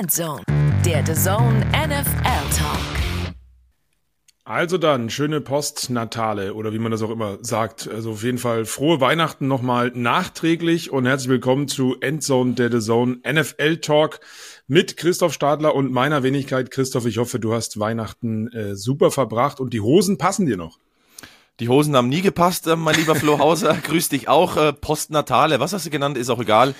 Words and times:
Endzone, 0.00 0.42
der 0.84 1.06
The 1.06 1.14
Zone 1.14 1.64
NFL 1.70 2.56
Talk. 2.56 2.80
Also 4.44 4.76
dann, 4.76 5.08
schöne 5.08 5.40
Postnatale 5.40 6.54
oder 6.54 6.72
wie 6.72 6.80
man 6.80 6.90
das 6.90 7.02
auch 7.02 7.10
immer 7.10 7.38
sagt. 7.42 7.86
Also 7.86 8.12
auf 8.12 8.24
jeden 8.24 8.38
Fall 8.38 8.64
frohe 8.64 9.00
Weihnachten 9.00 9.46
nochmal 9.46 9.92
nachträglich 9.94 10.90
und 10.90 11.06
herzlich 11.06 11.28
willkommen 11.28 11.68
zu 11.68 11.96
Endzone, 12.00 12.54
der 12.54 12.72
The 12.72 12.80
Zone 12.80 13.18
NFL 13.24 13.76
Talk 13.76 14.18
mit 14.66 14.96
Christoph 14.96 15.32
Stadler 15.32 15.76
und 15.76 15.92
meiner 15.92 16.24
Wenigkeit. 16.24 16.72
Christoph, 16.72 17.06
ich 17.06 17.18
hoffe, 17.18 17.38
du 17.38 17.54
hast 17.54 17.78
Weihnachten 17.78 18.48
äh, 18.48 18.74
super 18.74 19.12
verbracht 19.12 19.60
und 19.60 19.72
die 19.72 19.80
Hosen 19.80 20.18
passen 20.18 20.46
dir 20.46 20.56
noch. 20.56 20.78
Die 21.60 21.68
Hosen 21.68 21.94
haben 21.94 22.08
nie 22.08 22.22
gepasst, 22.22 22.66
äh, 22.66 22.74
mein 22.74 22.96
lieber 22.96 23.14
Flo 23.14 23.38
Hauser. 23.38 23.74
Grüß 23.74 24.08
dich 24.08 24.28
auch. 24.28 24.56
Äh, 24.56 24.72
Postnatale, 24.72 25.60
was 25.60 25.72
hast 25.72 25.86
du 25.86 25.90
genannt, 25.90 26.18
ist 26.18 26.30
auch 26.30 26.40
egal. 26.40 26.74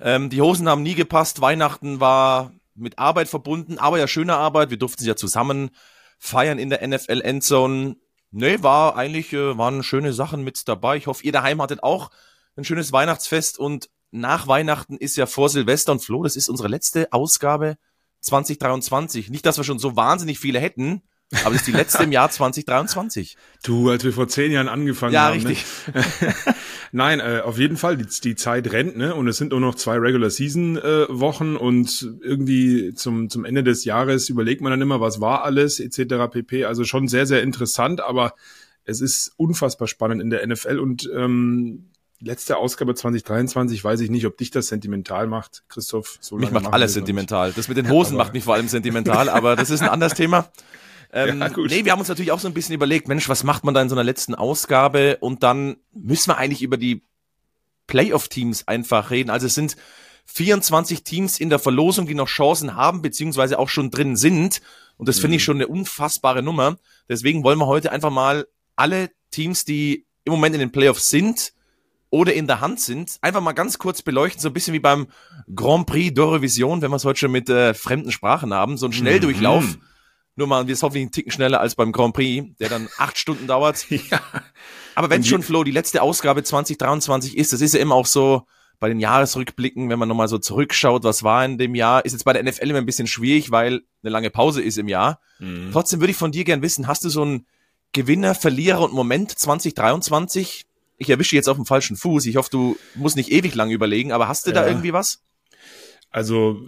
Ähm, 0.00 0.30
die 0.30 0.40
Hosen 0.40 0.68
haben 0.68 0.82
nie 0.82 0.94
gepasst. 0.94 1.40
Weihnachten 1.40 1.98
war 2.00 2.52
mit 2.78 2.98
Arbeit 2.98 3.28
verbunden, 3.28 3.78
aber 3.78 3.98
ja 3.98 4.08
schöne 4.08 4.36
Arbeit. 4.36 4.70
Wir 4.70 4.78
durften 4.78 5.02
sie 5.02 5.08
ja 5.08 5.16
zusammen 5.16 5.70
feiern 6.18 6.58
in 6.58 6.70
der 6.70 6.86
NFL 6.86 7.20
Endzone. 7.20 7.96
Nee, 8.30 8.62
war 8.62 8.96
eigentlich, 8.96 9.32
äh, 9.32 9.56
waren 9.56 9.82
schöne 9.82 10.12
Sachen 10.12 10.42
mit 10.42 10.68
dabei. 10.68 10.96
Ich 10.96 11.06
hoffe, 11.06 11.24
ihr 11.24 11.32
daheim 11.32 11.62
hattet 11.62 11.82
auch 11.82 12.10
ein 12.56 12.64
schönes 12.64 12.92
Weihnachtsfest 12.92 13.58
und 13.58 13.88
nach 14.10 14.46
Weihnachten 14.46 14.96
ist 14.96 15.16
ja 15.16 15.26
vor 15.26 15.48
Silvester 15.48 15.92
und 15.92 16.00
Flo, 16.00 16.22
das 16.22 16.36
ist 16.36 16.48
unsere 16.48 16.68
letzte 16.68 17.12
Ausgabe 17.12 17.76
2023. 18.20 19.30
Nicht, 19.30 19.46
dass 19.46 19.58
wir 19.58 19.64
schon 19.64 19.78
so 19.78 19.96
wahnsinnig 19.96 20.38
viele 20.38 20.58
hätten, 20.58 21.02
aber 21.44 21.50
das 21.50 21.56
ist 21.56 21.66
die 21.66 21.72
letzte 21.72 22.04
im 22.04 22.12
Jahr 22.12 22.30
2023. 22.30 23.36
Du, 23.62 23.90
als 23.90 24.02
wir 24.02 24.14
vor 24.14 24.28
zehn 24.28 24.50
Jahren 24.50 24.68
angefangen 24.68 25.12
ja, 25.12 25.24
haben. 25.24 25.40
Ja, 25.40 25.48
richtig. 25.48 25.64
Ne? 25.92 26.34
Nein, 26.92 27.20
äh, 27.20 27.42
auf 27.44 27.58
jeden 27.58 27.76
Fall, 27.76 27.98
die, 27.98 28.06
die 28.06 28.34
Zeit 28.34 28.72
rennt, 28.72 28.96
ne? 28.96 29.14
Und 29.14 29.28
es 29.28 29.36
sind 29.36 29.50
nur 29.50 29.60
noch 29.60 29.74
zwei 29.74 29.96
Regular 29.98 30.30
Season 30.30 30.78
äh, 30.78 31.06
Wochen 31.10 31.56
und 31.56 32.14
irgendwie 32.22 32.94
zum, 32.94 33.28
zum 33.28 33.44
Ende 33.44 33.62
des 33.62 33.84
Jahres 33.84 34.30
überlegt 34.30 34.62
man 34.62 34.70
dann 34.70 34.80
immer, 34.80 35.00
was 35.00 35.20
war 35.20 35.44
alles, 35.44 35.80
etc. 35.80 36.30
pp. 36.30 36.64
Also 36.64 36.84
schon 36.84 37.08
sehr, 37.08 37.26
sehr 37.26 37.42
interessant, 37.42 38.00
aber 38.00 38.34
es 38.84 39.02
ist 39.02 39.32
unfassbar 39.36 39.86
spannend 39.86 40.22
in 40.22 40.30
der 40.30 40.46
NFL 40.46 40.78
und 40.78 41.10
ähm, 41.14 41.90
letzte 42.20 42.56
Ausgabe 42.56 42.94
2023, 42.94 43.84
weiß 43.84 44.00
ich 44.00 44.08
nicht, 44.08 44.24
ob 44.24 44.38
dich 44.38 44.50
das 44.50 44.68
sentimental 44.68 45.26
macht, 45.26 45.64
Christoph. 45.68 46.16
So 46.20 46.36
mich 46.36 46.50
macht 46.50 46.72
alles 46.72 46.94
sentimental. 46.94 47.52
Das 47.52 47.68
mit 47.68 47.76
den 47.76 47.90
Hosen 47.90 48.16
ja, 48.16 48.24
macht 48.24 48.32
mich 48.32 48.44
vor 48.44 48.54
allem 48.54 48.68
sentimental, 48.68 49.28
aber 49.28 49.56
das 49.56 49.68
ist 49.68 49.82
ein 49.82 49.90
anderes 49.90 50.14
Thema. 50.14 50.48
Ähm, 51.12 51.40
ja, 51.40 51.48
gut. 51.48 51.70
Nee, 51.70 51.84
wir 51.84 51.92
haben 51.92 52.00
uns 52.00 52.08
natürlich 52.08 52.32
auch 52.32 52.40
so 52.40 52.48
ein 52.48 52.54
bisschen 52.54 52.74
überlegt, 52.74 53.08
Mensch, 53.08 53.28
was 53.28 53.44
macht 53.44 53.64
man 53.64 53.74
da 53.74 53.80
in 53.82 53.88
so 53.88 53.94
einer 53.94 54.04
letzten 54.04 54.34
Ausgabe? 54.34 55.16
Und 55.20 55.42
dann 55.42 55.76
müssen 55.92 56.30
wir 56.30 56.36
eigentlich 56.36 56.62
über 56.62 56.76
die 56.76 57.02
Playoff-Teams 57.86 58.68
einfach 58.68 59.10
reden. 59.10 59.30
Also 59.30 59.46
es 59.46 59.54
sind 59.54 59.76
24 60.26 61.04
Teams 61.04 61.40
in 61.40 61.48
der 61.48 61.58
Verlosung, 61.58 62.06
die 62.06 62.14
noch 62.14 62.28
Chancen 62.28 62.76
haben, 62.76 63.00
beziehungsweise 63.00 63.58
auch 63.58 63.70
schon 63.70 63.90
drin 63.90 64.16
sind. 64.16 64.60
Und 64.98 65.08
das 65.08 65.16
mhm. 65.16 65.22
finde 65.22 65.36
ich 65.36 65.42
mhm. 65.42 65.44
schon 65.44 65.56
eine 65.56 65.68
unfassbare 65.68 66.42
Nummer. 66.42 66.76
Deswegen 67.08 67.42
wollen 67.42 67.58
wir 67.58 67.66
heute 67.66 67.90
einfach 67.90 68.10
mal 68.10 68.46
alle 68.76 69.10
Teams, 69.30 69.64
die 69.64 70.04
im 70.24 70.32
Moment 70.32 70.54
in 70.54 70.60
den 70.60 70.72
Playoffs 70.72 71.08
sind 71.08 71.54
oder 72.10 72.34
in 72.34 72.46
der 72.46 72.60
Hand 72.60 72.80
sind, 72.80 73.16
einfach 73.22 73.40
mal 73.40 73.52
ganz 73.52 73.78
kurz 73.78 74.02
beleuchten, 74.02 74.40
so 74.40 74.48
ein 74.48 74.54
bisschen 74.54 74.72
wie 74.72 74.78
beim 74.78 75.08
Grand 75.54 75.86
Prix 75.86 76.18
d'Eurovision, 76.18 76.80
wenn 76.80 76.90
wir 76.90 76.96
es 76.96 77.04
heute 77.04 77.18
schon 77.18 77.32
mit 77.32 77.50
äh, 77.50 77.74
fremden 77.74 78.12
Sprachen 78.12 78.52
haben, 78.52 78.76
so 78.76 78.86
ein 78.86 78.92
Schnelldurchlauf. 78.92 79.64
Mhm 79.64 79.82
nur 80.38 80.46
mal, 80.46 80.66
wir 80.66 80.74
sind 80.74 80.84
hoffentlich 80.84 81.02
einen 81.02 81.12
Ticken 81.12 81.32
schneller 81.32 81.60
als 81.60 81.74
beim 81.74 81.92
Grand 81.92 82.14
Prix, 82.14 82.56
der 82.58 82.68
dann 82.68 82.88
acht 82.96 83.18
Stunden 83.18 83.46
dauert. 83.46 83.86
ja. 83.90 84.20
Aber 84.94 85.10
wenn 85.10 85.24
schon, 85.24 85.42
Flo, 85.42 85.64
die 85.64 85.72
letzte 85.72 86.00
Ausgabe 86.00 86.42
2023 86.42 87.36
ist, 87.36 87.52
das 87.52 87.60
ist 87.60 87.74
ja 87.74 87.80
immer 87.80 87.94
auch 87.94 88.06
so 88.06 88.46
bei 88.80 88.88
den 88.88 89.00
Jahresrückblicken, 89.00 89.90
wenn 89.90 89.98
man 89.98 90.08
nochmal 90.08 90.28
so 90.28 90.38
zurückschaut, 90.38 91.02
was 91.02 91.24
war 91.24 91.44
in 91.44 91.58
dem 91.58 91.74
Jahr, 91.74 92.04
ist 92.04 92.12
jetzt 92.12 92.24
bei 92.24 92.32
der 92.32 92.44
NFL 92.44 92.70
immer 92.70 92.78
ein 92.78 92.86
bisschen 92.86 93.08
schwierig, 93.08 93.50
weil 93.50 93.80
eine 94.02 94.10
lange 94.10 94.30
Pause 94.30 94.62
ist 94.62 94.78
im 94.78 94.88
Jahr. 94.88 95.20
Mhm. 95.40 95.70
Trotzdem 95.72 96.00
würde 96.00 96.12
ich 96.12 96.16
von 96.16 96.30
dir 96.30 96.44
gern 96.44 96.62
wissen, 96.62 96.86
hast 96.86 97.04
du 97.04 97.08
so 97.08 97.22
einen 97.22 97.46
Gewinner, 97.92 98.34
Verlierer 98.34 98.82
und 98.82 98.92
Moment 98.92 99.36
2023? 99.36 100.66
Ich 100.96 101.10
erwische 101.10 101.34
jetzt 101.34 101.48
auf 101.48 101.56
dem 101.56 101.66
falschen 101.66 101.96
Fuß. 101.96 102.26
Ich 102.26 102.36
hoffe, 102.36 102.50
du 102.50 102.76
musst 102.94 103.16
nicht 103.16 103.32
ewig 103.32 103.54
lang 103.54 103.70
überlegen, 103.70 104.12
aber 104.12 104.28
hast 104.28 104.46
du 104.46 104.50
ja. 104.50 104.62
da 104.62 104.66
irgendwie 104.68 104.92
was? 104.92 105.22
Also, 106.10 106.60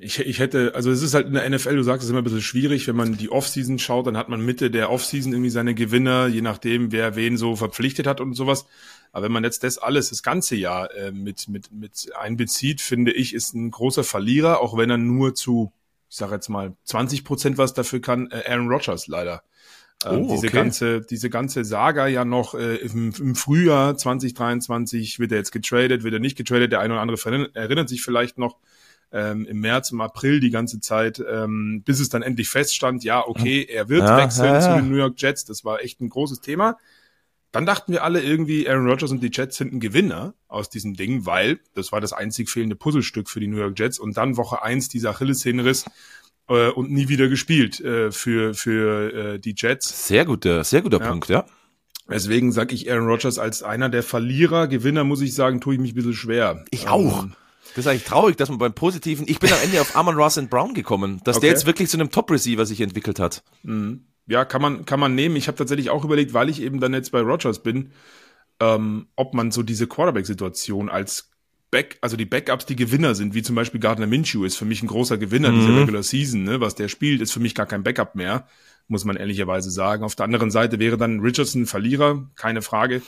ich, 0.00 0.20
ich 0.20 0.38
hätte, 0.38 0.74
also 0.74 0.90
es 0.90 1.02
ist 1.02 1.14
halt 1.14 1.26
in 1.26 1.34
der 1.34 1.48
NFL, 1.48 1.76
du 1.76 1.82
sagst 1.82 2.04
es 2.04 2.10
immer 2.10 2.20
ein 2.20 2.24
bisschen 2.24 2.42
schwierig, 2.42 2.86
wenn 2.88 2.96
man 2.96 3.16
die 3.16 3.30
Offseason 3.30 3.78
schaut, 3.78 4.06
dann 4.06 4.16
hat 4.16 4.28
man 4.28 4.44
Mitte 4.44 4.70
der 4.70 4.90
Offseason 4.90 5.32
irgendwie 5.32 5.50
seine 5.50 5.74
Gewinner, 5.74 6.26
je 6.26 6.42
nachdem, 6.42 6.92
wer 6.92 7.16
wen 7.16 7.36
so 7.36 7.56
verpflichtet 7.56 8.06
hat 8.06 8.20
und 8.20 8.34
sowas. 8.34 8.66
Aber 9.12 9.24
wenn 9.24 9.32
man 9.32 9.44
jetzt 9.44 9.64
das 9.64 9.78
alles, 9.78 10.10
das 10.10 10.22
ganze 10.22 10.56
Jahr 10.56 10.94
äh, 10.94 11.12
mit, 11.12 11.48
mit, 11.48 11.72
mit 11.72 12.10
einbezieht, 12.18 12.80
finde 12.80 13.12
ich, 13.12 13.34
ist 13.34 13.54
ein 13.54 13.70
großer 13.70 14.04
Verlierer, 14.04 14.60
auch 14.60 14.76
wenn 14.76 14.90
er 14.90 14.98
nur 14.98 15.34
zu, 15.34 15.72
ich 16.10 16.16
sage 16.16 16.34
jetzt 16.34 16.48
mal, 16.48 16.74
20 16.84 17.24
Prozent 17.24 17.58
was 17.58 17.74
dafür 17.74 18.00
kann, 18.00 18.30
äh, 18.30 18.50
Aaron 18.50 18.68
Rodgers 18.68 19.06
leider. 19.06 19.42
Ähm, 20.04 20.26
oh, 20.26 20.32
diese 20.32 20.46
okay. 20.46 20.56
ganze, 20.56 21.00
diese 21.00 21.28
ganze 21.30 21.64
Saga 21.64 22.06
ja 22.06 22.24
noch 22.24 22.54
äh, 22.54 22.76
im, 22.76 23.12
im 23.18 23.34
Frühjahr 23.34 23.96
2023 23.96 25.18
wird 25.18 25.32
er 25.32 25.38
jetzt 25.38 25.50
getradet, 25.50 26.04
wird 26.04 26.14
er 26.14 26.20
nicht 26.20 26.36
getradet. 26.36 26.70
Der 26.70 26.80
eine 26.80 26.94
oder 26.94 27.02
andere 27.02 27.50
erinnert 27.54 27.88
sich 27.88 28.02
vielleicht 28.02 28.38
noch 28.38 28.56
ähm, 29.12 29.46
im 29.46 29.60
März, 29.60 29.90
im 29.90 30.00
April 30.00 30.40
die 30.40 30.50
ganze 30.50 30.80
Zeit, 30.80 31.22
ähm, 31.26 31.82
bis 31.84 32.00
es 32.00 32.08
dann 32.08 32.22
endlich 32.22 32.48
feststand, 32.48 33.04
ja, 33.04 33.26
okay, 33.26 33.66
er 33.68 33.88
wird 33.88 34.02
ja, 34.02 34.16
wechseln 34.16 34.46
ja, 34.46 34.54
ja. 34.54 34.60
zu 34.60 34.74
den 34.76 34.90
New 34.90 34.96
York 34.96 35.14
Jets. 35.16 35.44
Das 35.44 35.64
war 35.64 35.82
echt 35.82 36.00
ein 36.00 36.08
großes 36.08 36.40
Thema. 36.40 36.76
Dann 37.50 37.64
dachten 37.64 37.92
wir 37.92 38.04
alle 38.04 38.22
irgendwie, 38.22 38.68
Aaron 38.68 38.86
Rodgers 38.86 39.10
und 39.10 39.22
die 39.22 39.30
Jets 39.32 39.56
sind 39.56 39.72
ein 39.72 39.80
Gewinner 39.80 40.34
aus 40.48 40.68
diesem 40.68 40.94
Ding, 40.94 41.24
weil 41.24 41.60
das 41.74 41.92
war 41.92 42.00
das 42.00 42.12
einzig 42.12 42.50
fehlende 42.50 42.76
Puzzlestück 42.76 43.30
für 43.30 43.40
die 43.40 43.46
New 43.46 43.56
York 43.56 43.78
Jets. 43.78 43.98
Und 43.98 44.18
dann 44.18 44.36
Woche 44.36 44.62
eins 44.62 44.90
dieser 44.90 45.10
Achillessehnenriss 45.10 45.86
äh, 46.48 46.68
und 46.68 46.90
nie 46.90 47.08
wieder 47.08 47.28
gespielt 47.28 47.80
äh, 47.80 48.12
für, 48.12 48.52
für 48.52 49.14
äh, 49.14 49.38
die 49.38 49.54
Jets. 49.56 50.06
Sehr 50.08 50.26
guter, 50.26 50.62
sehr 50.64 50.82
guter 50.82 50.98
Punkt, 50.98 51.28
ja. 51.28 51.46
Deswegen 52.10 52.52
sage 52.52 52.74
ich 52.74 52.90
Aaron 52.90 53.06
Rodgers 53.06 53.38
als 53.38 53.62
einer 53.62 53.88
der 53.88 54.02
Verlierer, 54.02 54.66
Gewinner, 54.66 55.04
muss 55.04 55.20
ich 55.20 55.34
sagen, 55.34 55.60
tue 55.60 55.74
ich 55.74 55.80
mich 55.80 55.92
ein 55.92 55.94
bisschen 55.94 56.14
schwer. 56.14 56.64
Ich 56.70 56.88
auch. 56.88 57.24
Ähm, 57.24 57.34
das 57.78 57.86
ist 57.86 57.90
eigentlich 57.92 58.04
traurig, 58.04 58.36
dass 58.36 58.48
man 58.48 58.58
beim 58.58 58.74
Positiven, 58.74 59.26
ich 59.28 59.38
bin 59.38 59.52
am 59.52 59.58
Ende 59.62 59.80
auf 59.80 59.94
Amon 59.94 60.16
Ross 60.16 60.36
and 60.36 60.50
Brown 60.50 60.74
gekommen, 60.74 61.20
dass 61.22 61.36
okay. 61.36 61.46
der 61.46 61.50
jetzt 61.54 61.64
wirklich 61.64 61.88
zu 61.88 61.96
einem 61.96 62.10
Top-Receiver 62.10 62.66
sich 62.66 62.80
entwickelt 62.80 63.20
hat. 63.20 63.44
Mhm. 63.62 64.04
Ja, 64.26 64.44
kann 64.44 64.60
man, 64.60 64.84
kann 64.84 64.98
man 64.98 65.14
nehmen. 65.14 65.36
Ich 65.36 65.46
habe 65.46 65.56
tatsächlich 65.56 65.88
auch 65.88 66.04
überlegt, 66.04 66.34
weil 66.34 66.48
ich 66.48 66.60
eben 66.60 66.80
dann 66.80 66.92
jetzt 66.92 67.12
bei 67.12 67.20
Rogers 67.20 67.62
bin, 67.62 67.92
ähm, 68.58 69.06
ob 69.14 69.32
man 69.32 69.52
so 69.52 69.62
diese 69.62 69.86
Quarterback-Situation 69.86 70.88
als 70.88 71.30
Back, 71.70 71.98
also 72.00 72.16
die 72.16 72.24
Backups, 72.24 72.66
die 72.66 72.74
Gewinner 72.74 73.14
sind, 73.14 73.34
wie 73.34 73.42
zum 73.42 73.54
Beispiel 73.54 73.78
Gardner 73.78 74.08
Minshew 74.08 74.44
ist 74.44 74.56
für 74.56 74.64
mich 74.64 74.82
ein 74.82 74.88
großer 74.88 75.16
Gewinner 75.16 75.52
mhm. 75.52 75.60
dieser 75.60 75.80
Regular 75.80 76.02
Season, 76.02 76.42
ne? 76.42 76.60
was 76.60 76.74
der 76.74 76.88
spielt, 76.88 77.20
ist 77.20 77.30
für 77.30 77.40
mich 77.40 77.54
gar 77.54 77.66
kein 77.66 77.84
Backup 77.84 78.16
mehr, 78.16 78.48
muss 78.88 79.04
man 79.04 79.16
ehrlicherweise 79.16 79.70
sagen. 79.70 80.02
Auf 80.02 80.16
der 80.16 80.24
anderen 80.24 80.50
Seite 80.50 80.80
wäre 80.80 80.96
dann 80.96 81.20
Richardson 81.20 81.66
Verlierer, 81.66 82.28
keine 82.34 82.60
Frage, 82.60 83.02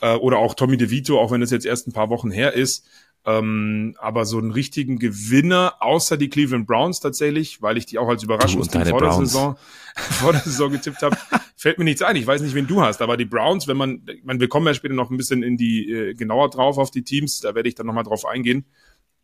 äh, 0.00 0.16
oder 0.16 0.38
auch 0.38 0.54
Tommy 0.54 0.78
DeVito, 0.78 1.20
auch 1.20 1.30
wenn 1.30 1.42
es 1.42 1.50
jetzt 1.50 1.66
erst 1.66 1.86
ein 1.86 1.92
paar 1.92 2.10
Wochen 2.10 2.32
her 2.32 2.54
ist. 2.54 2.88
Ähm, 3.28 3.96
aber 3.98 4.24
so 4.24 4.38
einen 4.38 4.52
richtigen 4.52 5.00
Gewinner, 5.00 5.74
außer 5.80 6.16
die 6.16 6.28
Cleveland 6.28 6.68
Browns 6.68 7.00
tatsächlich, 7.00 7.60
weil 7.60 7.76
ich 7.76 7.84
die 7.84 7.98
auch 7.98 8.08
als 8.08 8.22
Überraschungsteam 8.22 8.86
vor 8.86 9.00
der 9.00 9.12
Saison, 9.12 9.56
vor 9.96 10.30
der 10.30 10.42
Saison 10.42 10.70
getippt 10.70 11.02
habe, 11.02 11.16
fällt 11.56 11.78
mir 11.78 11.84
nichts 11.84 12.02
ein. 12.02 12.14
Ich 12.14 12.26
weiß 12.26 12.40
nicht, 12.40 12.54
wen 12.54 12.68
du 12.68 12.82
hast, 12.82 13.02
aber 13.02 13.16
die 13.16 13.24
Browns, 13.24 13.66
wenn 13.66 13.76
man, 13.76 14.06
man, 14.22 14.38
wir 14.38 14.48
kommen 14.48 14.68
ja 14.68 14.74
später 14.74 14.94
noch 14.94 15.10
ein 15.10 15.16
bisschen 15.16 15.42
in 15.42 15.56
die, 15.56 15.90
äh, 15.90 16.14
genauer 16.14 16.50
drauf 16.50 16.78
auf 16.78 16.92
die 16.92 17.02
Teams, 17.02 17.40
da 17.40 17.56
werde 17.56 17.68
ich 17.68 17.74
dann 17.74 17.86
nochmal 17.86 18.04
drauf 18.04 18.24
eingehen. 18.24 18.64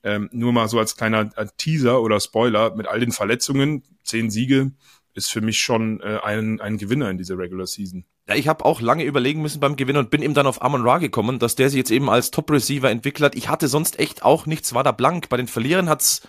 Ähm, 0.02 0.28
nur 0.32 0.52
mal 0.52 0.66
so 0.66 0.80
als 0.80 0.96
kleiner 0.96 1.30
äh, 1.36 1.46
Teaser 1.56 2.02
oder 2.02 2.18
Spoiler, 2.18 2.74
mit 2.74 2.88
all 2.88 2.98
den 2.98 3.12
Verletzungen, 3.12 3.84
zehn 4.02 4.30
Siege, 4.30 4.72
ist 5.14 5.30
für 5.30 5.40
mich 5.40 5.58
schon 5.58 6.00
äh, 6.00 6.18
ein, 6.22 6.60
ein 6.60 6.78
Gewinner 6.78 7.10
in 7.10 7.18
dieser 7.18 7.38
Regular 7.38 7.66
Season. 7.66 8.04
Ja, 8.28 8.34
ich 8.34 8.48
habe 8.48 8.64
auch 8.64 8.80
lange 8.80 9.04
überlegen 9.04 9.42
müssen 9.42 9.60
beim 9.60 9.76
Gewinn 9.76 9.96
und 9.96 10.10
bin 10.10 10.22
eben 10.22 10.34
dann 10.34 10.46
auf 10.46 10.62
Amon 10.62 10.82
Ra 10.82 10.98
gekommen, 10.98 11.38
dass 11.38 11.56
der 11.56 11.70
sich 11.70 11.78
jetzt 11.78 11.90
eben 11.90 12.08
als 12.08 12.30
Top-Receiver 12.30 12.88
entwickelt 12.90 13.24
hat. 13.24 13.34
Ich 13.34 13.48
hatte 13.48 13.68
sonst 13.68 13.98
echt 13.98 14.22
auch 14.22 14.46
nichts, 14.46 14.74
war 14.74 14.84
da 14.84 14.92
blank. 14.92 15.28
Bei 15.28 15.36
den 15.36 15.48
Verlierern 15.48 15.88
hat's 15.88 16.22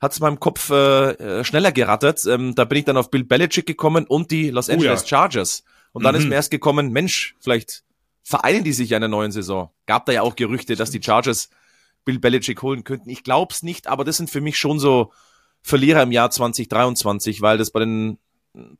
hat's 0.00 0.20
meinem 0.20 0.40
Kopf 0.40 0.70
äh, 0.70 1.10
äh, 1.12 1.44
schneller 1.44 1.72
gerattert. 1.72 2.24
Ähm, 2.26 2.54
da 2.54 2.64
bin 2.64 2.78
ich 2.78 2.84
dann 2.84 2.96
auf 2.96 3.10
Bill 3.10 3.24
Belichick 3.24 3.66
gekommen 3.66 4.06
und 4.06 4.30
die 4.30 4.50
Los 4.50 4.70
Angeles 4.70 5.02
oh 5.02 5.04
ja. 5.04 5.08
Chargers. 5.08 5.62
Und 5.92 6.04
dann 6.04 6.14
mhm. 6.14 6.20
ist 6.20 6.28
mir 6.28 6.34
erst 6.36 6.50
gekommen, 6.50 6.90
Mensch, 6.90 7.36
vielleicht 7.40 7.84
vereinen 8.22 8.64
die 8.64 8.72
sich 8.72 8.90
ja 8.90 8.96
in 8.96 9.02
der 9.02 9.08
neuen 9.08 9.32
Saison. 9.32 9.70
Gab 9.86 10.06
da 10.06 10.12
ja 10.12 10.22
auch 10.22 10.36
Gerüchte, 10.36 10.76
dass 10.76 10.90
die 10.90 11.02
Chargers 11.02 11.50
Bill 12.04 12.18
Belichick 12.18 12.62
holen 12.62 12.84
könnten. 12.84 13.10
Ich 13.10 13.24
glaub's 13.24 13.62
nicht, 13.62 13.86
aber 13.88 14.04
das 14.04 14.16
sind 14.16 14.30
für 14.30 14.40
mich 14.40 14.56
schon 14.56 14.78
so 14.78 15.12
Verlierer 15.62 16.02
im 16.02 16.12
Jahr 16.12 16.30
2023, 16.30 17.42
weil 17.42 17.58
das 17.58 17.70
bei 17.70 17.80
den 17.80 18.18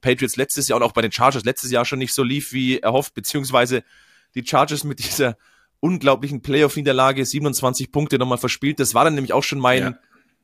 Patriots 0.01 0.37
letztes 0.37 0.69
Jahr 0.69 0.77
und 0.79 0.83
auch 0.83 0.93
bei 0.93 1.03
den 1.03 1.13
Chargers 1.13 1.45
letztes 1.45 1.71
Jahr 1.71 1.85
schon 1.85 1.99
nicht 1.99 2.15
so 2.15 2.23
lief 2.23 2.53
wie 2.53 2.79
erhofft, 2.79 3.15
beziehungsweise 3.15 3.85
die 4.35 4.45
Chargers 4.47 4.85
mit 4.85 4.99
dieser 4.99 5.37
unglaublichen 5.81 6.43
Playoff-Niederlage 6.43 7.25
27 7.25 7.91
Punkte 7.93 8.19
nochmal 8.19 8.39
verspielt. 8.39 8.81
Das 8.81 8.95
war 8.95 9.05
dann 9.05 9.15
nämlich 9.15 9.33
auch 9.33 9.45
schon 9.45 9.59
mein, 9.59 9.83
ja. 9.83 9.99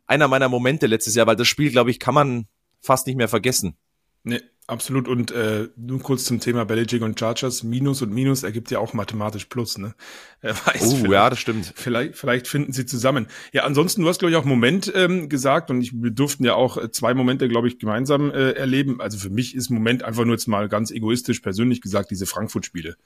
einer 0.06 0.28
meiner 0.28 0.48
Momente 0.48 0.86
letztes 0.86 1.14
Jahr, 1.14 1.26
weil 1.26 1.36
das 1.36 1.48
Spiel, 1.48 1.70
glaube 1.70 1.90
ich, 1.90 1.98
kann 1.98 2.14
man 2.14 2.46
fast 2.80 3.06
nicht 3.06 3.16
mehr 3.16 3.28
vergessen. 3.28 3.76
Nee, 4.22 4.40
Absolut. 4.68 5.06
Und 5.06 5.30
äh, 5.30 5.68
nur 5.76 6.00
kurz 6.00 6.24
zum 6.24 6.40
Thema 6.40 6.64
Belichick 6.64 7.02
und 7.02 7.18
Chargers. 7.18 7.62
Minus 7.62 8.02
und 8.02 8.12
Minus 8.12 8.42
ergibt 8.42 8.70
ja 8.72 8.80
auch 8.80 8.94
mathematisch 8.94 9.44
Plus. 9.44 9.78
Ne? 9.78 9.94
Wer 10.40 10.56
weiß. 10.66 11.02
Oh, 11.02 11.12
ja, 11.12 11.30
das 11.30 11.38
stimmt. 11.38 11.72
Vielleicht, 11.76 12.16
vielleicht 12.16 12.48
finden 12.48 12.72
sie 12.72 12.84
zusammen. 12.84 13.28
Ja, 13.52 13.62
ansonsten, 13.62 14.02
du 14.02 14.08
hast, 14.08 14.18
glaube 14.18 14.32
ich, 14.32 14.36
auch 14.36 14.44
Moment 14.44 14.92
ähm, 14.94 15.28
gesagt 15.28 15.70
und 15.70 15.80
ich, 15.80 15.92
wir 15.94 16.10
durften 16.10 16.44
ja 16.44 16.54
auch 16.54 16.78
äh, 16.78 16.90
zwei 16.90 17.14
Momente, 17.14 17.48
glaube 17.48 17.68
ich, 17.68 17.78
gemeinsam 17.78 18.32
äh, 18.32 18.52
erleben. 18.52 19.00
Also 19.00 19.18
für 19.18 19.30
mich 19.30 19.54
ist 19.54 19.70
Moment 19.70 20.02
einfach 20.02 20.24
nur 20.24 20.34
jetzt 20.34 20.48
mal 20.48 20.68
ganz 20.68 20.90
egoistisch 20.90 21.40
persönlich 21.40 21.80
gesagt, 21.80 22.10
diese 22.10 22.26
Frankfurt-Spiele. 22.26 22.96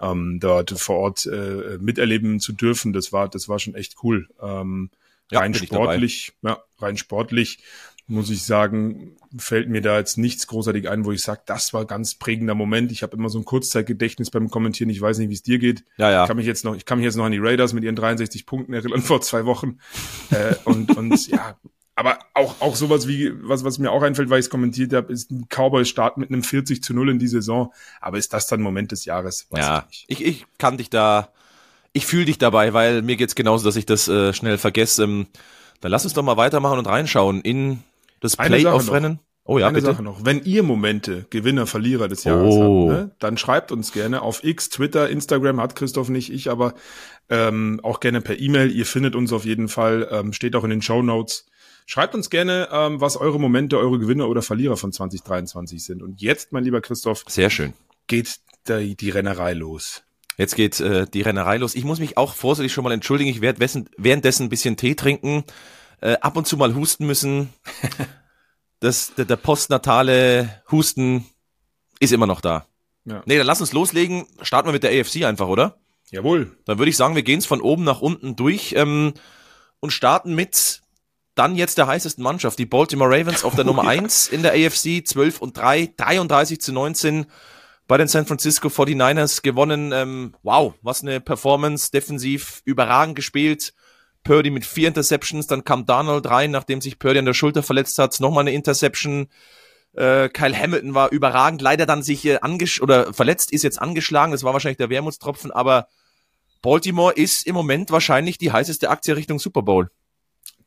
Ähm, 0.00 0.38
dort 0.40 0.70
vor 0.70 0.98
Ort 0.98 1.26
äh, 1.26 1.78
miterleben 1.80 2.38
zu 2.38 2.52
dürfen, 2.52 2.92
das 2.92 3.12
war, 3.12 3.28
das 3.28 3.48
war 3.48 3.58
schon 3.58 3.74
echt 3.74 3.96
cool. 4.04 4.28
Ähm, 4.40 4.90
rein 5.32 5.52
ja, 5.52 5.58
sportlich, 5.58 6.32
ja, 6.42 6.62
rein 6.78 6.96
sportlich 6.96 7.58
muss 8.06 8.30
ich 8.30 8.44
sagen, 8.44 9.16
fällt 9.38 9.68
mir 9.68 9.80
da 9.80 9.98
jetzt 9.98 10.18
nichts 10.18 10.46
großartig 10.46 10.88
ein, 10.88 11.04
wo 11.04 11.12
ich 11.12 11.22
sage, 11.22 11.42
das 11.46 11.72
war 11.72 11.86
ganz 11.86 12.14
prägender 12.14 12.54
Moment. 12.54 12.92
Ich 12.92 13.02
habe 13.02 13.16
immer 13.16 13.28
so 13.28 13.38
ein 13.38 13.44
Kurzzeitgedächtnis 13.44 14.30
beim 14.30 14.50
Kommentieren. 14.50 14.90
Ich 14.90 15.00
weiß 15.00 15.18
nicht, 15.18 15.30
wie 15.30 15.34
es 15.34 15.42
dir 15.42 15.58
geht. 15.58 15.84
Ja, 15.96 16.10
ja. 16.10 16.24
Ich 16.24 16.28
kann 16.28 16.36
mich 16.36 16.46
jetzt 16.46 16.64
noch, 16.64 16.76
ich 16.76 16.84
kann 16.84 16.98
mich 16.98 17.04
jetzt 17.04 17.16
noch 17.16 17.24
an 17.24 17.32
die 17.32 17.38
Raiders 17.38 17.72
mit 17.72 17.84
ihren 17.84 17.96
63 17.96 18.44
Punkten 18.44 18.74
erinnern 18.74 19.02
vor 19.02 19.20
zwei 19.20 19.46
Wochen. 19.46 19.78
äh, 20.30 20.54
und, 20.64 20.96
und 20.96 21.28
ja, 21.28 21.56
aber 21.94 22.18
auch, 22.34 22.60
auch 22.60 22.74
sowas 22.74 23.06
wie, 23.06 23.32
was, 23.46 23.64
was 23.64 23.78
mir 23.78 23.92
auch 23.92 24.02
einfällt, 24.02 24.30
weil 24.30 24.40
ich 24.40 24.46
es 24.46 24.50
kommentiert 24.50 24.92
habe, 24.92 25.12
ist 25.12 25.30
ein 25.30 25.46
Cowboys-Start 25.48 26.18
mit 26.18 26.30
einem 26.30 26.42
40 26.42 26.82
zu 26.82 26.94
0 26.94 27.10
in 27.10 27.18
die 27.18 27.28
Saison. 27.28 27.72
Aber 28.00 28.18
ist 28.18 28.32
das 28.32 28.46
dann 28.46 28.62
Moment 28.62 28.92
des 28.92 29.04
Jahres? 29.04 29.46
Weiß 29.50 29.64
ja, 29.64 29.86
ich, 29.90 30.06
ich, 30.08 30.24
ich 30.24 30.46
kann 30.58 30.78
dich 30.78 30.90
da, 30.90 31.28
ich 31.92 32.06
fühle 32.06 32.24
dich 32.24 32.38
dabei, 32.38 32.72
weil 32.72 33.02
mir 33.02 33.16
geht's 33.16 33.34
genauso, 33.34 33.64
dass 33.64 33.76
ich 33.76 33.86
das 33.86 34.08
äh, 34.08 34.32
schnell 34.32 34.58
vergesse. 34.58 35.04
Ähm, 35.04 35.26
dann 35.80 35.90
lass 35.90 36.04
uns 36.04 36.14
doch 36.14 36.22
mal 36.22 36.36
weitermachen 36.36 36.78
und 36.78 36.86
reinschauen 36.86 37.42
in 37.42 37.82
das 38.22 38.36
Playoff-Rennen? 38.36 39.18
Oh 39.44 39.58
ja, 39.58 39.66
Eine 39.66 39.74
bitte. 39.74 39.86
Sache 39.86 40.02
noch. 40.02 40.24
Wenn 40.24 40.44
ihr 40.44 40.62
Momente, 40.62 41.26
Gewinner, 41.30 41.66
Verlierer 41.66 42.06
des 42.06 42.22
Jahres 42.22 42.54
oh. 42.54 42.90
habt, 42.90 43.00
ne, 43.00 43.10
dann 43.18 43.36
schreibt 43.36 43.72
uns 43.72 43.92
gerne 43.92 44.22
auf 44.22 44.44
X, 44.44 44.68
Twitter, 44.68 45.10
Instagram 45.10 45.60
hat 45.60 45.74
Christoph 45.74 46.08
nicht, 46.10 46.32
ich 46.32 46.48
aber 46.48 46.74
ähm, 47.28 47.80
auch 47.82 47.98
gerne 47.98 48.20
per 48.20 48.38
E-Mail. 48.38 48.70
Ihr 48.70 48.86
findet 48.86 49.16
uns 49.16 49.32
auf 49.32 49.44
jeden 49.44 49.68
Fall, 49.68 50.08
ähm, 50.12 50.32
steht 50.32 50.54
auch 50.54 50.62
in 50.62 50.70
den 50.70 50.82
Show 50.82 51.02
Notes. 51.02 51.46
Schreibt 51.86 52.14
uns 52.14 52.30
gerne, 52.30 52.68
ähm, 52.70 53.00
was 53.00 53.16
eure 53.16 53.40
Momente, 53.40 53.78
eure 53.78 53.98
Gewinner 53.98 54.28
oder 54.28 54.42
Verlierer 54.42 54.76
von 54.76 54.92
2023 54.92 55.84
sind. 55.84 56.02
Und 56.02 56.22
jetzt, 56.22 56.52
mein 56.52 56.62
lieber 56.62 56.80
Christoph, 56.80 57.24
sehr 57.26 57.50
schön, 57.50 57.72
geht 58.06 58.36
die, 58.68 58.96
die 58.96 59.10
Rennerei 59.10 59.54
los. 59.54 60.04
Jetzt 60.36 60.54
geht 60.54 60.78
äh, 60.78 61.06
die 61.12 61.22
Rennerei 61.22 61.56
los. 61.56 61.74
Ich 61.74 61.84
muss 61.84 61.98
mich 61.98 62.16
auch 62.16 62.34
vorsichtig 62.34 62.72
schon 62.72 62.84
mal 62.84 62.92
entschuldigen. 62.92 63.28
Ich 63.28 63.40
werde 63.40 63.84
währenddessen 63.96 64.46
ein 64.46 64.48
bisschen 64.48 64.76
Tee 64.76 64.94
trinken 64.94 65.44
äh, 66.02 66.18
ab 66.20 66.36
und 66.36 66.46
zu 66.46 66.56
mal 66.56 66.74
husten 66.74 67.06
müssen. 67.06 67.52
Das, 68.80 69.14
der, 69.14 69.26
der 69.26 69.36
postnatale 69.36 70.60
Husten 70.72 71.24
ist 72.00 72.12
immer 72.12 72.26
noch 72.26 72.40
da. 72.40 72.66
Ja. 73.04 73.22
Nee, 73.26 73.38
dann 73.38 73.46
lass 73.46 73.60
uns 73.60 73.72
loslegen. 73.72 74.26
Starten 74.42 74.66
wir 74.66 74.72
mit 74.72 74.82
der 74.82 74.90
AFC 74.90 75.22
einfach, 75.24 75.46
oder? 75.46 75.78
Jawohl. 76.10 76.56
Dann 76.64 76.78
würde 76.78 76.90
ich 76.90 76.96
sagen, 76.96 77.14
wir 77.14 77.22
gehen 77.22 77.38
es 77.38 77.46
von 77.46 77.60
oben 77.60 77.84
nach 77.84 78.00
unten 78.00 78.34
durch 78.34 78.74
ähm, 78.76 79.14
und 79.78 79.92
starten 79.92 80.34
mit 80.34 80.82
dann 81.36 81.54
jetzt 81.54 81.78
der 81.78 81.86
heißesten 81.86 82.24
Mannschaft, 82.24 82.58
die 82.58 82.66
Baltimore 82.66 83.08
Ravens 83.08 83.44
auf 83.44 83.54
der 83.54 83.64
oh, 83.64 83.68
Nummer 83.68 83.84
ja. 83.84 83.90
1 83.90 84.28
in 84.28 84.42
der 84.42 84.52
AFC, 84.52 85.06
12 85.06 85.40
und 85.40 85.56
3, 85.56 85.94
33 85.96 86.60
zu 86.60 86.72
19 86.72 87.26
bei 87.86 87.98
den 87.98 88.08
San 88.08 88.26
Francisco 88.26 88.66
49ers 88.66 89.42
gewonnen. 89.42 89.92
Ähm, 89.92 90.34
wow, 90.42 90.74
was 90.82 91.02
eine 91.02 91.20
Performance, 91.20 91.92
defensiv 91.92 92.62
überragend 92.64 93.14
gespielt. 93.14 93.74
Purdy 94.24 94.50
mit 94.50 94.64
vier 94.64 94.88
Interceptions, 94.88 95.46
dann 95.46 95.64
kam 95.64 95.86
Donald 95.86 96.28
rein, 96.28 96.50
nachdem 96.50 96.80
sich 96.80 96.98
Purdy 96.98 97.18
an 97.18 97.24
der 97.24 97.34
Schulter 97.34 97.62
verletzt 97.62 97.98
hat, 97.98 98.18
nochmal 98.20 98.42
eine 98.42 98.52
Interception. 98.52 99.28
Äh, 99.94 100.28
Kyle 100.28 100.56
Hamilton 100.56 100.94
war 100.94 101.12
überragend, 101.12 101.60
leider 101.60 101.86
dann 101.86 102.02
sich 102.02 102.24
äh, 102.24 102.38
angesch 102.40 102.80
oder 102.80 103.12
verletzt, 103.12 103.52
ist 103.52 103.62
jetzt 103.62 103.80
angeschlagen, 103.80 104.32
das 104.32 104.42
war 104.42 104.52
wahrscheinlich 104.52 104.78
der 104.78 104.90
Wermutstropfen, 104.90 105.50
aber 105.50 105.88
Baltimore 106.62 107.12
ist 107.12 107.46
im 107.46 107.54
Moment 107.54 107.90
wahrscheinlich 107.90 108.38
die 108.38 108.52
heißeste 108.52 108.88
Aktie 108.88 109.16
Richtung 109.16 109.38
Super 109.38 109.62
Bowl. 109.62 109.90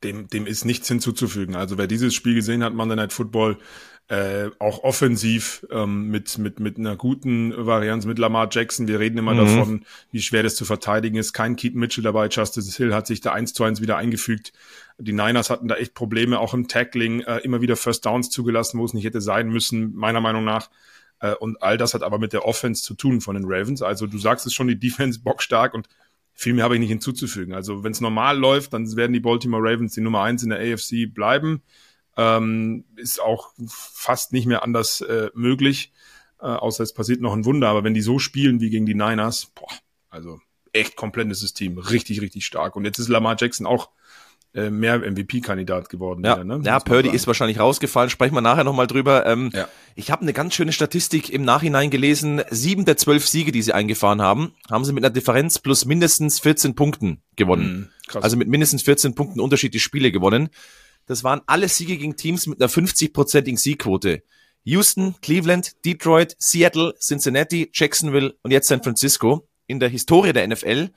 Dem, 0.03 0.27
dem 0.27 0.45
ist 0.45 0.65
nichts 0.65 0.89
hinzuzufügen. 0.89 1.55
Also 1.55 1.77
wer 1.77 1.87
dieses 1.87 2.13
Spiel 2.13 2.35
gesehen 2.35 2.63
hat, 2.63 2.73
Monday 2.73 2.97
Night 2.97 3.13
Football, 3.13 3.57
äh, 4.07 4.51
auch 4.59 4.83
offensiv 4.83 5.65
ähm, 5.71 6.09
mit, 6.09 6.37
mit, 6.37 6.59
mit 6.59 6.77
einer 6.77 6.95
guten 6.95 7.53
Varianz 7.57 8.05
mit 8.05 8.19
Lamar 8.19 8.47
Jackson. 8.51 8.87
Wir 8.87 8.99
reden 8.99 9.17
immer 9.17 9.33
mhm. 9.33 9.37
davon, 9.37 9.85
wie 10.11 10.21
schwer 10.21 10.43
das 10.43 10.55
zu 10.55 10.63
verteidigen 10.63 11.17
ist. 11.17 11.33
Kein 11.33 11.55
Keaton 11.55 11.79
Mitchell 11.79 12.03
dabei. 12.03 12.27
Justice 12.27 12.77
Hill 12.77 12.93
hat 12.93 13.07
sich 13.07 13.21
da 13.21 13.31
eins 13.31 13.53
zu 13.53 13.63
eins 13.63 13.81
wieder 13.81 13.97
eingefügt. 13.97 14.53
Die 14.99 15.11
Niners 15.11 15.49
hatten 15.49 15.67
da 15.67 15.75
echt 15.75 15.95
Probleme, 15.95 16.39
auch 16.39 16.53
im 16.53 16.67
Tackling, 16.67 17.21
äh, 17.21 17.39
immer 17.39 17.61
wieder 17.61 17.75
First 17.75 18.05
Downs 18.05 18.29
zugelassen, 18.29 18.79
wo 18.79 18.85
es 18.85 18.93
nicht 18.93 19.05
hätte 19.05 19.21
sein 19.21 19.49
müssen, 19.49 19.95
meiner 19.95 20.21
Meinung 20.21 20.43
nach. 20.43 20.69
Äh, 21.19 21.33
und 21.33 21.63
all 21.63 21.77
das 21.77 21.95
hat 21.95 22.03
aber 22.03 22.19
mit 22.19 22.31
der 22.31 22.45
Offense 22.45 22.83
zu 22.83 22.93
tun 22.93 23.21
von 23.21 23.35
den 23.35 23.45
Ravens. 23.47 23.81
Also 23.81 24.05
du 24.05 24.19
sagst 24.19 24.45
es 24.45 24.53
schon, 24.53 24.67
die 24.67 24.79
Defense 24.79 25.19
bockstark 25.19 25.73
und 25.73 25.89
viel 26.31 26.53
mehr 26.53 26.65
habe 26.65 26.75
ich 26.75 26.79
nicht 26.79 26.89
hinzuzufügen. 26.89 27.55
Also 27.55 27.83
wenn 27.83 27.93
es 27.93 28.01
normal 28.01 28.37
läuft, 28.37 28.73
dann 28.73 28.95
werden 28.95 29.13
die 29.13 29.19
Baltimore 29.19 29.63
Ravens 29.63 29.95
die 29.95 30.01
Nummer 30.01 30.21
eins 30.21 30.43
in 30.43 30.49
der 30.49 30.59
AFC 30.59 31.11
bleiben 31.11 31.63
ähm, 32.17 32.85
ist 32.95 33.21
auch 33.21 33.51
fast 33.67 34.33
nicht 34.33 34.45
mehr 34.45 34.63
anders 34.63 35.01
äh, 35.01 35.29
möglich, 35.33 35.91
äh, 36.39 36.45
außer 36.45 36.83
es 36.83 36.93
passiert 36.93 37.21
noch 37.21 37.33
ein 37.33 37.45
Wunder. 37.45 37.69
Aber 37.69 37.83
wenn 37.83 37.93
die 37.93 38.01
so 38.01 38.19
spielen 38.19 38.61
wie 38.61 38.69
gegen 38.69 38.85
die 38.85 38.95
Niners, 38.95 39.47
boah, 39.55 39.67
also 40.09 40.39
echt 40.73 40.95
komplettes 40.95 41.39
System, 41.39 41.77
richtig, 41.77 42.21
richtig 42.21 42.45
stark. 42.45 42.75
Und 42.75 42.85
jetzt 42.85 42.99
ist 42.99 43.07
Lamar 43.07 43.35
Jackson 43.39 43.65
auch 43.65 43.89
äh, 44.55 44.69
mehr 44.69 44.99
MVP-Kandidat 44.99 45.89
geworden. 45.89 46.23
Ja, 46.23 46.35
wieder, 46.35 46.45
ne? 46.45 46.61
ja 46.63 46.79
Purdy 46.79 47.09
ist 47.09 47.27
wahrscheinlich 47.27 47.59
rausgefallen. 47.59 48.09
Sprechen 48.09 48.35
wir 48.35 48.41
nachher 48.41 48.63
nochmal 48.63 48.87
drüber. 48.87 49.25
Ähm, 49.25 49.49
ja. 49.53 49.67
Ich 49.95 50.11
habe 50.11 50.21
eine 50.21 50.31
ganz 50.31 50.55
schöne 50.55 50.71
Statistik 50.71 51.29
im 51.29 51.43
Nachhinein 51.43 51.89
gelesen. 51.89 52.41
Sieben 52.49 52.85
der 52.85 52.95
zwölf 52.95 53.27
Siege, 53.27 53.51
die 53.51 53.61
sie 53.61 53.73
eingefahren 53.73 54.21
haben, 54.21 54.53
haben 54.69 54.85
sie 54.85 54.93
mit 54.93 55.03
einer 55.03 55.13
Differenz 55.13 55.59
plus 55.59 55.83
mindestens 55.83 56.39
14 56.39 56.73
Punkten 56.73 57.21
gewonnen. 57.35 57.91
Mhm, 58.13 58.21
also 58.21 58.37
mit 58.37 58.47
mindestens 58.47 58.83
14 58.83 59.13
Punkten 59.13 59.41
Unterschied 59.41 59.73
die 59.73 59.81
Spiele 59.81 60.13
gewonnen. 60.13 60.49
Das 61.05 61.23
waren 61.23 61.41
alle 61.45 61.69
Siege 61.69 61.97
gegen 61.97 62.15
Teams 62.15 62.47
mit 62.47 62.61
einer 62.61 62.69
50-prozentigen 62.69 63.57
Siegquote. 63.57 64.23
Houston, 64.63 65.15
Cleveland, 65.21 65.85
Detroit, 65.85 66.35
Seattle, 66.39 66.95
Cincinnati, 66.99 67.69
Jacksonville 67.73 68.35
und 68.41 68.51
jetzt 68.51 68.67
San 68.67 68.81
Francisco. 68.81 69.47
In 69.67 69.79
der 69.79 69.89
Historie 69.89 70.33
der 70.33 70.47
NFL 70.47 70.89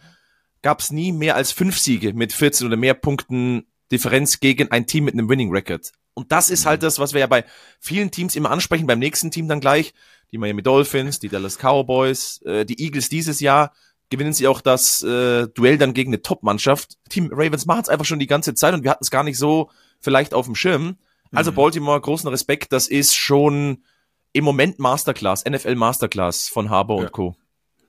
gab 0.62 0.80
es 0.80 0.90
nie 0.90 1.12
mehr 1.12 1.36
als 1.36 1.52
fünf 1.52 1.78
Siege 1.78 2.14
mit 2.14 2.32
14 2.32 2.66
oder 2.66 2.76
mehr 2.76 2.94
Punkten 2.94 3.66
Differenz 3.92 4.40
gegen 4.40 4.70
ein 4.70 4.86
Team 4.86 5.04
mit 5.04 5.14
einem 5.14 5.28
Winning 5.28 5.50
Record. 5.50 5.92
Und 6.14 6.32
das 6.32 6.50
ist 6.50 6.66
halt 6.66 6.82
das, 6.82 6.98
was 6.98 7.12
wir 7.12 7.20
ja 7.20 7.26
bei 7.26 7.44
vielen 7.78 8.10
Teams 8.10 8.36
immer 8.36 8.50
ansprechen, 8.50 8.86
beim 8.86 8.98
nächsten 8.98 9.30
Team 9.30 9.48
dann 9.48 9.60
gleich. 9.60 9.94
Die 10.32 10.38
Miami 10.38 10.62
Dolphins, 10.62 11.20
die 11.20 11.28
Dallas 11.28 11.58
Cowboys, 11.58 12.42
äh, 12.42 12.64
die 12.64 12.82
Eagles 12.82 13.08
dieses 13.08 13.40
Jahr 13.40 13.72
gewinnen 14.10 14.32
sie 14.32 14.46
auch 14.46 14.60
das 14.60 15.02
äh, 15.02 15.48
Duell 15.48 15.78
dann 15.78 15.94
gegen 15.94 16.10
eine 16.10 16.22
Top-Mannschaft. 16.22 16.96
Team 17.10 17.30
Ravens 17.32 17.66
machen 17.66 17.82
es 17.82 17.88
einfach 17.88 18.06
schon 18.06 18.18
die 18.18 18.26
ganze 18.26 18.54
Zeit 18.54 18.74
und 18.74 18.82
wir 18.82 18.90
hatten 18.90 19.04
es 19.04 19.10
gar 19.10 19.22
nicht 19.22 19.38
so 19.38 19.70
vielleicht 20.00 20.34
auf 20.34 20.46
dem 20.46 20.54
Schirm. 20.54 20.96
Also 21.32 21.50
mhm. 21.50 21.56
Baltimore, 21.56 22.00
großen 22.00 22.28
Respekt, 22.28 22.72
das 22.72 22.88
ist 22.88 23.14
schon 23.14 23.84
im 24.32 24.44
Moment 24.44 24.78
Masterclass, 24.78 25.44
NFL 25.44 25.74
Masterclass 25.74 26.48
von 26.48 26.70
Harbour 26.70 26.98
ja. 26.98 27.06
und 27.06 27.12
Co. 27.12 27.36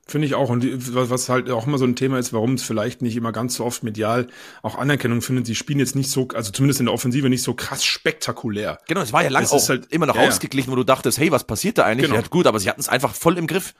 Finde 0.09 0.25
ich 0.25 0.33
auch. 0.33 0.49
Und 0.49 0.65
was 0.95 1.29
halt 1.29 1.51
auch 1.51 1.67
immer 1.67 1.77
so 1.77 1.85
ein 1.85 1.95
Thema 1.95 2.17
ist, 2.17 2.33
warum 2.33 2.55
es 2.55 2.63
vielleicht 2.63 3.03
nicht 3.03 3.15
immer 3.15 3.31
ganz 3.31 3.55
so 3.55 3.65
oft 3.65 3.83
medial 3.83 4.27
auch 4.63 4.75
Anerkennung 4.75 5.21
findet. 5.21 5.45
Sie 5.45 5.53
spielen 5.53 5.77
jetzt 5.77 5.95
nicht 5.95 6.09
so, 6.09 6.27
also 6.33 6.51
zumindest 6.51 6.79
in 6.79 6.87
der 6.87 6.95
Offensive 6.95 7.29
nicht 7.29 7.43
so 7.43 7.53
krass 7.53 7.85
spektakulär. 7.85 8.79
Genau, 8.87 9.01
es 9.01 9.13
war 9.13 9.21
ja 9.21 9.29
lange 9.29 9.47
auch 9.51 9.69
halt, 9.69 9.85
immer 9.91 10.07
noch 10.07 10.15
ja, 10.15 10.27
ausgeglichen, 10.27 10.71
wo 10.71 10.75
du 10.75 10.83
dachtest, 10.83 11.19
hey, 11.19 11.31
was 11.31 11.43
passiert 11.43 11.77
da 11.77 11.83
eigentlich? 11.83 12.09
Genau. 12.09 12.19
Ja, 12.19 12.27
gut, 12.27 12.47
aber 12.47 12.59
sie 12.59 12.69
hatten 12.69 12.81
es 12.81 12.89
einfach 12.89 13.13
voll 13.13 13.37
im 13.37 13.45
Griff. 13.45 13.75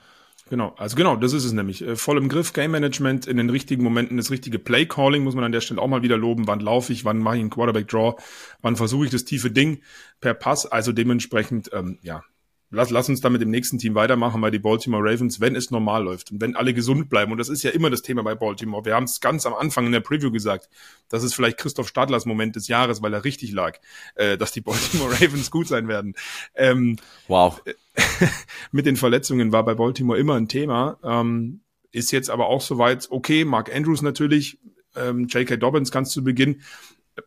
Genau, 0.50 0.74
also 0.76 0.96
genau, 0.96 1.14
das 1.14 1.32
ist 1.32 1.44
es 1.44 1.52
nämlich. 1.52 1.80
Äh, 1.80 1.94
voll 1.94 2.18
im 2.18 2.28
Griff, 2.28 2.52
Game 2.52 2.72
Management, 2.72 3.28
in 3.28 3.36
den 3.36 3.50
richtigen 3.50 3.84
Momenten 3.84 4.16
das 4.16 4.32
richtige 4.32 4.58
Play 4.58 4.84
Calling, 4.84 5.22
muss 5.22 5.36
man 5.36 5.44
an 5.44 5.52
der 5.52 5.60
Stelle 5.60 5.80
auch 5.80 5.86
mal 5.86 6.02
wieder 6.02 6.16
loben. 6.16 6.48
Wann 6.48 6.58
laufe 6.58 6.92
ich, 6.92 7.04
wann 7.04 7.18
mache 7.18 7.36
ich 7.36 7.40
einen 7.40 7.50
Quarterback 7.50 7.86
Draw, 7.86 8.16
wann 8.60 8.74
versuche 8.74 9.04
ich 9.04 9.12
das 9.12 9.24
tiefe 9.24 9.52
Ding 9.52 9.80
per 10.20 10.34
Pass. 10.34 10.66
Also 10.66 10.90
dementsprechend, 10.90 11.70
ähm, 11.72 12.00
ja, 12.02 12.24
lass, 12.70 12.90
lass 12.90 13.08
uns 13.08 13.20
damit 13.20 13.42
im 13.42 13.50
nächsten 13.50 13.78
Team 13.78 13.94
weitermachen 13.94 14.40
bei 14.40 14.50
die 14.50 14.58
Baltimore 14.58 15.02
Ravens, 15.02 15.40
wenn 15.40 15.56
es 15.56 15.70
normal 15.70 16.04
läuft 16.04 16.30
und 16.30 16.40
wenn 16.40 16.56
alle 16.56 16.74
gesund 16.74 17.08
bleiben. 17.08 17.32
Und 17.32 17.38
das 17.38 17.48
ist 17.48 17.62
ja 17.62 17.70
immer 17.70 17.90
das 17.90 18.02
Thema 18.02 18.22
bei 18.22 18.34
Baltimore. 18.34 18.84
Wir 18.84 18.94
haben 18.94 19.04
es 19.04 19.20
ganz 19.20 19.46
am 19.46 19.54
Anfang 19.54 19.86
in 19.86 19.92
der 19.92 20.00
Preview 20.00 20.30
gesagt. 20.30 20.68
Das 21.08 21.22
ist 21.22 21.34
vielleicht 21.34 21.58
Christoph 21.58 21.88
Stadlers 21.88 22.26
Moment 22.26 22.56
des 22.56 22.68
Jahres, 22.68 23.02
weil 23.02 23.12
er 23.12 23.24
richtig 23.24 23.52
lag, 23.52 23.78
äh, 24.14 24.38
dass 24.38 24.52
die 24.52 24.60
Baltimore 24.62 25.12
Ravens 25.12 25.50
gut 25.50 25.68
sein 25.68 25.88
werden. 25.88 26.14
Ähm, 26.54 26.96
wow. 27.28 27.60
mit 28.72 28.86
den 28.86 28.96
Verletzungen 28.96 29.52
war 29.52 29.64
bei 29.64 29.74
Baltimore 29.74 30.18
immer 30.18 30.36
ein 30.36 30.48
Thema. 30.48 30.98
Ähm, 31.02 31.60
ist 31.92 32.12
jetzt 32.12 32.30
aber 32.30 32.46
auch 32.46 32.60
soweit 32.60 33.08
okay. 33.10 33.44
Mark 33.44 33.74
Andrews 33.74 34.02
natürlich, 34.02 34.58
ähm, 34.94 35.26
J.K. 35.26 35.56
Dobbins 35.56 35.90
ganz 35.90 36.10
zu 36.10 36.22
Beginn 36.22 36.62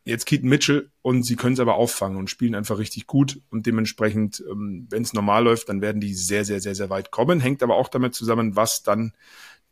jetzt 0.05 0.25
Keaton 0.25 0.49
Mitchell 0.49 0.89
und 1.01 1.23
sie 1.23 1.35
können 1.35 1.53
es 1.53 1.59
aber 1.59 1.75
auffangen 1.75 2.17
und 2.17 2.29
spielen 2.29 2.55
einfach 2.55 2.77
richtig 2.77 3.07
gut 3.07 3.41
und 3.49 3.65
dementsprechend, 3.65 4.43
ähm, 4.49 4.87
wenn 4.89 5.03
es 5.03 5.13
normal 5.13 5.43
läuft, 5.43 5.69
dann 5.69 5.81
werden 5.81 6.01
die 6.01 6.13
sehr, 6.13 6.45
sehr, 6.45 6.59
sehr, 6.59 6.75
sehr 6.75 6.89
weit 6.89 7.11
kommen. 7.11 7.39
Hängt 7.39 7.63
aber 7.63 7.75
auch 7.75 7.89
damit 7.89 8.15
zusammen, 8.15 8.55
was 8.55 8.83
dann 8.83 9.13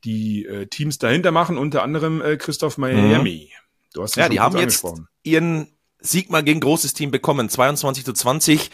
die 0.04 0.46
äh, 0.46 0.68
Teams 0.68 0.98
dahinter 0.98 1.32
machen, 1.32 1.58
unter 1.58 1.84
anderem 1.84 2.22
äh, 2.22 2.38
Christoph 2.38 2.78
Miami. 2.78 3.50
Mhm. 3.52 3.62
Du 3.94 4.04
hast 4.04 4.16
ja, 4.16 4.30
die 4.30 4.40
haben 4.40 4.58
jetzt 4.58 4.86
ihren 5.24 5.68
Sieg 6.00 6.30
mal 6.30 6.44
gegen 6.44 6.60
großes 6.60 6.94
Team 6.94 7.12
bekommen, 7.12 7.50
22 7.50 8.06
zu 8.06 8.14
20 8.14 8.72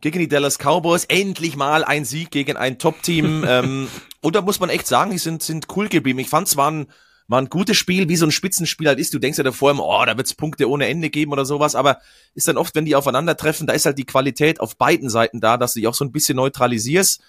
gegen 0.00 0.18
die 0.18 0.28
Dallas 0.28 0.58
Cowboys. 0.58 1.04
Endlich 1.06 1.56
mal 1.56 1.84
ein 1.84 2.04
Sieg 2.04 2.30
gegen 2.30 2.56
ein 2.56 2.78
Top-Team. 2.78 3.44
ähm, 3.48 3.88
und 4.20 4.36
da 4.36 4.42
muss 4.42 4.60
man 4.60 4.70
echt 4.70 4.86
sagen, 4.86 5.10
die 5.10 5.18
sind, 5.18 5.42
sind 5.42 5.66
cool 5.76 5.88
geblieben. 5.88 6.18
Ich 6.18 6.28
fand 6.28 6.48
es 6.48 6.56
war 6.56 6.86
war 7.30 7.40
ein 7.40 7.48
gutes 7.48 7.76
Spiel, 7.76 8.08
wie 8.08 8.16
so 8.16 8.26
ein 8.26 8.32
Spitzenspiel 8.32 8.88
halt 8.88 8.98
ist. 8.98 9.14
Du 9.14 9.18
denkst 9.18 9.38
ja 9.38 9.44
davor 9.44 9.70
immer, 9.70 9.84
oh, 9.84 10.04
da 10.04 10.16
wird's 10.16 10.34
Punkte 10.34 10.68
ohne 10.68 10.88
Ende 10.88 11.10
geben 11.10 11.32
oder 11.32 11.44
sowas. 11.44 11.74
Aber 11.74 11.98
ist 12.34 12.48
dann 12.48 12.56
oft, 12.56 12.74
wenn 12.74 12.84
die 12.84 12.96
aufeinandertreffen, 12.96 13.66
da 13.66 13.72
ist 13.72 13.86
halt 13.86 13.98
die 13.98 14.04
Qualität 14.04 14.60
auf 14.60 14.76
beiden 14.76 15.08
Seiten 15.08 15.40
da, 15.40 15.56
dass 15.56 15.74
du 15.74 15.80
dich 15.80 15.86
auch 15.86 15.94
so 15.94 16.04
ein 16.04 16.12
bisschen 16.12 16.36
neutralisierst. 16.36 17.20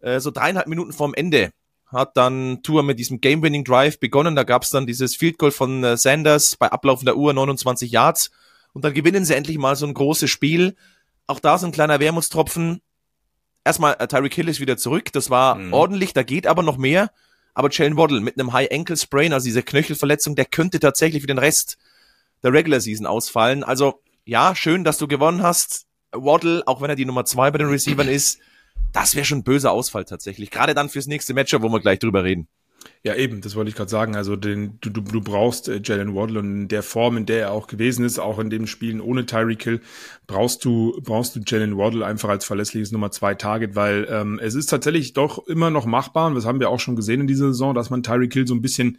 Äh, 0.00 0.20
so 0.20 0.30
dreieinhalb 0.30 0.66
Minuten 0.66 0.92
vorm 0.92 1.14
Ende 1.14 1.52
hat 1.86 2.16
dann 2.16 2.62
Tour 2.62 2.82
mit 2.82 2.98
diesem 2.98 3.20
Game-Winning-Drive 3.20 3.98
begonnen. 3.98 4.36
Da 4.36 4.42
gab's 4.42 4.70
dann 4.70 4.86
dieses 4.86 5.16
Field 5.16 5.38
Goal 5.38 5.52
von 5.52 5.82
äh, 5.82 5.96
Sanders 5.96 6.56
bei 6.56 6.70
ablaufender 6.70 7.16
Uhr 7.16 7.32
29 7.32 7.90
Yards. 7.90 8.30
Und 8.74 8.84
dann 8.84 8.92
gewinnen 8.92 9.24
sie 9.24 9.34
endlich 9.34 9.56
mal 9.56 9.74
so 9.74 9.86
ein 9.86 9.94
großes 9.94 10.28
Spiel 10.28 10.76
auch 11.26 11.40
da 11.40 11.58
so 11.58 11.66
ein 11.66 11.72
kleiner 11.72 12.00
Wermutstropfen. 12.00 12.80
Erstmal, 13.64 13.96
äh, 13.98 14.06
Tyreek 14.06 14.34
Hill 14.34 14.48
ist 14.48 14.60
wieder 14.60 14.76
zurück. 14.76 15.12
Das 15.12 15.30
war 15.30 15.56
mhm. 15.56 15.72
ordentlich, 15.72 16.12
da 16.12 16.22
geht 16.22 16.46
aber 16.46 16.62
noch 16.62 16.76
mehr. 16.76 17.10
Aber 17.56 17.70
Jalen 17.70 17.96
Waddle 17.96 18.20
mit 18.20 18.38
einem 18.38 18.52
High 18.52 18.70
Ankle 18.70 18.98
Sprain, 18.98 19.32
also 19.32 19.46
diese 19.46 19.62
Knöchelverletzung, 19.62 20.36
der 20.36 20.44
könnte 20.44 20.78
tatsächlich 20.78 21.22
für 21.22 21.26
den 21.26 21.38
Rest 21.38 21.78
der 22.42 22.52
Regular 22.52 22.80
Season 22.80 23.06
ausfallen. 23.06 23.64
Also, 23.64 24.02
ja, 24.26 24.54
schön, 24.54 24.84
dass 24.84 24.98
du 24.98 25.08
gewonnen 25.08 25.42
hast. 25.42 25.86
Waddle, 26.12 26.62
auch 26.66 26.82
wenn 26.82 26.90
er 26.90 26.96
die 26.96 27.06
Nummer 27.06 27.24
zwei 27.24 27.50
bei 27.50 27.56
den 27.56 27.68
Receivern 27.68 28.08
ist, 28.08 28.40
das 28.92 29.14
wäre 29.14 29.24
schon 29.24 29.38
ein 29.38 29.42
böser 29.42 29.72
Ausfall 29.72 30.04
tatsächlich. 30.04 30.50
Gerade 30.50 30.74
dann 30.74 30.90
fürs 30.90 31.06
nächste 31.06 31.32
Matchup, 31.32 31.62
wo 31.62 31.70
wir 31.70 31.80
gleich 31.80 31.98
drüber 31.98 32.24
reden. 32.24 32.46
Ja, 33.02 33.14
eben, 33.14 33.40
das 33.40 33.54
wollte 33.54 33.68
ich 33.68 33.76
gerade 33.76 33.90
sagen. 33.90 34.16
Also 34.16 34.34
den, 34.34 34.78
du, 34.80 34.90
du, 34.90 35.00
du 35.00 35.20
brauchst 35.20 35.68
äh, 35.68 35.80
Jalen 35.82 36.14
Waddle 36.14 36.40
und 36.40 36.62
in 36.62 36.68
der 36.68 36.82
Form, 36.82 37.16
in 37.16 37.24
der 37.24 37.40
er 37.40 37.52
auch 37.52 37.68
gewesen 37.68 38.04
ist, 38.04 38.18
auch 38.18 38.38
in 38.38 38.50
den 38.50 38.66
Spielen 38.66 39.00
ohne 39.00 39.26
Tyreek 39.26 39.62
Hill, 39.62 39.80
brauchst 40.26 40.64
du, 40.64 41.00
brauchst 41.02 41.36
du 41.36 41.40
Jalen 41.46 41.76
Waddle 41.76 42.04
einfach 42.04 42.28
als 42.28 42.44
verlässliches 42.44 42.90
Nummer 42.90 43.12
zwei 43.12 43.34
Target, 43.34 43.76
weil 43.76 44.08
ähm, 44.10 44.40
es 44.42 44.54
ist 44.54 44.66
tatsächlich 44.66 45.12
doch 45.12 45.46
immer 45.46 45.70
noch 45.70 45.86
machbar, 45.86 46.26
und 46.26 46.34
das 46.34 46.46
haben 46.46 46.58
wir 46.58 46.68
auch 46.68 46.80
schon 46.80 46.96
gesehen 46.96 47.20
in 47.20 47.26
dieser 47.28 47.48
Saison, 47.48 47.74
dass 47.74 47.90
man 47.90 48.02
Tyreek 48.02 48.32
Hill 48.32 48.46
so 48.46 48.54
ein 48.54 48.62
bisschen 48.62 48.98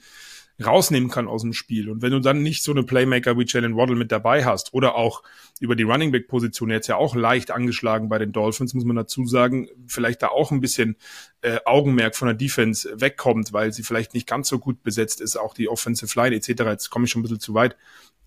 rausnehmen 0.63 1.09
kann 1.09 1.27
aus 1.27 1.43
dem 1.43 1.53
Spiel. 1.53 1.89
Und 1.89 2.01
wenn 2.01 2.11
du 2.11 2.19
dann 2.19 2.41
nicht 2.41 2.63
so 2.63 2.71
eine 2.71 2.83
Playmaker 2.83 3.37
wie 3.37 3.45
Jalen 3.47 3.75
Waddle 3.75 3.95
mit 3.95 4.11
dabei 4.11 4.43
hast 4.43 4.73
oder 4.73 4.95
auch 4.95 5.21
über 5.59 5.75
die 5.75 5.83
Running 5.83 6.11
Back 6.11 6.27
Position 6.27 6.69
jetzt 6.69 6.87
ja 6.87 6.95
auch 6.95 7.15
leicht 7.15 7.51
angeschlagen 7.51 8.09
bei 8.09 8.17
den 8.17 8.31
Dolphins, 8.31 8.73
muss 8.73 8.85
man 8.85 8.95
dazu 8.95 9.25
sagen, 9.25 9.69
vielleicht 9.85 10.23
da 10.23 10.29
auch 10.29 10.51
ein 10.51 10.59
bisschen 10.61 10.95
äh, 11.41 11.59
Augenmerk 11.65 12.15
von 12.15 12.27
der 12.27 12.35
Defense 12.35 12.89
wegkommt, 12.99 13.53
weil 13.53 13.71
sie 13.71 13.83
vielleicht 13.83 14.13
nicht 14.13 14.27
ganz 14.27 14.49
so 14.49 14.57
gut 14.57 14.81
besetzt 14.83 15.21
ist, 15.21 15.37
auch 15.37 15.53
die 15.53 15.69
Offensive 15.69 16.19
Line 16.19 16.35
etc. 16.35 16.49
Jetzt 16.65 16.89
komme 16.89 17.05
ich 17.05 17.11
schon 17.11 17.21
ein 17.21 17.23
bisschen 17.23 17.39
zu 17.39 17.53
weit. 17.53 17.75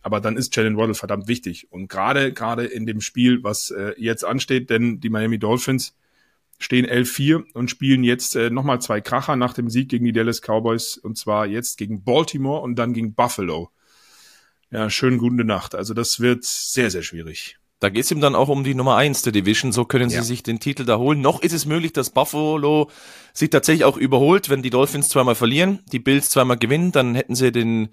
Aber 0.03 0.21
dann 0.21 0.37
ist 0.37 0.55
Jalen 0.57 0.77
Waddle 0.77 0.95
verdammt 0.95 1.29
wichtig. 1.29 1.71
Und 1.71 1.89
gerade, 1.89 2.33
gerade 2.33 2.65
in 2.65 2.87
dem 2.87 3.01
Spiel, 3.01 3.43
was 3.43 3.71
äh, 3.71 3.93
jetzt 3.99 4.25
ansteht, 4.25 4.71
denn 4.71 5.01
die 5.01 5.11
Miami 5.11 5.39
Dolphins 5.39 5.95
stehen 6.61 6.87
11-4 6.87 7.53
und 7.55 7.71
spielen 7.71 8.05
jetzt 8.05 8.37
äh, 8.37 8.51
nochmal 8.51 8.81
zwei 8.81 9.01
Kracher 9.01 9.35
nach 9.35 9.55
dem 9.55 9.71
Sieg 9.71 9.89
gegen 9.89 10.05
die 10.05 10.13
Dallas 10.13 10.43
Cowboys 10.43 10.99
und 10.99 11.19
zwar 11.19 11.47
jetzt 11.47 11.79
gegen 11.79 12.05
Baltimore 12.05 12.61
und 12.61 12.77
dann 12.77 12.93
gegen 12.93 13.15
Buffalo. 13.15 13.71
Ja, 14.71 14.89
schönen 14.89 15.19
gute 15.19 15.45
Nacht. 15.45 15.75
Also 15.75 15.95
das 15.95 16.21
wird 16.21 16.45
sehr, 16.45 16.91
sehr 16.91 17.03
schwierig. 17.03 17.57
Da 17.81 17.89
geht's 17.89 18.11
ihm 18.11 18.21
dann 18.21 18.35
auch 18.35 18.51
um 18.51 18.63
die 18.63 18.75
Nummer 18.75 18.97
eins 18.97 19.23
der 19.23 19.33
Division. 19.33 19.73
So 19.73 19.87
können 19.87 20.11
ja. 20.11 20.21
sie 20.21 20.29
sich 20.29 20.43
den 20.43 20.61
Titel 20.61 20.85
da 20.85 20.99
holen. 20.99 21.23
Noch 21.23 21.41
ist 21.41 21.55
es 21.55 21.65
möglich, 21.65 21.95
dass 21.95 22.11
Buffalo 22.11 22.91
sich 23.33 23.49
tatsächlich 23.49 23.85
auch 23.85 23.97
überholt, 23.97 24.51
wenn 24.51 24.63
die 24.63 24.69
Dolphins 24.69 25.09
zweimal 25.09 25.35
verlieren, 25.35 25.81
die 25.91 25.99
Bills 25.99 26.29
zweimal 26.29 26.59
gewinnen, 26.59 26.93
dann 26.93 27.15
hätten 27.15 27.35
sie 27.35 27.51
den 27.51 27.89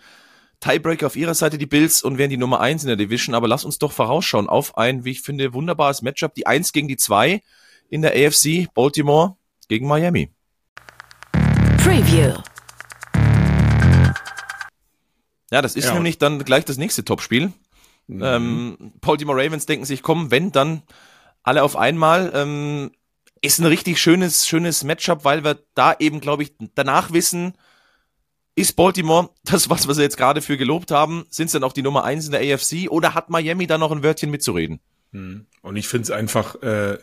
Tiebreaker 0.60 1.06
auf 1.06 1.16
ihrer 1.16 1.36
Seite, 1.36 1.58
die 1.58 1.68
Bills, 1.68 2.04
und 2.04 2.18
wären 2.18 2.32
die 2.32 2.38
Nummer 2.38 2.60
eins 2.60 2.84
in 2.84 2.88
der 2.88 2.98
Division. 2.98 3.34
Aber 3.34 3.48
lass 3.48 3.64
uns 3.64 3.80
doch 3.80 3.94
vorausschauen 3.94 4.50
auf 4.50 4.78
ein, 4.78 5.06
wie 5.06 5.12
ich 5.12 5.22
finde, 5.22 5.54
wunderbares 5.54 6.02
Matchup. 6.02 6.34
Die 6.36 6.48
eins 6.48 6.74
gegen 6.74 6.90
die 6.90 6.98
zwei 6.98 7.42
in 7.90 8.02
der 8.02 8.12
AFC 8.12 8.74
Baltimore 8.74 9.36
gegen 9.68 9.88
Miami. 9.88 10.32
Preview. 11.78 12.34
Ja, 15.52 15.62
das 15.62 15.76
ist 15.76 15.86
ja. 15.86 15.94
nämlich 15.94 16.18
dann 16.18 16.44
gleich 16.44 16.66
das 16.66 16.78
nächste 16.78 17.06
Topspiel. 17.06 17.54
Mhm. 18.08 18.22
Ähm, 18.24 18.94
Baltimore 19.02 19.42
Ravens 19.42 19.66
denken 19.66 19.86
sich, 19.86 20.02
komm, 20.02 20.32
wenn, 20.32 20.52
dann 20.52 20.84
alle 21.44 21.64
auf 21.64 21.76
einmal. 21.76 22.32
Ähm, 22.34 22.92
ist 23.42 23.60
ein 23.60 23.66
richtig 23.66 24.02
schönes, 24.02 24.48
schönes 24.48 24.84
Matchup, 24.84 25.24
weil 25.24 25.44
wir 25.44 25.60
da 25.76 25.96
eben, 26.00 26.20
glaube 26.20 26.44
ich, 26.44 26.54
danach 26.76 27.14
wissen, 27.14 27.54
ist 28.56 28.76
Baltimore 28.76 29.30
das, 29.44 29.70
was 29.70 29.88
wir 29.88 29.94
sie 29.94 30.02
jetzt 30.02 30.18
gerade 30.18 30.42
für 30.42 30.58
gelobt 30.58 30.92
haben? 30.92 31.26
Sind 31.30 31.50
sie 31.50 31.60
dann 31.60 31.64
auch 31.64 31.74
die 31.74 31.84
Nummer 31.84 32.04
eins 32.04 32.26
in 32.26 32.32
der 32.32 32.42
AFC 32.42 32.90
oder 32.90 33.14
hat 33.14 33.30
Miami 33.30 33.68
da 33.68 33.78
noch 33.78 33.92
ein 33.92 34.04
Wörtchen 34.04 34.32
mitzureden? 34.32 34.80
Mhm. 35.12 35.46
Und 35.62 35.76
ich 35.76 35.88
finde 35.88 36.04
es 36.04 36.12
einfach 36.12 36.56
äh, 36.64 36.98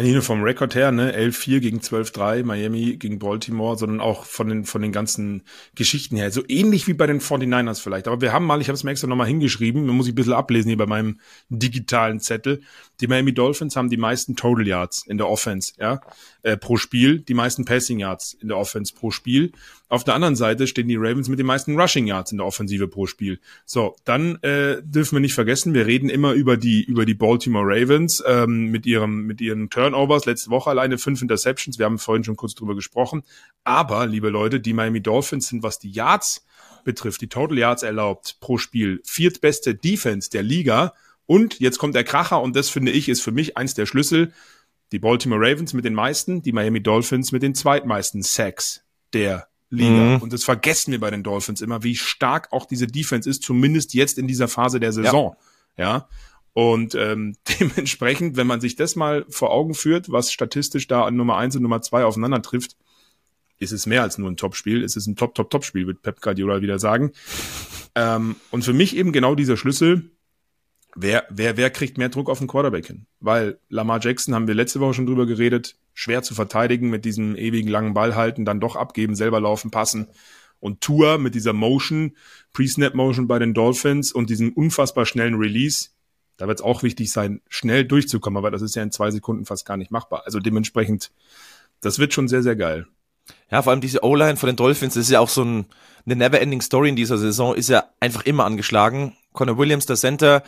nicht 0.00 0.14
nur 0.14 0.22
vom 0.22 0.42
Rekord 0.42 0.74
her, 0.74 0.90
ne, 0.90 1.14
11-4 1.14 1.60
gegen 1.60 1.78
12-3, 1.80 2.44
Miami 2.44 2.96
gegen 2.96 3.18
Baltimore, 3.18 3.76
sondern 3.76 4.00
auch 4.00 4.24
von 4.24 4.48
den, 4.48 4.64
von 4.64 4.80
den 4.80 4.90
ganzen 4.90 5.42
Geschichten 5.74 6.16
her. 6.16 6.30
So 6.30 6.42
ähnlich 6.48 6.86
wie 6.86 6.94
bei 6.94 7.06
den 7.06 7.20
49ers 7.20 7.82
vielleicht. 7.82 8.08
Aber 8.08 8.22
wir 8.22 8.32
haben 8.32 8.46
mal, 8.46 8.62
ich 8.62 8.68
habe 8.68 8.74
es 8.74 8.84
mir 8.84 8.90
extra 8.90 9.06
nochmal 9.06 9.26
hingeschrieben, 9.26 9.84
man 9.84 9.94
muss 9.94 10.06
ich 10.06 10.12
ein 10.12 10.16
bisschen 10.16 10.32
ablesen 10.32 10.68
hier 10.68 10.78
bei 10.78 10.86
meinem 10.86 11.20
digitalen 11.50 12.20
Zettel. 12.20 12.62
Die 13.02 13.08
Miami 13.08 13.34
Dolphins 13.34 13.74
haben 13.74 13.90
die 13.90 13.96
meisten 13.96 14.36
Total 14.36 14.66
Yards 14.66 15.04
in 15.06 15.18
der 15.18 15.28
Offense, 15.28 15.72
ja, 15.78 16.00
äh, 16.42 16.56
pro 16.56 16.76
Spiel, 16.76 17.18
die 17.18 17.34
meisten 17.34 17.64
Passing 17.64 17.98
Yards 17.98 18.32
in 18.34 18.46
der 18.46 18.56
Offense 18.56 18.94
pro 18.94 19.10
Spiel. 19.10 19.52
Auf 19.88 20.04
der 20.04 20.14
anderen 20.14 20.36
Seite 20.36 20.68
stehen 20.68 20.86
die 20.86 20.96
Ravens 20.96 21.28
mit 21.28 21.40
den 21.40 21.46
meisten 21.46 21.78
Rushing 21.78 22.06
Yards 22.06 22.30
in 22.30 22.38
der 22.38 22.46
Offensive 22.46 22.86
pro 22.86 23.06
Spiel. 23.06 23.40
So, 23.66 23.96
dann 24.04 24.36
äh, 24.42 24.80
dürfen 24.82 25.16
wir 25.16 25.20
nicht 25.20 25.34
vergessen, 25.34 25.74
wir 25.74 25.86
reden 25.86 26.08
immer 26.08 26.32
über 26.32 26.56
die 26.56 26.84
über 26.84 27.04
die 27.04 27.14
Baltimore 27.14 27.66
Ravens 27.66 28.22
ähm, 28.24 28.70
mit 28.70 28.86
ihrem 28.86 29.26
mit 29.26 29.40
ihren 29.40 29.68
Turnovers. 29.68 30.24
Letzte 30.24 30.50
Woche 30.50 30.70
alleine 30.70 30.96
fünf 30.96 31.20
Interceptions. 31.20 31.78
Wir 31.80 31.86
haben 31.86 31.98
vorhin 31.98 32.22
schon 32.22 32.36
kurz 32.36 32.54
drüber 32.54 32.76
gesprochen. 32.76 33.24
Aber 33.64 34.06
liebe 34.06 34.28
Leute, 34.28 34.60
die 34.60 34.72
Miami 34.72 35.02
Dolphins 35.02 35.48
sind, 35.48 35.64
was 35.64 35.80
die 35.80 35.90
Yards 35.90 36.46
betrifft, 36.84 37.20
die 37.20 37.28
Total 37.28 37.58
Yards 37.58 37.82
erlaubt 37.82 38.36
pro 38.38 38.58
Spiel, 38.58 39.00
viertbeste 39.04 39.74
Defense 39.74 40.30
der 40.30 40.44
Liga. 40.44 40.94
Und 41.32 41.60
jetzt 41.60 41.78
kommt 41.78 41.94
der 41.94 42.04
Kracher 42.04 42.42
und 42.42 42.54
das 42.54 42.68
finde 42.68 42.92
ich 42.92 43.08
ist 43.08 43.22
für 43.22 43.32
mich 43.32 43.56
eins 43.56 43.72
der 43.72 43.86
Schlüssel. 43.86 44.34
Die 44.92 44.98
Baltimore 44.98 45.40
Ravens 45.40 45.72
mit 45.72 45.86
den 45.86 45.94
meisten, 45.94 46.42
die 46.42 46.52
Miami 46.52 46.82
Dolphins 46.82 47.32
mit 47.32 47.42
den 47.42 47.54
zweitmeisten 47.54 48.20
Sacks 48.20 48.84
der 49.14 49.48
Liga. 49.70 49.88
Mhm. 49.88 50.16
Und 50.16 50.34
das 50.34 50.44
vergessen 50.44 50.92
wir 50.92 51.00
bei 51.00 51.10
den 51.10 51.22
Dolphins 51.22 51.62
immer, 51.62 51.82
wie 51.82 51.96
stark 51.96 52.52
auch 52.52 52.66
diese 52.66 52.86
Defense 52.86 53.30
ist, 53.30 53.44
zumindest 53.44 53.94
jetzt 53.94 54.18
in 54.18 54.26
dieser 54.26 54.46
Phase 54.46 54.78
der 54.78 54.92
Saison. 54.92 55.34
Ja. 55.78 55.84
ja? 55.84 56.08
Und 56.52 56.94
ähm, 56.96 57.34
dementsprechend, 57.60 58.36
wenn 58.36 58.46
man 58.46 58.60
sich 58.60 58.76
das 58.76 58.94
mal 58.94 59.24
vor 59.30 59.52
Augen 59.52 59.72
führt, 59.72 60.12
was 60.12 60.32
statistisch 60.32 60.86
da 60.86 61.06
an 61.06 61.16
Nummer 61.16 61.38
eins 61.38 61.56
und 61.56 61.62
Nummer 61.62 61.80
zwei 61.80 62.04
aufeinander 62.04 62.42
trifft, 62.42 62.76
ist 63.58 63.72
es 63.72 63.86
mehr 63.86 64.02
als 64.02 64.18
nur 64.18 64.30
ein 64.30 64.36
Topspiel. 64.36 64.84
Es 64.84 64.96
ist 64.96 65.06
ein 65.06 65.16
Top, 65.16 65.34
Top, 65.34 65.48
Top-Spiel, 65.48 65.86
wird 65.86 66.02
Pep 66.02 66.20
Guardiola 66.20 66.60
wieder 66.60 66.78
sagen. 66.78 67.12
Ähm, 67.94 68.36
und 68.50 68.66
für 68.66 68.74
mich 68.74 68.94
eben 68.94 69.12
genau 69.12 69.34
dieser 69.34 69.56
Schlüssel, 69.56 70.10
wer, 70.94 71.24
wer, 71.30 71.56
wer 71.56 71.70
kriegt 71.70 71.98
mehr 71.98 72.08
Druck 72.08 72.28
auf 72.28 72.38
den 72.38 72.48
Quarterback 72.48 72.86
hin? 72.86 73.06
Weil 73.20 73.58
Lamar 73.68 74.00
Jackson, 74.00 74.34
haben 74.34 74.46
wir 74.46 74.54
letzte 74.54 74.80
Woche 74.80 74.94
schon 74.94 75.06
drüber 75.06 75.26
geredet, 75.26 75.76
schwer 75.94 76.22
zu 76.22 76.34
verteidigen 76.34 76.90
mit 76.90 77.04
diesem 77.04 77.36
ewigen 77.36 77.68
langen 77.68 77.94
Ball 77.94 78.14
halten, 78.14 78.44
dann 78.44 78.60
doch 78.60 78.76
abgeben, 78.76 79.14
selber 79.14 79.40
laufen, 79.40 79.70
passen. 79.70 80.08
Und 80.60 80.80
Tour 80.80 81.18
mit 81.18 81.34
dieser 81.34 81.52
Motion, 81.52 82.16
Pre-Snap 82.52 82.94
Motion 82.94 83.26
bei 83.26 83.38
den 83.38 83.54
Dolphins 83.54 84.12
und 84.12 84.30
diesem 84.30 84.52
unfassbar 84.52 85.06
schnellen 85.06 85.34
Release, 85.34 85.88
da 86.36 86.46
wird 86.46 86.60
es 86.60 86.64
auch 86.64 86.82
wichtig 86.82 87.10
sein, 87.10 87.40
schnell 87.48 87.84
durchzukommen, 87.84 88.36
aber 88.36 88.50
das 88.50 88.62
ist 88.62 88.76
ja 88.76 88.82
in 88.82 88.92
zwei 88.92 89.10
Sekunden 89.10 89.44
fast 89.44 89.66
gar 89.66 89.76
nicht 89.76 89.90
machbar. 89.90 90.22
Also 90.24 90.38
dementsprechend, 90.38 91.10
das 91.80 91.98
wird 91.98 92.14
schon 92.14 92.28
sehr, 92.28 92.42
sehr 92.42 92.56
geil. 92.56 92.86
Ja, 93.50 93.62
vor 93.62 93.72
allem 93.72 93.80
diese 93.80 94.02
O-Line 94.02 94.36
von 94.36 94.48
den 94.48 94.56
Dolphins, 94.56 94.94
das 94.94 95.04
ist 95.04 95.10
ja 95.10 95.20
auch 95.20 95.28
so 95.28 95.44
ein, 95.44 95.66
eine 96.06 96.16
never-ending 96.16 96.60
Story 96.60 96.88
in 96.88 96.96
dieser 96.96 97.18
Saison, 97.18 97.54
ist 97.54 97.68
ja 97.68 97.84
einfach 98.00 98.24
immer 98.24 98.44
angeschlagen. 98.44 99.16
Connor 99.32 99.58
Williams, 99.58 99.86
der 99.86 99.96
Center, 99.96 100.42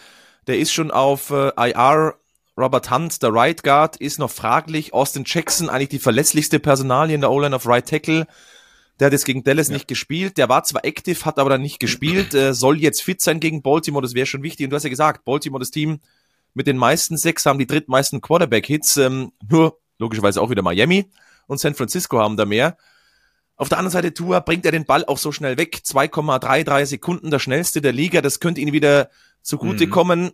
der 0.46 0.58
ist 0.58 0.72
schon 0.72 0.90
auf 0.90 1.30
äh, 1.30 1.50
IR. 1.56 2.14
Robert 2.56 2.90
Hunt, 2.90 3.20
der 3.20 3.32
Right 3.32 3.64
Guard, 3.64 3.96
ist 3.96 4.20
noch 4.20 4.30
fraglich. 4.30 4.94
Austin 4.94 5.24
Jackson, 5.26 5.68
eigentlich 5.68 5.88
die 5.88 5.98
verlässlichste 5.98 6.60
Personalie 6.60 7.16
in 7.16 7.20
der 7.20 7.32
O-Line 7.32 7.56
auf 7.56 7.66
Right 7.66 7.88
Tackle. 7.88 8.28
Der 9.00 9.06
hat 9.06 9.12
jetzt 9.12 9.24
gegen 9.24 9.42
Dallas 9.42 9.68
ja. 9.68 9.74
nicht 9.74 9.88
gespielt. 9.88 10.38
Der 10.38 10.48
war 10.48 10.62
zwar 10.62 10.84
active, 10.84 11.24
hat 11.24 11.38
aber 11.40 11.50
dann 11.50 11.62
nicht 11.62 11.80
gespielt. 11.80 12.32
Äh, 12.32 12.54
soll 12.54 12.80
jetzt 12.80 13.02
fit 13.02 13.20
sein 13.20 13.40
gegen 13.40 13.62
Baltimore, 13.62 14.02
das 14.02 14.14
wäre 14.14 14.26
schon 14.26 14.44
wichtig. 14.44 14.64
Und 14.64 14.70
du 14.70 14.76
hast 14.76 14.84
ja 14.84 14.90
gesagt, 14.90 15.24
Baltimore, 15.24 15.60
das 15.60 15.72
Team 15.72 16.00
mit 16.54 16.68
den 16.68 16.76
meisten 16.76 17.16
sechs, 17.16 17.44
haben 17.44 17.58
die 17.58 17.66
drittmeisten 17.66 18.20
Quarterback-Hits. 18.20 18.98
Ähm, 18.98 19.32
nur 19.48 19.78
logischerweise 19.98 20.40
auch 20.40 20.50
wieder 20.50 20.62
Miami 20.62 21.10
und 21.46 21.58
San 21.58 21.74
Francisco 21.74 22.18
haben 22.20 22.36
da 22.36 22.44
mehr. 22.44 22.76
Auf 23.56 23.68
der 23.68 23.78
anderen 23.78 23.92
Seite, 23.92 24.14
Tua 24.14 24.40
bringt 24.40 24.64
er 24.64 24.72
den 24.72 24.84
Ball 24.84 25.04
auch 25.04 25.18
so 25.18 25.30
schnell 25.30 25.56
weg. 25.56 25.82
2,33 25.84 26.86
Sekunden, 26.86 27.30
der 27.30 27.38
schnellste 27.38 27.80
der 27.80 27.92
Liga. 27.92 28.20
Das 28.20 28.40
könnte 28.40 28.60
ihn 28.60 28.72
wieder 28.72 29.10
zugutekommen. 29.44 30.24
Mhm. 30.24 30.32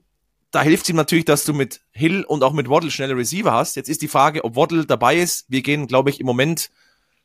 Da 0.51 0.63
hilft 0.63 0.89
ihm 0.89 0.97
natürlich, 0.97 1.27
dass 1.27 1.45
du 1.45 1.53
mit 1.53 1.83
Hill 1.93 2.25
und 2.25 2.43
auch 2.43 2.53
mit 2.53 2.69
Waddle 2.69 2.91
schnelle 2.91 3.17
Receiver 3.17 3.53
hast. 3.53 3.77
Jetzt 3.77 3.89
ist 3.89 4.03
die 4.03 4.09
Frage, 4.09 4.43
ob 4.45 4.57
Waddle 4.57 4.87
dabei 4.87 5.17
ist. 5.19 5.45
Wir 5.49 5.63
gehen, 5.63 5.87
glaube 5.87 6.11
ich, 6.11 6.19
im 6.19 6.27
Moment 6.27 6.71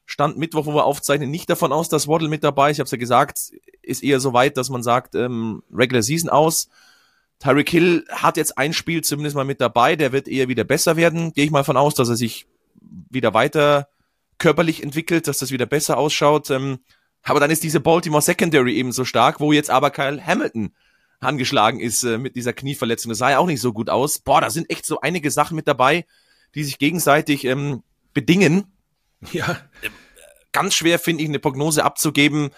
Stand 0.06 0.38
Mittwoch, 0.38 0.68
wo 0.68 0.76
wir 0.76 0.86
aufzeichnen, 0.86 1.32
nicht 1.32 1.50
davon 1.50 1.72
aus, 1.72 1.90
dass 1.90 2.08
Waddle 2.08 2.30
mit 2.30 2.44
dabei 2.44 2.70
ist. 2.70 2.76
Ich 2.76 2.80
habe 2.80 2.86
es 2.86 2.92
ja 2.92 2.98
gesagt, 2.98 3.52
ist 3.82 4.04
eher 4.04 4.20
so 4.20 4.34
weit, 4.34 4.58
dass 4.58 4.70
man 4.70 4.84
sagt, 4.84 5.16
ähm, 5.16 5.64
Regular 5.74 6.04
Season 6.04 6.30
aus. 6.30 6.70
Tyreek 7.40 7.70
Hill 7.70 8.06
hat 8.10 8.38
jetzt 8.38 8.58
ein 8.58 8.74
Spiel 8.74 9.04
zumindest 9.04 9.36
mal 9.36 9.46
mit 9.46 9.60
dabei, 9.60 9.96
der 9.96 10.12
wird 10.12 10.28
eher 10.28 10.48
wieder 10.48 10.64
besser 10.64 10.96
werden. 10.96 11.34
Gehe 11.34 11.46
ich 11.46 11.52
mal 11.52 11.64
von 11.64 11.78
aus, 11.78 11.96
dass 11.96 12.10
er 12.10 12.16
sich 12.16 12.46
wieder 13.10 13.34
weiter 13.34 13.88
körperlich 14.38 14.84
entwickelt, 14.84 15.28
dass 15.28 15.40
das 15.40 15.52
wieder 15.52 15.66
besser 15.66 15.98
ausschaut. 15.98 16.52
Ähm, 16.52 16.80
aber 17.24 17.40
dann 17.40 17.50
ist 17.50 17.64
diese 17.64 17.80
Baltimore 17.80 18.22
Secondary 18.22 18.76
eben 18.76 18.92
so 18.92 19.06
stark, 19.06 19.40
wo 19.40 19.52
jetzt 19.52 19.72
aber 19.72 19.90
Kyle 19.90 20.24
Hamilton 20.24 20.72
angeschlagen 21.20 21.80
ist 21.80 22.04
äh, 22.04 22.18
mit 22.18 22.36
dieser 22.36 22.54
Knieverletzung. 22.54 23.10
Das 23.10 23.20
sah 23.20 23.32
ja 23.32 23.40
auch 23.40 23.48
nicht 23.48 23.62
so 23.62 23.74
gut 23.74 23.90
aus. 23.90 24.20
Boah, 24.20 24.42
da 24.42 24.50
sind 24.50 24.70
echt 24.70 24.86
so 24.86 25.02
einige 25.02 25.32
Sachen 25.32 25.56
mit 25.56 25.68
dabei, 25.68 26.06
die 26.54 26.64
sich 26.64 26.78
gegenseitig 26.78 27.46
ähm, 27.46 27.84
bedingen. 28.14 28.66
Ja. 29.32 29.58
Ganz 30.52 30.76
schwer 30.76 31.00
finde 31.00 31.24
ich 31.24 31.30
eine 31.30 31.40
Prognose 31.40 31.84
abzugeben. 31.84 32.50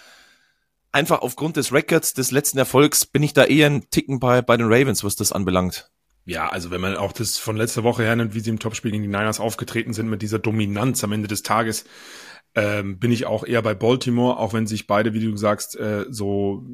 Einfach 0.92 1.22
aufgrund 1.22 1.58
des 1.58 1.72
Records 1.72 2.14
des 2.14 2.32
letzten 2.32 2.58
Erfolgs 2.58 3.06
bin 3.06 3.24
ich 3.24 3.34
da 3.34 3.46
eher 3.46 3.68
ein 3.68 3.90
Ticken 3.90 4.20
bei, 4.20 4.42
bei 4.42 4.58
den 4.58 4.68
Ravens, 4.72 5.04
was 5.04 5.16
das 5.16 5.32
anbelangt. 5.32 5.90
Ja, 6.26 6.50
also 6.50 6.72
wenn 6.72 6.82
man 6.82 6.98
auch 6.98 7.14
das 7.14 7.38
von 7.38 7.56
letzter 7.56 7.84
Woche 7.84 8.04
hernimmt, 8.04 8.34
wie 8.34 8.42
sie 8.42 8.50
im 8.50 8.60
Topspiel 8.60 8.92
gegen 8.92 9.04
die 9.04 9.08
Niners 9.08 9.40
aufgetreten 9.40 9.94
sind 9.94 10.10
mit 10.10 10.22
dieser 10.22 10.40
Dominanz 10.40 11.04
am 11.04 11.14
Ende 11.14 11.30
des 11.30 11.42
Tages, 11.42 11.86
ähm, 12.54 13.00
bin 13.00 13.12
ich 13.12 13.26
auch 13.26 13.46
eher 13.46 13.62
bei 13.62 13.74
Baltimore, 13.74 14.38
auch 14.38 14.54
wenn 14.54 14.68
sich 14.68 14.88
beide, 14.88 15.14
wie 15.14 15.22
du 15.22 15.38
sagst, 15.38 15.78
äh, 15.78 16.06
so 16.10 16.66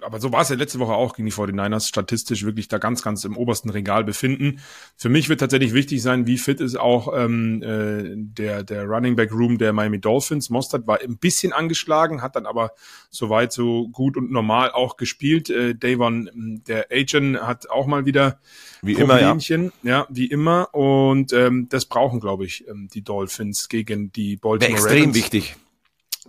aber 0.00 0.20
so 0.20 0.32
war 0.32 0.42
es 0.42 0.48
ja 0.48 0.56
letzte 0.56 0.78
Woche 0.78 0.92
auch 0.92 1.14
gegen 1.14 1.26
die 1.26 1.32
49ers, 1.32 1.88
statistisch 1.88 2.44
wirklich 2.44 2.68
da 2.68 2.78
ganz, 2.78 3.02
ganz 3.02 3.24
im 3.24 3.36
obersten 3.36 3.70
Regal 3.70 4.04
befinden. 4.04 4.60
Für 4.96 5.08
mich 5.08 5.28
wird 5.28 5.40
tatsächlich 5.40 5.74
wichtig 5.74 6.02
sein, 6.02 6.26
wie 6.26 6.38
fit 6.38 6.60
ist 6.60 6.78
auch 6.78 7.12
ähm, 7.16 7.62
äh, 7.62 8.14
der, 8.16 8.62
der 8.62 8.84
Running 8.84 9.16
Back 9.16 9.32
Room 9.32 9.58
der 9.58 9.72
Miami 9.72 10.00
Dolphins. 10.00 10.50
Mostert 10.50 10.86
war 10.86 11.00
ein 11.00 11.18
bisschen 11.18 11.52
angeschlagen, 11.52 12.22
hat 12.22 12.36
dann 12.36 12.46
aber 12.46 12.72
soweit 13.10 13.52
so 13.52 13.88
gut 13.88 14.16
und 14.16 14.30
normal 14.30 14.72
auch 14.72 14.96
gespielt. 14.96 15.50
Äh, 15.50 15.74
Davon, 15.74 16.62
der 16.66 16.86
Agent, 16.92 17.40
hat 17.40 17.70
auch 17.70 17.86
mal 17.86 18.06
wieder 18.06 18.38
wie 18.82 18.94
Problemchen, 18.94 19.72
immer, 19.82 19.90
ja. 19.90 19.98
ja, 20.00 20.06
wie 20.10 20.26
immer. 20.26 20.74
Und 20.74 21.32
ähm, 21.32 21.68
das 21.68 21.86
brauchen, 21.86 22.20
glaube 22.20 22.44
ich, 22.44 22.66
ähm, 22.68 22.88
die 22.92 23.02
Dolphins 23.02 23.68
gegen 23.68 24.12
die 24.12 24.36
Baltimore 24.36 24.72
Wäre 24.72 24.82
extrem 24.82 25.00
Ravens. 25.00 25.16
wichtig. 25.16 25.56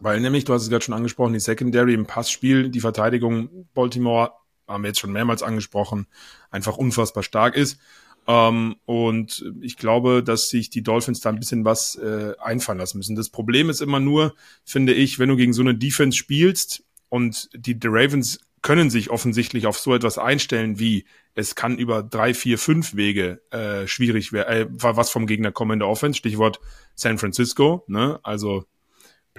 Weil 0.02 0.20
nämlich, 0.20 0.46
du 0.46 0.54
hast 0.54 0.64
es 0.64 0.70
gerade 0.70 0.84
schon 0.84 0.94
angesprochen, 0.94 1.34
die 1.34 1.40
Secondary 1.40 1.94
im 1.94 2.06
Passspiel, 2.06 2.70
die 2.70 2.80
Verteidigung 2.80 3.68
Baltimore, 3.74 4.32
haben 4.68 4.84
wir 4.84 4.90
jetzt 4.90 5.00
schon 5.00 5.12
mehrmals 5.12 5.44
angesprochen, 5.44 6.08
einfach 6.52 6.78
unfassbar 6.78 7.24
stark 7.24 7.56
ist. 7.56 7.80
Ähm, 8.28 8.76
und 8.86 9.44
ich 9.62 9.78
glaube, 9.78 10.24
dass 10.24 10.50
sich 10.50 10.70
die 10.70 10.84
Dolphins 10.84 11.20
da 11.22 11.30
ein 11.30 11.40
bisschen 11.40 11.66
was 11.66 11.96
äh, 11.96 12.34
einfallen 12.40 12.78
lassen 12.78 12.98
müssen. 12.98 13.16
Das 13.16 13.30
Problem 13.30 13.70
ist 13.70 13.82
immer 13.82 14.00
nur, 14.00 14.36
finde 14.64 14.94
ich, 14.94 15.20
wenn 15.20 15.30
du 15.30 15.36
gegen 15.36 15.54
so 15.54 15.62
eine 15.62 15.76
Defense 15.76 16.18
spielst 16.18 16.84
und 17.10 17.50
die, 17.54 17.80
die 17.80 17.88
Ravens 17.88 18.40
können 18.62 18.90
sich 18.90 19.10
offensichtlich 19.10 19.68
auf 19.68 19.80
so 19.80 19.96
etwas 19.96 20.18
einstellen 20.18 20.80
wie 20.80 21.06
es 21.34 21.56
kann 21.56 21.78
über 21.78 22.04
drei, 22.04 22.34
vier, 22.34 22.58
fünf 22.58 22.96
Wege 22.96 23.42
äh, 23.52 23.88
schwierig 23.88 24.34
werden, 24.34 24.50
äh, 24.50 24.68
was 24.70 25.10
vom 25.10 25.26
Gegner 25.26 25.52
kommen 25.52 25.74
in 25.74 25.80
der 25.80 25.88
Offense. 25.88 26.18
Stichwort 26.18 26.60
San 26.96 27.18
Francisco, 27.18 27.84
ne? 27.88 28.20
Also 28.24 28.66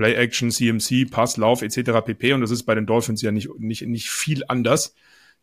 Play 0.01 0.15
Action, 0.15 0.51
CMC, 0.51 1.11
Pass, 1.11 1.37
Lauf 1.37 1.61
etc. 1.61 2.01
pp. 2.03 2.33
Und 2.33 2.41
das 2.41 2.51
ist 2.51 2.63
bei 2.63 2.75
den 2.75 2.87
Dolphins 2.87 3.21
ja 3.21 3.33
nicht, 3.33 3.51
nicht, 3.59 3.83
nicht 3.87 4.09
viel 4.09 4.45
anders. 4.49 4.95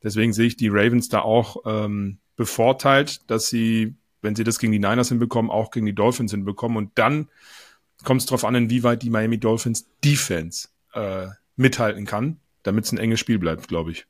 Deswegen 0.02 0.34
sehe 0.34 0.48
ich 0.48 0.58
die 0.58 0.70
Ravens 0.70 1.10
da 1.10 1.22
auch 1.22 1.58
ähm, 1.68 2.18
bevorteilt, 2.36 3.22
dass 3.30 3.50
sie, 3.50 3.94
wenn 4.24 4.36
sie 4.36 4.44
das 4.44 4.58
gegen 4.58 4.72
die 4.72 4.80
Niners 4.80 5.10
hinbekommen, 5.10 5.52
auch 5.52 5.70
gegen 5.70 5.86
die 5.86 5.94
Dolphins 5.94 6.32
hinbekommen. 6.32 6.76
Und 6.76 6.90
dann 6.96 7.28
kommt 8.04 8.22
es 8.22 8.26
darauf 8.26 8.46
an, 8.46 8.56
inwieweit 8.56 9.04
die 9.04 9.12
Miami 9.12 9.38
Dolphins 9.38 9.86
Defense 10.04 10.70
äh, 10.96 11.28
mithalten 11.56 12.08
kann, 12.08 12.40
damit 12.64 12.86
es 12.86 12.92
ein 12.92 12.98
enges 12.98 13.20
Spiel 13.20 13.38
bleibt, 13.38 13.68
glaube 13.68 13.92
ich. 13.92 14.08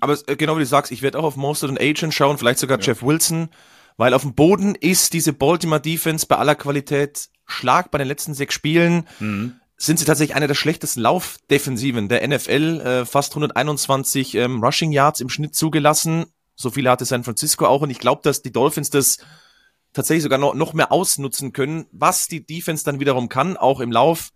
Aber 0.00 0.18
äh, 0.26 0.36
genau 0.36 0.56
wie 0.56 0.60
du 0.60 0.66
sagst, 0.66 0.92
ich 0.92 1.00
werde 1.00 1.18
auch 1.18 1.24
auf 1.24 1.36
Mostert 1.36 1.70
und 1.70 1.80
Agent 1.80 2.12
schauen, 2.12 2.36
vielleicht 2.36 2.58
sogar 2.58 2.78
ja. 2.80 2.84
Jeff 2.84 3.02
Wilson, 3.02 3.48
weil 3.96 4.12
auf 4.12 4.22
dem 4.22 4.34
Boden 4.34 4.74
ist 4.74 5.14
diese 5.14 5.32
Baltimore 5.32 5.80
Defense 5.80 6.26
bei 6.26 6.36
aller 6.36 6.54
Qualität 6.54 7.30
Schlag 7.46 7.90
bei 7.90 7.96
den 7.96 8.08
letzten 8.08 8.34
sechs 8.34 8.52
Spielen. 8.52 9.06
Mhm 9.20 9.54
sind 9.76 9.98
sie 9.98 10.04
tatsächlich 10.04 10.36
eine 10.36 10.46
der 10.46 10.54
schlechtesten 10.54 11.00
Laufdefensiven 11.00 12.08
der 12.08 12.26
NFL. 12.26 12.80
Äh, 12.80 13.06
fast 13.06 13.32
121 13.32 14.34
ähm, 14.34 14.62
Rushing 14.62 14.92
Yards 14.92 15.20
im 15.20 15.28
Schnitt 15.28 15.54
zugelassen. 15.54 16.26
So 16.54 16.70
viele 16.70 16.90
hatte 16.90 17.04
San 17.04 17.24
Francisco 17.24 17.66
auch. 17.66 17.82
Und 17.82 17.90
ich 17.90 17.98
glaube, 17.98 18.22
dass 18.24 18.42
die 18.42 18.52
Dolphins 18.52 18.90
das 18.90 19.18
tatsächlich 19.92 20.22
sogar 20.22 20.38
noch, 20.38 20.54
noch 20.54 20.72
mehr 20.72 20.92
ausnutzen 20.92 21.52
können, 21.52 21.86
was 21.92 22.28
die 22.28 22.46
Defense 22.46 22.84
dann 22.84 23.00
wiederum 23.00 23.28
kann, 23.28 23.56
auch 23.56 23.80
im 23.80 23.92
Lauf. 23.92 24.30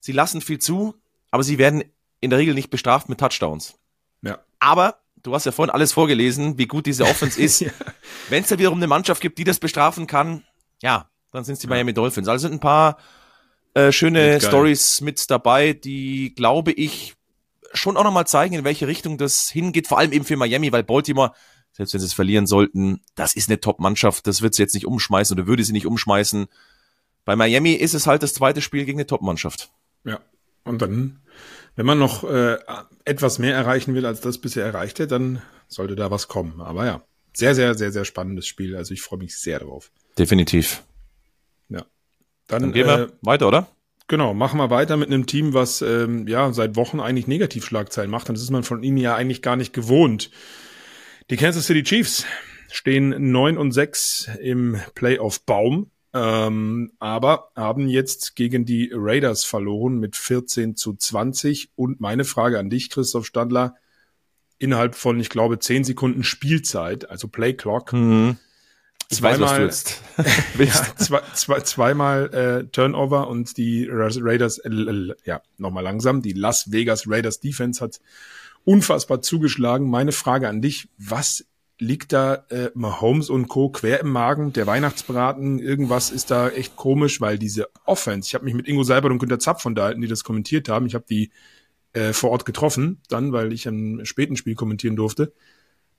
Sie 0.00 0.12
lassen 0.12 0.40
viel 0.40 0.58
zu, 0.58 0.94
aber 1.30 1.42
sie 1.42 1.58
werden 1.58 1.84
in 2.20 2.30
der 2.30 2.38
Regel 2.38 2.54
nicht 2.54 2.70
bestraft 2.70 3.08
mit 3.08 3.18
Touchdowns. 3.18 3.74
Ja. 4.22 4.38
Aber 4.60 5.00
du 5.22 5.34
hast 5.34 5.46
ja 5.46 5.52
vorhin 5.52 5.72
alles 5.72 5.92
vorgelesen, 5.92 6.58
wie 6.58 6.66
gut 6.66 6.86
diese 6.86 7.04
Offense 7.04 7.40
ist. 7.40 7.60
ja. 7.60 7.70
Wenn 8.28 8.42
es 8.42 8.48
da 8.48 8.58
wiederum 8.58 8.78
eine 8.78 8.86
Mannschaft 8.86 9.20
gibt, 9.20 9.38
die 9.38 9.44
das 9.44 9.58
bestrafen 9.58 10.06
kann, 10.06 10.44
ja, 10.82 11.10
dann 11.32 11.44
sind 11.44 11.54
es 11.54 11.60
die. 11.60 11.66
Miami 11.66 11.92
Dolphins. 11.92 12.28
Also 12.28 12.42
sind 12.42 12.54
ein 12.54 12.60
paar 12.60 12.98
äh, 13.78 13.92
schöne 13.92 14.40
Stories 14.40 15.00
mit 15.00 15.30
dabei, 15.30 15.72
die, 15.72 16.34
glaube 16.34 16.72
ich, 16.72 17.14
schon 17.72 17.96
auch 17.96 18.04
nochmal 18.04 18.26
zeigen, 18.26 18.54
in 18.54 18.64
welche 18.64 18.88
Richtung 18.88 19.18
das 19.18 19.48
hingeht. 19.48 19.86
Vor 19.86 19.98
allem 19.98 20.12
eben 20.12 20.24
für 20.24 20.36
Miami, 20.36 20.72
weil 20.72 20.82
Baltimore, 20.82 21.32
selbst 21.72 21.94
wenn 21.94 22.00
sie 22.00 22.06
es 22.06 22.14
verlieren 22.14 22.46
sollten, 22.46 23.02
das 23.14 23.36
ist 23.36 23.48
eine 23.48 23.60
Top-Mannschaft. 23.60 24.26
Das 24.26 24.42
wird 24.42 24.54
sie 24.54 24.62
jetzt 24.62 24.74
nicht 24.74 24.86
umschmeißen 24.86 25.38
oder 25.38 25.46
würde 25.46 25.62
sie 25.62 25.72
nicht 25.72 25.86
umschmeißen. 25.86 26.46
Bei 27.24 27.36
Miami 27.36 27.72
ist 27.72 27.94
es 27.94 28.06
halt 28.06 28.22
das 28.22 28.34
zweite 28.34 28.62
Spiel 28.62 28.84
gegen 28.84 28.98
eine 28.98 29.06
Top-Mannschaft. 29.06 29.70
Ja, 30.04 30.20
und 30.64 30.82
dann, 30.82 31.20
wenn 31.76 31.86
man 31.86 31.98
noch 31.98 32.24
äh, 32.24 32.56
etwas 33.04 33.38
mehr 33.38 33.54
erreichen 33.54 33.94
will, 33.94 34.06
als 34.06 34.20
das 34.20 34.38
bisher 34.38 34.64
erreichte, 34.64 35.06
dann 35.06 35.42
sollte 35.68 35.94
da 35.94 36.10
was 36.10 36.26
kommen. 36.26 36.60
Aber 36.60 36.86
ja, 36.86 37.02
sehr, 37.32 37.54
sehr, 37.54 37.74
sehr, 37.74 37.92
sehr 37.92 38.04
spannendes 38.04 38.46
Spiel. 38.46 38.74
Also 38.74 38.94
ich 38.94 39.02
freue 39.02 39.18
mich 39.18 39.36
sehr 39.36 39.60
drauf. 39.60 39.92
Definitiv. 40.18 40.82
Dann, 42.48 42.62
Dann 42.62 42.72
gehen 42.72 42.86
wir 42.86 42.98
äh, 43.00 43.08
weiter, 43.22 43.48
oder? 43.48 43.68
Genau, 44.08 44.32
machen 44.32 44.58
wir 44.58 44.70
weiter 44.70 44.96
mit 44.96 45.08
einem 45.08 45.26
Team, 45.26 45.52
was 45.52 45.82
ähm, 45.82 46.26
ja 46.26 46.50
seit 46.52 46.76
Wochen 46.76 46.98
eigentlich 46.98 47.26
Negativschlagzeilen 47.26 48.10
macht. 48.10 48.28
Und 48.30 48.36
das 48.36 48.42
ist 48.42 48.50
man 48.50 48.62
von 48.62 48.82
ihnen 48.82 48.96
ja 48.96 49.14
eigentlich 49.14 49.42
gar 49.42 49.54
nicht 49.54 49.74
gewohnt. 49.74 50.30
Die 51.30 51.36
Kansas 51.36 51.66
City 51.66 51.82
Chiefs 51.82 52.24
stehen 52.70 53.30
neun 53.30 53.58
und 53.58 53.72
sechs 53.72 54.30
im 54.40 54.80
Playoff-Baum, 54.94 55.90
ähm, 56.14 56.92
aber 56.98 57.50
haben 57.54 57.86
jetzt 57.88 58.34
gegen 58.34 58.64
die 58.64 58.90
Raiders 58.94 59.44
verloren 59.44 59.98
mit 59.98 60.16
14 60.16 60.74
zu 60.74 60.94
20. 60.94 61.72
Und 61.76 62.00
meine 62.00 62.24
Frage 62.24 62.58
an 62.58 62.70
dich, 62.70 62.88
Christoph 62.88 63.26
Stadler, 63.26 63.74
innerhalb 64.58 64.94
von, 64.94 65.20
ich 65.20 65.28
glaube, 65.28 65.58
zehn 65.58 65.84
Sekunden 65.84 66.24
Spielzeit, 66.24 67.10
also 67.10 67.28
Play 67.28 67.52
Clock, 67.52 67.92
mhm. 67.92 68.38
Ich 69.10 69.18
zweimal, 69.18 69.68
weiß, 69.68 70.00
ja, 70.58 70.96
zwei, 70.96 71.22
zwei, 71.34 71.60
zweimal 71.60 72.34
äh, 72.34 72.66
Turnover 72.70 73.28
und 73.28 73.56
die 73.56 73.88
Raiders, 73.90 74.58
äh, 74.58 75.14
ja, 75.24 75.40
nochmal 75.56 75.84
langsam, 75.84 76.20
die 76.20 76.32
Las 76.32 76.72
Vegas 76.72 77.04
Raiders 77.06 77.40
Defense 77.40 77.82
hat 77.82 78.00
unfassbar 78.64 79.22
zugeschlagen. 79.22 79.88
Meine 79.88 80.12
Frage 80.12 80.48
an 80.48 80.60
dich, 80.60 80.88
was 80.98 81.46
liegt 81.78 82.12
da 82.12 82.44
äh, 82.50 82.70
Mahomes 82.74 83.30
und 83.30 83.48
Co. 83.48 83.70
quer 83.70 84.00
im 84.00 84.10
Magen? 84.10 84.52
Der 84.52 84.66
Weihnachtsbraten, 84.66 85.58
irgendwas 85.58 86.10
ist 86.10 86.30
da 86.30 86.50
echt 86.50 86.76
komisch, 86.76 87.20
weil 87.20 87.38
diese 87.38 87.68
Offense, 87.86 88.26
ich 88.28 88.34
habe 88.34 88.44
mich 88.44 88.54
mit 88.54 88.68
Ingo 88.68 88.82
Seibert 88.82 89.10
und 89.10 89.18
Günter 89.18 89.38
Zapf 89.38 89.64
unterhalten, 89.64 90.00
die 90.00 90.08
das 90.08 90.24
kommentiert 90.24 90.68
haben. 90.68 90.86
Ich 90.86 90.94
habe 90.94 91.06
die 91.08 91.30
äh, 91.92 92.12
vor 92.12 92.30
Ort 92.30 92.44
getroffen, 92.44 93.00
dann, 93.08 93.32
weil 93.32 93.52
ich 93.52 93.66
ein 93.66 94.04
späten 94.04 94.36
Spiel 94.36 94.54
kommentieren 94.54 94.96
durfte. 94.96 95.32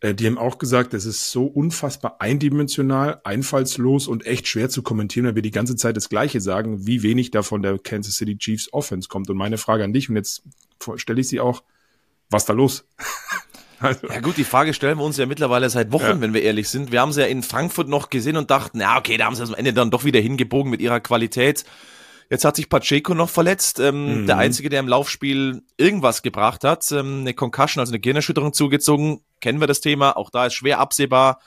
Äh, 0.01 0.13
die 0.13 0.27
haben 0.27 0.37
auch 0.37 0.57
gesagt, 0.57 0.93
es 0.93 1.05
ist 1.05 1.31
so 1.31 1.45
unfassbar 1.45 2.17
eindimensional, 2.19 3.21
einfallslos 3.23 4.07
und 4.07 4.25
echt 4.25 4.47
schwer 4.47 4.69
zu 4.69 4.81
kommentieren, 4.81 5.25
weil 5.25 5.35
wir 5.35 5.41
die 5.41 5.51
ganze 5.51 5.75
Zeit 5.75 5.97
das 5.97 6.09
Gleiche 6.09 6.41
sagen, 6.41 6.85
wie 6.85 7.03
wenig 7.03 7.31
davon 7.31 7.61
der 7.61 7.77
Kansas 7.79 8.15
City 8.15 8.37
Chiefs 8.37 8.71
Offense 8.73 9.09
kommt. 9.09 9.29
Und 9.29 9.37
meine 9.37 9.57
Frage 9.57 9.83
an 9.83 9.93
dich, 9.93 10.09
und 10.09 10.15
jetzt 10.15 10.43
stelle 10.95 11.21
ich 11.21 11.27
sie 11.27 11.39
auch, 11.39 11.63
was 12.29 12.45
da 12.45 12.53
los? 12.53 12.85
also. 13.79 14.07
Ja 14.07 14.21
gut, 14.21 14.37
die 14.37 14.43
Frage 14.43 14.73
stellen 14.73 14.97
wir 14.97 15.03
uns 15.03 15.17
ja 15.17 15.25
mittlerweile 15.25 15.69
seit 15.69 15.91
Wochen, 15.91 16.03
ja. 16.03 16.21
wenn 16.21 16.33
wir 16.33 16.43
ehrlich 16.43 16.69
sind. 16.69 16.91
Wir 16.91 17.01
haben 17.01 17.11
sie 17.11 17.21
ja 17.21 17.27
in 17.27 17.43
Frankfurt 17.43 17.89
noch 17.89 18.09
gesehen 18.09 18.37
und 18.37 18.51
dachten, 18.51 18.79
ja 18.79 18.97
okay, 18.97 19.17
da 19.17 19.25
haben 19.25 19.35
sie 19.35 19.43
am 19.43 19.53
Ende 19.55 19.73
dann 19.73 19.91
doch 19.91 20.03
wieder 20.03 20.19
hingebogen 20.19 20.69
mit 20.69 20.81
ihrer 20.81 20.99
Qualität. 20.99 21.65
Jetzt 22.29 22.45
hat 22.45 22.55
sich 22.55 22.69
Pacheco 22.69 23.15
noch 23.15 23.29
verletzt, 23.29 23.79
ähm, 23.79 24.21
mhm. 24.21 24.27
der 24.27 24.37
Einzige, 24.37 24.69
der 24.69 24.81
im 24.81 24.87
Laufspiel 24.87 25.63
irgendwas 25.77 26.21
gebracht 26.21 26.63
hat. 26.63 26.91
Ähm, 26.91 27.21
eine 27.21 27.33
Concussion, 27.33 27.79
also 27.79 27.91
eine 27.91 27.99
Gehirnerschütterung 27.99 28.53
zugezogen. 28.53 29.21
Kennen 29.41 29.59
wir 29.59 29.67
das 29.67 29.81
Thema. 29.81 30.15
Auch 30.15 30.29
da 30.29 30.45
ist 30.45 30.53
schwer 30.53 30.79
absehbar. 30.79 31.39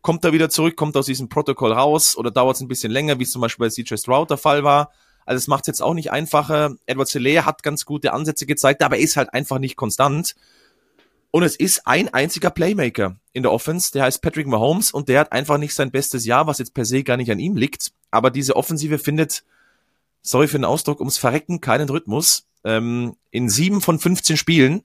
Kommt 0.00 0.24
er 0.24 0.32
wieder 0.32 0.48
zurück, 0.48 0.76
kommt 0.76 0.96
aus 0.96 1.06
diesem 1.06 1.28
Protokoll 1.28 1.72
raus 1.72 2.16
oder 2.16 2.30
dauert 2.30 2.56
es 2.56 2.62
ein 2.62 2.68
bisschen 2.68 2.92
länger, 2.92 3.18
wie 3.18 3.24
es 3.24 3.32
zum 3.32 3.42
Beispiel 3.42 3.66
bei 3.66 3.70
CJ 3.70 3.96
Stroud 3.96 4.30
der 4.30 4.38
Fall 4.38 4.64
war. 4.64 4.92
Also 5.26 5.38
es 5.38 5.46
macht 5.46 5.64
es 5.64 5.68
jetzt 5.68 5.82
auch 5.82 5.94
nicht 5.94 6.10
einfacher. 6.10 6.74
Edward 6.86 7.08
Selaire 7.08 7.46
hat 7.46 7.62
ganz 7.62 7.84
gute 7.84 8.12
Ansätze 8.12 8.46
gezeigt, 8.46 8.82
aber 8.82 8.96
er 8.96 9.02
ist 9.02 9.16
halt 9.16 9.32
einfach 9.32 9.58
nicht 9.58 9.76
konstant. 9.76 10.34
Und 11.30 11.42
es 11.42 11.56
ist 11.56 11.86
ein 11.86 12.12
einziger 12.14 12.50
Playmaker 12.50 13.16
in 13.32 13.42
der 13.42 13.52
Offense, 13.52 13.92
der 13.92 14.04
heißt 14.04 14.22
Patrick 14.22 14.46
Mahomes 14.46 14.90
und 14.90 15.08
der 15.08 15.20
hat 15.20 15.32
einfach 15.32 15.58
nicht 15.58 15.74
sein 15.74 15.90
bestes 15.90 16.24
Jahr, 16.24 16.46
was 16.46 16.58
jetzt 16.58 16.74
per 16.74 16.84
se 16.84 17.02
gar 17.02 17.16
nicht 17.16 17.30
an 17.30 17.40
ihm 17.40 17.56
liegt. 17.56 17.92
Aber 18.10 18.30
diese 18.30 18.56
Offensive 18.56 18.98
findet 18.98 19.42
sorry 20.24 20.48
für 20.48 20.58
den 20.58 20.64
Ausdruck, 20.64 20.98
ums 20.98 21.18
Verrecken 21.18 21.60
keinen 21.60 21.88
Rhythmus. 21.88 22.48
Ähm, 22.64 23.14
in 23.30 23.48
sieben 23.48 23.80
von 23.80 24.00
15 24.00 24.36
Spielen 24.36 24.82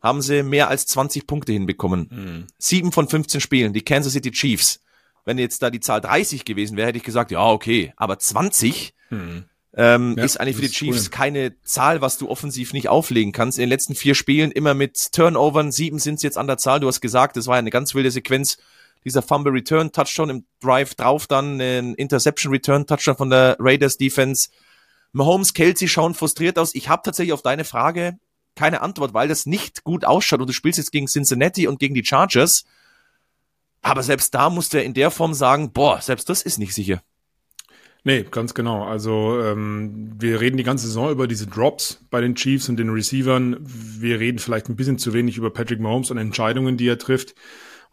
haben 0.00 0.22
sie 0.22 0.42
mehr 0.42 0.68
als 0.68 0.86
20 0.86 1.26
Punkte 1.26 1.52
hinbekommen. 1.52 2.08
Mhm. 2.10 2.46
Sieben 2.58 2.92
von 2.92 3.08
15 3.08 3.40
Spielen, 3.40 3.72
die 3.72 3.82
Kansas 3.82 4.12
City 4.12 4.30
Chiefs. 4.30 4.80
Wenn 5.24 5.38
jetzt 5.38 5.62
da 5.62 5.70
die 5.70 5.80
Zahl 5.80 6.00
30 6.00 6.44
gewesen 6.44 6.76
wäre, 6.76 6.88
hätte 6.88 6.98
ich 6.98 7.04
gesagt, 7.04 7.30
ja, 7.30 7.44
okay. 7.44 7.92
Aber 7.96 8.18
20 8.18 8.94
mhm. 9.10 9.44
ähm, 9.74 10.14
ja, 10.16 10.24
ist 10.24 10.38
eigentlich 10.38 10.56
für 10.56 10.62
die 10.62 10.70
Chiefs 10.70 11.06
cool. 11.06 11.10
keine 11.10 11.60
Zahl, 11.62 12.00
was 12.00 12.18
du 12.18 12.28
offensiv 12.28 12.74
nicht 12.74 12.88
auflegen 12.88 13.32
kannst. 13.32 13.58
In 13.58 13.62
den 13.62 13.70
letzten 13.70 13.94
vier 13.94 14.14
Spielen 14.14 14.52
immer 14.52 14.74
mit 14.74 15.12
Turnovern, 15.12 15.72
sieben 15.72 15.98
sind 15.98 16.22
jetzt 16.22 16.38
an 16.38 16.46
der 16.46 16.58
Zahl. 16.58 16.80
Du 16.80 16.86
hast 16.86 17.00
gesagt, 17.00 17.36
das 17.36 17.46
war 17.46 17.56
eine 17.56 17.70
ganz 17.70 17.94
wilde 17.94 18.10
Sequenz. 18.10 18.58
Dieser 19.04 19.22
Fumble 19.22 19.52
Return 19.52 19.92
Touchdown 19.92 20.30
im 20.30 20.44
Drive 20.60 20.94
drauf, 20.94 21.26
dann 21.26 21.60
ein 21.60 21.94
Interception 21.94 22.52
Return 22.52 22.86
Touchdown 22.86 23.16
von 23.16 23.30
der 23.30 23.56
Raiders 23.58 23.98
Defense. 23.98 24.48
Mahomes, 25.12 25.54
Kelsey 25.54 25.88
schauen 25.88 26.14
frustriert 26.14 26.58
aus. 26.58 26.74
Ich 26.74 26.88
habe 26.88 27.02
tatsächlich 27.04 27.32
auf 27.32 27.42
deine 27.42 27.64
Frage 27.64 28.18
keine 28.56 28.82
Antwort, 28.82 29.14
weil 29.14 29.28
das 29.28 29.46
nicht 29.46 29.84
gut 29.84 30.04
ausschaut 30.04 30.40
und 30.40 30.48
du 30.48 30.52
spielst 30.52 30.78
jetzt 30.78 30.92
gegen 30.92 31.06
Cincinnati 31.06 31.66
und 31.66 31.78
gegen 31.78 31.94
die 31.94 32.04
Chargers. 32.04 32.64
Aber 33.82 34.02
selbst 34.02 34.34
da 34.34 34.48
musst 34.48 34.72
du 34.72 34.82
in 34.82 34.94
der 34.94 35.10
Form 35.10 35.34
sagen, 35.34 35.72
boah, 35.72 36.00
selbst 36.00 36.28
das 36.30 36.42
ist 36.42 36.58
nicht 36.58 36.74
sicher. 36.74 37.02
Nee, 38.06 38.24
ganz 38.30 38.52
genau. 38.52 38.84
Also 38.84 39.40
ähm, 39.42 40.12
wir 40.18 40.40
reden 40.40 40.58
die 40.58 40.62
ganze 40.62 40.86
Saison 40.86 41.10
über 41.10 41.26
diese 41.26 41.46
Drops 41.46 42.04
bei 42.10 42.20
den 42.20 42.34
Chiefs 42.34 42.68
und 42.68 42.76
den 42.76 42.90
Receivern. 42.90 43.56
Wir 43.60 44.20
reden 44.20 44.38
vielleicht 44.38 44.68
ein 44.68 44.76
bisschen 44.76 44.98
zu 44.98 45.14
wenig 45.14 45.38
über 45.38 45.50
Patrick 45.50 45.80
Mahomes 45.80 46.10
und 46.10 46.18
Entscheidungen, 46.18 46.76
die 46.76 46.86
er 46.86 46.98
trifft. 46.98 47.34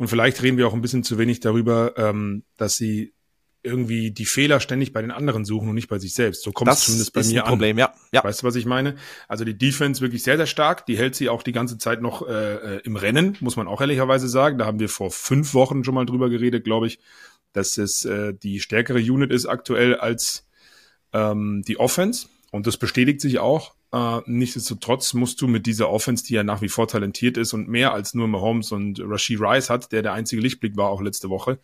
Und 0.02 0.08
vielleicht 0.08 0.42
reden 0.42 0.58
wir 0.58 0.68
auch 0.68 0.74
ein 0.74 0.82
bisschen 0.82 1.04
zu 1.04 1.20
wenig 1.20 1.42
darüber, 1.42 1.94
ähm, 1.96 2.42
dass 2.58 2.76
sie 2.76 3.14
irgendwie 3.62 4.10
die 4.10 4.26
Fehler 4.26 4.60
ständig 4.60 4.94
bei 4.94 5.02
den 5.04 5.12
anderen 5.12 5.46
suchen 5.46 5.70
und 5.70 5.76
nicht 5.76 5.90
bei 5.90 6.00
sich 6.00 6.16
selbst. 6.16 6.42
So 6.42 6.52
kommt 6.52 6.72
es 6.72 6.86
zumindest 6.86 7.14
bei 7.14 7.24
mir 7.24 7.44
ein 7.44 7.48
Problem, 7.48 7.76
an. 7.76 7.82
Ja, 7.82 7.94
ja. 8.12 8.24
Weißt 8.24 8.42
du, 8.42 8.48
was 8.48 8.56
ich 8.56 8.66
meine? 8.66 8.96
Also 9.28 9.46
die 9.46 9.56
Defense 9.56 10.02
wirklich 10.02 10.24
sehr, 10.24 10.38
sehr 10.38 10.48
stark. 10.48 10.88
Die 10.88 10.98
hält 10.98 11.14
sie 11.14 11.30
auch 11.30 11.44
die 11.44 11.52
ganze 11.52 11.78
Zeit 11.78 12.02
noch 12.02 12.28
äh, 12.28 12.78
äh, 12.78 12.82
im 12.84 12.96
Rennen, 12.96 13.38
muss 13.42 13.58
man 13.58 13.68
auch 13.68 13.80
ehrlicherweise 13.80 14.28
sagen. 14.28 14.58
Da 14.58 14.66
haben 14.66 14.80
wir 14.80 14.90
vor 14.90 15.12
fünf 15.12 15.54
Wochen 15.54 15.84
schon 15.84 15.94
mal 15.94 16.08
drüber 16.08 16.32
geredet, 16.32 16.64
glaube 16.64 16.88
ich, 16.88 16.98
dass 17.54 17.78
es 17.78 18.04
äh, 18.04 18.34
die 18.34 18.60
stärkere 18.60 18.98
Unit 18.98 19.30
ist 19.30 19.46
aktuell 19.46 19.94
als 19.94 20.48
ähm, 21.14 21.62
die 21.68 21.80
Offense. 21.80 22.26
Und 22.50 22.66
das 22.66 22.78
bestätigt 22.78 23.22
sich 23.22 23.38
auch. 23.38 23.76
Äh, 23.94 24.22
nichtsdestotrotz 24.26 25.14
musst 25.14 25.42
du 25.42 25.48
mit 25.48 25.66
dieser 25.66 25.90
Offense, 25.90 26.24
die 26.24 26.34
ja 26.34 26.44
nach 26.44 26.62
wie 26.62 26.70
vor 26.70 26.88
talentiert 26.88 27.38
ist 27.38 27.54
und 27.54 27.68
mehr 27.68 27.94
als 27.94 28.14
nur 28.14 28.28
Mahomes 28.28 28.72
und 28.72 29.02
Rashid 29.04 29.42
Rice 29.42 29.70
hat, 29.70 29.92
der 29.92 30.02
der 30.02 30.14
einzige 30.14 30.42
Lichtblick 30.42 30.78
war 30.78 30.90
auch 30.90 31.02
letzte 31.02 31.30
Woche, 31.30 31.60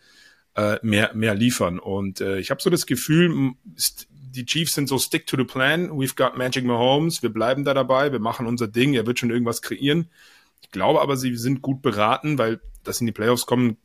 äh, 0.54 0.78
mehr, 0.82 1.12
mehr 1.14 1.34
liefern. 1.34 1.78
Und 1.78 2.20
äh, 2.20 2.38
ich 2.38 2.50
habe 2.50 2.60
so 2.60 2.68
das 2.68 2.86
Gefühl, 2.86 3.54
die 4.30 4.44
Chiefs 4.44 4.74
sind 4.74 4.88
so 4.88 4.98
stick 4.98 5.26
to 5.26 5.36
the 5.36 5.44
plan. 5.44 5.90
We've 5.90 6.16
got 6.16 6.36
Magic 6.36 6.64
Mahomes. 6.64 7.22
Wir 7.22 7.32
bleiben 7.32 7.64
da 7.64 7.72
dabei. 7.72 8.12
Wir 8.12 8.20
machen 8.20 8.46
unser 8.46 8.68
Ding. 8.68 8.92
Er 8.94 9.06
wird 9.06 9.18
schon 9.18 9.30
irgendwas 9.30 9.62
kreieren. 9.62 10.10
Ich 10.60 10.70
glaube 10.70 11.00
aber, 11.00 11.16
sie 11.16 11.34
sind 11.36 11.62
gut 11.62 11.80
beraten, 11.80 12.36
weil 12.36 12.60
dass 12.84 13.00
in 13.00 13.06
die 13.06 13.12
Playoffs 13.12 13.46
kommen, 13.46 13.76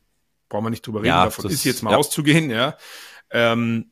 brauchen 0.48 0.64
wir 0.64 0.70
nicht 0.70 0.86
drüber 0.86 1.00
reden. 1.00 1.08
Ja, 1.08 1.24
Davon 1.24 1.50
ist 1.50 1.64
jetzt 1.64 1.82
mal 1.82 1.92
ja. 1.92 1.96
auszugehen. 1.96 2.50
Ja. 2.50 2.76
Ähm, 3.30 3.90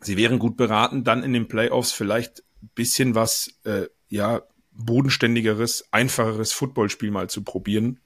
sie 0.00 0.16
wären 0.16 0.38
gut 0.38 0.56
beraten, 0.56 1.04
dann 1.04 1.22
in 1.22 1.32
den 1.32 1.48
Playoffs 1.48 1.92
vielleicht 1.92 2.42
bisschen 2.74 3.14
was, 3.14 3.50
äh, 3.64 3.86
ja, 4.08 4.42
bodenständigeres, 4.72 5.88
einfacheres 5.90 6.52
Footballspiel 6.52 7.10
mal 7.10 7.28
zu 7.28 7.42
probieren, 7.42 8.00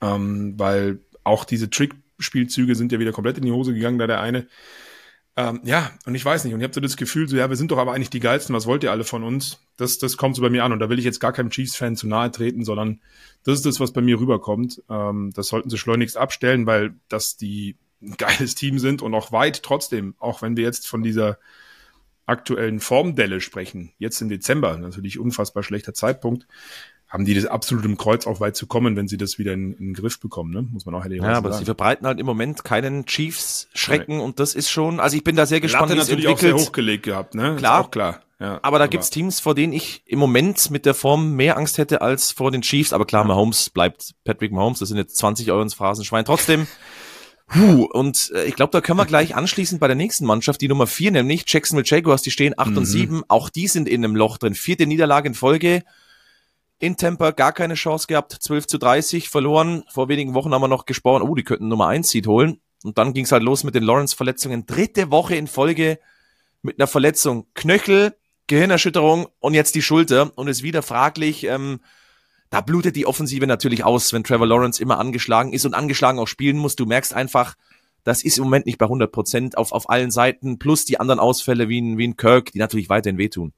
ähm, 0.00 0.54
weil 0.56 1.00
auch 1.24 1.44
diese 1.44 1.68
Trick 1.68 1.94
Spielzüge 2.18 2.74
sind 2.74 2.92
ja 2.92 3.00
wieder 3.00 3.12
komplett 3.12 3.38
in 3.38 3.44
die 3.44 3.52
Hose 3.52 3.74
gegangen, 3.74 3.98
da 3.98 4.06
der 4.06 4.20
eine. 4.20 4.46
Ähm, 5.34 5.60
ja, 5.64 5.90
und 6.04 6.14
ich 6.14 6.24
weiß 6.24 6.44
nicht. 6.44 6.52
Und 6.54 6.60
ich 6.60 6.64
habe 6.64 6.74
so 6.74 6.80
das 6.80 6.96
Gefühl, 6.96 7.28
so, 7.28 7.36
ja, 7.36 7.48
wir 7.48 7.56
sind 7.56 7.70
doch 7.70 7.78
aber 7.78 7.92
eigentlich 7.92 8.10
die 8.10 8.20
Geilsten, 8.20 8.54
was 8.54 8.66
wollt 8.66 8.84
ihr 8.84 8.90
alle 8.90 9.04
von 9.04 9.22
uns? 9.22 9.60
Das, 9.76 9.98
das 9.98 10.16
kommt 10.16 10.36
so 10.36 10.42
bei 10.42 10.50
mir 10.50 10.62
an. 10.62 10.72
Und 10.72 10.78
da 10.80 10.90
will 10.90 10.98
ich 10.98 11.04
jetzt 11.04 11.20
gar 11.20 11.32
keinem 11.32 11.50
Chiefs-Fan 11.50 11.96
zu 11.96 12.06
nahe 12.06 12.30
treten, 12.30 12.64
sondern 12.64 13.00
das 13.44 13.56
ist 13.56 13.66
das, 13.66 13.80
was 13.80 13.92
bei 13.92 14.02
mir 14.02 14.20
rüberkommt. 14.20 14.82
Ähm, 14.90 15.32
das 15.34 15.48
sollten 15.48 15.70
sie 15.70 15.78
schleunigst 15.78 16.16
abstellen, 16.16 16.66
weil 16.66 16.94
das 17.08 17.36
die 17.36 17.76
ein 18.02 18.16
geiles 18.16 18.54
Team 18.54 18.78
sind 18.78 19.00
und 19.00 19.14
auch 19.14 19.32
weit 19.32 19.62
trotzdem, 19.62 20.14
auch 20.18 20.42
wenn 20.42 20.56
wir 20.56 20.64
jetzt 20.64 20.86
von 20.86 21.02
dieser 21.02 21.38
aktuellen 22.26 22.80
Formdelle 22.80 23.40
sprechen, 23.40 23.92
jetzt 23.98 24.20
im 24.20 24.28
Dezember, 24.28 24.76
natürlich 24.76 25.18
unfassbar 25.18 25.62
schlechter 25.62 25.94
Zeitpunkt, 25.94 26.46
haben 27.08 27.26
die 27.26 27.34
das 27.34 27.44
absolut 27.44 27.84
im 27.84 27.98
Kreuz 27.98 28.26
auch 28.26 28.40
weit 28.40 28.56
zu 28.56 28.66
kommen, 28.66 28.96
wenn 28.96 29.06
sie 29.06 29.18
das 29.18 29.38
wieder 29.38 29.52
in, 29.52 29.74
in 29.74 29.86
den 29.86 29.94
Griff 29.94 30.18
bekommen, 30.18 30.50
ne? 30.50 30.62
muss 30.62 30.86
man 30.86 30.94
auch 30.94 31.02
ehrlich 31.02 31.18
ja, 31.18 31.24
sagen. 31.24 31.32
Ja, 31.32 31.38
aber 31.38 31.52
sie 31.52 31.64
verbreiten 31.66 32.06
halt 32.06 32.18
im 32.18 32.24
Moment 32.24 32.64
keinen 32.64 33.04
Chiefs-Schrecken 33.04 34.20
und 34.20 34.40
das 34.40 34.54
ist 34.54 34.70
schon, 34.70 34.98
also 34.98 35.16
ich 35.16 35.22
bin 35.22 35.36
da 35.36 35.44
sehr 35.44 35.60
gespannt, 35.60 35.90
wie 35.90 35.98
es 35.98 36.08
natürlich 36.08 36.24
entwickelt. 36.24 36.54
auch 36.54 36.58
sehr 36.58 36.66
hochgelegt 36.66 37.02
gehabt, 37.04 37.34
ne? 37.34 37.56
Klar. 37.56 37.80
Ist 37.80 37.86
auch 37.86 37.90
klar. 37.90 38.22
Ja, 38.42 38.58
aber 38.62 38.78
da 38.78 38.84
aber 38.84 38.88
gibt's 38.88 39.10
Teams, 39.10 39.38
vor 39.38 39.54
denen 39.54 39.72
ich 39.72 40.02
im 40.04 40.18
Moment 40.18 40.70
mit 40.72 40.84
der 40.84 40.94
Form 40.94 41.36
mehr 41.36 41.56
Angst 41.56 41.78
hätte 41.78 42.00
als 42.00 42.32
vor 42.32 42.50
den 42.50 42.62
Chiefs. 42.62 42.92
Aber 42.92 43.04
klar, 43.04 43.22
Mahomes 43.22 43.70
bleibt 43.70 44.14
Patrick 44.24 44.50
Mahomes. 44.50 44.80
Das 44.80 44.88
sind 44.88 44.98
jetzt 44.98 45.16
20 45.18 45.52
Euro 45.52 45.62
ins 45.62 45.74
Phrasenschwein. 45.74 46.24
Trotzdem, 46.24 46.66
Puh, 47.52 47.84
und 47.84 48.32
äh, 48.34 48.44
ich 48.44 48.56
glaube, 48.56 48.72
da 48.72 48.80
können 48.80 48.98
wir 48.98 49.04
gleich 49.04 49.36
anschließend 49.36 49.78
bei 49.78 49.86
der 49.86 49.96
nächsten 49.96 50.24
Mannschaft, 50.24 50.60
die 50.62 50.68
Nummer 50.68 50.86
vier, 50.86 51.10
nämlich 51.10 51.44
Jacksonville 51.46 51.86
Jaguars, 51.86 52.22
die 52.22 52.30
stehen 52.30 52.54
acht 52.56 52.70
mhm. 52.70 52.78
und 52.78 52.86
sieben. 52.86 53.22
Auch 53.28 53.50
die 53.50 53.68
sind 53.68 53.88
in 53.88 54.02
einem 54.02 54.16
Loch 54.16 54.38
drin. 54.38 54.54
Vierte 54.54 54.86
Niederlage 54.86 55.28
in 55.28 55.34
Folge 55.34 55.82
in 56.78 56.96
Tampa 56.96 57.30
gar 57.30 57.52
keine 57.52 57.74
Chance 57.74 58.08
gehabt, 58.08 58.32
12 58.32 58.66
zu 58.66 58.78
30 58.78 59.28
verloren. 59.28 59.84
Vor 59.88 60.08
wenigen 60.08 60.34
Wochen 60.34 60.52
haben 60.52 60.62
wir 60.62 60.68
noch 60.68 60.84
gesprochen, 60.84 61.22
oh, 61.22 61.34
die 61.34 61.44
könnten 61.44 61.68
Nummer 61.68 61.86
1 61.86 62.08
Seed 62.08 62.26
holen. 62.26 62.60
Und 62.82 62.98
dann 62.98 63.12
ging 63.12 63.24
es 63.24 63.30
halt 63.30 63.44
los 63.44 63.62
mit 63.62 63.76
den 63.76 63.84
Lawrence-Verletzungen. 63.84 64.66
Dritte 64.66 65.12
Woche 65.12 65.36
in 65.36 65.46
Folge 65.46 66.00
mit 66.62 66.80
einer 66.80 66.88
Verletzung. 66.88 67.46
Knöchel, 67.54 68.16
Gehirnerschütterung 68.48 69.28
und 69.38 69.54
jetzt 69.54 69.76
die 69.76 69.82
Schulter. 69.82 70.32
Und 70.36 70.48
ist 70.48 70.64
wieder 70.64 70.82
fraglich, 70.82 71.44
ähm, 71.44 71.80
da 72.52 72.60
blutet 72.60 72.96
die 72.96 73.06
Offensive 73.06 73.46
natürlich 73.46 73.82
aus, 73.82 74.12
wenn 74.12 74.24
Trevor 74.24 74.46
Lawrence 74.46 74.80
immer 74.80 74.98
angeschlagen 74.98 75.54
ist 75.54 75.64
und 75.64 75.72
angeschlagen 75.72 76.18
auch 76.18 76.28
spielen 76.28 76.58
muss. 76.58 76.76
Du 76.76 76.84
merkst 76.84 77.14
einfach, 77.14 77.54
das 78.04 78.22
ist 78.22 78.36
im 78.36 78.44
Moment 78.44 78.66
nicht 78.66 78.76
bei 78.76 78.84
100 78.84 79.10
Prozent 79.10 79.56
auf, 79.56 79.72
auf 79.72 79.88
allen 79.88 80.10
Seiten, 80.10 80.58
plus 80.58 80.84
die 80.84 81.00
anderen 81.00 81.18
Ausfälle 81.18 81.70
wie 81.70 81.80
ein, 81.80 81.96
wie 81.96 82.08
ein 82.08 82.18
Kirk, 82.18 82.52
die 82.52 82.58
natürlich 82.58 82.90
weiterhin 82.90 83.16
wehtun. 83.16 83.54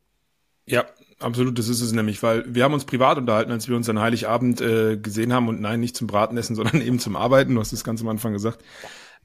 Ja, 0.67 0.85
Absolut, 1.21 1.59
das 1.59 1.69
ist 1.69 1.81
es 1.81 1.93
nämlich, 1.93 2.23
weil 2.23 2.45
wir 2.55 2.65
haben 2.65 2.75
uns 2.75 2.85
privat 2.85 3.19
unterhalten, 3.19 3.53
als 3.53 3.69
wir 3.69 3.77
uns 3.77 3.89
an 3.89 4.01
Heiligabend 4.01 4.61
äh, 4.61 4.97
gesehen 4.97 5.33
haben 5.33 5.49
und 5.49 5.61
nein, 5.61 5.81
nicht 5.81 5.97
zum 5.97 6.07
Bratenessen, 6.07 6.55
sondern 6.57 6.83
eben 6.83 6.99
zum 6.99 7.17
Arbeiten, 7.17 7.55
du 7.55 7.61
hast 7.61 7.73
das 7.73 7.85
ganz 7.85 8.01
am 8.01 8.09
Anfang 8.09 8.33
gesagt. 8.33 8.63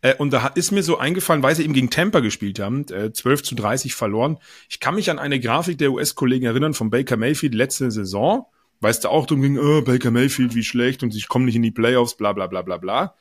Äh, 0.01 0.15
und 0.15 0.31
da 0.31 0.47
ist 0.47 0.71
mir 0.71 0.83
so 0.83 0.97
eingefallen, 0.97 1.43
weil 1.43 1.55
sie 1.55 1.63
eben 1.63 1.73
gegen 1.73 1.89
Tampa 1.89 2.21
gespielt 2.21 2.59
haben, 2.59 2.85
äh, 2.89 3.11
12 3.11 3.43
zu 3.43 3.55
30 3.55 3.95
verloren. 3.95 4.37
Ich 4.69 4.79
kann 4.79 4.95
mich 4.95 5.09
an 5.09 5.19
eine 5.19 5.39
Grafik 5.39 5.77
der 5.77 5.91
US-Kollegen 5.91 6.45
erinnern 6.45 6.73
von 6.73 6.89
Baker 6.89 7.17
Mayfield 7.17 7.55
letzte 7.55 7.91
Saison, 7.91 8.45
weißt 8.81 9.03
du 9.03 9.09
auch 9.09 9.25
drum 9.25 9.41
ging, 9.41 9.57
oh, 9.57 9.81
Baker 9.81 10.11
Mayfield, 10.11 10.55
wie 10.55 10.63
schlecht 10.63 11.03
und 11.03 11.15
ich 11.15 11.27
komme 11.27 11.45
nicht 11.45 11.55
in 11.55 11.63
die 11.63 11.71
Playoffs, 11.71 12.15
bla 12.15 12.33
bla 12.33 12.47
bla 12.47 12.61
bla 12.61 12.77
bla. 12.77 13.15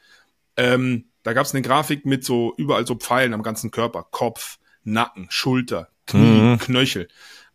Ähm, 0.56 1.06
da 1.22 1.32
gab 1.32 1.46
es 1.46 1.54
eine 1.54 1.62
Grafik 1.62 2.06
mit 2.06 2.24
so 2.24 2.54
überall 2.56 2.86
so 2.86 2.94
Pfeilen 2.94 3.34
am 3.34 3.42
ganzen 3.42 3.70
Körper, 3.70 4.06
Kopf, 4.10 4.58
Nacken, 4.84 5.26
Schulter, 5.30 5.88
Knie, 6.06 6.40
mhm. 6.40 6.58
Knöchel. 6.58 7.08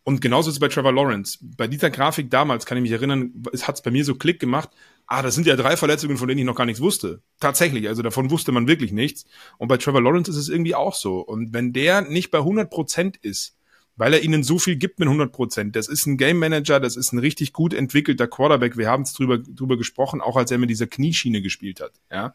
Und 0.04 0.20
genauso 0.20 0.50
ist 0.50 0.56
es 0.56 0.60
bei 0.60 0.68
Trevor 0.68 0.92
Lawrence. 0.92 1.38
Bei 1.40 1.66
dieser 1.66 1.90
Grafik 1.90 2.30
damals, 2.30 2.66
kann 2.66 2.76
ich 2.76 2.82
mich 2.82 2.92
erinnern, 2.92 3.32
es 3.52 3.66
hat 3.66 3.76
es 3.76 3.82
bei 3.82 3.90
mir 3.90 4.04
so 4.04 4.14
Klick 4.14 4.38
gemacht. 4.38 4.68
Ah, 5.06 5.22
das 5.22 5.34
sind 5.34 5.46
ja 5.46 5.56
drei 5.56 5.78
Verletzungen, 5.78 6.18
von 6.18 6.28
denen 6.28 6.38
ich 6.38 6.44
noch 6.44 6.56
gar 6.56 6.66
nichts 6.66 6.82
wusste. 6.82 7.22
Tatsächlich, 7.40 7.88
also 7.88 8.02
davon 8.02 8.30
wusste 8.30 8.52
man 8.52 8.68
wirklich 8.68 8.92
nichts. 8.92 9.24
Und 9.56 9.68
bei 9.68 9.78
Trevor 9.78 10.02
Lawrence 10.02 10.30
ist 10.30 10.36
es 10.36 10.50
irgendwie 10.50 10.74
auch 10.74 10.94
so. 10.94 11.20
Und 11.20 11.54
wenn 11.54 11.72
der 11.72 12.02
nicht 12.02 12.30
bei 12.30 12.38
100 12.38 12.70
Prozent 12.70 13.16
ist, 13.16 13.56
weil 13.96 14.12
er 14.14 14.22
ihnen 14.22 14.42
so 14.42 14.58
viel 14.58 14.76
gibt 14.76 14.98
mit 14.98 15.06
100 15.06 15.32
Prozent, 15.32 15.76
das 15.76 15.88
ist 15.88 16.06
ein 16.06 16.16
Game 16.16 16.38
Manager, 16.38 16.80
das 16.80 16.96
ist 16.96 17.12
ein 17.12 17.18
richtig 17.18 17.52
gut 17.52 17.74
entwickelter 17.74 18.26
Quarterback. 18.26 18.76
Wir 18.76 18.88
haben 18.88 19.02
es 19.02 19.12
drüber, 19.12 19.38
drüber 19.38 19.76
gesprochen, 19.76 20.20
auch 20.20 20.36
als 20.36 20.50
er 20.50 20.58
mit 20.58 20.70
dieser 20.70 20.86
Knieschiene 20.86 21.42
gespielt 21.42 21.80
hat. 21.80 21.92
Ja, 22.10 22.34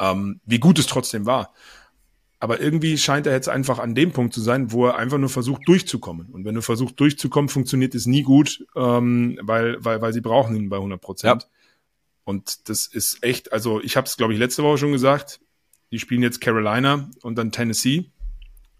ähm, 0.00 0.40
wie 0.44 0.58
gut 0.58 0.78
es 0.78 0.86
trotzdem 0.86 1.26
war. 1.26 1.52
Aber 2.42 2.60
irgendwie 2.60 2.98
scheint 2.98 3.28
er 3.28 3.34
jetzt 3.34 3.48
einfach 3.48 3.78
an 3.78 3.94
dem 3.94 4.10
Punkt 4.10 4.34
zu 4.34 4.40
sein, 4.40 4.72
wo 4.72 4.86
er 4.86 4.96
einfach 4.96 5.18
nur 5.18 5.28
versucht 5.28 5.62
durchzukommen. 5.68 6.26
Und 6.32 6.44
wenn 6.44 6.56
du 6.56 6.60
versuchst 6.60 6.98
durchzukommen, 6.98 7.48
funktioniert 7.48 7.94
es 7.94 8.06
nie 8.06 8.24
gut, 8.24 8.66
ähm, 8.74 9.38
weil, 9.40 9.76
weil, 9.84 10.02
weil 10.02 10.12
sie 10.12 10.20
brauchen 10.20 10.56
ihn 10.56 10.68
bei 10.68 10.76
100 10.76 11.00
Prozent. 11.00 11.42
Ja. 11.44 11.48
Und 12.24 12.68
das 12.68 12.86
ist 12.86 13.22
echt, 13.22 13.52
also 13.52 13.80
ich 13.80 13.96
habe 13.96 14.08
es, 14.08 14.16
glaube 14.16 14.32
ich, 14.32 14.40
letzte 14.40 14.64
Woche 14.64 14.78
schon 14.78 14.90
gesagt, 14.90 15.40
die 15.92 16.00
spielen 16.00 16.22
jetzt 16.22 16.40
Carolina 16.40 17.08
und 17.22 17.36
dann 17.36 17.52
Tennessee. 17.52 18.10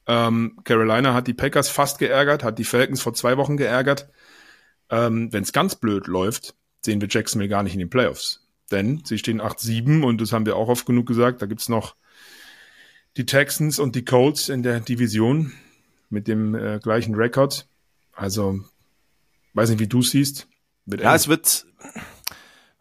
Ähm, 0.06 0.58
Carolina 0.64 1.14
hat 1.14 1.26
die 1.26 1.34
Packers 1.34 1.68
fast 1.68 1.98
geärgert, 1.98 2.42
hat 2.42 2.58
die 2.58 2.64
Falcons 2.64 3.00
vor 3.00 3.14
zwei 3.14 3.36
Wochen 3.36 3.56
geärgert. 3.56 4.08
Ähm, 4.90 5.32
wenn 5.32 5.42
es 5.42 5.52
ganz 5.52 5.76
blöd 5.76 6.06
läuft, 6.06 6.54
sehen 6.84 7.00
wir 7.00 7.08
Jacksonville 7.08 7.48
gar 7.48 7.62
nicht 7.62 7.74
in 7.74 7.78
den 7.78 7.90
Playoffs. 7.90 8.46
Denn 8.70 9.02
sie 9.04 9.18
stehen 9.18 9.40
8-7 9.40 10.02
und 10.02 10.20
das 10.20 10.32
haben 10.32 10.46
wir 10.46 10.56
auch 10.56 10.68
oft 10.68 10.86
genug 10.86 11.06
gesagt, 11.06 11.42
da 11.42 11.46
gibt's 11.46 11.68
noch 11.68 11.94
die 13.16 13.26
Texans 13.26 13.78
und 13.78 13.94
die 13.94 14.04
Colts 14.04 14.48
in 14.48 14.62
der 14.62 14.80
Division 14.80 15.52
mit 16.10 16.28
dem 16.28 16.54
äh, 16.54 16.78
gleichen 16.82 17.14
Rekord. 17.14 17.66
Also, 18.12 18.60
weiß 19.54 19.70
nicht, 19.70 19.80
wie 19.80 19.86
du 19.86 20.02
siehst. 20.02 20.48
Wird 20.86 21.02
ja, 21.02 21.14
es 21.14 21.28
wird, 21.28 21.66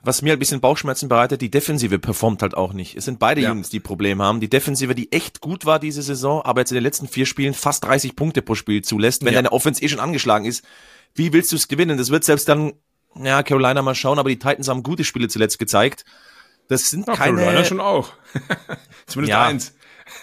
was 0.03 0.21
mir 0.21 0.33
ein 0.33 0.39
bisschen 0.39 0.61
Bauchschmerzen 0.61 1.09
bereitet, 1.09 1.41
die 1.41 1.51
Defensive 1.51 1.99
performt 1.99 2.41
halt 2.41 2.55
auch 2.55 2.73
nicht. 2.73 2.95
Es 2.95 3.05
sind 3.05 3.19
beide 3.19 3.41
ja. 3.41 3.51
Units, 3.51 3.69
die 3.69 3.79
Probleme 3.79 4.23
haben. 4.23 4.39
Die 4.39 4.49
Defensive, 4.49 4.95
die 4.95 5.11
echt 5.11 5.41
gut 5.41 5.65
war 5.65 5.79
diese 5.79 6.01
Saison, 6.01 6.41
aber 6.41 6.61
jetzt 6.61 6.71
in 6.71 6.75
den 6.75 6.83
letzten 6.83 7.07
vier 7.07 7.25
Spielen 7.25 7.53
fast 7.53 7.83
30 7.83 8.15
Punkte 8.15 8.41
pro 8.41 8.55
Spiel 8.55 8.81
zulässt. 8.83 9.23
Wenn 9.23 9.33
ja. 9.33 9.39
deine 9.39 9.51
Offense 9.51 9.81
eh 9.83 9.89
schon 9.89 9.99
angeschlagen 9.99 10.45
ist, 10.45 10.65
wie 11.13 11.33
willst 11.33 11.51
du 11.51 11.55
es 11.55 11.67
gewinnen? 11.67 11.97
Das 11.97 12.09
wird 12.09 12.23
selbst 12.23 12.49
dann 12.49 12.73
Ja, 13.15 13.43
Carolina 13.43 13.81
mal 13.81 13.95
schauen, 13.95 14.17
aber 14.17 14.29
die 14.29 14.39
Titans 14.39 14.67
haben 14.69 14.81
gute 14.81 15.03
Spiele 15.03 15.27
zuletzt 15.27 15.59
gezeigt. 15.59 16.03
Das 16.67 16.89
sind 16.89 17.07
ja, 17.07 17.15
keine. 17.15 17.37
Carolina 17.37 17.65
schon 17.65 17.79
auch. 17.79 18.13
Zumindest 19.05 19.31
ja, 19.31 19.45
eins. 19.45 19.73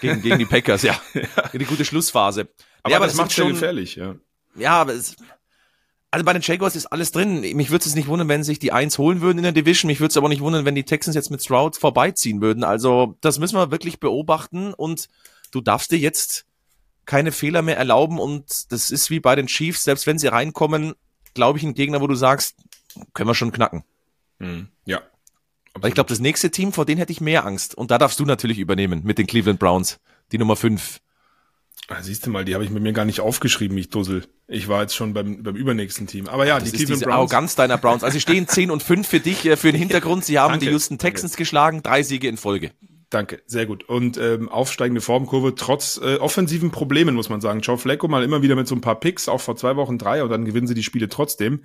Gegen, 0.01 0.21
gegen 0.21 0.39
die 0.39 0.45
Packers, 0.45 0.81
ja. 0.83 0.99
ja. 1.13 1.23
Die 1.53 1.65
gute 1.65 1.85
Schlussphase. 1.85 2.49
Aber, 2.83 2.91
ja, 2.91 2.97
aber 2.97 3.05
das, 3.05 3.15
das 3.15 3.21
macht 3.21 3.33
schon 3.33 3.49
gefährlich, 3.49 3.95
ja. 3.95 4.15
Ja, 4.55 4.81
aber 4.81 4.93
es, 4.93 5.15
also 6.11 6.25
bei 6.25 6.33
den 6.33 6.41
Jaguars 6.41 6.75
ist 6.75 6.87
alles 6.87 7.11
drin. 7.11 7.41
Mich 7.41 7.69
würde 7.69 7.85
es 7.85 7.95
nicht 7.95 8.07
wundern, 8.07 8.29
wenn 8.29 8.43
sich 8.43 8.59
die 8.59 8.71
Eins 8.71 8.97
holen 8.97 9.21
würden 9.21 9.37
in 9.37 9.43
der 9.43 9.51
Division. 9.51 9.87
Mich 9.87 9.99
würde 9.99 10.09
es 10.09 10.17
aber 10.17 10.29
nicht 10.29 10.41
wundern, 10.41 10.65
wenn 10.65 10.75
die 10.75 10.83
Texans 10.83 11.15
jetzt 11.15 11.29
mit 11.29 11.43
Stroud 11.43 11.77
vorbeiziehen 11.77 12.41
würden. 12.41 12.63
Also 12.63 13.15
das 13.21 13.37
müssen 13.37 13.57
wir 13.57 13.71
wirklich 13.71 13.99
beobachten 13.99 14.73
und 14.73 15.07
du 15.51 15.61
darfst 15.61 15.91
dir 15.91 15.99
jetzt 15.99 16.45
keine 17.05 17.31
Fehler 17.31 17.61
mehr 17.61 17.77
erlauben 17.77 18.19
und 18.19 18.71
das 18.71 18.91
ist 18.91 19.09
wie 19.09 19.19
bei 19.19 19.35
den 19.35 19.47
Chiefs. 19.47 19.83
Selbst 19.83 20.07
wenn 20.07 20.19
sie 20.19 20.27
reinkommen, 20.27 20.93
glaube 21.33 21.59
ich, 21.59 21.63
ein 21.63 21.73
Gegner, 21.73 22.01
wo 22.01 22.07
du 22.07 22.15
sagst, 22.15 22.55
können 23.13 23.29
wir 23.29 23.35
schon 23.35 23.51
knacken. 23.51 23.83
Mhm. 24.39 24.69
Ja. 24.85 25.01
Weil 25.75 25.89
ich 25.89 25.95
glaube, 25.95 26.09
das 26.09 26.19
nächste 26.19 26.49
Team, 26.49 26.73
vor 26.73 26.85
denen 26.85 26.97
hätte 26.97 27.11
ich 27.11 27.21
mehr 27.21 27.45
Angst. 27.45 27.75
Und 27.75 27.91
da 27.91 27.99
darfst 27.99 28.19
du 28.19 28.25
natürlich 28.25 28.57
übernehmen 28.57 29.01
mit 29.03 29.17
den 29.19 29.27
Cleveland 29.27 29.59
Browns, 29.59 29.99
die 30.31 30.39
Nummer 30.39 30.55
5. 30.55 30.99
Ah, 31.87 32.03
siehst 32.03 32.25
du 32.25 32.29
mal, 32.29 32.45
die 32.45 32.53
habe 32.53 32.63
ich 32.63 32.69
mit 32.69 32.83
mir 32.83 32.93
gar 32.93 33.05
nicht 33.05 33.19
aufgeschrieben, 33.19 33.75
ich 33.77 33.89
Dussel. 33.89 34.23
Ich 34.47 34.67
war 34.67 34.81
jetzt 34.81 34.95
schon 34.95 35.13
beim, 35.13 35.41
beim 35.41 35.55
übernächsten 35.55 36.05
Team. 36.05 36.27
Aber 36.27 36.45
ja, 36.45 36.59
das 36.59 36.71
die 36.71 36.77
Cleveland 36.77 37.03
Browns. 37.03 37.15
Arroganz 37.15 37.55
deiner 37.55 37.77
Browns. 37.77 38.03
Also 38.03 38.13
sie 38.13 38.21
stehen 38.21 38.47
10 38.47 38.69
und 38.69 38.83
5 38.83 39.07
für 39.07 39.19
dich, 39.19 39.45
äh, 39.45 39.55
für 39.55 39.71
den 39.71 39.79
Hintergrund. 39.79 40.23
Sie 40.23 40.37
haben 40.37 40.51
Danke. 40.51 40.65
die 40.65 40.71
Houston 40.71 40.99
Texans 40.99 41.31
Danke. 41.31 41.41
geschlagen, 41.41 41.81
drei 41.81 42.03
Siege 42.03 42.27
in 42.27 42.37
Folge. 42.37 42.71
Danke, 43.09 43.41
sehr 43.47 43.65
gut. 43.65 43.89
Und 43.89 44.17
ähm, 44.17 44.49
aufsteigende 44.49 45.01
Formkurve, 45.01 45.55
trotz 45.55 45.97
äh, 45.97 46.17
offensiven 46.17 46.69
Problemen, 46.69 47.15
muss 47.15 47.29
man 47.29 47.41
sagen. 47.41 47.61
Joe 47.61 47.77
Flacco 47.77 48.07
mal 48.07 48.23
immer 48.23 48.43
wieder 48.43 48.55
mit 48.55 48.67
so 48.67 48.75
ein 48.75 48.81
paar 48.81 48.99
Picks, 48.99 49.27
auch 49.27 49.41
vor 49.41 49.55
zwei 49.55 49.75
Wochen 49.75 49.97
drei, 49.97 50.23
und 50.23 50.29
dann 50.29 50.45
gewinnen 50.45 50.67
sie 50.67 50.75
die 50.75 50.83
Spiele 50.83 51.09
trotzdem. 51.09 51.63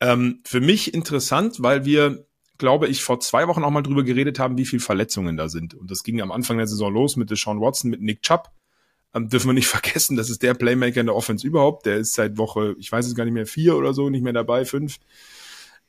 Ähm, 0.00 0.40
für 0.44 0.60
mich 0.60 0.92
interessant, 0.92 1.62
weil 1.62 1.84
wir, 1.84 2.26
glaube 2.58 2.88
ich, 2.88 3.04
vor 3.04 3.20
zwei 3.20 3.46
Wochen 3.46 3.62
auch 3.62 3.70
mal 3.70 3.82
drüber 3.82 4.02
geredet 4.02 4.40
haben, 4.40 4.58
wie 4.58 4.66
viel 4.66 4.80
Verletzungen 4.80 5.36
da 5.36 5.48
sind. 5.48 5.74
Und 5.74 5.92
das 5.92 6.02
ging 6.02 6.20
am 6.20 6.32
Anfang 6.32 6.56
der 6.56 6.66
Saison 6.66 6.92
los 6.92 7.14
mit 7.14 7.30
Deshaun 7.30 7.60
Watson, 7.60 7.90
mit 7.90 8.02
Nick 8.02 8.22
Chubb 8.22 8.50
ähm, 9.14 9.28
dürfen 9.28 9.48
wir 9.48 9.54
nicht 9.54 9.66
vergessen, 9.68 10.16
das 10.16 10.30
ist 10.30 10.42
der 10.42 10.54
Playmaker 10.54 11.00
in 11.00 11.06
der 11.06 11.16
Offense 11.16 11.46
überhaupt. 11.46 11.86
Der 11.86 11.96
ist 11.96 12.14
seit 12.14 12.38
Woche, 12.38 12.74
ich 12.78 12.90
weiß 12.90 13.06
es 13.06 13.14
gar 13.14 13.24
nicht 13.24 13.34
mehr, 13.34 13.46
vier 13.46 13.76
oder 13.76 13.94
so, 13.94 14.10
nicht 14.10 14.22
mehr 14.22 14.32
dabei, 14.32 14.64
fünf. 14.64 14.98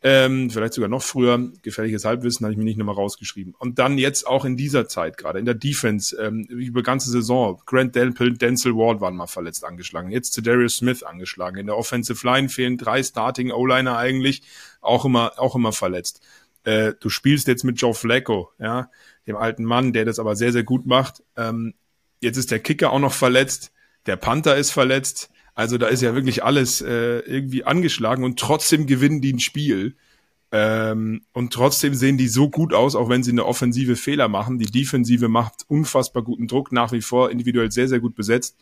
Ähm, 0.03 0.49
vielleicht 0.49 0.73
sogar 0.73 0.89
noch 0.89 1.03
früher. 1.03 1.51
Gefährliches 1.61 2.05
Halbwissen 2.05 2.43
habe 2.43 2.53
ich 2.53 2.57
mir 2.57 2.63
nicht 2.63 2.77
nochmal 2.77 2.95
rausgeschrieben. 2.95 3.53
Und 3.59 3.77
dann 3.77 3.99
jetzt 3.99 4.25
auch 4.25 4.45
in 4.45 4.57
dieser 4.57 4.87
Zeit 4.87 5.17
gerade, 5.17 5.37
in 5.37 5.45
der 5.45 5.53
Defense, 5.53 6.17
ähm, 6.19 6.43
über 6.45 6.81
ganze 6.81 7.11
Saison. 7.11 7.61
Grant 7.67 7.95
Delpil, 7.95 8.35
Denzel 8.35 8.75
Ward 8.75 8.99
waren 8.99 9.15
mal 9.15 9.27
verletzt 9.27 9.63
angeschlagen. 9.63 10.09
Jetzt 10.09 10.33
zu 10.33 10.41
Darius 10.41 10.77
Smith 10.77 11.03
angeschlagen. 11.03 11.57
In 11.57 11.67
der 11.67 11.77
Offensive 11.77 12.25
Line 12.25 12.49
fehlen 12.49 12.77
drei 12.77 13.03
Starting 13.03 13.51
O-Liner 13.51 13.95
eigentlich, 13.95 14.41
auch 14.81 15.05
immer, 15.05 15.33
auch 15.37 15.55
immer 15.55 15.71
verletzt. 15.71 16.21
Äh, 16.63 16.93
du 16.99 17.09
spielst 17.09 17.47
jetzt 17.47 17.63
mit 17.63 17.79
Joe 17.79 17.93
Flacco, 17.93 18.51
ja, 18.57 18.89
dem 19.27 19.35
alten 19.35 19.63
Mann, 19.63 19.93
der 19.93 20.05
das 20.05 20.17
aber 20.17 20.35
sehr, 20.35 20.51
sehr 20.51 20.63
gut 20.63 20.87
macht. 20.87 21.21
Ähm, 21.37 21.75
Jetzt 22.21 22.37
ist 22.37 22.51
der 22.51 22.59
Kicker 22.59 22.91
auch 22.91 22.99
noch 22.99 23.13
verletzt, 23.13 23.71
der 24.05 24.15
Panther 24.15 24.55
ist 24.55 24.71
verletzt. 24.71 25.29
Also 25.53 25.77
da 25.77 25.87
ist 25.87 26.01
ja 26.01 26.15
wirklich 26.15 26.43
alles 26.43 26.81
äh, 26.81 27.19
irgendwie 27.19 27.65
angeschlagen 27.65 28.23
und 28.23 28.39
trotzdem 28.39 28.87
gewinnen 28.87 29.21
die 29.21 29.33
ein 29.33 29.39
Spiel. 29.39 29.95
Ähm, 30.53 31.21
und 31.33 31.53
trotzdem 31.53 31.93
sehen 31.93 32.17
die 32.17 32.27
so 32.27 32.49
gut 32.49 32.73
aus, 32.73 32.95
auch 32.95 33.09
wenn 33.09 33.23
sie 33.23 33.31
eine 33.31 33.45
offensive 33.45 33.95
Fehler 33.95 34.27
machen. 34.27 34.59
Die 34.59 34.65
Defensive 34.65 35.27
macht 35.27 35.65
unfassbar 35.67 36.23
guten 36.23 36.47
Druck, 36.47 36.71
nach 36.71 36.91
wie 36.91 37.01
vor 37.01 37.31
individuell 37.31 37.71
sehr, 37.71 37.87
sehr 37.87 37.99
gut 37.99 38.15
besetzt. 38.15 38.57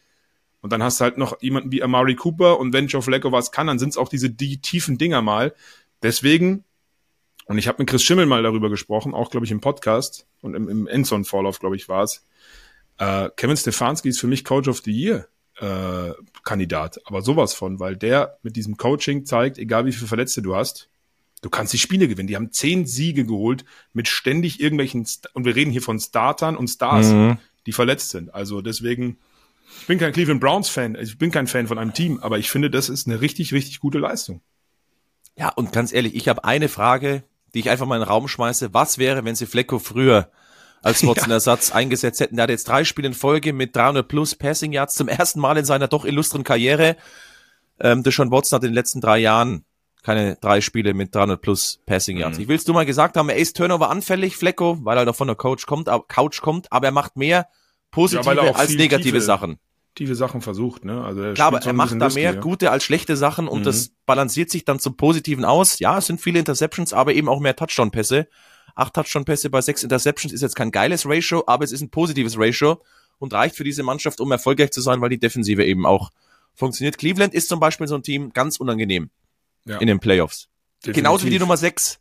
Und 0.62 0.74
dann 0.74 0.84
hast 0.84 1.00
du 1.00 1.04
halt 1.04 1.17
noch 1.17 1.41
jemanden 1.41 1.72
wie 1.72 1.82
Amari 1.82 2.15
Cooper 2.15 2.60
und 2.60 2.74
wenn 2.74 2.88
Joe 2.88 3.02
Flacco 3.02 3.32
was 3.32 3.52
kann, 3.52 3.67
dann 3.67 3.80
sind 3.80 3.89
es 3.89 3.98
auch 3.98 4.10
diese 4.10 4.30
die 4.30 4.60
tiefen 4.62 4.98
Dinger 4.98 5.22
mal. 5.22 5.54
Deswegen, 6.04 6.63
und 7.45 7.58
ich 7.58 7.67
habe 7.67 7.82
mit 7.82 7.89
Chris 7.89 8.04
Schimmel 8.04 8.26
mal 8.26 8.43
darüber 8.43 8.69
gesprochen, 8.69 9.13
auch 9.13 9.32
glaube 9.32 9.45
ich 9.45 9.52
im 9.52 9.62
Podcast 9.62 10.28
und 10.41 10.56
im, 10.56 10.67
im 10.69 10.88
Endzone-Vorlauf, 10.88 11.60
glaube 11.60 11.76
ich, 11.76 11.88
war 11.88 12.04
es, 12.04 12.26
äh, 13.00 13.30
Kevin 13.36 13.58
Stefanski 13.58 14.10
ist 14.10 14.20
für 14.20 14.28
mich 14.28 14.46
Coach 14.46 14.68
of 14.68 14.82
the 14.84 14.92
Year 14.92 15.28
äh, 15.60 16.14
Kandidat, 16.44 17.00
aber 17.06 17.22
sowas 17.22 17.54
von, 17.54 17.80
weil 17.80 17.98
der 17.98 18.38
mit 18.44 18.56
diesem 18.56 18.78
Coaching 18.78 19.26
zeigt, 19.26 19.58
egal 19.58 19.86
wie 19.86 19.92
viele 19.92 20.08
Verletzte 20.08 20.42
du 20.42 20.56
hast, 20.56 20.90
du 21.42 21.50
kannst 21.50 21.74
die 21.74 21.78
Spiele 21.78 22.08
gewinnen. 22.08 22.28
Die 22.28 22.36
haben 22.36 22.52
zehn 22.52 22.86
Siege 22.86 23.26
geholt 23.26 23.66
mit 23.94 24.08
ständig 24.08 24.60
irgendwelchen, 24.60 25.06
St 25.06 25.30
und 25.34 25.46
wir 25.46 25.56
reden 25.56 25.72
hier 25.72 25.82
von 25.82 26.00
Startern 26.00 26.56
und 26.56 26.68
Stars, 26.68 27.08
mhm. 27.08 27.38
die 27.66 27.72
verletzt 27.72 28.10
sind. 28.10 28.34
Also 28.34 28.62
deswegen, 28.62 29.18
ich 29.82 29.88
bin 29.88 30.00
kein 30.00 30.14
Cleveland 30.14 30.42
Browns 30.42 30.70
Fan, 30.70 30.96
ich 31.00 31.18
bin 31.18 31.32
kein 31.32 31.48
Fan 31.48 31.68
von 31.68 31.78
einem 31.78 31.94
Team, 31.94 32.20
aber 32.20 32.38
ich 32.38 32.50
finde, 32.50 32.70
das 32.70 32.90
ist 32.90 33.08
eine 33.08 33.22
richtig, 33.22 33.54
richtig 33.54 33.80
gute 33.80 34.00
Leistung. 34.00 34.42
Ja, 35.36 35.50
und 35.50 35.72
ganz 35.72 35.94
ehrlich, 35.94 36.16
ich 36.16 36.28
habe 36.28 36.44
eine 36.44 36.68
Frage, 36.68 37.24
die 37.54 37.60
ich 37.60 37.70
einfach 37.70 37.86
mal 37.86 37.96
in 37.96 38.02
den 38.02 38.10
Raum 38.10 38.28
schmeiße. 38.28 38.74
Was 38.74 38.98
wäre, 38.98 39.24
wenn 39.24 39.36
sie 39.36 39.46
Flecko 39.46 39.80
früher 39.80 40.30
als 40.82 41.06
Watson-Ersatz 41.06 41.70
ja. 41.70 41.76
eingesetzt 41.76 42.20
hätten. 42.20 42.36
Der 42.36 42.44
hat 42.44 42.50
jetzt 42.50 42.68
drei 42.68 42.84
Spiele 42.84 43.08
in 43.08 43.13
Folge 43.13 43.54
mit 43.54 43.76
300 43.76 44.08
plus 44.08 44.36
Passing 44.36 44.72
Yards 44.72 44.96
zum 44.96 45.08
ersten 45.08 45.39
Mal 45.39 45.58
in 45.58 45.65
seiner 45.65 45.88
doch 45.88 46.06
illustren 46.06 46.44
Karriere. 46.44 46.96
Ähm, 47.80 48.04
Deshaun 48.04 48.32
Watson 48.32 48.58
hat 48.58 48.63
in 48.63 48.72
den 48.72 48.76
letzten 48.76 49.02
drei 49.02 49.20
Jahren 49.20 49.65
keine 50.04 50.38
drei 50.38 50.62
Spiele 50.62 50.94
mit 50.94 51.13
300 51.13 51.42
plus 51.42 51.80
Passing 51.86 52.18
Yards. 52.18 52.38
Mhm. 52.38 52.44
Ich 52.44 52.48
will's 52.50 52.65
nur 52.68 52.74
mal 52.74 52.86
gesagt 52.86 53.18
haben, 53.18 53.30
er 53.30 53.36
ist 53.36 53.58
Turnover 53.58 53.89
anfällig, 53.89 54.38
Flecko, 54.38 54.78
weil 54.82 54.98
er 54.98 55.06
doch 55.06 55.15
von 55.15 55.28
der 55.28 55.36
Coach 55.36 55.65
kommt, 55.65 55.89
Couch 56.08 56.42
kommt, 56.42 56.72
aber 56.72 56.88
er 56.88 56.92
macht 56.92 57.18
mehr 57.18 57.48
positive 57.92 58.36
ja, 58.36 58.54
als 58.54 58.74
negative 58.76 59.04
tiefe, 59.04 59.22
Sachen. 59.22 59.60
Tiefe 59.96 60.15
Sachen 60.15 60.42
versucht, 60.42 60.86
ne? 60.86 61.04
Also 61.04 61.22
er 61.22 61.34
Klar, 61.34 61.48
aber 61.48 61.60
er 61.60 61.74
macht 61.74 62.00
da 62.00 62.10
mehr 62.10 62.36
ja. 62.36 62.39
gute 62.39 62.72
als 62.72 62.84
schlechte 62.84 63.18
Sachen 63.18 63.48
und 63.48 63.62
mhm. 63.62 63.65
das 63.65 63.92
balanciert 64.06 64.50
sich 64.50 64.63
dann 64.63 64.80
zum 64.80 64.96
Positiven 64.96 65.44
aus. 65.44 65.80
Ja, 65.80 65.98
es 65.98 66.06
sind 66.06 66.22
viele 66.22 66.39
Interceptions, 66.39 66.94
aber 66.94 67.13
eben 67.13 67.28
auch 67.28 67.39
mehr 67.39 67.56
Touchdown-Pässe 67.56 68.28
acht 68.80 68.94
Touchdown-Pässe 68.94 69.50
bei 69.50 69.62
sechs 69.62 69.84
Interceptions 69.84 70.34
ist 70.34 70.42
jetzt 70.42 70.56
kein 70.56 70.72
geiles 70.72 71.06
Ratio, 71.06 71.44
aber 71.48 71.63
es 71.63 71.72
ist 71.72 71.82
ein 71.82 71.89
positives 71.89 72.38
Ratio 72.38 72.82
und 73.20 73.34
reicht 73.34 73.56
für 73.56 73.63
diese 73.63 73.84
Mannschaft, 73.84 74.20
um 74.22 74.32
erfolgreich 74.32 74.72
zu 74.72 74.82
sein, 74.82 75.02
weil 75.02 75.10
die 75.10 75.20
Defensive 75.20 75.63
eben 75.65 75.86
auch 75.86 76.12
funktioniert. 76.54 76.98
Cleveland 76.98 77.34
ist 77.34 77.50
zum 77.50 77.60
Beispiel 77.60 77.88
so 77.88 77.96
ein 77.96 78.04
Team 78.04 78.32
ganz 78.34 78.58
unangenehm 78.58 79.10
ja. 79.65 79.78
in 79.78 79.88
den 79.88 80.00
Playoffs. 80.00 80.48
Definitiv. 80.78 81.04
Genauso 81.04 81.26
wie 81.26 81.32
die 81.32 81.39
Nummer 81.39 81.58
sechs, 81.58 82.00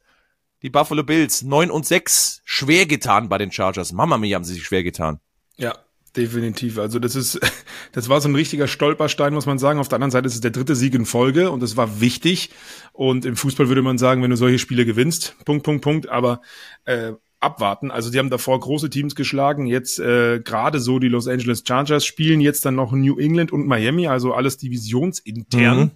die 0.62 0.71
Buffalo 0.71 1.03
Bills, 1.03 1.43
neun 1.43 1.71
und 1.71 1.87
sechs, 1.87 2.41
schwer 2.45 2.87
getan 2.87 3.29
bei 3.29 3.38
den 3.38 3.51
Chargers. 3.53 3.93
Mama 3.93 4.19
mia, 4.19 4.37
haben 4.37 4.45
sie 4.45 4.55
sich 4.55 4.64
schwer 4.64 4.83
getan. 4.83 5.21
Ja, 5.57 5.77
Definitiv. 6.19 6.79
Also 6.79 6.99
das 6.99 7.15
ist, 7.15 7.39
das 7.93 8.09
war 8.09 8.21
so 8.21 8.29
ein 8.29 8.35
richtiger 8.35 8.67
Stolperstein, 8.67 9.33
muss 9.33 9.47
man 9.47 9.59
sagen. 9.59 9.79
Auf 9.79 9.87
der 9.87 9.97
anderen 9.97 10.11
Seite 10.11 10.27
ist 10.27 10.35
es 10.35 10.41
der 10.41 10.51
dritte 10.51 10.75
Sieg 10.75 10.95
in 10.95 11.07
Folge 11.07 11.51
und 11.53 11.63
das 11.63 11.77
war 11.77 12.01
wichtig. 12.01 12.51
Und 12.93 13.25
im 13.25 13.37
Fußball 13.37 13.69
würde 13.69 13.83
man 13.83 13.99
sagen, 13.99 14.21
wenn 14.23 14.31
du 14.31 14.37
solche 14.37 14.59
Spiele 14.59 14.85
gewinnst, 14.85 15.37
Punkt, 15.45 15.65
Punkt, 15.65 15.83
Punkt. 15.83 16.09
Aber 16.09 16.41
äh, 16.87 17.13
abwarten. 17.39 17.93
Also 17.93 18.11
die 18.11 18.19
haben 18.19 18.31
davor 18.31 18.59
große 18.59 18.91
Teams 18.91 19.15
geschlagen. 19.15 19.67
Jetzt 19.67 20.01
äh, 20.01 20.41
gerade 20.41 20.81
so 20.81 20.99
die 20.99 21.07
Los 21.07 21.29
Angeles 21.29 21.63
Chargers 21.65 22.05
spielen 22.05 22.41
jetzt 22.41 22.65
dann 22.65 22.75
noch 22.75 22.91
New 22.91 23.17
England 23.17 23.53
und 23.53 23.69
Miami, 23.69 24.09
also 24.09 24.35
alles 24.35 24.57
divisionsintern. 24.57 25.79
Mhm. 25.79 25.91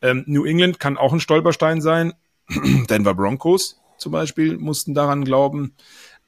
Ähm, 0.00 0.24
New 0.26 0.44
England 0.44 0.80
kann 0.80 0.96
auch 0.96 1.12
ein 1.12 1.20
Stolperstein 1.20 1.80
sein. 1.80 2.14
Denver 2.90 3.14
Broncos 3.14 3.80
zum 3.96 4.10
Beispiel 4.10 4.58
mussten 4.58 4.92
daran 4.92 5.24
glauben. 5.24 5.76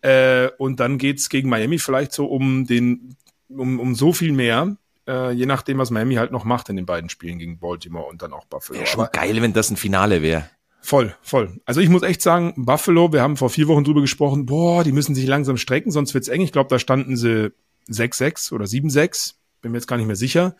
Äh, 0.02 0.50
und 0.58 0.78
dann 0.78 0.98
geht's 0.98 1.28
gegen 1.30 1.48
Miami 1.48 1.78
vielleicht 1.78 2.12
so 2.12 2.26
um 2.26 2.66
den, 2.66 3.16
um, 3.56 3.80
um 3.80 3.94
so 3.94 4.12
viel 4.12 4.32
mehr, 4.32 4.76
äh, 5.06 5.32
je 5.32 5.46
nachdem, 5.46 5.78
was 5.78 5.90
Miami 5.90 6.14
halt 6.14 6.32
noch 6.32 6.44
macht 6.44 6.68
in 6.68 6.76
den 6.76 6.86
beiden 6.86 7.10
Spielen 7.10 7.38
gegen 7.38 7.58
Baltimore 7.58 8.06
und 8.06 8.22
dann 8.22 8.32
auch 8.32 8.44
Buffalo. 8.46 8.78
Wäre 8.78 8.86
schon 8.86 9.00
Aber 9.00 9.10
geil, 9.10 9.40
wenn 9.42 9.52
das 9.52 9.70
ein 9.70 9.76
Finale 9.76 10.22
wäre. 10.22 10.48
Voll, 10.80 11.14
voll. 11.22 11.60
Also 11.64 11.80
ich 11.80 11.88
muss 11.88 12.02
echt 12.02 12.20
sagen, 12.20 12.52
Buffalo, 12.56 13.12
wir 13.12 13.22
haben 13.22 13.38
vor 13.38 13.48
vier 13.48 13.68
Wochen 13.68 13.84
drüber 13.84 14.02
gesprochen, 14.02 14.44
boah, 14.44 14.84
die 14.84 14.92
müssen 14.92 15.14
sich 15.14 15.26
langsam 15.26 15.56
strecken, 15.56 15.90
sonst 15.90 16.12
wird's 16.12 16.28
eng. 16.28 16.42
Ich 16.42 16.52
glaube, 16.52 16.68
da 16.68 16.78
standen 16.78 17.16
sie 17.16 17.52
6-6 17.88 18.52
oder 18.52 18.66
7-6, 18.66 19.34
bin 19.62 19.72
mir 19.72 19.78
jetzt 19.78 19.86
gar 19.86 19.96
nicht 19.96 20.06
mehr 20.06 20.16
sicher. 20.16 20.56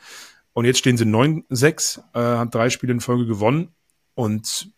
Und 0.55 0.65
jetzt 0.65 0.79
stehen 0.79 0.97
sie 0.97 1.05
9-6, 1.05 1.99
äh, 2.15 2.39
hat 2.39 2.55
drei 2.55 2.71
Spiele 2.71 2.93
in 2.93 3.01
Folge 3.01 3.27
gewonnen. 3.27 3.75
Und 4.15 4.71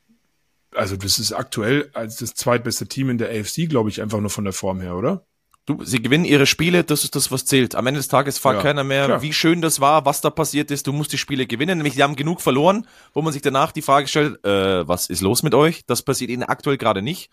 also 0.74 0.96
das 0.96 1.18
ist 1.18 1.33
aktuell 1.33 1.90
als 1.92 2.16
das 2.16 2.35
zweitbeste 2.35 2.87
Team 2.88 3.11
in 3.11 3.18
der 3.18 3.29
AFC, 3.31 3.68
glaube 3.68 3.88
ich, 3.88 4.02
einfach 4.02 4.20
nur 4.20 4.31
von 4.31 4.44
der 4.44 4.52
Form 4.52 4.81
her, 4.81 4.96
oder? 4.96 5.26
Du, 5.66 5.85
sie 5.85 6.00
gewinnen 6.00 6.24
ihre 6.24 6.46
Spiele, 6.46 6.85
das 6.85 7.02
ist 7.02 7.16
das, 7.16 7.33
was 7.33 7.44
zählt. 7.44 7.74
Am 7.74 7.87
Ende 7.87 7.98
des 7.98 8.09
Tages 8.09 8.38
fragt 8.38 8.59
ja, 8.59 8.62
keiner 8.62 8.85
mehr, 8.85 9.07
klar. 9.07 9.22
wie 9.22 9.33
schön 9.33 9.61
das 9.61 9.81
war, 9.81 10.05
was 10.05 10.20
da 10.20 10.31
passiert 10.31 10.70
ist. 10.70 10.87
Du 10.87 10.92
musst 10.92 11.12
die 11.12 11.18
Spiele 11.18 11.46
gewinnen. 11.46 11.79
Nämlich, 11.79 11.94
sie 11.94 12.02
haben 12.05 12.14
genug 12.14 12.40
verloren, 12.40 12.87
wo 13.12 13.20
man 13.20 13.33
sich 13.33 13.42
danach 13.42 13.72
die 13.72 13.83
Frage 13.83 14.07
stellt, 14.07 14.44
äh, 14.44 14.87
was 14.87 15.09
ist 15.09 15.22
los 15.22 15.42
mit 15.42 15.55
euch? 15.55 15.85
Das 15.85 16.02
passiert 16.02 16.31
ihnen 16.31 16.44
aktuell 16.44 16.79
gerade 16.79 17.02
nicht. 17.02 17.31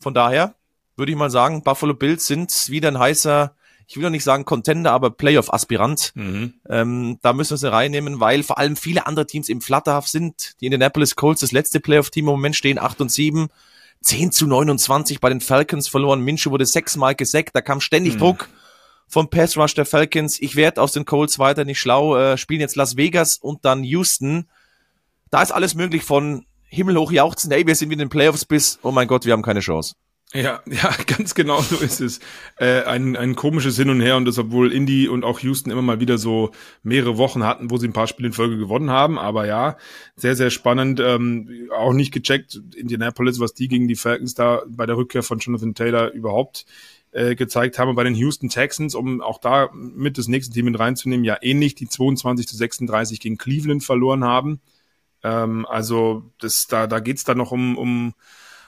Von 0.00 0.14
daher 0.14 0.54
würde 0.96 1.12
ich 1.12 1.18
mal 1.18 1.30
sagen, 1.30 1.62
Buffalo 1.62 1.92
Bills 1.92 2.26
sind 2.26 2.68
wieder 2.68 2.88
ein 2.88 2.98
heißer 2.98 3.54
ich 3.88 3.96
will 3.96 4.02
noch 4.02 4.10
nicht 4.10 4.24
sagen 4.24 4.44
Contender, 4.44 4.92
aber 4.92 5.10
Playoff-Aspirant. 5.10 6.12
Mhm. 6.14 6.54
Ähm, 6.68 7.18
da 7.22 7.32
müssen 7.32 7.52
wir 7.52 7.58
sie 7.58 7.70
reinnehmen, 7.70 8.20
weil 8.20 8.42
vor 8.42 8.58
allem 8.58 8.76
viele 8.76 9.06
andere 9.06 9.26
Teams 9.26 9.48
im 9.48 9.60
Flatterhaft 9.60 10.08
sind. 10.08 10.60
Die 10.60 10.66
Indianapolis 10.66 11.14
Colts, 11.14 11.40
das 11.40 11.52
letzte 11.52 11.80
Playoff-Team 11.80 12.24
im 12.24 12.32
Moment 12.32 12.56
stehen 12.56 12.78
8 12.78 13.00
und 13.00 13.12
7. 13.12 13.48
10 14.06 14.32
zu 14.32 14.46
29 14.46 15.20
bei 15.20 15.28
den 15.28 15.40
Falcons 15.40 15.88
verloren. 15.88 16.20
Minshew 16.20 16.50
wurde 16.50 16.66
sechsmal 16.66 17.14
gesackt. 17.14 17.54
Da 17.54 17.60
kam 17.60 17.80
ständig 17.80 18.14
mhm. 18.14 18.18
Druck 18.18 18.48
vom 19.08 19.28
Pass 19.28 19.56
Rush 19.56 19.74
der 19.74 19.86
Falcons. 19.86 20.40
Ich 20.40 20.56
werde 20.56 20.80
aus 20.80 20.92
den 20.92 21.04
Colts 21.04 21.38
weiter 21.38 21.64
nicht 21.64 21.80
schlau. 21.80 22.16
Äh, 22.16 22.38
spielen 22.38 22.60
jetzt 22.60 22.76
Las 22.76 22.96
Vegas 22.96 23.36
und 23.36 23.64
dann 23.64 23.84
Houston. 23.84 24.48
Da 25.30 25.42
ist 25.42 25.50
alles 25.50 25.74
möglich 25.74 26.04
von 26.04 26.46
himmelhoch 26.68 27.12
jauchzen, 27.12 27.50
hey, 27.50 27.66
wir 27.66 27.74
sind 27.74 27.92
in 27.92 27.98
den 27.98 28.08
Playoffs 28.08 28.44
bis, 28.44 28.78
oh 28.82 28.90
mein 28.90 29.08
Gott, 29.08 29.24
wir 29.24 29.32
haben 29.32 29.42
keine 29.42 29.60
Chance. 29.60 29.94
Ja, 30.34 30.60
ja, 30.66 30.94
ganz 31.06 31.34
genau 31.34 31.60
so 31.60 31.76
ist 31.76 32.00
es. 32.00 32.20
Äh, 32.58 32.82
ein, 32.82 33.16
ein 33.16 33.36
komisches 33.36 33.76
Hin 33.76 33.90
und 33.90 34.00
Her 34.00 34.16
und 34.16 34.24
das, 34.24 34.38
obwohl 34.38 34.72
Indy 34.72 35.08
und 35.08 35.24
auch 35.24 35.40
Houston 35.40 35.70
immer 35.70 35.82
mal 35.82 36.00
wieder 36.00 36.18
so 36.18 36.50
mehrere 36.82 37.16
Wochen 37.16 37.44
hatten, 37.44 37.70
wo 37.70 37.78
sie 37.78 37.86
ein 37.88 37.92
paar 37.92 38.06
Spiele 38.06 38.28
in 38.28 38.32
Folge 38.32 38.58
gewonnen 38.58 38.90
haben. 38.90 39.18
Aber 39.18 39.46
ja, 39.46 39.76
sehr, 40.16 40.36
sehr 40.36 40.50
spannend. 40.50 41.00
Ähm, 41.00 41.68
auch 41.76 41.92
nicht 41.92 42.12
gecheckt, 42.12 42.60
Indianapolis, 42.74 43.40
was 43.40 43.54
die 43.54 43.68
gegen 43.68 43.88
die 43.88 43.96
Falcons 43.96 44.34
da 44.34 44.62
bei 44.68 44.86
der 44.86 44.96
Rückkehr 44.96 45.22
von 45.22 45.38
Jonathan 45.38 45.74
Taylor 45.74 46.10
überhaupt 46.10 46.66
äh, 47.12 47.34
gezeigt 47.34 47.78
haben. 47.78 47.94
bei 47.94 48.04
den 48.04 48.14
Houston 48.14 48.48
Texans, 48.48 48.94
um 48.94 49.20
auch 49.20 49.38
da 49.38 49.70
mit 49.72 50.18
das 50.18 50.28
nächste 50.28 50.52
Team 50.52 50.66
mit 50.66 50.78
reinzunehmen, 50.78 51.24
ja 51.24 51.38
ähnlich, 51.40 51.74
die 51.76 51.88
22 51.88 52.48
zu 52.48 52.56
36 52.56 53.20
gegen 53.20 53.38
Cleveland 53.38 53.84
verloren 53.84 54.24
haben. 54.24 54.60
Ähm, 55.22 55.66
also 55.66 56.24
das, 56.40 56.66
da, 56.66 56.86
da 56.86 56.98
geht's 56.98 57.24
dann 57.24 57.38
noch 57.38 57.52
um, 57.52 57.78
um 57.78 58.14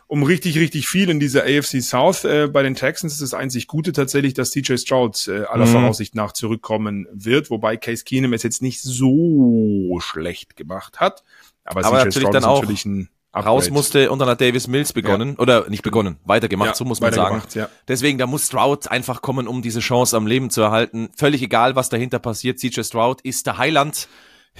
um 0.08 0.22
richtig, 0.22 0.58
richtig 0.58 0.88
viel 0.88 1.10
in 1.10 1.20
dieser 1.20 1.42
AFC 1.44 1.82
South. 1.82 2.24
Äh, 2.24 2.48
bei 2.48 2.62
den 2.62 2.74
Texans 2.74 3.12
ist 3.12 3.22
das 3.22 3.34
einzig 3.34 3.66
Gute 3.66 3.92
tatsächlich, 3.92 4.32
dass 4.34 4.50
TJ 4.50 4.78
Stroud 4.78 5.28
äh, 5.28 5.44
aller 5.44 5.66
mhm. 5.66 5.70
Voraussicht 5.70 6.14
nach 6.14 6.32
zurückkommen 6.32 7.06
wird, 7.12 7.50
wobei 7.50 7.76
Case 7.76 8.04
Keenum 8.04 8.32
es 8.32 8.42
jetzt 8.42 8.62
nicht 8.62 8.80
so 8.80 9.98
schlecht 10.00 10.56
gemacht 10.56 10.98
hat. 10.98 11.22
Aber, 11.64 11.84
Aber 11.84 11.98
natürlich 11.98 12.20
Stroud 12.20 12.34
dann 12.34 12.44
auch 12.44 12.62
natürlich 12.62 12.86
ein 12.86 13.10
Upgrade. 13.32 13.54
raus 13.54 13.70
musste 13.70 14.10
und 14.10 14.18
dann 14.18 14.28
hat 14.30 14.40
Davis 14.40 14.66
Mills 14.66 14.94
begonnen 14.94 15.34
ja. 15.36 15.38
oder 15.40 15.68
nicht 15.68 15.82
begonnen, 15.82 16.16
weitergemacht, 16.24 16.70
ja, 16.70 16.74
so 16.74 16.86
muss 16.86 17.02
man 17.02 17.12
sagen. 17.12 17.42
Ja. 17.52 17.68
Deswegen, 17.86 18.16
da 18.16 18.26
muss 18.26 18.46
Stroud 18.46 18.90
einfach 18.90 19.20
kommen, 19.20 19.46
um 19.46 19.60
diese 19.60 19.80
Chance 19.80 20.16
am 20.16 20.26
Leben 20.26 20.48
zu 20.48 20.62
erhalten. 20.62 21.10
Völlig 21.16 21.42
egal, 21.42 21.76
was 21.76 21.90
dahinter 21.90 22.18
passiert. 22.18 22.58
CJ 22.58 22.80
Stroud 22.82 23.20
ist 23.20 23.46
der 23.46 23.58
Heiland 23.58 24.08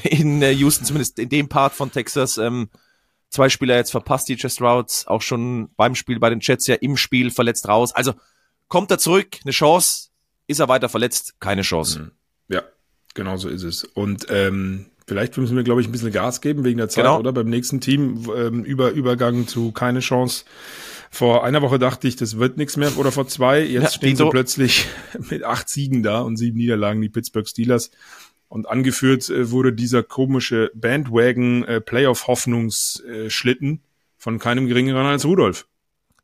in 0.03 0.43
äh, 0.43 0.51
Houston, 0.51 0.85
zumindest 0.85 1.19
in 1.19 1.31
dem 1.31 1.49
Part 1.49 1.73
von 1.73 1.91
Texas. 1.91 2.37
Ähm, 2.37 2.69
zwei 3.31 3.49
Spieler 3.49 3.77
jetzt 3.77 3.91
verpasst, 3.91 4.29
DJ 4.29 4.49
Stroud, 4.49 5.05
auch 5.07 5.23
schon 5.23 5.71
beim 5.77 5.95
Spiel 5.95 6.19
bei 6.19 6.31
den 6.31 6.41
Jets 6.41 6.67
ja 6.67 6.75
im 6.77 6.97
Spiel 6.97 7.31
verletzt 7.31 7.69
raus. 7.69 7.95
Also 7.95 8.15
kommt 8.69 8.91
er 8.91 8.99
zurück, 8.99 9.39
eine 9.43 9.53
Chance, 9.53 10.09
ist 10.47 10.61
er 10.61 10.69
weiter 10.69 10.89
verletzt, 10.89 11.35
keine 11.41 11.63
Chance. 11.63 12.01
Mhm. 12.01 12.11
Ja, 12.49 12.63
genau 13.15 13.37
so 13.37 13.49
ist 13.49 13.63
es. 13.63 13.85
Und 13.85 14.27
ähm, 14.31 14.87
vielleicht 15.07 15.37
müssen 15.37 15.57
wir, 15.57 15.65
glaube 15.65 15.81
ich, 15.81 15.89
ein 15.89 15.93
bisschen 15.93 16.13
Gas 16.13 16.41
geben 16.41 16.65
wegen 16.65 16.79
der 16.79 16.89
Zeit, 16.89 17.05
genau. 17.05 17.19
oder? 17.19 17.33
Beim 17.33 17.49
nächsten 17.49 17.81
Team 17.81 18.31
ähm, 18.35 18.65
über 18.65 18.91
Übergang 18.91 19.47
zu 19.47 19.73
keine 19.73 20.01
Chance. 20.01 20.45
Vor 21.11 21.45
einer 21.45 21.63
Woche 21.63 21.79
dachte 21.79 22.07
ich, 22.07 22.17
das 22.17 22.39
wird 22.39 22.59
nichts 22.59 22.77
mehr, 22.77 22.97
oder 22.99 23.13
vor 23.13 23.27
zwei. 23.27 23.63
Jetzt 23.63 23.83
ja, 23.83 23.91
stehen 23.91 24.17
sie 24.17 24.29
plötzlich 24.29 24.87
mit 25.31 25.43
acht 25.43 25.69
Siegen 25.69 26.03
da 26.03 26.21
und 26.21 26.37
sieben 26.37 26.59
Niederlagen, 26.59 27.01
die 27.01 27.09
Pittsburgh 27.09 27.49
Steelers. 27.49 27.91
Und 28.49 28.69
angeführt 28.69 29.29
äh, 29.29 29.51
wurde 29.51 29.73
dieser 29.73 30.03
komische 30.03 30.71
Bandwagon 30.75 31.65
äh, 31.65 31.81
Playoff 31.81 32.27
Hoffnungsschlitten 32.27 33.83
von 34.17 34.39
keinem 34.39 34.67
geringeren 34.67 35.07
als 35.07 35.25
Rudolf. 35.25 35.67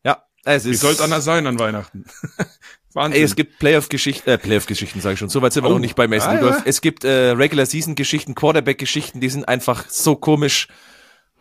Ja, 0.05 0.25
es 0.45 0.65
ist. 0.65 0.73
Wie 0.73 0.77
soll 0.77 0.93
es 0.93 1.01
anders 1.01 1.25
sein 1.25 1.47
an 1.47 1.59
Weihnachten? 1.59 2.07
Wahnsinn. 2.95 3.19
Ey, 3.19 3.25
es 3.25 3.35
gibt 3.35 3.59
Playoff-Geschichten, 3.59 4.31
äh, 4.31 4.39
Playoff-Geschichten 4.39 5.01
sage 5.01 5.15
ich 5.15 5.19
schon. 5.19 5.29
Soweit 5.29 5.53
sind 5.53 5.65
wir 5.65 5.71
oh. 5.71 5.75
noch 5.75 5.81
nicht 5.81 5.97
bei 5.97 6.07
Mason 6.07 6.31
ah, 6.31 6.37
Rudolph. 6.37 6.59
Ja. 6.59 6.63
Es 6.65 6.81
gibt 6.81 7.05
äh, 7.05 7.31
Regular-Season-Geschichten, 7.31 8.35
Quarterback-Geschichten, 8.35 9.21
die 9.21 9.29
sind 9.29 9.47
einfach 9.49 9.89
so 9.91 10.15
komisch. 10.15 10.69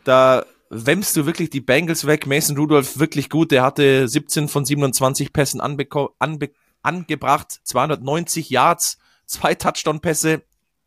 Da 0.03 0.45
wämmst 0.69 1.15
du 1.15 1.25
wirklich 1.25 1.51
die 1.51 1.61
Bengals 1.61 2.07
weg. 2.07 2.25
Mason 2.25 2.57
Rudolph 2.57 2.97
wirklich 2.97 3.29
gut. 3.29 3.51
Der 3.51 3.61
hatte 3.61 4.07
17 4.07 4.47
von 4.47 4.65
27 4.65 5.31
Pässen 5.31 5.61
anbe 5.61 5.87
angebracht, 6.81 7.61
290 7.63 8.49
Yards, 8.49 8.97
zwei 9.25 9.55
Touchdown-Pässe, 9.55 10.41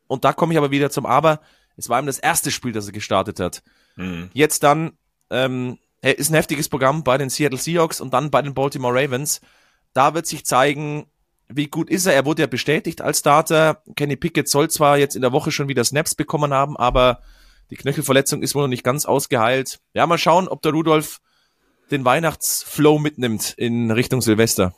und 0.06 0.24
da 0.24 0.32
komme 0.32 0.52
ich 0.52 0.58
aber 0.58 0.70
wieder 0.70 0.90
zum 0.90 1.06
Aber. 1.06 1.40
Es 1.76 1.88
war 1.88 2.00
ihm 2.00 2.06
das 2.06 2.18
erste 2.18 2.50
Spiel, 2.50 2.72
das 2.72 2.86
er 2.86 2.92
gestartet 2.92 3.40
hat. 3.40 3.62
Mhm. 3.96 4.30
Jetzt 4.32 4.62
dann 4.62 4.92
ähm, 5.30 5.78
ist 6.00 6.30
ein 6.30 6.34
heftiges 6.34 6.68
Programm 6.68 7.04
bei 7.04 7.18
den 7.18 7.30
Seattle 7.30 7.58
Seahawks 7.58 8.00
und 8.00 8.14
dann 8.14 8.30
bei 8.30 8.42
den 8.42 8.54
Baltimore 8.54 8.94
Ravens. 8.94 9.40
Da 9.92 10.14
wird 10.14 10.26
sich 10.26 10.44
zeigen, 10.46 11.06
wie 11.48 11.68
gut 11.68 11.90
ist 11.90 12.06
er. 12.06 12.14
Er 12.14 12.24
wurde 12.24 12.42
ja 12.42 12.46
bestätigt 12.46 13.00
als 13.00 13.20
Starter. 13.20 13.82
Kenny 13.94 14.16
Pickett 14.16 14.48
soll 14.48 14.70
zwar 14.70 14.98
jetzt 14.98 15.16
in 15.16 15.22
der 15.22 15.32
Woche 15.32 15.50
schon 15.50 15.68
wieder 15.68 15.84
Snaps 15.84 16.14
bekommen 16.14 16.52
haben, 16.52 16.76
aber 16.76 17.20
die 17.70 17.76
Knöchelverletzung 17.76 18.42
ist 18.42 18.54
wohl 18.54 18.62
noch 18.62 18.68
nicht 18.68 18.84
ganz 18.84 19.06
ausgeheilt. 19.06 19.80
Ja, 19.92 20.06
mal 20.06 20.18
schauen, 20.18 20.48
ob 20.48 20.62
der 20.62 20.72
Rudolf 20.72 21.20
den 21.90 22.04
Weihnachtsflow 22.04 22.98
mitnimmt 22.98 23.54
in 23.56 23.90
Richtung 23.90 24.22
Silvester. 24.22 24.74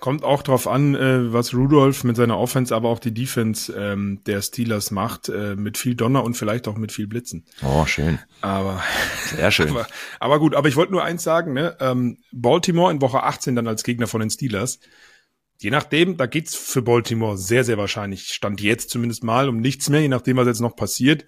Kommt 0.00 0.24
auch 0.24 0.42
drauf 0.42 0.66
an, 0.66 0.94
äh, 0.94 1.32
was 1.32 1.52
Rudolph 1.52 2.04
mit 2.04 2.16
seiner 2.16 2.38
Offense, 2.38 2.74
aber 2.74 2.88
auch 2.88 2.98
die 2.98 3.12
Defense 3.12 3.72
ähm, 3.72 4.22
der 4.24 4.40
Steelers 4.40 4.90
macht, 4.90 5.28
äh, 5.28 5.56
mit 5.56 5.76
viel 5.76 5.94
Donner 5.94 6.24
und 6.24 6.38
vielleicht 6.38 6.68
auch 6.68 6.76
mit 6.76 6.90
viel 6.90 7.06
Blitzen. 7.06 7.44
Oh, 7.62 7.84
schön. 7.84 8.18
Aber 8.40 8.82
sehr 9.26 9.50
schön. 9.50 9.68
aber, 9.70 9.86
aber 10.18 10.38
gut, 10.38 10.54
aber 10.54 10.68
ich 10.68 10.76
wollte 10.76 10.92
nur 10.92 11.04
eins 11.04 11.22
sagen, 11.22 11.52
ne? 11.52 11.76
Ähm, 11.80 12.16
Baltimore 12.32 12.90
in 12.90 13.02
Woche 13.02 13.22
18 13.22 13.54
dann 13.54 13.68
als 13.68 13.82
Gegner 13.84 14.06
von 14.06 14.20
den 14.20 14.30
Steelers. 14.30 14.80
Je 15.58 15.70
nachdem, 15.70 16.16
da 16.16 16.24
geht's 16.24 16.54
für 16.54 16.80
Baltimore 16.80 17.36
sehr, 17.36 17.64
sehr 17.64 17.76
wahrscheinlich, 17.76 18.28
stand 18.28 18.62
jetzt 18.62 18.88
zumindest 18.88 19.22
mal 19.22 19.50
um 19.50 19.58
nichts 19.58 19.90
mehr, 19.90 20.00
je 20.00 20.08
nachdem, 20.08 20.38
was 20.38 20.46
jetzt 20.46 20.60
noch 20.60 20.74
passiert. 20.74 21.26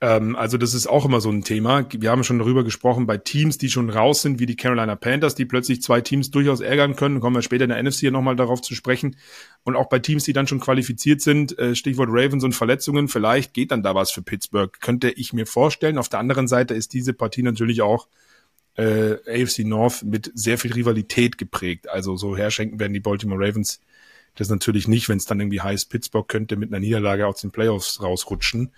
Ähm, 0.00 0.34
also 0.34 0.56
das 0.56 0.72
ist 0.74 0.86
auch 0.86 1.04
immer 1.04 1.20
so 1.20 1.30
ein 1.30 1.44
Thema. 1.44 1.86
Wir 1.92 2.10
haben 2.10 2.24
schon 2.24 2.38
darüber 2.38 2.64
gesprochen, 2.64 3.06
bei 3.06 3.18
Teams, 3.18 3.58
die 3.58 3.68
schon 3.68 3.90
raus 3.90 4.22
sind, 4.22 4.38
wie 4.38 4.46
die 4.46 4.56
Carolina 4.56 4.96
Panthers, 4.96 5.34
die 5.34 5.44
plötzlich 5.44 5.82
zwei 5.82 6.00
Teams 6.00 6.30
durchaus 6.30 6.60
ärgern 6.60 6.96
können, 6.96 7.20
kommen 7.20 7.36
wir 7.36 7.42
später 7.42 7.64
in 7.64 7.70
der 7.70 7.82
NFC 7.82 8.00
hier 8.00 8.10
nochmal 8.10 8.36
darauf 8.36 8.62
zu 8.62 8.74
sprechen. 8.74 9.16
Und 9.64 9.76
auch 9.76 9.88
bei 9.88 9.98
Teams, 9.98 10.24
die 10.24 10.32
dann 10.32 10.46
schon 10.46 10.60
qualifiziert 10.60 11.20
sind, 11.20 11.58
äh, 11.58 11.74
Stichwort 11.74 12.08
Ravens 12.10 12.44
und 12.44 12.54
Verletzungen, 12.54 13.08
vielleicht 13.08 13.52
geht 13.52 13.72
dann 13.72 13.82
da 13.82 13.94
was 13.94 14.10
für 14.10 14.22
Pittsburgh, 14.22 14.80
könnte 14.80 15.10
ich 15.10 15.32
mir 15.32 15.46
vorstellen. 15.46 15.98
Auf 15.98 16.08
der 16.08 16.20
anderen 16.20 16.48
Seite 16.48 16.74
ist 16.74 16.94
diese 16.94 17.12
Partie 17.12 17.42
natürlich 17.42 17.82
auch 17.82 18.08
äh, 18.76 19.16
AFC 19.26 19.60
North 19.60 20.02
mit 20.02 20.30
sehr 20.34 20.56
viel 20.56 20.72
Rivalität 20.72 21.36
geprägt. 21.36 21.90
Also 21.90 22.16
so 22.16 22.36
herschenken 22.36 22.80
werden 22.80 22.94
die 22.94 23.00
Baltimore 23.00 23.46
Ravens 23.46 23.80
das 24.36 24.48
natürlich 24.48 24.88
nicht, 24.88 25.08
wenn 25.08 25.18
es 25.18 25.26
dann 25.26 25.40
irgendwie 25.40 25.60
heißt, 25.60 25.90
Pittsburgh 25.90 26.26
könnte 26.26 26.56
mit 26.56 26.70
einer 26.70 26.80
Niederlage 26.80 27.26
aus 27.26 27.40
den 27.40 27.50
Playoffs 27.50 28.00
rausrutschen. 28.00 28.70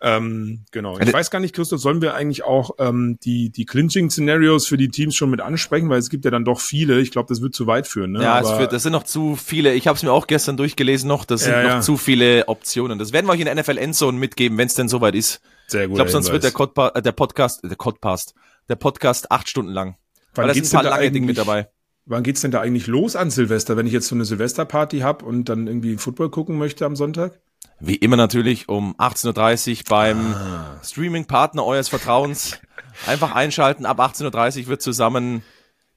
Ähm, 0.00 0.64
genau. 0.70 0.98
Ich 1.00 1.12
weiß 1.12 1.30
gar 1.30 1.40
nicht, 1.40 1.54
Christoph, 1.54 1.80
sollen 1.80 2.00
wir 2.00 2.14
eigentlich 2.14 2.44
auch 2.44 2.70
ähm, 2.78 3.18
die, 3.24 3.50
die 3.50 3.64
Clinching-Szenarios 3.64 4.66
für 4.66 4.76
die 4.76 4.88
Teams 4.88 5.16
schon 5.16 5.30
mit 5.30 5.40
ansprechen, 5.40 5.88
weil 5.88 5.98
es 5.98 6.08
gibt 6.08 6.24
ja 6.24 6.30
dann 6.30 6.44
doch 6.44 6.60
viele. 6.60 7.00
Ich 7.00 7.10
glaube, 7.10 7.28
das 7.28 7.42
wird 7.42 7.54
zu 7.54 7.66
weit 7.66 7.88
führen. 7.88 8.12
Ne? 8.12 8.22
Ja, 8.22 8.34
Aber, 8.34 8.52
es 8.52 8.58
wird, 8.58 8.72
das 8.72 8.84
sind 8.84 8.92
noch 8.92 9.02
zu 9.02 9.34
viele. 9.34 9.74
Ich 9.74 9.88
habe 9.88 9.96
es 9.96 10.02
mir 10.02 10.12
auch 10.12 10.28
gestern 10.28 10.56
durchgelesen 10.56 11.08
noch. 11.08 11.24
Das 11.24 11.42
sind 11.42 11.52
ja, 11.52 11.62
noch 11.62 11.68
ja. 11.70 11.80
zu 11.80 11.96
viele 11.96 12.46
Optionen. 12.46 12.98
Das 12.98 13.12
werden 13.12 13.26
wir 13.26 13.32
euch 13.32 13.40
in 13.40 13.46
der 13.46 13.56
NFL 13.56 13.78
Endzone 13.78 14.18
mitgeben, 14.18 14.56
wenn 14.56 14.68
es 14.68 14.74
denn 14.74 14.88
soweit 14.88 15.16
ist. 15.16 15.40
Sehr 15.66 15.88
gut. 15.88 15.94
Ich 15.94 15.96
glaube, 15.96 16.10
sonst 16.10 16.30
wird 16.30 16.44
der, 16.44 16.52
äh, 16.94 17.02
der 17.02 17.12
Podcast, 17.12 17.64
der 17.64 17.76
Codcast, 17.76 18.34
der 18.68 18.76
Podcast 18.76 19.32
acht 19.32 19.48
Stunden 19.48 19.72
lang. 19.72 19.96
Wann 20.34 20.44
weil 20.44 20.48
da 20.48 20.54
sind 20.54 20.66
ein 20.66 20.82
paar 20.82 20.90
lange 20.90 21.10
Dinge 21.10 21.26
mit 21.26 21.38
dabei. 21.38 21.68
Wann 22.06 22.22
geht's 22.22 22.40
denn 22.40 22.52
da 22.52 22.60
eigentlich 22.60 22.86
los 22.86 23.16
an 23.16 23.30
Silvester, 23.30 23.76
wenn 23.76 23.86
ich 23.86 23.92
jetzt 23.92 24.06
so 24.06 24.14
eine 24.14 24.24
Silvesterparty 24.24 25.00
hab 25.00 25.22
und 25.22 25.48
dann 25.48 25.66
irgendwie 25.66 25.96
Football 25.96 26.30
gucken 26.30 26.56
möchte 26.56 26.86
am 26.86 26.96
Sonntag? 26.96 27.38
Wie 27.80 27.96
immer 27.96 28.16
natürlich 28.16 28.68
um 28.68 28.96
18.30 28.96 29.70
Uhr 29.70 29.84
beim 29.88 30.34
ah. 30.34 30.80
Streaming-Partner 30.82 31.64
eures 31.64 31.88
Vertrauens. 31.88 32.58
Einfach 33.06 33.34
einschalten. 33.34 33.86
Ab 33.86 34.00
18.30 34.00 34.62
Uhr 34.62 34.66
wird 34.68 34.82
zusammen 34.82 35.42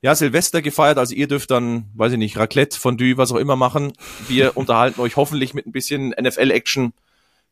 ja, 0.02 0.14
Silvester 0.16 0.62
gefeiert. 0.62 0.98
Also 0.98 1.16
ihr 1.16 1.28
dürft 1.28 1.52
dann, 1.52 1.90
weiß 1.96 2.14
ich 2.14 2.18
nicht, 2.20 2.38
Raclette, 2.38 2.80
Fondue, 2.80 3.18
was 3.18 3.32
auch 3.32 3.38
immer 3.38 3.56
machen. 3.56 3.94
Wir 4.28 4.56
unterhalten 4.58 5.02
euch 5.02 5.16
hoffentlich 5.16 5.54
mit 5.54 5.66
ein 5.66 5.72
bisschen 5.72 6.10
NFL-Action. 6.10 6.94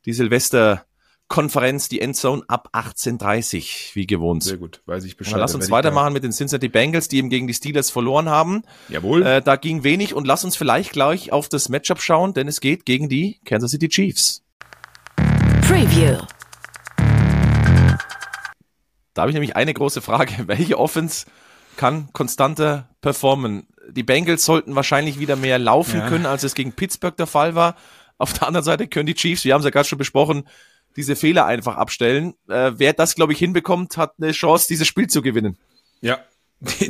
Die 0.06 0.14
Silvester 0.14 0.86
Konferenz, 1.30 1.90
die 1.90 2.02
Endzone 2.02 2.44
ab 2.48 2.70
18.30 2.74 3.96
wie 3.96 4.08
gewohnt. 4.08 4.44
Sehr 4.44 4.58
gut, 4.58 4.82
weiß 4.88 5.04
ich 5.04 5.16
Bescheid. 5.16 5.36
Und 5.36 5.40
lass 5.40 5.54
uns 5.54 5.70
weitermachen 5.70 6.12
mit 6.12 6.24
den 6.24 6.32
Cincinnati 6.32 6.70
Bengals, 6.70 7.08
die 7.08 7.18
eben 7.18 7.30
gegen 7.30 7.46
die 7.46 7.54
Steelers 7.54 7.92
verloren 7.92 8.30
haben. 8.30 8.64
Jawohl. 8.90 9.24
Äh, 9.24 9.42
da 9.44 9.56
ging 9.56 9.84
wenig 9.84 10.16
und 10.16 10.26
lass 10.26 10.44
uns 10.44 10.56
vielleicht 10.56 10.92
gleich 10.92 11.32
auf 11.32 11.48
das 11.48 11.70
Matchup 11.70 12.02
schauen, 12.02 12.34
denn 12.34 12.48
es 12.48 12.62
geht 12.62 12.84
gegen 12.86 13.10
die 13.10 13.40
Kansas 13.46 13.72
City 13.72 13.88
Chiefs. 13.90 14.42
Preview. 15.62 16.18
Da 19.14 19.22
habe 19.22 19.30
ich 19.30 19.36
nämlich 19.36 19.56
eine 19.56 19.74
große 19.74 20.02
Frage. 20.02 20.34
Welche 20.48 20.80
Offense 20.80 21.28
kann 21.78 22.12
konstanter 22.12 22.90
performen? 23.02 23.68
Die 23.88 24.04
Bengals 24.04 24.46
sollten 24.46 24.76
wahrscheinlich 24.76 25.20
wieder 25.20 25.36
mehr 25.36 25.60
laufen 25.60 26.00
ja. 26.00 26.10
können, 26.10 26.26
als 26.26 26.44
es 26.44 26.56
gegen 26.56 26.74
Pittsburgh 26.74 27.16
der 27.16 27.28
Fall 27.28 27.54
war. 27.54 27.76
Auf 28.18 28.34
der 28.34 28.48
anderen 28.48 28.66
Seite 28.66 28.88
können 28.88 29.06
die 29.06 29.14
Chiefs, 29.14 29.46
wir 29.46 29.54
haben 29.54 29.60
es 29.60 29.66
ja 29.66 29.72
gerade 29.72 29.88
schon 29.88 29.98
besprochen, 29.98 30.44
diese 31.00 31.16
Fehler 31.16 31.46
einfach 31.46 31.78
abstellen. 31.78 32.34
Äh, 32.50 32.74
wer 32.76 32.94
das, 32.94 33.16
glaube 33.16 33.34
ich, 33.34 33.40
hinbekommt, 33.40 33.98
hat 33.98 34.14
eine 34.22 34.34
Chance, 34.34 34.68
dieses 34.70 34.86
Spiel 34.86 35.08
zu 35.08 35.22
gewinnen. 35.22 35.58
Ja, 36.02 36.20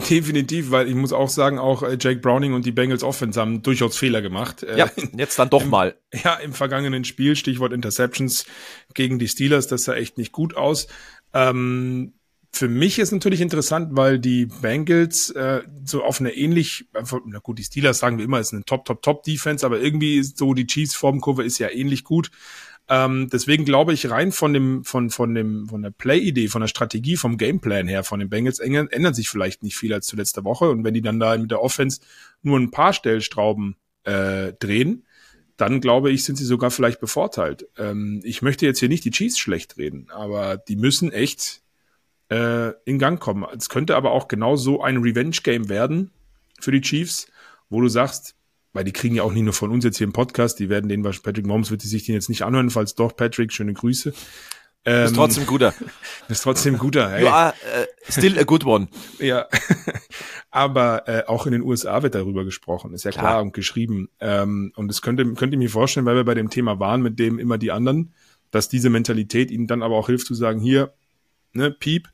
definitiv, 0.09 0.71
weil 0.71 0.87
ich 0.87 0.95
muss 0.95 1.13
auch 1.13 1.29
sagen, 1.29 1.59
auch 1.59 1.83
äh, 1.83 1.97
Jake 1.99 2.19
Browning 2.19 2.53
und 2.53 2.65
die 2.65 2.71
Bengals 2.71 3.03
Offense 3.03 3.39
haben 3.39 3.61
durchaus 3.61 3.95
Fehler 3.95 4.23
gemacht. 4.23 4.63
Äh, 4.63 4.79
ja, 4.79 4.89
jetzt 5.15 5.37
dann 5.37 5.51
doch 5.51 5.65
mal. 5.65 5.95
Ja, 6.23 6.33
im 6.35 6.53
vergangenen 6.53 7.05
Spiel, 7.05 7.35
Stichwort 7.35 7.71
Interceptions 7.71 8.45
gegen 8.95 9.19
die 9.19 9.27
Steelers, 9.27 9.67
das 9.67 9.83
sah 9.83 9.93
echt 9.93 10.17
nicht 10.17 10.31
gut 10.31 10.57
aus. 10.57 10.87
Ähm, 11.33 12.13
für 12.51 12.67
mich 12.67 12.97
ist 12.97 13.11
natürlich 13.11 13.41
interessant, 13.41 13.89
weil 13.91 14.17
die 14.17 14.47
Bengals 14.47 15.29
äh, 15.29 15.61
so 15.85 16.03
auf 16.03 16.19
eine 16.19 16.33
ähnlich, 16.33 16.85
na 17.25 17.37
gut, 17.37 17.59
die 17.59 17.63
Steelers 17.63 17.99
sagen 17.99 18.17
wir 18.17 18.25
immer, 18.25 18.39
ist 18.39 18.53
eine 18.53 18.65
Top, 18.65 18.85
Top, 18.85 19.03
Top 19.03 19.21
Defense, 19.21 19.63
aber 19.63 19.79
irgendwie 19.79 20.17
ist 20.17 20.39
so 20.39 20.55
die 20.55 20.65
Chiefs 20.65 20.95
Formkurve 20.95 21.43
ist 21.43 21.59
ja 21.59 21.69
ähnlich 21.69 22.03
gut. 22.03 22.31
Ähm, 22.89 23.29
deswegen 23.31 23.65
glaube 23.65 23.93
ich, 23.93 24.09
rein 24.09 24.31
von 24.31 24.51
dem, 24.51 24.83
von, 24.83 25.11
von 25.11 25.35
dem, 25.35 25.67
von 25.69 25.83
der 25.83 25.91
Play-Idee, 25.91 26.47
von 26.47 26.61
der 26.61 26.67
Strategie, 26.67 27.17
vom 27.17 27.37
Gameplan 27.37 27.87
her 27.87 28.03
von 28.03 28.19
den 28.19 28.29
Bengals 28.29 28.57
ändert 28.59 29.15
sich 29.15 29.29
vielleicht 29.29 29.61
nicht 29.61 29.77
viel 29.77 29.93
als 29.93 30.07
zu 30.07 30.15
letzter 30.15 30.43
Woche. 30.43 30.69
Und 30.71 30.83
wenn 30.83 30.95
die 30.95 31.01
dann 31.01 31.19
da 31.19 31.37
mit 31.37 31.51
der 31.51 31.61
Offense 31.61 32.01
nur 32.41 32.59
ein 32.59 32.71
paar 32.71 32.93
Stellstrauben 32.93 33.75
äh, 34.05 34.53
drehen, 34.53 35.05
dann 35.55 35.81
glaube 35.81 36.09
ich, 36.09 36.23
sind 36.23 36.37
sie 36.37 36.45
sogar 36.45 36.71
vielleicht 36.71 36.99
bevorteilt. 36.99 37.67
Ähm, 37.77 38.21
ich 38.23 38.41
möchte 38.41 38.65
jetzt 38.65 38.79
hier 38.79 38.89
nicht 38.89 39.05
die 39.05 39.11
Chiefs 39.11 39.37
schlecht 39.37 39.77
reden, 39.77 40.07
aber 40.09 40.57
die 40.57 40.75
müssen 40.75 41.11
echt 41.11 41.61
äh, 42.29 42.71
in 42.85 42.97
Gang 42.97 43.19
kommen. 43.19 43.45
Es 43.55 43.69
könnte 43.69 43.95
aber 43.97 44.11
auch 44.11 44.27
genau 44.27 44.55
so 44.55 44.81
ein 44.81 44.97
Revenge-Game 44.97 45.69
werden 45.69 46.11
für 46.59 46.71
die 46.71 46.81
Chiefs, 46.81 47.27
wo 47.69 47.81
du 47.81 47.87
sagst, 47.87 48.35
weil 48.73 48.83
die 48.83 48.93
kriegen 48.93 49.15
ja 49.15 49.23
auch 49.23 49.33
nicht 49.33 49.43
nur 49.43 49.53
von 49.53 49.71
uns 49.71 49.83
jetzt 49.83 49.97
hier 49.97 50.07
im 50.07 50.13
Podcast, 50.13 50.59
die 50.59 50.69
werden 50.69 50.89
den, 50.89 51.01
Patrick 51.03 51.45
Mahomes 51.45 51.71
wird 51.71 51.81
sich 51.81 52.05
den 52.05 52.15
jetzt 52.15 52.29
nicht 52.29 52.43
anhören, 52.43 52.69
falls 52.69 52.95
doch, 52.95 53.15
Patrick, 53.15 53.51
schöne 53.51 53.73
Grüße. 53.73 54.13
Ähm, 54.85 55.05
ist 55.05 55.15
trotzdem 55.15 55.45
guter. 55.45 55.73
Ist 56.27 56.43
trotzdem 56.43 56.77
guter. 56.77 57.09
Hey. 57.09 57.23
You 57.23 57.29
are 57.29 57.53
uh, 57.53 58.11
still 58.11 58.37
a 58.39 58.43
good 58.43 58.65
one. 58.65 58.87
ja. 59.19 59.47
Aber 60.51 61.07
äh, 61.07 61.25
auch 61.25 61.45
in 61.45 61.51
den 61.51 61.61
USA 61.61 62.01
wird 62.01 62.15
darüber 62.15 62.43
gesprochen, 62.43 62.93
ist 62.93 63.05
ja 63.05 63.11
klar, 63.11 63.23
klar 63.23 63.41
und 63.41 63.53
geschrieben. 63.53 64.09
Ähm, 64.19 64.71
und 64.75 64.89
es 64.89 65.01
könnte, 65.01 65.23
könnte 65.33 65.55
ich 65.55 65.59
mir 65.59 65.69
vorstellen, 65.69 66.05
weil 66.05 66.15
wir 66.15 66.23
bei 66.23 66.33
dem 66.33 66.49
Thema 66.49 66.79
waren, 66.79 67.01
mit 67.01 67.19
dem 67.19 67.39
immer 67.39 67.57
die 67.57 67.71
anderen, 67.71 68.13
dass 68.51 68.69
diese 68.69 68.89
Mentalität 68.89 69.51
ihnen 69.51 69.67
dann 69.67 69.83
aber 69.83 69.95
auch 69.95 70.07
hilft 70.07 70.25
zu 70.25 70.33
sagen, 70.33 70.59
hier, 70.59 70.93
ne, 71.53 71.71
Piep, 71.71 72.07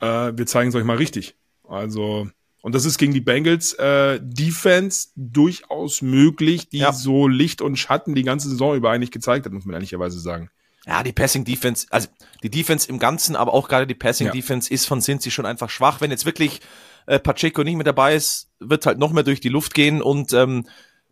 äh, 0.00 0.32
wir 0.34 0.46
zeigen 0.46 0.70
es 0.70 0.74
euch 0.74 0.84
mal 0.84 0.96
richtig. 0.96 1.36
Also 1.68 2.28
und 2.62 2.74
das 2.74 2.84
ist 2.84 2.96
gegen 2.96 3.12
die 3.12 3.20
Bengals 3.20 3.74
äh, 3.74 4.20
Defense 4.22 5.08
durchaus 5.16 6.00
möglich, 6.00 6.68
die 6.68 6.78
ja. 6.78 6.92
so 6.92 7.26
Licht 7.26 7.60
und 7.60 7.76
Schatten 7.76 8.14
die 8.14 8.22
ganze 8.22 8.48
Saison 8.48 8.76
über 8.76 8.90
eigentlich 8.90 9.10
gezeigt 9.10 9.44
hat, 9.44 9.52
muss 9.52 9.64
man 9.64 9.74
ehrlicherweise 9.74 10.18
sagen. 10.20 10.48
Ja, 10.86 11.02
die 11.02 11.12
Passing 11.12 11.44
Defense, 11.44 11.86
also 11.90 12.08
die 12.42 12.50
Defense 12.50 12.88
im 12.88 12.98
Ganzen, 12.98 13.36
aber 13.36 13.52
auch 13.52 13.68
gerade 13.68 13.86
die 13.86 13.94
Passing 13.94 14.28
ja. 14.28 14.32
Defense 14.32 14.72
ist 14.72 14.86
von 14.86 15.00
Cincy 15.00 15.30
schon 15.30 15.46
einfach 15.46 15.70
schwach. 15.70 16.00
Wenn 16.00 16.10
jetzt 16.10 16.24
wirklich 16.24 16.60
äh, 17.06 17.18
Pacheco 17.18 17.64
nicht 17.64 17.76
mehr 17.76 17.84
dabei 17.84 18.14
ist, 18.14 18.48
wird 18.60 18.86
halt 18.86 18.98
noch 18.98 19.12
mehr 19.12 19.24
durch 19.24 19.40
die 19.40 19.48
Luft 19.48 19.74
gehen 19.74 20.00
und 20.00 20.32
ähm, 20.32 20.66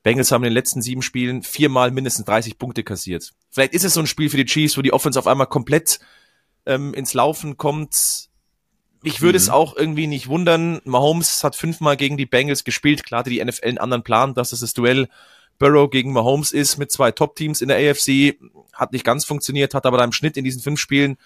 Bengals 0.05 0.31
haben 0.31 0.43
in 0.43 0.51
den 0.51 0.55
letzten 0.55 0.83
sieben 0.83 1.03
Spielen 1.03 1.43
viermal 1.43 1.91
mindestens 1.91 2.27
30 2.27 2.59
Punkte 2.59 2.85
kassiert. 2.85 3.33
Vielleicht 3.51 3.75
ist 3.75 3.85
es 3.85 3.95
so 3.95 4.01
ein 4.01 4.07
Spiel 4.07 4.31
für 4.31 4.37
die 4.37 4.45
Chiefs, 4.45 4.79
wo 4.79 4.83
die 4.83 4.93
Offense 4.93 5.19
auf 5.19 5.27
einmal 5.27 5.47
komplett 5.47 5.99
ähm, 6.65 6.95
ins 6.95 7.13
Laufen 7.13 7.57
kommt 7.57 8.30
ich 9.03 9.21
würde 9.21 9.39
mhm. 9.39 9.43
es 9.43 9.49
auch 9.49 9.77
irgendwie 9.77 10.07
nicht 10.07 10.29
wundern. 10.29 10.81
Mahomes 10.85 11.43
hat 11.43 11.57
fünfmal 11.57 11.97
gegen 11.97 12.17
die 12.17 12.27
Bengals 12.27 12.65
gespielt. 12.65 13.05
Klar 13.05 13.21
hatte 13.21 13.31
die 13.31 13.43
NFL 13.43 13.69
einen 13.69 13.79
anderen 13.79 14.03
Plan, 14.03 14.35
dass 14.35 14.53
es 14.53 14.61
das 14.61 14.75
Duell 14.75 15.09
Burrow 15.59 15.91
gegen 15.91 16.13
Mahomes 16.13 16.53
ist 16.53 16.79
mit 16.79 16.91
zwei 16.91 17.13
Top-Teams 17.13 17.61
in 17.61 17.69
der 17.69 17.77
AFC. 17.77 18.37
Hat 18.73 18.93
nicht 18.93 19.05
ganz 19.05 19.25
funktioniert, 19.25 19.75
hat 19.75 19.87
aber 19.87 19.99
da 19.99 20.05
im 20.05 20.13
Schnitt 20.13 20.37
in 20.37 20.45
diesen 20.45 20.63
fünf 20.63 20.81
Spielen 20.81 21.17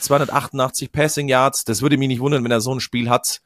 288 0.00 0.92
Passing 0.92 1.28
Yards. 1.28 1.64
Das 1.64 1.82
würde 1.82 1.96
mich 1.96 2.08
nicht 2.08 2.20
wundern, 2.20 2.42
wenn 2.44 2.50
er 2.50 2.60
so 2.60 2.74
ein 2.74 2.80
Spiel 2.80 3.08
hat, 3.08 3.40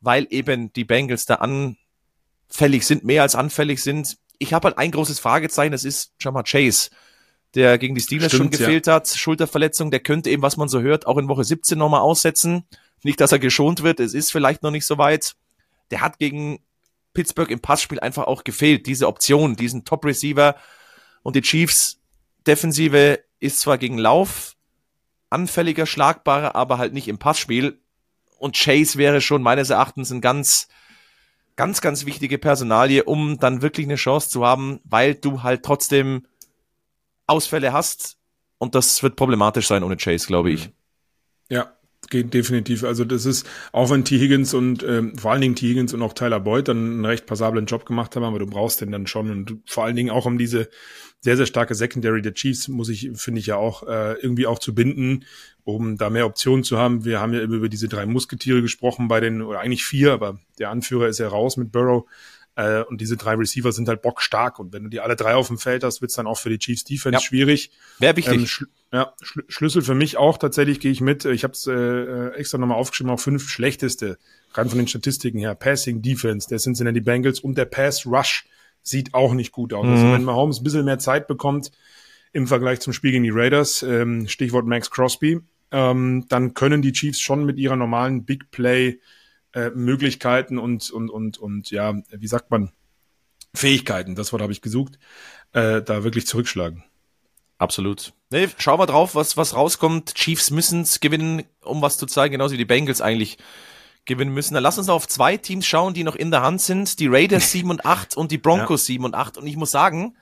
weil 0.00 0.26
eben 0.30 0.72
die 0.72 0.84
Bengals 0.84 1.26
da 1.26 1.36
anfällig 1.36 2.86
sind, 2.86 3.04
mehr 3.04 3.22
als 3.22 3.34
anfällig 3.34 3.82
sind. 3.82 4.18
Ich 4.38 4.52
habe 4.52 4.68
halt 4.68 4.78
ein 4.78 4.90
großes 4.90 5.20
Fragezeichen, 5.20 5.72
das 5.72 5.84
ist 5.84 6.12
Jamar 6.18 6.44
Chase, 6.44 6.90
der 7.54 7.78
gegen 7.78 7.94
die 7.94 8.00
Steelers 8.00 8.32
Stimmt, 8.32 8.54
schon 8.54 8.58
gefehlt 8.58 8.86
ja. 8.86 8.94
hat. 8.94 9.08
Schulterverletzung, 9.08 9.90
der 9.90 10.00
könnte 10.00 10.30
eben, 10.30 10.42
was 10.42 10.56
man 10.56 10.68
so 10.68 10.80
hört, 10.80 11.06
auch 11.06 11.18
in 11.18 11.28
Woche 11.28 11.44
17 11.44 11.78
nochmal 11.78 12.00
aussetzen. 12.00 12.64
Nicht, 13.04 13.20
dass 13.20 13.32
er 13.32 13.38
geschont 13.38 13.82
wird, 13.82 14.00
es 14.00 14.14
ist 14.14 14.32
vielleicht 14.32 14.62
noch 14.62 14.70
nicht 14.70 14.86
so 14.86 14.98
weit. 14.98 15.36
Der 15.90 16.00
hat 16.00 16.18
gegen 16.18 16.60
Pittsburgh 17.12 17.50
im 17.50 17.60
Passspiel 17.60 18.00
einfach 18.00 18.26
auch 18.26 18.44
gefehlt, 18.44 18.86
diese 18.86 19.06
Option, 19.06 19.56
diesen 19.56 19.84
Top-Receiver. 19.84 20.56
Und 21.22 21.36
die 21.36 21.42
Chiefs 21.42 22.00
Defensive 22.46 23.22
ist 23.40 23.60
zwar 23.60 23.78
gegen 23.78 23.98
Lauf 23.98 24.56
anfälliger, 25.28 25.84
schlagbarer, 25.84 26.54
aber 26.54 26.78
halt 26.78 26.94
nicht 26.94 27.08
im 27.08 27.18
Passspiel. 27.18 27.78
Und 28.38 28.56
Chase 28.56 28.98
wäre 28.98 29.20
schon 29.20 29.42
meines 29.42 29.68
Erachtens 29.68 30.10
ein 30.10 30.22
ganz, 30.22 30.68
ganz, 31.56 31.82
ganz 31.82 32.06
wichtige 32.06 32.38
Personalie, 32.38 33.04
um 33.04 33.38
dann 33.38 33.60
wirklich 33.60 33.86
eine 33.86 33.96
Chance 33.96 34.30
zu 34.30 34.46
haben, 34.46 34.80
weil 34.84 35.14
du 35.14 35.42
halt 35.42 35.62
trotzdem 35.62 36.26
Ausfälle 37.26 37.72
hast. 37.74 38.16
Und 38.56 38.74
das 38.74 39.02
wird 39.02 39.16
problematisch 39.16 39.66
sein 39.66 39.82
ohne 39.82 39.96
Chase, 39.98 40.26
glaube 40.26 40.52
ich. 40.52 40.70
Ja, 41.50 41.74
Geht 42.08 42.34
definitiv. 42.34 42.84
Also 42.84 43.04
das 43.04 43.26
ist, 43.26 43.46
auch 43.72 43.90
wenn 43.90 44.04
T. 44.04 44.18
Higgins 44.18 44.54
und 44.54 44.82
ähm, 44.82 45.16
vor 45.16 45.32
allen 45.32 45.40
Dingen 45.40 45.54
T. 45.54 45.68
Higgins 45.68 45.94
und 45.94 46.02
auch 46.02 46.12
Tyler 46.12 46.40
Boyd 46.40 46.68
dann 46.68 46.76
einen 46.76 47.04
recht 47.04 47.26
passablen 47.26 47.66
Job 47.66 47.86
gemacht 47.86 48.14
haben, 48.16 48.24
aber 48.24 48.38
du 48.38 48.46
brauchst 48.46 48.80
den 48.80 48.92
dann 48.92 49.06
schon 49.06 49.30
und 49.30 49.58
vor 49.66 49.84
allen 49.84 49.96
Dingen 49.96 50.10
auch 50.10 50.26
um 50.26 50.38
diese 50.38 50.68
sehr, 51.24 51.38
sehr 51.38 51.46
starke 51.46 51.74
Secondary 51.74 52.20
der 52.20 52.34
Chiefs 52.34 52.68
muss 52.68 52.90
ich, 52.90 53.10
finde 53.14 53.40
ich 53.40 53.46
ja 53.46 53.56
auch, 53.56 53.88
äh, 53.88 54.12
irgendwie 54.20 54.46
auch 54.46 54.58
zu 54.58 54.74
binden, 54.74 55.24
um 55.64 55.96
da 55.96 56.10
mehr 56.10 56.26
Optionen 56.26 56.64
zu 56.64 56.76
haben. 56.76 57.06
Wir 57.06 57.18
haben 57.18 57.32
ja 57.32 57.40
über 57.40 57.70
diese 57.70 57.88
drei 57.88 58.04
Musketiere 58.04 58.60
gesprochen 58.60 59.08
bei 59.08 59.20
den, 59.20 59.40
oder 59.40 59.60
eigentlich 59.60 59.86
vier, 59.86 60.12
aber 60.12 60.38
der 60.58 60.68
Anführer 60.68 61.08
ist 61.08 61.18
ja 61.18 61.28
raus 61.28 61.56
mit 61.56 61.72
Burrow. 61.72 62.04
Äh, 62.56 62.82
und 62.82 63.00
diese 63.00 63.16
drei 63.16 63.34
Receiver 63.34 63.72
sind 63.72 63.88
halt 63.88 64.02
bockstark. 64.02 64.58
Und 64.58 64.72
wenn 64.72 64.84
du 64.84 64.88
die 64.88 65.00
alle 65.00 65.16
drei 65.16 65.34
auf 65.34 65.48
dem 65.48 65.58
Feld 65.58 65.82
hast, 65.82 66.00
wird's 66.00 66.14
dann 66.14 66.26
auch 66.26 66.38
für 66.38 66.50
die 66.50 66.58
Chiefs 66.58 66.84
Defense 66.84 67.14
ja. 67.14 67.20
schwierig. 67.20 67.70
Wäre 67.98 68.16
wichtig. 68.16 68.34
Ähm, 68.34 68.46
Schl 68.46 68.66
ja, 68.92 69.12
Schl 69.22 69.44
Schlüssel 69.48 69.82
für 69.82 69.94
mich 69.94 70.16
auch 70.18 70.38
tatsächlich, 70.38 70.78
gehe 70.78 70.92
ich 70.92 71.00
mit. 71.00 71.24
Ich 71.24 71.42
habe 71.42 71.52
es 71.52 71.66
äh, 71.66 72.28
extra 72.34 72.58
nochmal 72.58 72.78
aufgeschrieben, 72.78 73.12
auch 73.12 73.18
fünf 73.18 73.48
schlechteste, 73.48 74.18
rein 74.52 74.68
von 74.68 74.78
den 74.78 74.86
Statistiken 74.86 75.38
her. 75.38 75.56
Passing 75.56 76.00
Defense 76.00 76.48
der 76.48 76.58
Cincinnati 76.58 77.00
Bengals 77.00 77.40
und 77.40 77.58
der 77.58 77.64
Pass 77.64 78.06
Rush 78.06 78.46
sieht 78.82 79.12
auch 79.12 79.34
nicht 79.34 79.50
gut 79.50 79.72
aus. 79.72 79.84
Also 79.84 79.96
mhm. 79.96 80.02
Also 80.02 80.14
wenn 80.14 80.24
Mahomes 80.24 80.60
ein 80.60 80.64
bisschen 80.64 80.84
mehr 80.84 81.00
Zeit 81.00 81.26
bekommt 81.26 81.72
im 82.32 82.46
Vergleich 82.46 82.80
zum 82.80 82.92
Spiel 82.92 83.12
gegen 83.12 83.24
die 83.24 83.30
Raiders, 83.30 83.82
ähm, 83.82 84.28
Stichwort 84.28 84.66
Max 84.66 84.90
Crosby, 84.90 85.40
ähm, 85.72 86.26
dann 86.28 86.54
können 86.54 86.82
die 86.82 86.92
Chiefs 86.92 87.18
schon 87.20 87.44
mit 87.44 87.58
ihrer 87.58 87.76
normalen 87.76 88.24
Big 88.24 88.52
Play 88.52 89.00
äh, 89.54 89.70
Möglichkeiten 89.70 90.58
und, 90.58 90.90
und, 90.90 91.10
und, 91.10 91.38
und 91.38 91.70
ja, 91.70 91.94
wie 92.10 92.26
sagt 92.26 92.50
man, 92.50 92.72
Fähigkeiten, 93.54 94.14
das 94.14 94.32
Wort 94.32 94.42
habe 94.42 94.52
ich 94.52 94.62
gesucht, 94.62 94.98
äh, 95.52 95.80
da 95.80 96.04
wirklich 96.04 96.26
zurückschlagen. 96.26 96.84
Absolut. 97.58 98.12
Nee, 98.30 98.48
schau 98.58 98.76
mal 98.76 98.86
drauf, 98.86 99.14
was, 99.14 99.36
was 99.36 99.54
rauskommt. 99.54 100.14
Chiefs 100.14 100.50
müssen's 100.50 100.98
gewinnen, 100.98 101.44
um 101.62 101.80
was 101.80 101.98
zu 101.98 102.06
zeigen, 102.06 102.32
genauso 102.32 102.54
wie 102.54 102.58
die 102.58 102.64
Bengals 102.64 103.00
eigentlich 103.00 103.38
gewinnen 104.04 104.34
müssen. 104.34 104.54
Dann 104.54 104.62
lass 104.62 104.76
uns 104.76 104.88
noch 104.88 104.96
auf 104.96 105.08
zwei 105.08 105.36
Teams 105.36 105.64
schauen, 105.64 105.94
die 105.94 106.04
noch 106.04 106.16
in 106.16 106.32
der 106.32 106.42
Hand 106.42 106.60
sind. 106.60 106.98
Die 106.98 107.06
Raiders 107.06 107.52
7 107.52 107.70
und 107.70 107.86
8 107.86 108.16
und 108.16 108.32
die 108.32 108.38
Broncos 108.38 108.82
ja. 108.82 108.94
7 108.94 109.04
und 109.04 109.14
8. 109.14 109.38
Und 109.38 109.46
ich 109.46 109.56
muss 109.56 109.70
sagen, 109.70 110.16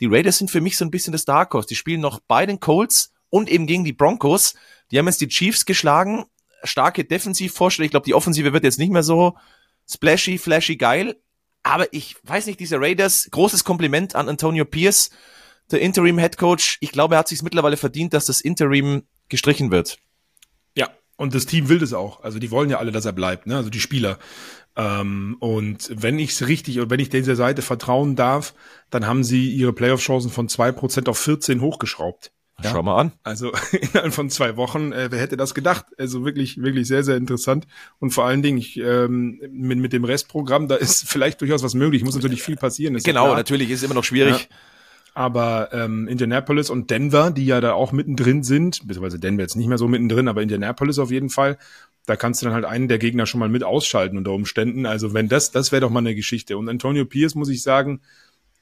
die 0.00 0.06
Raiders 0.06 0.38
sind 0.38 0.50
für 0.50 0.62
mich 0.62 0.78
so 0.78 0.84
ein 0.86 0.90
bisschen 0.90 1.12
das 1.12 1.26
Dark 1.26 1.52
Horse. 1.52 1.68
Die 1.68 1.76
spielen 1.76 2.00
noch 2.00 2.18
bei 2.20 2.46
den 2.46 2.60
Colts 2.60 3.12
und 3.28 3.50
eben 3.50 3.66
gegen 3.66 3.84
die 3.84 3.92
Broncos. 3.92 4.54
Die 4.90 4.98
haben 4.98 5.06
jetzt 5.06 5.20
die 5.20 5.28
Chiefs 5.28 5.66
geschlagen 5.66 6.24
starke 6.64 7.04
Defensivvorstellung. 7.04 7.86
Ich 7.86 7.90
glaube, 7.90 8.06
die 8.06 8.14
Offensive 8.14 8.52
wird 8.52 8.64
jetzt 8.64 8.78
nicht 8.78 8.92
mehr 8.92 9.02
so 9.02 9.36
splashy, 9.88 10.38
flashy, 10.38 10.76
geil. 10.76 11.16
Aber 11.62 11.92
ich 11.92 12.16
weiß 12.24 12.46
nicht, 12.46 12.60
diese 12.60 12.80
Raiders, 12.80 13.28
großes 13.30 13.64
Kompliment 13.64 14.14
an 14.14 14.28
Antonio 14.28 14.64
Pierce, 14.64 15.10
der 15.70 15.80
Interim 15.80 16.18
Head 16.18 16.38
Coach. 16.38 16.78
Ich 16.80 16.92
glaube, 16.92 17.14
er 17.14 17.18
hat 17.18 17.28
sich 17.28 17.42
mittlerweile 17.42 17.76
verdient, 17.76 18.14
dass 18.14 18.26
das 18.26 18.40
Interim 18.40 19.02
gestrichen 19.28 19.70
wird. 19.70 19.98
Ja, 20.74 20.88
und 21.16 21.34
das 21.34 21.46
Team 21.46 21.68
will 21.68 21.78
das 21.78 21.92
auch. 21.92 22.22
Also 22.22 22.38
die 22.38 22.50
wollen 22.50 22.70
ja 22.70 22.78
alle, 22.78 22.92
dass 22.92 23.04
er 23.04 23.12
bleibt, 23.12 23.46
ne? 23.46 23.56
Also 23.56 23.70
die 23.70 23.80
Spieler. 23.80 24.18
Ähm, 24.76 25.36
und 25.40 25.90
wenn 25.94 26.18
ich 26.18 26.30
es 26.30 26.46
richtig 26.46 26.80
und 26.80 26.90
wenn 26.90 27.00
ich 27.00 27.10
dieser 27.10 27.36
Seite 27.36 27.62
vertrauen 27.62 28.16
darf, 28.16 28.54
dann 28.88 29.06
haben 29.06 29.24
sie 29.24 29.52
ihre 29.52 29.72
Playoff-Chancen 29.72 30.30
von 30.30 30.48
zwei 30.48 30.72
Prozent 30.72 31.08
auf 31.08 31.18
14 31.18 31.60
hochgeschraubt. 31.60 32.32
Ja, 32.62 32.70
Schau 32.70 32.82
mal 32.82 32.96
an. 32.96 33.12
Also 33.22 33.52
innerhalb 33.72 34.12
von 34.12 34.30
zwei 34.30 34.56
Wochen, 34.56 34.92
äh, 34.92 35.08
wer 35.10 35.18
hätte 35.18 35.36
das 35.36 35.54
gedacht? 35.54 35.86
Also 35.98 36.24
wirklich, 36.24 36.60
wirklich 36.60 36.86
sehr, 36.86 37.02
sehr 37.02 37.16
interessant. 37.16 37.66
Und 37.98 38.10
vor 38.10 38.24
allen 38.24 38.42
Dingen 38.42 38.58
ich, 38.58 38.78
ähm, 38.78 39.40
mit, 39.50 39.78
mit 39.78 39.92
dem 39.92 40.04
Restprogramm, 40.04 40.68
da 40.68 40.76
ist 40.76 41.08
vielleicht 41.08 41.40
durchaus 41.40 41.62
was 41.62 41.74
möglich. 41.74 42.04
Muss 42.04 42.14
natürlich 42.14 42.42
viel 42.42 42.56
passieren. 42.56 42.96
Genau, 42.96 43.28
ja 43.28 43.34
natürlich 43.34 43.70
ist 43.70 43.82
immer 43.82 43.94
noch 43.94 44.04
schwierig. 44.04 44.48
Ja. 44.50 44.56
Aber 45.14 45.70
ähm, 45.72 46.06
Indianapolis 46.06 46.70
und 46.70 46.90
Denver, 46.90 47.30
die 47.30 47.44
ja 47.44 47.60
da 47.60 47.72
auch 47.72 47.92
mittendrin 47.92 48.42
sind, 48.44 48.86
beziehungsweise 48.86 49.18
Denver 49.18 49.42
jetzt 49.42 49.56
nicht 49.56 49.66
mehr 49.66 49.78
so 49.78 49.88
mittendrin, 49.88 50.28
aber 50.28 50.42
Indianapolis 50.42 50.98
auf 50.98 51.10
jeden 51.10 51.30
Fall, 51.30 51.58
da 52.06 52.16
kannst 52.16 52.40
du 52.40 52.46
dann 52.46 52.54
halt 52.54 52.64
einen 52.64 52.88
der 52.88 52.98
Gegner 52.98 53.26
schon 53.26 53.40
mal 53.40 53.48
mit 53.48 53.64
ausschalten 53.64 54.16
unter 54.16 54.32
Umständen. 54.32 54.86
Also 54.86 55.12
wenn 55.12 55.28
das, 55.28 55.50
das 55.50 55.72
wäre 55.72 55.80
doch 55.80 55.90
mal 55.90 55.98
eine 55.98 56.14
Geschichte. 56.14 56.56
Und 56.56 56.68
Antonio 56.68 57.04
Pierce, 57.04 57.34
muss 57.34 57.48
ich 57.48 57.62
sagen, 57.62 58.00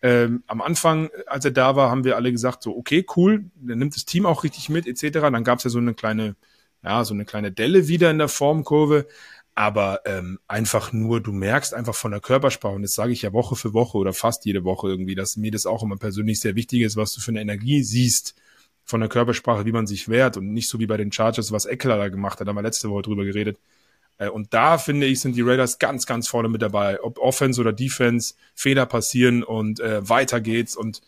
ähm, 0.03 0.45
am 0.47 0.61
Anfang, 0.61 1.11
als 1.27 1.45
er 1.45 1.51
da 1.51 1.77
war, 1.77 1.91
haben 1.91 2.05
wir 2.05 2.17
alle 2.17 2.31
gesagt, 2.33 2.63
so, 2.63 2.77
okay, 2.77 3.05
cool, 3.17 3.45
der 3.57 3.77
nimmt 3.77 3.97
das 3.97 4.05
Team 4.05 4.27
auch 4.27 4.45
richtig 4.45 4.69
mit, 4.69 4.87
etc. 4.87 5.21
Dann 5.21 5.45
gab 5.45 5.59
es 5.59 5.65
ja 5.65 5.71
so 5.71 5.79
eine 5.79 5.95
kleine, 5.95 6.37
ja, 6.85 7.05
so 7.05 7.15
eine 7.15 7.25
kleine 7.25 7.53
Delle 7.53 7.89
wieder 7.89 8.11
in 8.11 8.19
der 8.19 8.29
Formkurve. 8.29 9.07
Aber 9.55 10.03
ähm, 10.07 10.39
einfach 10.47 10.93
nur, 10.93 11.21
du 11.21 11.33
merkst 11.33 11.75
einfach 11.75 11.95
von 11.95 12.13
der 12.13 12.21
Körpersprache, 12.21 12.75
und 12.77 12.83
das 12.83 12.95
sage 12.95 13.13
ich 13.13 13.23
ja 13.23 13.33
Woche 13.33 13.57
für 13.57 13.75
Woche 13.75 13.99
oder 13.99 14.13
fast 14.13 14.45
jede 14.45 14.63
Woche 14.65 14.89
irgendwie, 14.89 15.17
dass 15.17 15.37
mir 15.37 15.51
das 15.51 15.67
auch 15.67 15.83
immer 15.83 15.97
persönlich 15.97 16.39
sehr 16.41 16.55
wichtig 16.55 16.83
ist, 16.83 16.97
was 16.97 17.13
du 17.13 17.21
für 17.21 17.33
eine 17.33 17.41
Energie 17.41 17.83
siehst 17.83 18.37
von 18.85 19.01
der 19.01 19.09
Körpersprache, 19.09 19.67
wie 19.67 19.73
man 19.73 19.89
sich 19.89 20.09
wehrt 20.09 20.37
und 20.37 20.53
nicht 20.53 20.69
so 20.69 20.79
wie 20.79 20.87
bei 20.87 20.97
den 20.97 21.11
Chargers, 21.11 21.51
was 21.51 21.67
Eckler 21.67 21.99
da 21.99 22.09
gemacht 22.09 22.39
hat, 22.39 22.47
da 22.47 22.51
haben 22.51 22.57
wir 22.57 22.63
letzte 22.63 22.89
Woche 22.91 23.03
drüber 23.03 23.25
geredet 23.25 23.59
äh, 23.59 23.78
und 24.27 24.53
da 24.53 24.79
finde 24.79 25.07
ich, 25.07 25.21
sind 25.21 25.37
die 25.37 25.43
Raiders 25.43 25.79
ganz, 25.79 26.07
ganz 26.07 26.27
vorne 26.27 26.49
mit 26.49 26.61
dabei. 26.61 27.01
Ob 27.03 27.19
Offense 27.19 27.61
oder 27.61 27.73
Defense, 27.73 28.35
Fehler 28.55 28.87
passieren 28.87 29.45
und 29.45 29.79
äh, 29.79 30.09
weiter 30.09 30.41
geht's. 30.41 30.77
Und 30.77 31.01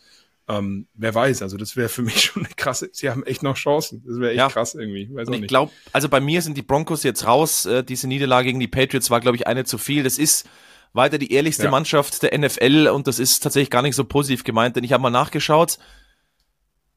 Ähm, 0.48 0.88
wer 0.94 1.14
weiß, 1.14 1.42
also 1.42 1.56
das 1.56 1.76
wäre 1.76 1.88
für 1.88 2.02
mich 2.10 2.22
schon 2.22 2.44
eine 2.44 2.54
krasse, 2.54 2.90
sie 2.92 3.08
haben 3.08 3.24
echt 3.24 3.42
noch 3.42 3.56
Chancen. 3.56 4.02
Das 4.04 4.18
wäre 4.18 4.30
echt 4.32 4.38
ja. 4.38 4.48
krass 4.48 4.74
irgendwie. 4.74 5.08
Weiß 5.12 5.28
Und 5.28 5.34
ich 5.34 5.46
glaube, 5.46 5.70
also 5.92 6.08
bei 6.08 6.20
mir 6.20 6.42
sind 6.42 6.56
die 6.56 6.62
Broncos 6.62 7.04
jetzt 7.04 7.24
raus. 7.24 7.66
Äh, 7.66 7.84
diese 7.84 8.08
Niederlage 8.08 8.46
gegen 8.46 8.60
die 8.60 8.68
Patriots 8.68 9.10
war, 9.10 9.20
glaube 9.20 9.36
ich, 9.36 9.46
eine 9.46 9.64
zu 9.64 9.78
viel. 9.78 10.02
Das 10.02 10.18
ist 10.18 10.48
weiter 10.92 11.18
die 11.18 11.32
ehrlichste 11.32 11.64
ja. 11.64 11.70
Mannschaft 11.70 12.22
der 12.22 12.36
NFL 12.36 12.88
und 12.92 13.06
das 13.06 13.18
ist 13.20 13.40
tatsächlich 13.40 13.70
gar 13.70 13.82
nicht 13.82 13.94
so 13.94 14.04
positiv 14.04 14.42
gemeint, 14.42 14.74
denn 14.74 14.84
ich 14.84 14.92
habe 14.92 15.02
mal 15.02 15.10
nachgeschaut. 15.10 15.78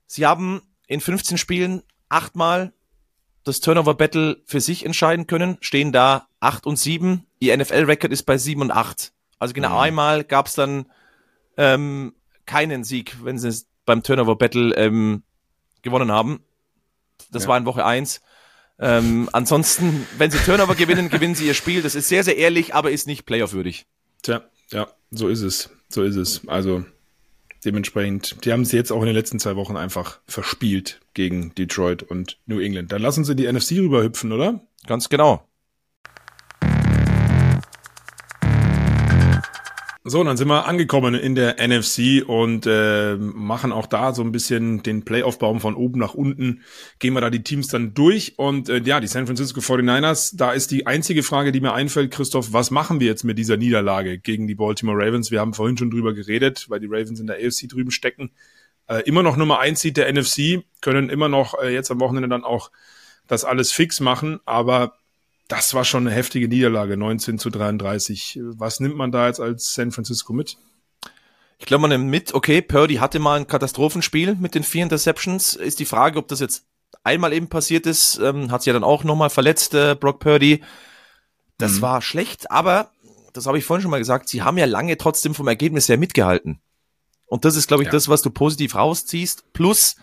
Sie 0.08 0.26
haben 0.26 0.62
in 0.88 1.00
15 1.00 1.38
Spielen 1.38 1.84
achtmal 2.10 2.74
das 3.44 3.60
Turnover 3.60 3.94
Battle 3.94 4.42
für 4.46 4.62
sich 4.62 4.86
entscheiden 4.86 5.28
können, 5.28 5.58
stehen 5.62 5.92
da 5.92 6.28
8 6.40 6.66
und 6.66 6.78
7. 6.78 7.26
Ihr 7.40 7.58
NFL-Record 7.58 8.12
ist 8.12 8.24
bei 8.24 8.38
7 8.38 8.62
und 8.62 8.72
8. 8.72 9.12
Also 9.40 9.54
genau 9.54 9.72
mhm. 9.72 9.80
einmal 9.80 10.24
gab 10.24 10.48
es 10.48 10.56
dann 10.56 10.86
ähm, 11.58 12.14
keinen 12.46 12.84
Sieg, 12.84 13.18
wenn 13.24 13.38
sie 13.38 13.50
es 13.50 13.68
beim 13.86 14.04
Turnover 14.04 14.36
Battle 14.36 14.74
ähm, 14.76 15.24
gewonnen 15.82 16.12
haben. 16.12 16.44
Das 17.32 17.44
ja. 17.44 17.50
war 17.50 17.58
in 17.58 17.66
Woche 17.66 17.86
1. 17.86 18.22
Ähm, 18.80 19.30
ansonsten, 19.34 20.08
wenn 20.18 20.32
sie 20.32 20.40
Turnover 20.40 20.76
gewinnen, 20.76 21.10
gewinnen 21.10 21.36
sie 21.36 21.48
ihr 21.48 21.54
Spiel. 21.54 21.82
Das 21.82 21.96
ist 21.96 22.08
sehr, 22.08 22.24
sehr 22.24 22.38
ehrlich, 22.38 22.74
aber 22.74 22.92
ist 22.92 23.08
nicht 23.08 23.26
playoff-würdig. 23.26 23.86
Tja, 24.24 24.44
ja, 24.72 24.88
so 25.12 25.28
ist 25.28 25.42
es. 25.42 25.70
So 25.90 26.04
ist 26.04 26.16
es. 26.16 26.48
Also 26.48 26.86
dementsprechend, 27.66 28.46
die 28.46 28.52
haben 28.52 28.66
sie 28.66 28.78
jetzt 28.78 28.92
auch 28.92 29.02
in 29.02 29.08
den 29.08 29.16
letzten 29.16 29.40
zwei 29.40 29.56
Wochen 29.56 29.78
einfach 29.78 30.20
verspielt 30.26 31.02
gegen 31.14 31.54
Detroit 31.56 32.04
und 32.04 32.40
New 32.46 32.60
England. 32.60 32.92
Dann 32.92 33.02
lassen 33.02 33.24
sie 33.24 33.36
die 33.36 33.52
NFC 33.52 33.72
rüberhüpfen, 33.74 34.32
oder? 34.32 34.62
Ganz 34.86 35.10
genau. 35.10 35.48
So, 40.06 40.22
dann 40.22 40.36
sind 40.36 40.50
wir 40.50 40.66
angekommen 40.68 41.16
in 41.16 41.34
der 41.34 41.66
NFC 41.66 42.28
und 42.28 42.66
äh, 42.68 43.16
machen 43.16 43.72
auch 43.72 43.86
da 43.86 44.14
so 44.14 44.22
ein 44.22 44.34
bisschen 44.34 44.84
den 44.84 45.06
Playoff-Baum 45.06 45.62
von 45.62 45.76
oben 45.76 45.98
nach 45.98 46.14
unten. 46.14 46.62
Gehen 47.00 47.14
wir 47.14 47.22
da 47.22 47.30
die 47.30 47.42
Teams 47.42 47.70
dann 47.70 47.94
durch 47.94 48.38
und 48.38 48.68
äh, 48.68 48.82
ja, 48.84 49.00
die 49.00 49.08
San 49.08 49.28
Francisco 49.28 49.62
49ers, 49.62 50.36
da 50.36 50.52
ist 50.52 50.72
die 50.72 50.88
einzige 50.88 51.24
Frage, 51.24 51.54
die 51.54 51.62
mir 51.62 51.72
einfällt, 51.72 52.12
Christoph, 52.12 52.52
was 52.52 52.70
machen 52.70 53.00
wir 53.00 53.08
jetzt 53.08 53.24
mit 53.24 53.38
dieser 53.38 53.56
Niederlage 53.56 54.20
gegen 54.20 54.46
die 54.46 54.56
Baltimore 54.56 54.98
Ravens? 54.98 55.32
Wir 55.32 55.40
haben 55.40 55.54
vorhin 55.54 55.78
schon 55.78 55.90
drüber 55.90 56.14
geredet, 56.14 56.66
weil 56.68 56.82
die 56.82 56.88
Ravens 56.88 57.22
in 57.22 57.28
der 57.28 57.38
AFC 57.38 57.70
drüben 57.70 57.92
stecken. 57.92 58.32
Äh, 58.88 59.04
immer 59.06 59.24
noch 59.24 59.38
Nummer 59.38 59.60
eins 59.60 59.80
Seed 59.80 59.96
der 59.96 60.12
NFC, 60.12 60.66
können 60.82 61.10
immer 61.10 61.30
noch 61.30 61.58
äh, 61.64 61.74
jetzt 61.74 61.92
am 61.92 62.02
Wochenende 62.02 62.28
dann 62.28 62.44
auch 62.44 62.72
das 63.28 63.46
alles 63.46 63.72
fix 63.72 64.02
machen, 64.02 64.42
aber 64.44 64.98
das 65.48 65.74
war 65.74 65.84
schon 65.84 66.08
eine 66.08 66.16
heftige 66.16 66.48
Niederlage, 66.48 66.98
19 66.98 67.38
zu 67.38 67.50
33. 67.50 68.40
Was 68.56 68.80
nimmt 68.80 68.96
man 68.96 69.12
da 69.12 69.28
jetzt 69.28 69.40
als 69.40 69.74
San 69.74 69.92
Francisco 69.92 70.34
mit? 70.34 70.58
Ich 71.60 71.66
glaube, 71.66 71.82
man 71.82 71.92
nimmt 71.92 72.10
mit, 72.10 72.34
okay, 72.34 72.62
Purdy 72.62 72.96
hatte 72.96 73.20
mal 73.20 73.40
ein 73.40 73.48
Katastrophenspiel 73.48 74.36
mit 74.36 74.56
den 74.56 74.64
vier 74.64 74.84
Interceptions. 74.84 75.56
Ist 75.56 75.80
die 75.80 75.86
Frage, 75.86 76.20
ob 76.20 76.28
das 76.28 76.40
jetzt 76.40 76.66
einmal 77.04 77.34
eben 77.34 77.50
passiert 77.50 77.86
ist. 77.86 78.20
Ähm, 78.20 78.52
hat 78.52 78.62
sich 78.62 78.68
ja 78.68 78.74
dann 78.74 78.84
auch 78.84 79.04
nochmal 79.04 79.30
verletzt, 79.30 79.74
äh, 79.74 79.96
Brock 79.96 80.20
Purdy. 80.20 80.64
Das 81.58 81.74
mhm. 81.74 81.82
war 81.82 82.02
schlecht, 82.02 82.50
aber, 82.52 82.92
das 83.34 83.46
habe 83.46 83.58
ich 83.58 83.66
vorhin 83.66 83.82
schon 83.82 83.92
mal 83.92 84.00
gesagt, 84.00 84.30
sie 84.30 84.42
haben 84.42 84.58
ja 84.58 84.66
lange 84.66 84.98
trotzdem 84.98 85.36
vom 85.36 85.48
Ergebnis 85.48 85.88
her 85.88 85.98
mitgehalten. 85.98 86.60
Und 87.26 87.46
das 87.46 87.56
ist, 87.56 87.68
glaube 87.68 87.84
ich, 87.84 87.88
ja. 87.88 87.92
das, 87.92 88.10
was 88.10 88.22
du 88.22 88.30
positiv 88.30 88.76
rausziehst. 88.76 89.54
Plus, 89.54 89.96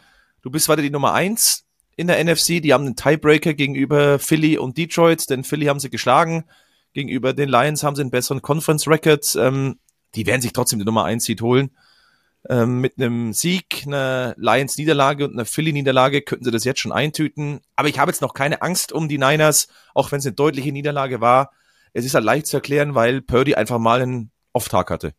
du 0.42 0.50
bist 0.50 0.68
weiter 0.68 0.82
die 0.82 0.90
Nummer 0.90 1.12
eins 1.12 1.64
in 2.00 2.06
der 2.06 2.24
NFC. 2.24 2.62
Die 2.62 2.72
haben 2.72 2.86
einen 2.86 2.96
Tiebreaker 2.96 3.52
gegenüber 3.52 4.18
Philly 4.18 4.56
und 4.56 4.78
Detroit, 4.78 5.28
denn 5.28 5.44
Philly 5.44 5.66
haben 5.66 5.80
sie 5.80 5.90
geschlagen. 5.90 6.44
Gegenüber 6.94 7.34
den 7.34 7.50
Lions 7.50 7.82
haben 7.82 7.94
sie 7.94 8.00
einen 8.00 8.10
besseren 8.10 8.40
Conference 8.40 8.88
Record. 8.88 9.36
Ähm, 9.38 9.78
die 10.14 10.26
werden 10.26 10.40
sich 10.40 10.54
trotzdem 10.54 10.78
die 10.78 10.86
Nummer 10.86 11.04
1 11.04 11.24
Seed 11.24 11.42
holen. 11.42 11.70
Ähm, 12.48 12.80
mit 12.80 12.94
einem 12.96 13.34
Sieg, 13.34 13.82
einer 13.86 14.34
Lions-Niederlage 14.38 15.26
und 15.26 15.34
einer 15.34 15.44
Philly-Niederlage 15.44 16.22
könnten 16.22 16.46
sie 16.46 16.50
das 16.50 16.64
jetzt 16.64 16.80
schon 16.80 16.90
eintüten. 16.90 17.60
Aber 17.76 17.88
ich 17.88 17.98
habe 17.98 18.10
jetzt 18.10 18.22
noch 18.22 18.32
keine 18.32 18.62
Angst 18.62 18.92
um 18.92 19.06
die 19.06 19.18
Niners, 19.18 19.68
auch 19.94 20.10
wenn 20.10 20.20
es 20.20 20.26
eine 20.26 20.34
deutliche 20.34 20.72
Niederlage 20.72 21.20
war. 21.20 21.52
Es 21.92 22.06
ist 22.06 22.14
halt 22.14 22.24
leicht 22.24 22.46
zu 22.46 22.56
erklären, 22.56 22.94
weil 22.94 23.20
Purdy 23.20 23.56
einfach 23.56 23.78
mal 23.78 24.00
einen 24.00 24.30
Off-Tag 24.54 24.90
hatte. 24.90 25.12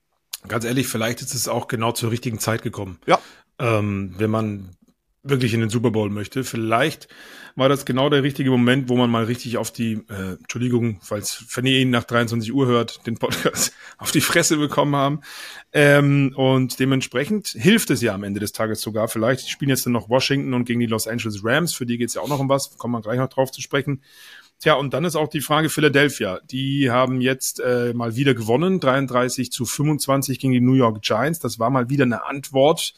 Ganz 0.48 0.66
ehrlich, 0.66 0.88
vielleicht 0.88 1.22
ist 1.22 1.36
es 1.36 1.48
auch 1.48 1.68
genau 1.68 1.92
zur 1.92 2.10
richtigen 2.10 2.40
Zeit 2.40 2.64
gekommen. 2.64 2.98
Ja. 3.06 3.20
Ähm, 3.60 4.16
wenn 4.18 4.32
man 4.32 4.76
wirklich 5.24 5.54
in 5.54 5.60
den 5.60 5.70
Super 5.70 5.92
Bowl 5.92 6.10
möchte. 6.10 6.44
Vielleicht 6.44 7.08
war 7.56 7.70
das 7.70 7.86
genau 7.86 8.10
der 8.10 8.24
richtige 8.24 8.50
Moment, 8.50 8.90
wo 8.90 8.96
man 8.96 9.10
mal 9.10 9.26
richtig 9.26 9.58
auf 9.58 9.72
die, 9.72 10.04
äh, 10.10 10.38
Entschuldigung, 10.40 11.00
falls 11.02 11.46
wenn 11.54 11.66
ihr 11.66 11.80
ihn 11.80 11.92
nach 11.92 12.06
23 12.06 12.54
Uhr 12.54 12.66
hört, 12.66 13.06
den 13.06 13.18
Podcast 13.18 13.74
auf 13.98 14.12
die 14.12 14.22
Fresse 14.22 14.58
bekommen 14.58 14.96
haben. 14.96 15.22
Ähm, 15.74 16.34
und 16.36 16.80
dementsprechend 16.80 17.50
hilft 17.50 17.92
es 17.92 18.02
ja 18.02 18.16
am 18.16 18.24
Ende 18.24 18.40
des 18.40 18.52
Tages 18.52 18.82
sogar. 18.82 19.08
Vielleicht 19.08 19.50
spielen 19.50 19.70
jetzt 19.70 19.86
dann 19.86 19.94
noch 19.94 20.10
Washington 20.10 20.54
und 20.54 20.66
gegen 20.66 20.80
die 20.80 20.88
Los 20.88 21.08
Angeles 21.08 21.42
Rams. 21.44 21.74
Für 21.74 21.86
die 21.86 21.98
geht's 21.98 22.16
ja 22.16 22.22
auch 22.22 22.30
noch 22.30 22.40
um 22.40 22.50
was. 22.50 22.78
Kommen 22.78 22.94
wir 22.94 23.02
gleich 23.02 23.20
noch 23.20 23.30
drauf 23.30 23.52
zu 23.52 23.62
sprechen. 23.62 24.02
Tja, 24.60 24.74
und 24.76 24.94
dann 24.94 25.06
ist 25.06 25.16
auch 25.16 25.28
die 25.28 25.42
Frage 25.42 25.70
Philadelphia. 25.70 26.40
Die 26.52 26.92
haben 26.92 27.20
jetzt 27.20 27.60
äh, 27.60 27.94
mal 27.94 28.16
wieder 28.16 28.34
gewonnen, 28.34 28.80
33 28.80 29.52
zu 29.52 29.66
25 29.66 30.40
gegen 30.40 30.54
die 30.54 30.62
New 30.62 30.74
York 30.74 31.02
Giants. 31.02 31.40
Das 31.40 31.60
war 31.60 31.70
mal 31.70 31.90
wieder 31.90 32.04
eine 32.04 32.26
Antwort 32.26 32.94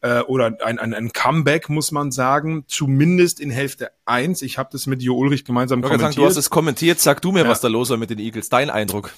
äh, 0.00 0.20
oder 0.20 0.56
ein, 0.64 0.78
ein, 0.78 0.94
ein 0.94 1.12
Comeback, 1.12 1.68
muss 1.68 1.92
man 1.92 2.10
sagen, 2.10 2.64
zumindest 2.66 3.40
in 3.40 3.50
Hälfte 3.50 3.90
eins. 4.04 4.42
Ich 4.42 4.58
habe 4.58 4.68
das 4.72 4.86
mit 4.86 5.02
Jo 5.02 5.16
Ulrich 5.16 5.44
gemeinsam 5.44 5.80
ich 5.80 5.84
kommentiert. 5.84 6.12
Sagen, 6.12 6.22
du 6.22 6.28
hast 6.28 6.36
es 6.36 6.50
kommentiert, 6.50 7.00
sag 7.00 7.22
du 7.22 7.32
mir, 7.32 7.44
ja. 7.44 7.48
was 7.48 7.60
da 7.60 7.68
los 7.68 7.90
war 7.90 7.96
mit 7.96 8.10
den 8.10 8.18
Eagles, 8.18 8.48
dein 8.48 8.70
Eindruck. 8.70 9.12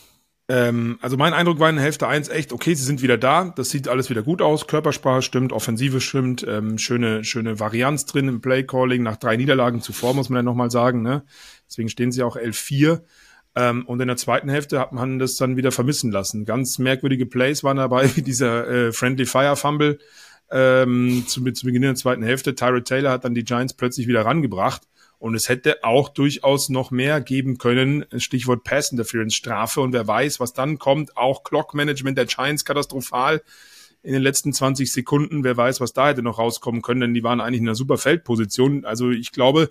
Ähm, 0.50 0.98
also 1.02 1.18
mein 1.18 1.34
Eindruck 1.34 1.60
war 1.60 1.68
in 1.68 1.76
Hälfte 1.76 2.08
eins 2.08 2.30
echt, 2.30 2.54
okay, 2.54 2.72
sie 2.72 2.84
sind 2.84 3.02
wieder 3.02 3.18
da, 3.18 3.52
das 3.54 3.68
sieht 3.68 3.86
alles 3.86 4.08
wieder 4.08 4.22
gut 4.22 4.40
aus, 4.40 4.66
Körpersprache 4.66 5.20
stimmt, 5.20 5.52
Offensive 5.52 6.00
stimmt, 6.00 6.46
ähm, 6.48 6.78
schöne, 6.78 7.22
schöne 7.22 7.60
Varianz 7.60 8.06
drin 8.06 8.28
im 8.28 8.40
Playcalling, 8.40 9.02
nach 9.02 9.16
drei 9.16 9.36
Niederlagen 9.36 9.82
zuvor, 9.82 10.14
muss 10.14 10.30
man 10.30 10.38
ja 10.38 10.42
nochmal 10.42 10.70
sagen, 10.70 11.02
ne? 11.02 11.22
Deswegen 11.68 11.90
stehen 11.90 12.12
sie 12.12 12.22
auch 12.22 12.36
11-4. 12.36 13.02
Ähm, 13.56 13.84
und 13.86 14.00
in 14.00 14.08
der 14.08 14.16
zweiten 14.16 14.48
Hälfte 14.48 14.78
hat 14.78 14.92
man 14.92 15.18
das 15.18 15.36
dann 15.36 15.56
wieder 15.56 15.72
vermissen 15.72 16.12
lassen. 16.12 16.46
Ganz 16.46 16.78
merkwürdige 16.78 17.26
Plays 17.26 17.62
waren 17.62 17.76
dabei, 17.76 18.08
wie 18.16 18.22
dieser 18.22 18.68
äh, 18.68 18.92
Friendly 18.92 19.26
Fire 19.26 19.56
Fumble, 19.56 19.98
ähm, 20.50 21.24
zu, 21.26 21.42
zu 21.52 21.66
Beginn 21.66 21.82
der 21.82 21.94
zweiten 21.94 22.22
Hälfte. 22.22 22.54
Tyrod 22.54 22.86
Taylor 22.86 23.10
hat 23.10 23.24
dann 23.24 23.34
die 23.34 23.44
Giants 23.44 23.74
plötzlich 23.74 24.06
wieder 24.06 24.24
rangebracht. 24.24 24.82
Und 25.18 25.34
es 25.34 25.48
hätte 25.48 25.82
auch 25.82 26.10
durchaus 26.10 26.68
noch 26.68 26.92
mehr 26.92 27.20
geben 27.20 27.58
können. 27.58 28.04
Stichwort 28.16 28.62
Pass 28.62 28.92
Interference 28.92 29.34
Strafe. 29.34 29.80
Und 29.80 29.92
wer 29.92 30.06
weiß, 30.06 30.38
was 30.38 30.52
dann 30.52 30.78
kommt. 30.78 31.16
Auch 31.16 31.42
Clock 31.42 31.74
Management 31.74 32.16
der 32.16 32.26
Giants 32.26 32.64
katastrophal 32.64 33.42
in 34.02 34.12
den 34.12 34.22
letzten 34.22 34.52
20 34.52 34.92
Sekunden. 34.92 35.42
Wer 35.42 35.56
weiß, 35.56 35.80
was 35.80 35.92
da 35.92 36.08
hätte 36.08 36.22
noch 36.22 36.38
rauskommen 36.38 36.82
können, 36.82 37.00
denn 37.00 37.14
die 37.14 37.24
waren 37.24 37.40
eigentlich 37.40 37.60
in 37.60 37.66
einer 37.66 37.74
super 37.74 37.98
Feldposition. 37.98 38.84
Also 38.84 39.10
ich 39.10 39.32
glaube, 39.32 39.70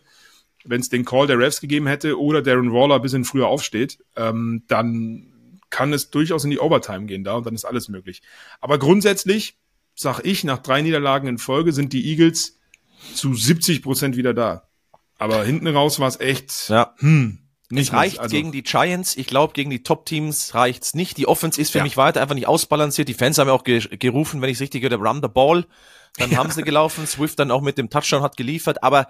wenn 0.65 0.81
es 0.81 0.89
den 0.89 1.05
Call 1.05 1.27
der 1.27 1.39
Refs 1.39 1.61
gegeben 1.61 1.87
hätte 1.87 2.19
oder 2.19 2.41
Darren 2.41 2.73
Waller 2.73 2.95
ein 2.95 3.01
bisschen 3.01 3.23
früher 3.23 3.47
aufsteht, 3.47 3.99
ähm, 4.17 4.63
dann 4.67 5.33
kann 5.69 5.93
es 5.93 6.09
durchaus 6.09 6.43
in 6.43 6.51
die 6.51 6.59
Overtime 6.59 7.05
gehen 7.05 7.23
da 7.23 7.35
und 7.35 7.45
dann 7.45 7.55
ist 7.55 7.65
alles 7.65 7.89
möglich. 7.89 8.21
Aber 8.61 8.79
grundsätzlich 8.79 9.57
sag 9.97 10.21
ich, 10.23 10.43
nach 10.43 10.59
drei 10.59 10.81
Niederlagen 10.81 11.27
in 11.27 11.37
Folge 11.37 11.73
sind 11.73 11.91
die 11.91 12.07
Eagles 12.09 12.57
zu 13.13 13.33
70 13.33 13.81
Prozent 13.81 14.15
wieder 14.15 14.33
da. 14.33 14.69
Aber 15.17 15.43
hinten 15.43 15.67
raus 15.67 15.99
war 15.99 16.07
es 16.07 16.19
echt, 16.19 16.69
ja. 16.69 16.93
hm, 16.99 17.39
nicht 17.69 17.87
es 17.87 17.93
reicht 17.93 18.19
also, 18.19 18.33
gegen 18.33 18.51
die 18.51 18.63
Giants. 18.63 19.17
Ich 19.17 19.27
glaube, 19.27 19.53
gegen 19.53 19.69
die 19.69 19.83
Top-Teams 19.83 20.53
reicht's 20.53 20.93
nicht. 20.93 21.17
Die 21.17 21.27
Offense 21.27 21.59
ist 21.59 21.71
für 21.71 21.79
ja. 21.79 21.83
mich 21.83 21.97
weiter 21.97 22.21
einfach 22.21 22.35
nicht 22.35 22.47
ausbalanciert. 22.47 23.09
Die 23.09 23.13
Fans 23.13 23.37
haben 23.39 23.47
ja 23.47 23.53
auch 23.53 23.63
ge 23.63 23.79
gerufen, 23.97 24.41
wenn 24.41 24.49
ich 24.49 24.57
es 24.57 24.61
richtig 24.61 24.83
gehört 24.83 25.01
run 25.01 25.21
the 25.21 25.27
ball. 25.27 25.65
Dann 26.17 26.31
ja. 26.31 26.37
haben 26.37 26.51
sie 26.51 26.61
gelaufen. 26.61 27.05
Swift 27.07 27.39
dann 27.39 27.51
auch 27.51 27.61
mit 27.61 27.77
dem 27.77 27.89
Touchdown 27.89 28.21
hat 28.21 28.37
geliefert. 28.37 28.83
Aber 28.83 29.07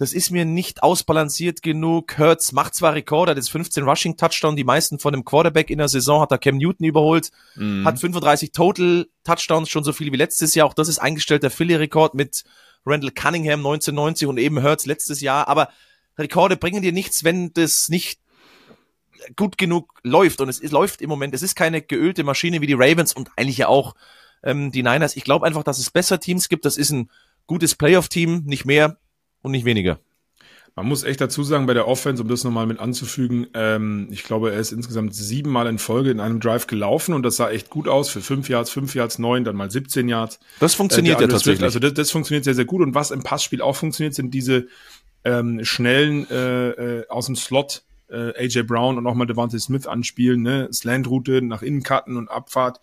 das 0.00 0.14
ist 0.14 0.30
mir 0.30 0.46
nicht 0.46 0.82
ausbalanciert 0.82 1.60
genug. 1.60 2.16
Hurts 2.16 2.52
macht 2.52 2.74
zwar 2.74 2.94
Rekorde, 2.94 3.34
das 3.34 3.50
15 3.50 3.84
Rushing 3.84 4.16
Touchdown, 4.16 4.56
die 4.56 4.64
meisten 4.64 4.98
von 4.98 5.12
dem 5.12 5.26
Quarterback 5.26 5.68
in 5.68 5.76
der 5.76 5.88
Saison 5.88 6.22
hat 6.22 6.30
er 6.30 6.38
Cam 6.38 6.56
Newton 6.56 6.86
überholt, 6.86 7.30
mhm. 7.54 7.86
hat 7.86 7.98
35 7.98 8.50
Total 8.50 9.06
Touchdowns, 9.24 9.68
schon 9.68 9.84
so 9.84 9.92
viele 9.92 10.10
wie 10.10 10.16
letztes 10.16 10.54
Jahr. 10.54 10.66
Auch 10.66 10.72
das 10.72 10.88
ist 10.88 11.00
eingestellt 11.00 11.42
der 11.42 11.50
Philly-Rekord 11.50 12.14
mit 12.14 12.44
Randall 12.86 13.10
Cunningham 13.10 13.60
1990 13.60 14.26
und 14.26 14.38
eben 14.38 14.62
Hurts 14.62 14.86
letztes 14.86 15.20
Jahr. 15.20 15.48
Aber 15.48 15.68
Rekorde 16.16 16.56
bringen 16.56 16.80
dir 16.80 16.92
nichts, 16.92 17.22
wenn 17.22 17.52
das 17.52 17.90
nicht 17.90 18.20
gut 19.36 19.58
genug 19.58 20.00
läuft. 20.02 20.40
Und 20.40 20.48
es 20.48 20.60
ist, 20.60 20.72
läuft 20.72 21.02
im 21.02 21.10
Moment. 21.10 21.34
Es 21.34 21.42
ist 21.42 21.56
keine 21.56 21.82
geölte 21.82 22.24
Maschine 22.24 22.62
wie 22.62 22.66
die 22.66 22.72
Ravens 22.72 23.12
und 23.12 23.30
eigentlich 23.36 23.58
ja 23.58 23.68
auch 23.68 23.94
ähm, 24.44 24.72
die 24.72 24.82
Niners. 24.82 25.14
Ich 25.14 25.24
glaube 25.24 25.44
einfach, 25.44 25.62
dass 25.62 25.78
es 25.78 25.90
besser 25.90 26.20
Teams 26.20 26.48
gibt. 26.48 26.64
Das 26.64 26.78
ist 26.78 26.90
ein 26.90 27.10
gutes 27.46 27.74
Playoff-Team, 27.74 28.44
nicht 28.46 28.64
mehr 28.64 28.96
und 29.42 29.52
nicht 29.52 29.64
weniger. 29.64 29.98
Man 30.76 30.86
muss 30.86 31.02
echt 31.02 31.20
dazu 31.20 31.42
sagen, 31.42 31.66
bei 31.66 31.74
der 31.74 31.88
Offense, 31.88 32.22
um 32.22 32.28
das 32.28 32.44
nochmal 32.44 32.66
mit 32.66 32.78
anzufügen, 32.78 33.48
ähm, 33.54 34.08
ich 34.10 34.22
glaube, 34.22 34.52
er 34.52 34.60
ist 34.60 34.72
insgesamt 34.72 35.14
siebenmal 35.14 35.66
in 35.66 35.78
Folge 35.78 36.10
in 36.10 36.20
einem 36.20 36.40
Drive 36.40 36.68
gelaufen 36.68 37.12
und 37.12 37.22
das 37.24 37.36
sah 37.36 37.50
echt 37.50 37.70
gut 37.70 37.88
aus 37.88 38.08
für 38.08 38.20
fünf 38.20 38.48
Yards, 38.48 38.70
fünf 38.70 38.94
Yards, 38.94 39.18
neun, 39.18 39.44
dann 39.44 39.56
mal 39.56 39.70
17 39.70 40.08
Yards. 40.08 40.38
Das 40.60 40.74
funktioniert 40.74 41.18
äh, 41.18 41.22
ja 41.22 41.28
tatsächlich. 41.28 41.64
also 41.64 41.80
das, 41.80 41.94
das 41.94 42.10
funktioniert 42.10 42.44
sehr, 42.44 42.54
sehr 42.54 42.64
gut 42.64 42.82
und 42.82 42.94
was 42.94 43.10
im 43.10 43.22
Passspiel 43.22 43.62
auch 43.62 43.74
funktioniert, 43.74 44.14
sind 44.14 44.32
diese 44.32 44.68
ähm, 45.24 45.64
schnellen 45.64 46.30
äh, 46.30 46.70
äh, 46.70 47.08
aus 47.08 47.26
dem 47.26 47.36
Slot 47.36 47.82
äh, 48.08 48.32
AJ 48.38 48.62
Brown 48.62 48.96
und 48.96 49.06
auch 49.06 49.14
mal 49.14 49.26
Devante 49.26 49.58
Smith 49.58 49.86
anspielen, 49.86 50.42
ne? 50.42 50.68
Slant-Route 50.72 51.42
nach 51.42 51.62
innen 51.62 51.82
cutten 51.82 52.16
und 52.16 52.30
Abfahrt 52.30 52.80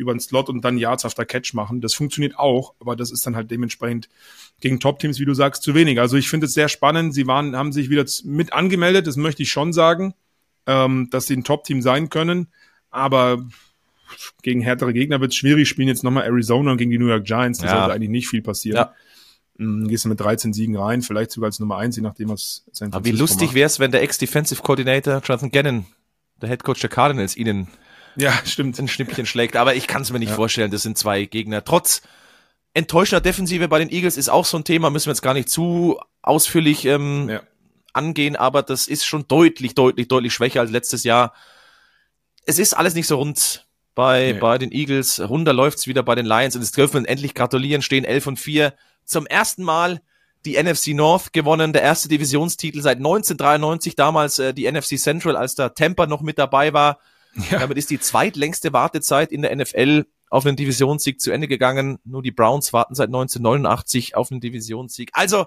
über 0.00 0.12
den 0.12 0.20
Slot 0.20 0.48
und 0.48 0.62
dann 0.62 0.78
Yards 0.78 1.04
after 1.04 1.24
Catch 1.24 1.54
machen. 1.54 1.80
Das 1.80 1.94
funktioniert 1.94 2.38
auch, 2.38 2.74
aber 2.80 2.96
das 2.96 3.10
ist 3.10 3.26
dann 3.26 3.36
halt 3.36 3.50
dementsprechend 3.50 4.08
gegen 4.60 4.80
Top-Teams, 4.80 5.18
wie 5.20 5.24
du 5.24 5.34
sagst, 5.34 5.62
zu 5.62 5.74
wenig. 5.74 6.00
Also 6.00 6.16
ich 6.16 6.28
finde 6.28 6.46
es 6.46 6.54
sehr 6.54 6.68
spannend. 6.68 7.14
Sie 7.14 7.26
waren, 7.26 7.56
haben 7.56 7.72
sich 7.72 7.90
wieder 7.90 8.04
mit 8.24 8.52
angemeldet, 8.52 9.06
das 9.06 9.16
möchte 9.16 9.42
ich 9.42 9.50
schon 9.50 9.72
sagen, 9.72 10.14
ähm, 10.66 11.08
dass 11.10 11.26
sie 11.26 11.36
ein 11.36 11.44
Top-Team 11.44 11.82
sein 11.82 12.08
können. 12.08 12.48
Aber 12.90 13.46
gegen 14.42 14.60
härtere 14.60 14.92
Gegner 14.92 15.20
wird 15.20 15.32
es 15.32 15.36
schwierig. 15.36 15.68
Spielen 15.68 15.88
jetzt 15.88 16.02
nochmal 16.02 16.24
Arizona 16.24 16.74
gegen 16.74 16.90
die 16.90 16.98
New 16.98 17.08
York 17.08 17.24
Giants. 17.24 17.60
Da 17.60 17.66
ja. 17.66 17.78
sollte 17.78 17.94
eigentlich 17.94 18.10
nicht 18.10 18.28
viel 18.28 18.42
passieren. 18.42 18.76
Ja. 18.76 18.94
Mhm, 19.58 19.88
gehst 19.88 20.04
du 20.04 20.08
mit 20.08 20.18
13 20.18 20.52
Siegen 20.52 20.76
rein, 20.76 21.02
vielleicht 21.02 21.32
sogar 21.32 21.48
als 21.48 21.60
Nummer 21.60 21.76
1, 21.76 21.96
je 21.96 22.02
nachdem, 22.02 22.30
was 22.30 22.64
sein 22.72 22.92
Aber 22.92 23.04
wie 23.04 23.10
lustig 23.10 23.52
wäre 23.52 23.66
es, 23.66 23.78
wenn 23.78 23.90
der 23.90 24.02
Ex-Defensive 24.02 24.62
Coordinator 24.62 25.20
Jonathan 25.22 25.50
Gannon, 25.50 25.86
der 26.40 26.48
Head 26.48 26.64
Coach 26.64 26.80
der 26.80 26.88
Cardinals, 26.88 27.36
ihnen 27.36 27.68
ja, 28.16 28.32
stimmt. 28.44 28.78
ein 28.78 28.88
Schnippchen 28.88 29.26
schlägt. 29.26 29.56
Aber 29.56 29.74
ich 29.74 29.86
kann 29.86 30.02
es 30.02 30.12
mir 30.12 30.18
nicht 30.18 30.30
ja. 30.30 30.34
vorstellen, 30.34 30.70
das 30.70 30.82
sind 30.82 30.98
zwei 30.98 31.24
Gegner. 31.24 31.64
Trotz 31.64 32.02
enttäuschender 32.74 33.20
Defensive 33.20 33.68
bei 33.68 33.78
den 33.78 33.90
Eagles 33.90 34.16
ist 34.16 34.28
auch 34.28 34.44
so 34.44 34.56
ein 34.56 34.64
Thema, 34.64 34.90
müssen 34.90 35.06
wir 35.06 35.12
jetzt 35.12 35.22
gar 35.22 35.34
nicht 35.34 35.48
zu 35.48 35.98
ausführlich 36.22 36.84
ähm, 36.84 37.28
ja. 37.28 37.42
angehen, 37.92 38.36
aber 38.36 38.62
das 38.62 38.86
ist 38.86 39.04
schon 39.04 39.26
deutlich, 39.26 39.74
deutlich, 39.74 40.08
deutlich 40.08 40.32
schwächer 40.32 40.60
als 40.60 40.70
letztes 40.70 41.04
Jahr. 41.04 41.34
Es 42.46 42.58
ist 42.58 42.74
alles 42.74 42.94
nicht 42.94 43.06
so 43.06 43.16
rund 43.16 43.66
bei, 43.94 44.32
nee. 44.32 44.38
bei 44.38 44.58
den 44.58 44.72
Eagles. 44.72 45.20
Runder 45.20 45.52
läuft's 45.52 45.86
wieder 45.86 46.02
bei 46.02 46.14
den 46.14 46.26
Lions 46.26 46.54
und 46.54 46.62
jetzt 46.62 46.76
dürfen 46.76 47.02
wir 47.02 47.08
endlich 47.08 47.34
gratulieren, 47.34 47.82
stehen 47.82 48.04
11 48.04 48.26
und 48.28 48.38
4 48.38 48.74
zum 49.04 49.26
ersten 49.26 49.62
Mal 49.62 50.00
die 50.46 50.60
NFC 50.62 50.88
North 50.88 51.32
gewonnen, 51.32 51.72
der 51.72 51.82
erste 51.82 52.08
Divisionstitel 52.08 52.80
seit 52.80 52.96
1993, 52.96 53.94
damals 53.94 54.38
äh, 54.38 54.54
die 54.54 54.70
NFC 54.70 54.98
Central, 54.98 55.36
als 55.36 55.54
da 55.54 55.68
Tampa 55.68 56.06
noch 56.06 56.22
mit 56.22 56.38
dabei 56.38 56.72
war. 56.72 56.98
Ja. 57.50 57.60
Damit 57.60 57.78
ist 57.78 57.90
die 57.90 58.00
zweitlängste 58.00 58.72
Wartezeit 58.72 59.32
in 59.32 59.42
der 59.42 59.54
NFL 59.54 60.06
auf 60.30 60.46
einen 60.46 60.56
Divisionssieg 60.56 61.20
zu 61.20 61.30
Ende 61.30 61.48
gegangen. 61.48 61.98
Nur 62.04 62.22
die 62.22 62.30
Browns 62.30 62.72
warten 62.72 62.94
seit 62.94 63.08
1989 63.08 64.16
auf 64.16 64.30
einen 64.30 64.40
Divisionssieg. 64.40 65.10
Also, 65.12 65.46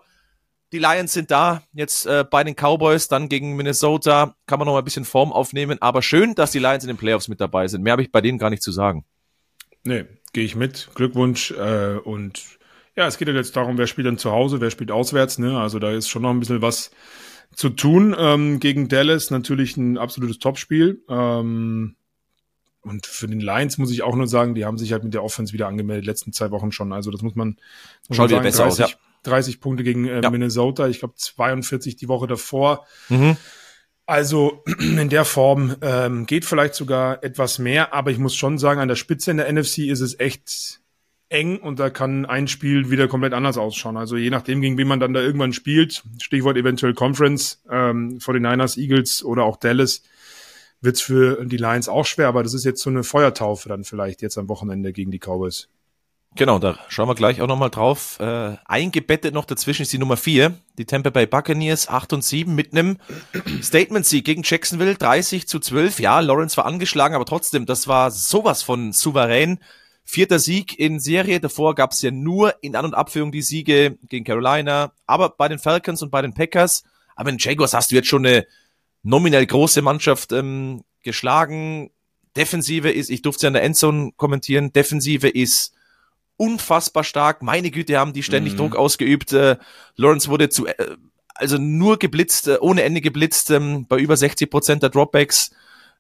die 0.72 0.80
Lions 0.80 1.14
sind 1.14 1.30
da, 1.30 1.62
jetzt 1.74 2.06
äh, 2.06 2.26
bei 2.30 2.44
den 2.44 2.56
Cowboys, 2.56 3.08
dann 3.08 3.30
gegen 3.30 3.56
Minnesota, 3.56 4.36
kann 4.48 4.60
man 4.60 4.66
noch 4.66 4.74
mal 4.74 4.80
ein 4.80 4.86
bisschen 4.86 5.06
Form 5.06 5.32
aufnehmen, 5.32 5.80
aber 5.82 6.02
schön, 6.02 6.34
dass 6.34 6.52
die 6.52 6.60
Lions 6.60 6.84
in 6.84 6.88
den 6.88 6.98
Playoffs 6.98 7.28
mit 7.28 7.40
dabei 7.40 7.68
sind. 7.68 7.84
Mehr 7.84 7.92
habe 7.92 8.02
ich 8.02 8.12
bei 8.12 8.22
denen 8.22 8.40
gar 8.40 8.50
nicht 8.50 8.64
zu 8.64 8.72
sagen. 8.72 9.06
Nee, 9.84 10.06
gehe 10.34 10.44
ich 10.44 10.56
mit. 10.56 10.90
Glückwunsch 10.96 11.52
äh, 11.52 11.98
und 11.98 12.42
ja, 12.96 13.08
es 13.08 13.18
geht 13.18 13.28
ja 13.28 13.34
jetzt 13.34 13.56
darum, 13.56 13.78
wer 13.78 13.88
spielt 13.88 14.08
dann 14.08 14.18
zu 14.18 14.32
Hause, 14.32 14.62
wer 14.62 14.72
spielt 14.72 14.92
auswärts. 14.92 15.40
Ne? 15.40 15.60
Also 15.60 15.80
da 15.80 15.92
ist 15.92 16.10
schon 16.10 16.22
noch 16.22 16.30
ein 16.30 16.40
bisschen 16.40 16.62
was 16.62 16.92
zu 17.56 17.70
tun. 17.70 18.16
Ähm, 18.18 18.60
gegen 18.60 18.88
Dallas 18.88 19.32
natürlich 19.32 19.78
ein 19.78 19.98
absolutes 19.98 20.40
Topspiel. 20.40 21.04
Ähm, 21.10 21.96
und 22.82 23.06
für 23.06 23.28
den 23.28 23.40
Lions 23.40 23.78
muss 23.78 23.92
ich 23.92 24.04
auch 24.04 24.16
nur 24.16 24.28
sagen, 24.28 24.56
die 24.56 24.66
haben 24.66 24.78
sich 24.78 24.92
halt 24.92 25.04
mit 25.04 25.14
der 25.14 25.24
Offense 25.24 25.54
wieder 25.54 25.68
angemeldet, 25.68 26.06
letzten 26.06 26.34
zwei 26.34 26.52
Wochen 26.52 26.72
schon. 26.72 26.92
Also 26.92 27.12
das 27.12 27.22
muss 27.22 27.36
man, 27.36 27.58
muss 28.10 28.18
Schaut 28.18 28.32
man 28.32 28.44
sagen, 28.44 28.44
besser 28.44 28.64
30, 28.64 28.84
aus, 28.84 28.92
ja. 28.92 28.98
30 29.24 29.60
Punkte 29.62 29.84
gegen 29.84 30.06
äh, 30.06 30.22
ja. 30.22 30.30
Minnesota, 30.30 30.88
ich 30.88 31.00
glaube 31.00 31.16
42 31.16 31.96
die 31.96 32.10
Woche 32.10 32.28
davor. 32.28 32.86
Mhm. 33.08 33.38
Also 34.06 34.64
in 34.80 35.08
der 35.08 35.24
Form 35.24 35.78
ähm, 35.82 36.26
geht 36.26 36.44
vielleicht 36.44 36.76
sogar 36.76 37.24
etwas 37.24 37.58
mehr, 37.58 37.94
aber 37.94 38.12
ich 38.12 38.18
muss 38.18 38.36
schon 38.36 38.58
sagen, 38.58 38.82
an 38.82 38.90
der 38.90 38.98
Spitze 38.98 39.32
in 39.32 39.38
der 39.38 39.52
NFC 39.52 39.80
ist 39.80 40.02
es 40.02 40.20
echt 40.20 40.82
eng 41.34 41.58
und 41.58 41.80
da 41.80 41.90
kann 41.90 42.26
ein 42.26 42.48
Spiel 42.48 42.90
wieder 42.90 43.08
komplett 43.08 43.34
anders 43.34 43.58
ausschauen. 43.58 43.98
Also 43.98 44.16
je 44.16 44.30
nachdem, 44.30 44.62
gegen 44.62 44.78
wen 44.78 44.88
man 44.88 45.00
dann 45.00 45.14
da 45.14 45.22
irgendwann 45.22 45.52
spielt, 45.52 46.04
Stichwort 46.22 46.58
eventuell 46.58 46.94
Conference, 46.94 47.62
ähm, 47.70 48.20
vor 48.20 48.34
den 48.34 48.44
Niners, 48.44 48.78
Eagles 48.78 49.24
oder 49.24 49.44
auch 49.44 49.58
Dallas, 49.58 50.04
wird's 50.82 51.02
für 51.02 51.44
die 51.46 51.58
Lions 51.58 51.90
auch 51.90 52.06
schwer, 52.06 52.28
aber 52.28 52.44
das 52.44 52.54
ist 52.54 52.66
jetzt 52.66 52.82
so 52.82 52.90
eine 52.90 53.04
Feuertaufe 53.04 53.68
dann 53.68 53.84
vielleicht 53.84 54.22
jetzt 54.22 54.38
am 54.38 54.48
Wochenende 54.50 54.94
gegen 54.94 55.12
die 55.12 55.20
Cowboys. 55.20 55.70
Genau, 56.36 56.58
da 56.58 56.80
schauen 56.88 57.08
wir 57.08 57.16
gleich 57.16 57.42
auch 57.42 57.48
nochmal 57.48 57.70
drauf. 57.70 58.20
Äh, 58.20 58.58
eingebettet 58.66 59.36
noch 59.36 59.46
dazwischen 59.46 59.84
ist 59.84 59.94
die 59.94 60.00
Nummer 60.00 60.18
vier, 60.18 60.54
die 60.80 60.86
Tampa 60.86 61.12
Bay 61.12 61.28
Buccaneers, 61.28 61.88
8 61.88 62.14
und 62.14 62.24
7 62.24 62.56
mit 62.56 62.74
einem 62.74 62.98
Statement-Sieg 63.62 64.26
gegen 64.26 64.42
Jacksonville, 64.44 64.96
30 64.96 65.48
zu 65.48 65.60
12. 65.60 66.00
Ja, 66.00 66.20
Lawrence 66.22 66.58
war 66.58 66.66
angeschlagen, 66.66 67.14
aber 67.14 67.26
trotzdem, 67.26 67.68
das 67.68 67.88
war 67.88 68.10
sowas 68.10 68.64
von 68.64 68.94
souverän. 68.94 69.60
Vierter 70.06 70.40
Sieg 70.40 70.78
in 70.78 71.00
Serie. 71.00 71.40
Davor 71.40 71.76
gab 71.76 71.92
es 71.92 72.02
ja 72.02 72.12
nur 72.12 72.56
in 72.62 72.76
An- 72.76 72.86
und 72.86 72.94
Abführung 72.94 73.32
die 73.32 73.42
Siege 73.42 73.98
gegen 74.10 74.26
Carolina, 74.26 74.94
aber 75.06 75.30
bei 75.30 75.48
den 75.48 75.60
Falcons 75.60 76.02
und 76.02 76.12
bei 76.12 76.22
den 76.22 76.34
Packers. 76.34 76.84
Aber 77.16 77.30
in 77.30 77.38
Jaguars 77.38 77.74
hast 77.74 77.92
du 77.92 77.96
jetzt 77.96 78.08
schon 78.08 78.26
eine 78.26 78.46
nominell 79.04 79.46
große 79.46 79.82
Mannschaft 79.82 80.32
ähm, 80.32 80.84
geschlagen. 81.04 81.92
Defensive 82.36 82.90
ist, 82.90 83.10
ich 83.10 83.22
durfte 83.22 83.38
es 83.38 83.44
ja 83.44 83.48
in 83.50 83.54
der 83.54 83.64
Endzone 83.64 84.12
kommentieren, 84.18 84.74
Defensive 84.74 85.30
ist 85.30 85.74
unfassbar 86.38 87.04
stark. 87.04 87.44
Meine 87.44 87.70
Güte, 87.70 87.98
haben 87.98 88.14
die 88.14 88.24
ständig 88.24 88.54
mhm. 88.54 88.58
Druck 88.58 88.76
ausgeübt. 88.76 89.34
Äh, 89.34 89.58
Lawrence 89.96 90.30
wurde 90.30 90.50
zu, 90.50 90.66
äh, 90.66 90.98
also 91.36 91.58
nur 91.58 92.00
geblitzt, 92.00 92.48
äh, 92.48 92.58
ohne 92.60 92.84
Ende 92.84 93.02
geblitzt, 93.02 93.52
ähm, 93.52 93.86
bei 93.88 93.98
über 93.98 94.18
60 94.18 94.50
Prozent 94.50 94.84
der 94.84 94.90
Dropbacks. 94.90 95.52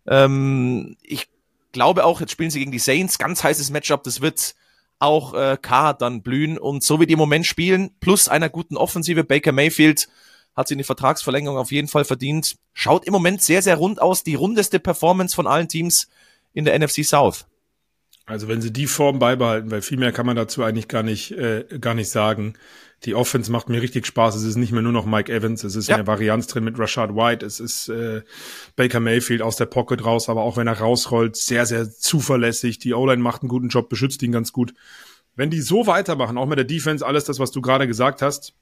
Ähm, 0.07 0.97
ich 1.01 1.29
glaube 1.73 2.05
auch, 2.05 2.21
jetzt 2.21 2.31
spielen 2.31 2.49
sie 2.49 2.59
gegen 2.59 2.71
die 2.71 2.79
Saints, 2.79 3.17
ganz 3.17 3.43
heißes 3.43 3.69
Matchup, 3.71 4.03
das 4.03 4.21
wird 4.21 4.55
auch 4.99 5.33
äh, 5.33 5.57
K 5.61 5.91
dann 5.91 6.21
blühen 6.21 6.57
und 6.57 6.83
so 6.83 7.01
wie 7.01 7.05
die 7.05 7.13
im 7.13 7.19
Moment 7.19 7.45
spielen, 7.45 7.91
plus 7.99 8.29
einer 8.29 8.47
guten 8.47 8.77
Offensive, 8.77 9.25
Baker 9.25 9.51
Mayfield 9.51 10.07
hat 10.55 10.67
sie 10.67 10.75
eine 10.75 10.83
Vertragsverlängerung 10.83 11.57
auf 11.57 11.71
jeden 11.71 11.87
Fall 11.87 12.05
verdient, 12.05 12.55
schaut 12.73 13.05
im 13.05 13.11
Moment 13.11 13.41
sehr, 13.41 13.61
sehr 13.61 13.75
rund 13.75 14.01
aus, 14.01 14.23
die 14.23 14.35
rundeste 14.35 14.79
Performance 14.79 15.35
von 15.35 15.47
allen 15.47 15.67
Teams 15.67 16.07
in 16.53 16.63
der 16.63 16.77
NFC 16.77 17.03
South. 17.03 17.45
Also 18.25 18.47
wenn 18.47 18.61
sie 18.61 18.71
die 18.71 18.87
Form 18.87 19.19
beibehalten, 19.19 19.69
weil 19.69 19.81
viel 19.81 19.97
mehr 19.97 20.13
kann 20.13 20.25
man 20.25 20.35
dazu 20.35 20.63
eigentlich 20.63 20.87
gar 20.87 21.03
nicht, 21.03 21.31
äh, 21.31 21.65
gar 21.79 21.93
nicht 21.93 22.09
sagen. 22.09 22.53
Die 23.03 23.15
Offense 23.15 23.51
macht 23.51 23.67
mir 23.67 23.81
richtig 23.81 24.05
Spaß. 24.05 24.35
Es 24.35 24.43
ist 24.43 24.55
nicht 24.55 24.71
mehr 24.71 24.81
nur 24.81 24.93
noch 24.93 25.05
Mike 25.05 25.31
Evans, 25.31 25.65
es 25.65 25.75
ist 25.75 25.89
ja. 25.89 25.97
mehr 25.97 26.07
Varianz 26.07 26.47
drin 26.47 26.63
mit 26.63 26.79
Rashad 26.79 27.13
White, 27.15 27.45
es 27.45 27.59
ist 27.59 27.89
äh, 27.89 28.21
Baker 28.77 29.01
Mayfield 29.01 29.41
aus 29.41 29.57
der 29.57 29.65
Pocket 29.65 30.05
raus, 30.05 30.29
aber 30.29 30.41
auch 30.41 30.55
wenn 30.55 30.67
er 30.67 30.79
rausrollt, 30.79 31.35
sehr, 31.35 31.65
sehr 31.65 31.91
zuverlässig. 31.91 32.79
Die 32.79 32.93
O-Line 32.93 33.21
macht 33.21 33.41
einen 33.41 33.49
guten 33.49 33.67
Job, 33.67 33.89
beschützt 33.89 34.23
ihn 34.23 34.31
ganz 34.31 34.53
gut. 34.53 34.73
Wenn 35.35 35.49
die 35.49 35.61
so 35.61 35.85
weitermachen, 35.85 36.37
auch 36.37 36.45
mit 36.45 36.59
der 36.59 36.65
Defense, 36.65 37.05
alles 37.05 37.25
das, 37.25 37.39
was 37.39 37.51
du 37.51 37.61
gerade 37.61 37.87
gesagt 37.87 38.21
hast, 38.21 38.53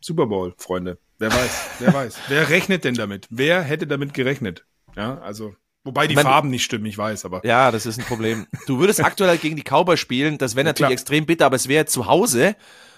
Super 0.00 0.26
Bowl, 0.26 0.54
Freunde. 0.58 0.98
Wer 1.18 1.32
weiß, 1.32 1.70
wer 1.80 1.94
weiß. 1.94 2.18
Wer 2.28 2.48
rechnet 2.50 2.84
denn 2.84 2.94
damit? 2.94 3.26
Wer 3.30 3.62
hätte 3.62 3.86
damit 3.86 4.14
gerechnet? 4.14 4.64
Ja, 4.94 5.18
also 5.18 5.56
Wobei 5.88 6.06
die 6.06 6.14
meine, 6.14 6.28
Farben 6.28 6.50
nicht 6.50 6.64
stimmen, 6.64 6.84
ich 6.84 6.98
weiß, 6.98 7.24
aber. 7.24 7.40
Ja, 7.46 7.70
das 7.70 7.86
ist 7.86 7.98
ein 7.98 8.04
Problem. 8.04 8.46
Du 8.66 8.78
würdest 8.78 9.02
aktuell 9.02 9.30
halt 9.30 9.40
gegen 9.40 9.56
die 9.56 9.62
Cowboys 9.62 9.98
spielen, 9.98 10.36
das 10.36 10.54
wäre 10.54 10.66
natürlich 10.66 10.88
Klar. 10.88 10.92
extrem 10.92 11.24
bitter, 11.24 11.46
aber 11.46 11.56
es 11.56 11.66
wäre 11.66 11.86
zu 11.86 12.06
Hause. 12.06 12.56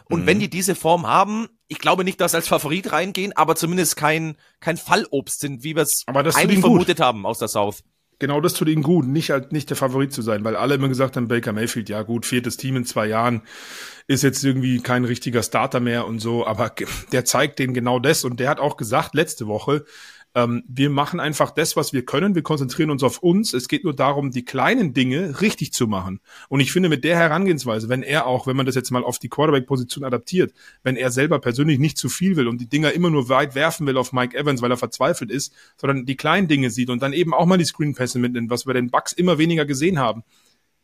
Und 0.08 0.22
mhm. 0.22 0.26
wenn 0.26 0.40
die 0.40 0.50
diese 0.50 0.74
Form 0.74 1.06
haben, 1.06 1.46
ich 1.68 1.78
glaube 1.78 2.02
nicht, 2.02 2.20
dass 2.20 2.32
sie 2.32 2.38
als 2.38 2.48
Favorit 2.48 2.90
reingehen, 2.90 3.32
aber 3.36 3.54
zumindest 3.54 3.94
kein, 3.94 4.36
kein 4.58 4.76
Fallobst 4.76 5.38
sind, 5.38 5.62
wie 5.62 5.76
wir 5.76 5.84
es 5.84 6.04
eigentlich 6.08 6.58
vermutet 6.58 6.98
haben 6.98 7.26
aus 7.26 7.38
der 7.38 7.46
South. 7.46 7.84
Genau, 8.18 8.40
das 8.40 8.54
tut 8.54 8.68
ihnen 8.68 8.82
gut, 8.82 9.06
nicht 9.06 9.30
halt 9.30 9.52
nicht 9.52 9.70
der 9.70 9.76
Favorit 9.76 10.12
zu 10.12 10.20
sein, 10.20 10.42
weil 10.42 10.56
alle 10.56 10.74
immer 10.74 10.88
gesagt 10.88 11.16
haben, 11.16 11.28
Baker 11.28 11.52
Mayfield, 11.52 11.88
ja 11.88 12.02
gut, 12.02 12.26
viertes 12.26 12.56
Team 12.56 12.74
in 12.74 12.84
zwei 12.84 13.06
Jahren, 13.06 13.42
ist 14.08 14.22
jetzt 14.22 14.44
irgendwie 14.44 14.80
kein 14.80 15.04
richtiger 15.04 15.44
Starter 15.44 15.78
mehr 15.78 16.06
und 16.08 16.18
so, 16.18 16.44
aber 16.44 16.74
der 17.12 17.24
zeigt 17.24 17.60
denen 17.60 17.72
genau 17.72 18.00
das 18.00 18.24
und 18.24 18.40
der 18.40 18.50
hat 18.50 18.58
auch 18.58 18.76
gesagt 18.76 19.14
letzte 19.14 19.46
Woche, 19.46 19.84
ähm, 20.34 20.62
wir 20.68 20.90
machen 20.90 21.18
einfach 21.18 21.50
das, 21.50 21.76
was 21.76 21.92
wir 21.92 22.04
können. 22.04 22.34
Wir 22.34 22.42
konzentrieren 22.42 22.90
uns 22.90 23.02
auf 23.02 23.18
uns. 23.18 23.52
Es 23.52 23.66
geht 23.66 23.82
nur 23.84 23.94
darum, 23.94 24.30
die 24.30 24.44
kleinen 24.44 24.94
Dinge 24.94 25.40
richtig 25.40 25.72
zu 25.72 25.88
machen. 25.88 26.20
Und 26.48 26.60
ich 26.60 26.72
finde, 26.72 26.88
mit 26.88 27.02
der 27.02 27.16
Herangehensweise, 27.16 27.88
wenn 27.88 28.02
er 28.02 28.26
auch, 28.26 28.46
wenn 28.46 28.56
man 28.56 28.66
das 28.66 28.76
jetzt 28.76 28.90
mal 28.90 29.02
auf 29.02 29.18
die 29.18 29.28
Quarterback-Position 29.28 30.04
adaptiert, 30.04 30.52
wenn 30.82 30.96
er 30.96 31.10
selber 31.10 31.40
persönlich 31.40 31.78
nicht 31.78 31.98
zu 31.98 32.08
viel 32.08 32.36
will 32.36 32.46
und 32.46 32.60
die 32.60 32.68
Dinger 32.68 32.92
immer 32.92 33.10
nur 33.10 33.28
weit 33.28 33.54
werfen 33.54 33.86
will 33.86 33.96
auf 33.96 34.12
Mike 34.12 34.36
Evans, 34.36 34.62
weil 34.62 34.70
er 34.70 34.76
verzweifelt 34.76 35.30
ist, 35.30 35.52
sondern 35.76 36.06
die 36.06 36.16
kleinen 36.16 36.46
Dinge 36.46 36.70
sieht 36.70 36.90
und 36.90 37.02
dann 37.02 37.12
eben 37.12 37.34
auch 37.34 37.46
mal 37.46 37.58
die 37.58 37.64
Screenpässe 37.64 38.18
mitnimmt, 38.18 38.50
was 38.50 38.66
wir 38.66 38.74
den 38.74 38.90
Bugs 38.90 39.12
immer 39.12 39.38
weniger 39.38 39.64
gesehen 39.64 39.98
haben, 39.98 40.22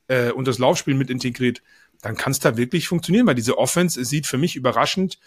äh, 0.09 0.31
und 0.31 0.47
das 0.47 0.59
Laufspiel 0.59 0.95
mit 0.95 1.11
integriert, 1.11 1.63
dann 2.03 2.17
kann 2.17 2.33
es 2.33 2.39
da 2.39 2.57
wirklich 2.57 2.89
funktionieren, 2.89 3.27
weil 3.27 3.35
diese 3.35 3.59
Offense 3.59 4.05
sieht 4.05 4.27
für 4.27 4.39
mich 4.39 4.57
überraschend 4.57 5.19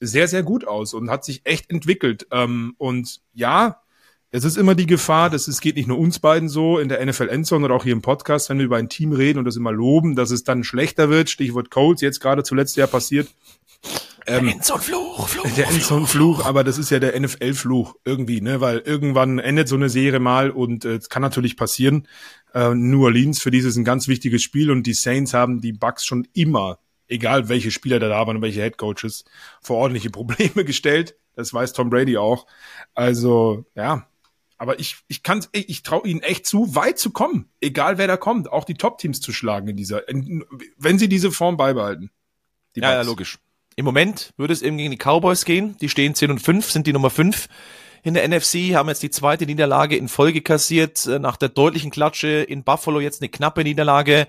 sehr, 0.00 0.28
sehr 0.28 0.42
gut 0.42 0.66
aus 0.66 0.94
und 0.94 1.10
hat 1.10 1.24
sich 1.24 1.42
echt 1.44 1.70
entwickelt. 1.70 2.26
Ähm, 2.30 2.74
und 2.78 3.20
ja, 3.32 3.82
es 4.30 4.44
ist 4.44 4.58
immer 4.58 4.74
die 4.74 4.86
Gefahr, 4.86 5.30
dass 5.30 5.48
es 5.48 5.60
geht 5.60 5.76
nicht 5.76 5.88
nur 5.88 5.98
uns 5.98 6.18
beiden 6.18 6.48
so 6.48 6.78
in 6.78 6.88
der 6.88 7.04
NFL 7.04 7.28
Endzone 7.28 7.64
oder 7.64 7.74
auch 7.74 7.84
hier 7.84 7.94
im 7.94 8.02
Podcast, 8.02 8.50
wenn 8.50 8.58
wir 8.58 8.66
über 8.66 8.76
ein 8.76 8.90
Team 8.90 9.12
reden 9.12 9.38
und 9.38 9.46
das 9.46 9.56
immer 9.56 9.72
loben, 9.72 10.16
dass 10.16 10.30
es 10.30 10.44
dann 10.44 10.64
schlechter 10.64 11.08
wird. 11.08 11.30
Stichwort 11.30 11.70
Colts, 11.70 12.02
jetzt 12.02 12.20
gerade 12.20 12.42
zuletzt 12.42 12.76
ja 12.76 12.86
passiert. 12.86 13.28
Ähm, 14.26 14.44
der 14.44 14.54
Endzone-Fluch, 14.56 15.28
Fluch, 15.28 15.54
Der 15.56 15.68
Endzone-Fluch, 15.68 16.44
aber 16.44 16.62
das 16.62 16.76
ist 16.76 16.90
ja 16.90 16.98
der 16.98 17.18
NFL-Fluch 17.18 17.94
irgendwie, 18.04 18.42
ne? 18.42 18.60
Weil 18.60 18.80
irgendwann 18.80 19.38
endet 19.38 19.68
so 19.68 19.76
eine 19.76 19.88
Serie 19.88 20.20
mal 20.20 20.50
und 20.50 20.84
äh, 20.84 20.96
es 20.96 21.06
äh, 21.06 21.08
kann 21.08 21.22
natürlich 21.22 21.56
passieren. 21.56 22.06
Äh, 22.52 22.74
New 22.74 23.04
Orleans, 23.04 23.40
für 23.40 23.50
dieses 23.50 23.76
ein 23.76 23.84
ganz 23.84 24.08
wichtiges 24.08 24.42
Spiel 24.42 24.70
und 24.70 24.82
die 24.86 24.92
Saints 24.92 25.32
haben 25.32 25.62
die 25.62 25.72
Bucks 25.72 26.04
schon 26.04 26.28
immer 26.34 26.78
egal 27.08 27.48
welche 27.48 27.70
Spieler 27.70 27.98
da 27.98 28.08
da 28.08 28.26
waren 28.26 28.36
und 28.36 28.42
welche 28.42 28.62
Headcoaches, 28.62 29.24
vor 29.60 29.78
ordentliche 29.78 30.10
Probleme 30.10 30.64
gestellt. 30.64 31.16
Das 31.34 31.52
weiß 31.52 31.72
Tom 31.72 31.90
Brady 31.90 32.16
auch. 32.16 32.46
Also, 32.94 33.64
ja, 33.74 34.06
Aber 34.56 34.78
ich, 34.80 34.96
ich 35.08 35.22
kann, 35.22 35.44
ich, 35.52 35.68
ich 35.68 35.82
traue 35.82 36.06
ihnen 36.06 36.20
echt 36.20 36.46
zu, 36.46 36.74
weit 36.74 36.98
zu 36.98 37.10
kommen. 37.10 37.48
Egal 37.60 37.98
wer 37.98 38.06
da 38.06 38.16
kommt, 38.16 38.50
auch 38.50 38.64
die 38.64 38.74
Top-Teams 38.74 39.20
zu 39.20 39.32
schlagen 39.32 39.68
in 39.68 39.76
dieser, 39.76 40.08
in, 40.08 40.44
wenn 40.76 40.98
sie 40.98 41.08
diese 41.08 41.30
Form 41.30 41.56
beibehalten. 41.56 42.10
ja, 42.74 42.92
ja, 42.92 43.02
logisch. 43.02 43.38
Im 43.76 43.84
Moment 43.84 44.34
würde 44.36 44.52
es 44.52 44.62
eben 44.62 44.76
gegen 44.76 44.90
die 44.90 44.98
Cowboys 44.98 45.44
gehen. 45.44 45.76
Die 45.80 45.88
stehen 45.88 46.16
10 46.16 46.32
und 46.32 46.38
5, 46.40 46.70
sind 46.70 46.86
die 46.88 46.92
Nummer 46.92 47.10
5 47.10 47.48
in 48.02 48.14
der 48.14 48.26
NFC, 48.28 48.74
haben 48.74 48.88
jetzt 48.88 49.02
die 49.02 49.10
zweite 49.10 49.46
Niederlage 49.46 49.96
in 49.96 50.08
Folge 50.08 50.40
kassiert. 50.40 51.06
Äh, 51.06 51.18
nach 51.18 51.36
der 51.36 51.48
deutlichen 51.48 51.90
Klatsche 51.90 52.28
in 52.28 52.64
Buffalo 52.64 53.00
jetzt 53.00 53.22
eine 53.22 53.28
knappe 53.28 53.62
Niederlage. 53.62 54.26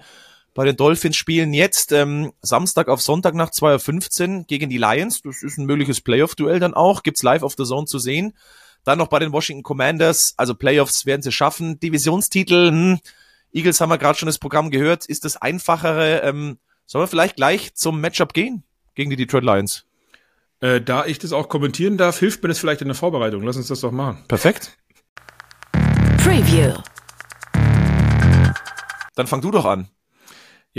Bei 0.60 0.66
den 0.66 0.76
Dolphins 0.76 1.16
spielen 1.16 1.54
jetzt 1.54 1.94
ähm, 1.94 2.34
Samstag 2.42 2.90
auf 2.90 3.02
Sonntag 3.02 3.34
nach 3.34 3.50
2.15 3.50 4.40
Uhr 4.40 4.44
gegen 4.44 4.70
die 4.70 4.78
Lions. 4.78 5.22
Das 5.22 5.42
ist 5.42 5.58
ein 5.58 5.66
mögliches 5.66 6.02
Playoff-Duell 6.02 6.60
dann 6.60 6.74
auch. 6.74 7.02
Gibt's 7.02 7.24
live 7.24 7.44
auf 7.44 7.56
der 7.56 7.66
Zone 7.66 7.86
zu 7.86 7.98
sehen. 7.98 8.34
Dann 8.84 8.98
noch 8.98 9.08
bei 9.08 9.20
den 9.20 9.32
Washington 9.32 9.64
Commanders. 9.64 10.34
Also 10.36 10.56
Playoffs 10.56 11.06
werden 11.06 11.22
sie 11.22 11.32
schaffen. 11.32 11.80
Divisionstitel, 11.80 12.72
hm. 12.72 13.00
Eagles 13.54 13.80
haben 13.80 13.88
wir 13.88 13.98
gerade 13.98 14.20
schon 14.20 14.26
das 14.26 14.38
Programm 14.38 14.70
gehört. 14.70 15.06
Ist 15.06 15.24
das 15.24 15.38
einfachere? 15.38 16.24
Ähm, 16.24 16.58
sollen 16.86 17.04
wir 17.04 17.08
vielleicht 17.08 17.38
gleich 17.38 17.74
zum 17.76 18.02
Matchup 18.02 18.34
gehen 18.34 18.64
gegen 18.96 19.10
die 19.10 19.16
Detroit 19.16 19.46
Lions? 19.46 19.86
Äh, 20.60 20.82
da 20.82 21.06
ich 21.06 21.20
das 21.20 21.32
auch 21.32 21.48
kommentieren 21.48 21.96
darf, 21.96 22.20
hilft 22.20 22.44
mir 22.44 22.50
das 22.50 22.60
vielleicht 22.60 22.82
in 22.82 22.90
der 22.90 22.96
Vorbereitung. 22.96 23.44
Lass 23.44 23.56
uns 23.56 23.70
das 23.70 23.80
doch 23.80 23.94
machen. 23.94 24.26
Perfekt. 24.28 24.78
Preview. 26.18 26.74
Dann 29.16 29.26
fang 29.26 29.40
du 29.40 29.52
doch 29.52 29.64
an. 29.64 29.88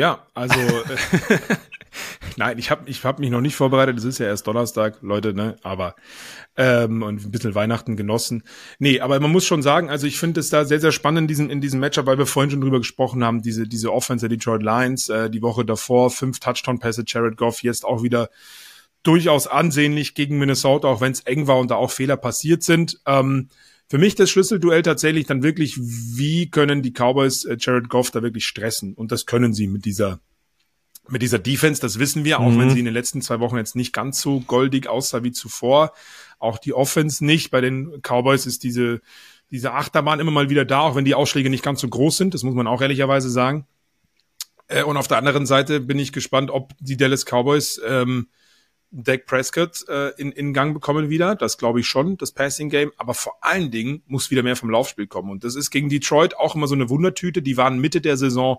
Ja, 0.00 0.26
also 0.32 0.58
äh, 0.58 1.38
nein, 2.38 2.56
ich 2.56 2.70
habe 2.70 2.88
ich 2.88 3.04
hab 3.04 3.18
mich 3.18 3.28
noch 3.28 3.42
nicht 3.42 3.54
vorbereitet. 3.54 3.98
Es 3.98 4.04
ist 4.04 4.16
ja 4.16 4.24
erst 4.24 4.46
Donnerstag, 4.46 5.02
Leute, 5.02 5.34
ne? 5.34 5.56
Aber 5.62 5.94
ähm, 6.56 7.02
und 7.02 7.22
ein 7.22 7.30
bisschen 7.30 7.54
Weihnachten 7.54 7.96
genossen. 7.96 8.44
Nee, 8.78 9.00
aber 9.00 9.20
man 9.20 9.30
muss 9.30 9.44
schon 9.44 9.60
sagen, 9.60 9.90
also 9.90 10.06
ich 10.06 10.18
finde 10.18 10.40
es 10.40 10.48
da 10.48 10.64
sehr 10.64 10.80
sehr 10.80 10.92
spannend 10.92 11.24
in 11.24 11.28
diesem 11.28 11.50
in 11.50 11.60
diesem 11.60 11.80
Matchup, 11.80 12.06
weil 12.06 12.16
wir 12.16 12.24
vorhin 12.24 12.50
schon 12.50 12.62
drüber 12.62 12.78
gesprochen 12.78 13.22
haben. 13.22 13.42
Diese 13.42 13.68
diese 13.68 13.92
Offense 13.92 14.26
der 14.26 14.34
Detroit 14.34 14.62
Lions 14.62 15.10
äh, 15.10 15.28
die 15.28 15.42
Woche 15.42 15.66
davor 15.66 16.10
fünf 16.10 16.40
Touchdown-Pässe, 16.40 17.04
Jared 17.06 17.36
Goff 17.36 17.62
jetzt 17.62 17.84
auch 17.84 18.02
wieder 18.02 18.30
durchaus 19.02 19.48
ansehnlich 19.48 20.14
gegen 20.14 20.38
Minnesota, 20.38 20.88
auch 20.88 21.02
wenn 21.02 21.12
es 21.12 21.20
eng 21.20 21.46
war 21.46 21.58
und 21.58 21.70
da 21.70 21.74
auch 21.74 21.90
Fehler 21.90 22.16
passiert 22.16 22.62
sind. 22.62 23.02
Ähm, 23.04 23.50
für 23.90 23.98
mich 23.98 24.14
das 24.14 24.30
Schlüsselduell 24.30 24.82
tatsächlich 24.82 25.26
dann 25.26 25.42
wirklich, 25.42 25.76
wie 25.76 26.48
können 26.48 26.80
die 26.80 26.92
Cowboys 26.92 27.44
äh, 27.44 27.56
Jared 27.58 27.88
Goff 27.88 28.12
da 28.12 28.22
wirklich 28.22 28.46
stressen? 28.46 28.94
Und 28.94 29.10
das 29.10 29.26
können 29.26 29.52
sie 29.52 29.66
mit 29.66 29.84
dieser 29.84 30.20
mit 31.08 31.22
dieser 31.22 31.40
Defense, 31.40 31.80
das 31.80 31.98
wissen 31.98 32.24
wir, 32.24 32.38
auch 32.38 32.50
mhm. 32.50 32.60
wenn 32.60 32.70
sie 32.70 32.78
in 32.78 32.84
den 32.84 32.94
letzten 32.94 33.20
zwei 33.20 33.40
Wochen 33.40 33.56
jetzt 33.56 33.74
nicht 33.74 33.92
ganz 33.92 34.20
so 34.20 34.38
goldig 34.40 34.86
aussah 34.86 35.24
wie 35.24 35.32
zuvor. 35.32 35.92
Auch 36.38 36.58
die 36.58 36.72
Offense 36.72 37.24
nicht. 37.24 37.50
Bei 37.50 37.60
den 37.60 38.00
Cowboys 38.02 38.46
ist 38.46 38.62
diese, 38.62 39.00
diese 39.50 39.72
Achterbahn 39.72 40.20
immer 40.20 40.30
mal 40.30 40.50
wieder 40.50 40.64
da, 40.64 40.82
auch 40.82 40.94
wenn 40.94 41.04
die 41.04 41.16
Ausschläge 41.16 41.50
nicht 41.50 41.64
ganz 41.64 41.80
so 41.80 41.88
groß 41.88 42.16
sind. 42.16 42.32
Das 42.32 42.44
muss 42.44 42.54
man 42.54 42.68
auch 42.68 42.80
ehrlicherweise 42.80 43.28
sagen. 43.28 43.66
Äh, 44.68 44.84
und 44.84 44.98
auf 44.98 45.08
der 45.08 45.18
anderen 45.18 45.46
Seite 45.46 45.80
bin 45.80 45.98
ich 45.98 46.12
gespannt, 46.12 46.52
ob 46.52 46.74
die 46.78 46.96
Dallas 46.96 47.24
Cowboys 47.24 47.80
ähm, 47.84 48.28
Dak 48.92 49.26
Prescott 49.26 49.88
äh, 49.88 50.10
in, 50.20 50.32
in 50.32 50.52
Gang 50.52 50.74
bekommen 50.74 51.10
wieder. 51.10 51.36
Das 51.36 51.58
glaube 51.58 51.80
ich 51.80 51.86
schon, 51.86 52.16
das 52.16 52.32
Passing 52.32 52.70
Game. 52.70 52.92
Aber 52.96 53.14
vor 53.14 53.38
allen 53.40 53.70
Dingen 53.70 54.02
muss 54.06 54.30
wieder 54.30 54.42
mehr 54.42 54.56
vom 54.56 54.70
Laufspiel 54.70 55.06
kommen. 55.06 55.30
Und 55.30 55.44
das 55.44 55.54
ist 55.54 55.70
gegen 55.70 55.88
Detroit 55.88 56.36
auch 56.36 56.54
immer 56.54 56.66
so 56.66 56.74
eine 56.74 56.88
Wundertüte. 56.88 57.42
Die 57.42 57.56
waren 57.56 57.78
Mitte 57.78 58.00
der 58.00 58.16
Saison 58.16 58.58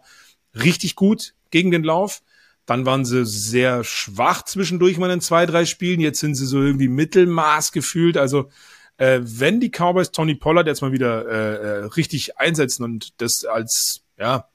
richtig 0.56 0.96
gut 0.96 1.34
gegen 1.50 1.72
den 1.72 1.84
Lauf. 1.84 2.22
Dann 2.66 2.86
waren 2.86 3.06
sie 3.06 3.26
sehr 3.26 3.84
schwach 3.84 4.44
zwischendurch 4.44 4.98
mal 4.98 5.12
in 5.12 5.22
zwei, 5.22 5.46
drei 5.46 5.66
Spielen. 5.66 6.00
Jetzt 6.00 6.20
sind 6.20 6.36
sie 6.36 6.46
so 6.46 6.62
irgendwie 6.62 6.88
Mittelmaß 6.88 7.72
gefühlt. 7.72 8.18
Also 8.18 8.50
äh, 8.98 9.20
wenn 9.24 9.60
die 9.60 9.72
Cowboys 9.72 10.12
Tony 10.12 10.36
Pollard 10.36 10.68
jetzt 10.68 10.82
mal 10.82 10.92
wieder 10.92 11.28
äh, 11.28 11.56
äh 11.56 11.86
richtig 11.86 12.38
einsetzen 12.38 12.84
und 12.84 13.20
das 13.22 13.46
als 13.46 14.04
ja 14.18 14.51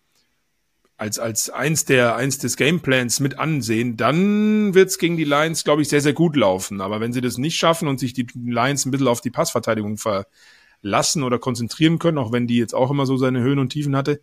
als, 0.96 1.18
als 1.18 1.50
eins 1.50 1.84
der, 1.84 2.16
eins 2.16 2.38
des 2.38 2.56
Gameplans 2.56 3.20
mit 3.20 3.38
ansehen, 3.38 3.96
dann 3.96 4.74
wird's 4.74 4.98
gegen 4.98 5.16
die 5.16 5.24
Lions, 5.24 5.64
glaube 5.64 5.82
ich, 5.82 5.88
sehr, 5.88 6.00
sehr 6.00 6.14
gut 6.14 6.36
laufen. 6.36 6.80
Aber 6.80 7.00
wenn 7.00 7.12
sie 7.12 7.20
das 7.20 7.36
nicht 7.38 7.56
schaffen 7.56 7.86
und 7.88 8.00
sich 8.00 8.14
die 8.14 8.26
Lions 8.34 8.86
ein 8.86 8.90
bisschen 8.90 9.08
auf 9.08 9.20
die 9.20 9.30
Passverteidigung 9.30 9.98
verlassen 9.98 11.22
oder 11.22 11.38
konzentrieren 11.38 11.98
können, 11.98 12.18
auch 12.18 12.32
wenn 12.32 12.46
die 12.46 12.56
jetzt 12.56 12.74
auch 12.74 12.90
immer 12.90 13.04
so 13.04 13.16
seine 13.18 13.40
Höhen 13.40 13.58
und 13.58 13.70
Tiefen 13.70 13.94
hatte, 13.94 14.20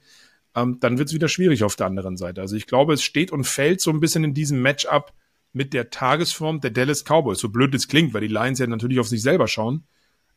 ähm, 0.55 0.79
dann 0.79 0.97
wird's 0.97 1.13
wieder 1.13 1.27
schwierig 1.27 1.63
auf 1.63 1.75
der 1.75 1.87
anderen 1.87 2.17
Seite. 2.17 2.41
Also 2.41 2.55
ich 2.55 2.65
glaube, 2.65 2.93
es 2.93 3.03
steht 3.03 3.31
und 3.31 3.43
fällt 3.43 3.81
so 3.81 3.91
ein 3.91 3.99
bisschen 3.99 4.23
in 4.23 4.33
diesem 4.33 4.61
Matchup 4.61 5.13
mit 5.51 5.73
der 5.73 5.91
Tagesform 5.91 6.59
der 6.59 6.71
Dallas 6.71 7.03
Cowboys. 7.03 7.39
So 7.39 7.49
blöd 7.49 7.73
es 7.75 7.87
klingt, 7.87 8.13
weil 8.15 8.21
die 8.21 8.27
Lions 8.27 8.57
ja 8.57 8.65
natürlich 8.65 8.99
auf 8.99 9.07
sich 9.07 9.21
selber 9.21 9.47
schauen. 9.47 9.83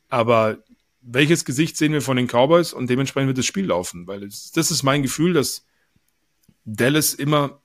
Aber 0.08 0.58
welches 1.00 1.46
Gesicht 1.46 1.78
sehen 1.78 1.92
wir 1.92 2.02
von 2.02 2.18
den 2.18 2.26
Cowboys 2.26 2.74
und 2.74 2.90
dementsprechend 2.90 3.28
wird 3.28 3.38
das 3.38 3.46
Spiel 3.46 3.66
laufen? 3.66 4.06
Weil 4.06 4.20
das, 4.20 4.52
das 4.52 4.70
ist 4.70 4.82
mein 4.82 5.02
Gefühl, 5.02 5.32
dass 5.32 5.65
Dallas 6.66 7.14
immer 7.14 7.62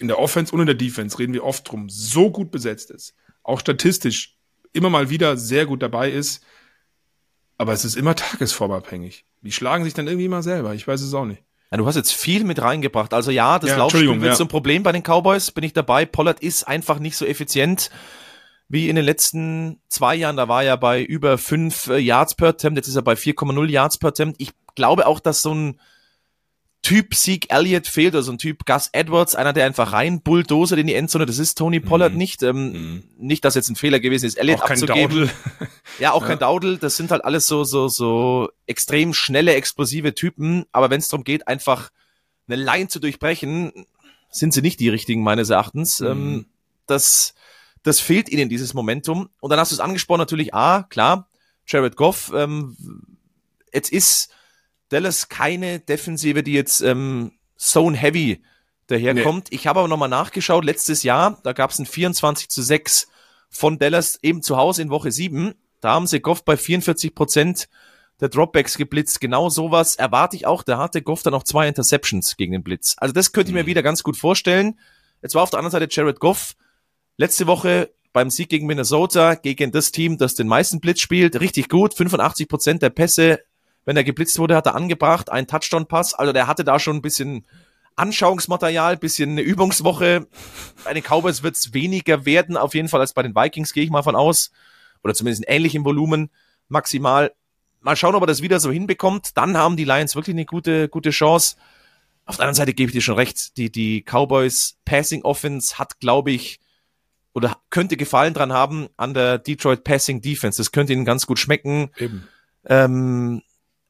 in 0.00 0.08
der 0.08 0.18
Offense 0.18 0.52
und 0.52 0.60
in 0.60 0.66
der 0.66 0.74
Defense 0.74 1.18
reden 1.18 1.34
wir 1.34 1.44
oft 1.44 1.70
drum, 1.70 1.88
so 1.88 2.30
gut 2.30 2.50
besetzt 2.50 2.90
ist, 2.90 3.14
auch 3.42 3.60
statistisch 3.60 4.38
immer 4.72 4.90
mal 4.90 5.10
wieder 5.10 5.36
sehr 5.36 5.66
gut 5.66 5.82
dabei 5.82 6.10
ist, 6.10 6.42
aber 7.58 7.72
es 7.72 7.84
ist 7.84 7.96
immer 7.96 8.14
tagesformabhängig. 8.16 9.24
Die 9.42 9.52
schlagen 9.52 9.84
sich 9.84 9.94
dann 9.94 10.06
irgendwie 10.06 10.26
immer 10.26 10.42
selber, 10.42 10.74
ich 10.74 10.88
weiß 10.88 11.02
es 11.02 11.14
auch 11.14 11.26
nicht. 11.26 11.42
Ja, 11.70 11.78
du 11.78 11.86
hast 11.86 11.96
jetzt 11.96 12.12
viel 12.12 12.44
mit 12.44 12.62
reingebracht. 12.62 13.12
Also 13.12 13.30
ja, 13.30 13.58
das 13.58 13.70
ja, 13.70 13.76
Laufspiel 13.76 14.08
wird 14.20 14.22
ja. 14.22 14.36
so 14.36 14.44
ein 14.44 14.48
Problem 14.48 14.82
bei 14.82 14.92
den 14.92 15.02
Cowboys, 15.02 15.50
bin 15.50 15.64
ich 15.64 15.72
dabei. 15.72 16.06
Pollard 16.06 16.40
ist 16.40 16.68
einfach 16.68 16.98
nicht 17.00 17.16
so 17.16 17.26
effizient 17.26 17.90
wie 18.68 18.88
in 18.88 18.96
den 18.96 19.04
letzten 19.04 19.80
zwei 19.88 20.14
Jahren. 20.14 20.36
Da 20.36 20.48
war 20.48 20.62
er 20.62 20.76
bei 20.76 21.02
über 21.02 21.36
fünf 21.36 21.88
äh, 21.88 21.98
Yards 21.98 22.36
per 22.36 22.48
Attempt, 22.48 22.78
jetzt 22.78 22.88
ist 22.88 22.96
er 22.96 23.02
bei 23.02 23.14
4,0 23.14 23.68
Yards 23.68 23.98
per 23.98 24.10
Attempt. 24.10 24.40
Ich 24.40 24.52
glaube 24.74 25.06
auch, 25.06 25.20
dass 25.20 25.42
so 25.42 25.52
ein 25.52 25.80
Typ 26.84 27.14
Sieg 27.14 27.50
Elliott 27.50 27.86
fehlt, 27.86 28.14
also 28.14 28.30
ein 28.30 28.36
Typ 28.36 28.66
Gus 28.66 28.90
Edwards, 28.92 29.34
einer, 29.34 29.54
der 29.54 29.64
einfach 29.64 29.92
rein 29.92 30.20
bulldozert 30.20 30.78
in 30.78 30.86
die 30.86 30.94
Endzone. 30.94 31.24
Das 31.24 31.38
ist 31.38 31.56
Tony 31.56 31.80
Pollard 31.80 32.12
mhm. 32.12 32.18
nicht. 32.18 32.42
Ähm, 32.42 32.72
mhm. 32.72 33.04
Nicht, 33.16 33.44
dass 33.44 33.54
jetzt 33.54 33.70
ein 33.70 33.76
Fehler 33.76 34.00
gewesen 34.00 34.26
ist, 34.26 34.36
Elliott 34.36 34.60
auch 34.60 34.70
abzugeben. 34.70 35.30
ja, 35.98 36.12
auch 36.12 36.20
ja. 36.20 36.28
kein 36.28 36.38
Daudel. 36.38 36.76
Das 36.76 36.96
sind 36.96 37.10
halt 37.10 37.24
alles 37.24 37.46
so, 37.46 37.64
so, 37.64 37.88
so 37.88 38.50
extrem 38.66 39.14
schnelle, 39.14 39.54
explosive 39.54 40.14
Typen. 40.14 40.66
Aber 40.72 40.90
wenn 40.90 41.00
es 41.00 41.08
darum 41.08 41.24
geht, 41.24 41.48
einfach 41.48 41.90
eine 42.46 42.62
Line 42.62 42.88
zu 42.88 43.00
durchbrechen, 43.00 43.86
sind 44.30 44.52
sie 44.52 44.60
nicht 44.60 44.78
die 44.78 44.90
richtigen, 44.90 45.22
meines 45.22 45.48
Erachtens. 45.48 46.00
Mhm. 46.00 46.06
Ähm, 46.06 46.46
das, 46.86 47.34
das 47.82 47.98
fehlt 47.98 48.28
ihnen, 48.28 48.50
dieses 48.50 48.74
Momentum. 48.74 49.30
Und 49.40 49.50
dann 49.50 49.58
hast 49.58 49.72
du 49.72 49.76
es 49.76 49.80
angesprochen, 49.80 50.18
natürlich, 50.18 50.52
ah, 50.52 50.82
klar, 50.82 51.30
Jared 51.66 51.96
Goff, 51.96 52.30
ähm, 52.36 52.76
jetzt 53.72 53.90
ist 53.90 54.28
Dallas 54.94 55.28
keine 55.28 55.80
Defensive, 55.80 56.44
die 56.44 56.52
jetzt 56.52 56.80
ähm, 56.80 57.32
Zone 57.58 57.96
Heavy 57.96 58.44
daherkommt. 58.86 59.48
Nee. 59.50 59.56
Ich 59.56 59.66
habe 59.66 59.80
aber 59.80 59.88
nochmal 59.88 60.08
nachgeschaut, 60.08 60.64
letztes 60.64 61.02
Jahr, 61.02 61.40
da 61.42 61.52
gab 61.52 61.72
es 61.72 61.80
ein 61.80 61.86
24 61.86 62.48
zu 62.48 62.62
6 62.62 63.08
von 63.50 63.78
Dallas 63.80 64.20
eben 64.22 64.40
zu 64.40 64.56
Hause 64.56 64.82
in 64.82 64.90
Woche 64.90 65.10
7. 65.10 65.54
Da 65.80 65.90
haben 65.90 66.06
sie 66.06 66.20
Goff 66.20 66.44
bei 66.44 66.56
44 66.56 67.12
Prozent 67.12 67.68
der 68.20 68.28
Dropbacks 68.28 68.76
geblitzt. 68.76 69.20
Genau 69.20 69.50
sowas 69.50 69.96
erwarte 69.96 70.36
ich 70.36 70.46
auch. 70.46 70.62
Da 70.62 70.78
hatte 70.78 71.02
Goff 71.02 71.24
dann 71.24 71.34
auch 71.34 71.42
zwei 71.42 71.66
Interceptions 71.66 72.36
gegen 72.36 72.52
den 72.52 72.62
Blitz. 72.62 72.94
Also 72.98 73.12
das 73.12 73.32
könnte 73.32 73.50
ich 73.50 73.54
mir 73.54 73.64
mhm. 73.64 73.68
wieder 73.68 73.82
ganz 73.82 74.04
gut 74.04 74.16
vorstellen. 74.16 74.78
Jetzt 75.22 75.34
war 75.34 75.42
auf 75.42 75.50
der 75.50 75.58
anderen 75.58 75.72
Seite 75.72 75.88
Jared 75.90 76.20
Goff 76.20 76.54
letzte 77.16 77.48
Woche 77.48 77.92
beim 78.12 78.30
Sieg 78.30 78.48
gegen 78.48 78.68
Minnesota, 78.68 79.34
gegen 79.34 79.72
das 79.72 79.90
Team, 79.90 80.18
das 80.18 80.36
den 80.36 80.46
meisten 80.46 80.78
Blitz 80.78 81.00
spielt, 81.00 81.40
richtig 81.40 81.68
gut. 81.68 81.94
85 81.94 82.46
Prozent 82.46 82.82
der 82.82 82.90
Pässe 82.90 83.40
wenn 83.84 83.96
er 83.96 84.04
geblitzt 84.04 84.38
wurde, 84.38 84.56
hat 84.56 84.66
er 84.66 84.74
angebracht, 84.74 85.30
einen 85.30 85.46
Touchdown-Pass. 85.46 86.14
Also 86.14 86.32
der 86.32 86.46
hatte 86.46 86.64
da 86.64 86.78
schon 86.78 86.96
ein 86.96 87.02
bisschen 87.02 87.46
Anschauungsmaterial, 87.96 88.96
bisschen 88.96 89.30
eine 89.30 89.42
Übungswoche. 89.42 90.26
Bei 90.84 90.94
den 90.94 91.02
Cowboys 91.02 91.42
wird 91.42 91.56
es 91.56 91.74
weniger 91.74 92.24
werden, 92.24 92.56
auf 92.56 92.74
jeden 92.74 92.88
Fall 92.88 93.00
als 93.00 93.12
bei 93.12 93.22
den 93.22 93.34
Vikings, 93.34 93.72
gehe 93.72 93.84
ich 93.84 93.90
mal 93.90 94.02
von 94.02 94.16
aus. 94.16 94.50
Oder 95.02 95.14
zumindest 95.14 95.44
in 95.44 95.54
ähnlichem 95.54 95.84
Volumen 95.84 96.30
maximal. 96.68 97.32
Mal 97.80 97.96
schauen, 97.96 98.14
ob 98.14 98.22
er 98.22 98.26
das 98.26 98.42
wieder 98.42 98.58
so 98.60 98.72
hinbekommt. 98.72 99.36
Dann 99.36 99.56
haben 99.56 99.76
die 99.76 99.84
Lions 99.84 100.16
wirklich 100.16 100.34
eine 100.34 100.46
gute, 100.46 100.88
gute 100.88 101.10
Chance. 101.10 101.56
Auf 102.24 102.36
der 102.36 102.44
anderen 102.44 102.54
Seite 102.54 102.72
gebe 102.72 102.88
ich 102.88 102.94
dir 102.94 103.02
schon 103.02 103.16
recht. 103.16 103.58
Die, 103.58 103.70
die 103.70 104.02
Cowboys 104.02 104.78
Passing 104.86 105.22
Offense 105.22 105.78
hat, 105.78 106.00
glaube 106.00 106.30
ich, 106.32 106.58
oder 107.34 107.58
könnte 107.68 107.96
Gefallen 107.96 108.32
dran 108.32 108.52
haben 108.52 108.88
an 108.96 109.12
der 109.12 109.38
Detroit 109.38 109.84
Passing 109.84 110.22
Defense. 110.22 110.56
Das 110.56 110.72
könnte 110.72 110.94
ihnen 110.94 111.04
ganz 111.04 111.26
gut 111.26 111.38
schmecken. 111.38 111.90
Eben. 111.98 112.26
Ähm, 112.64 113.42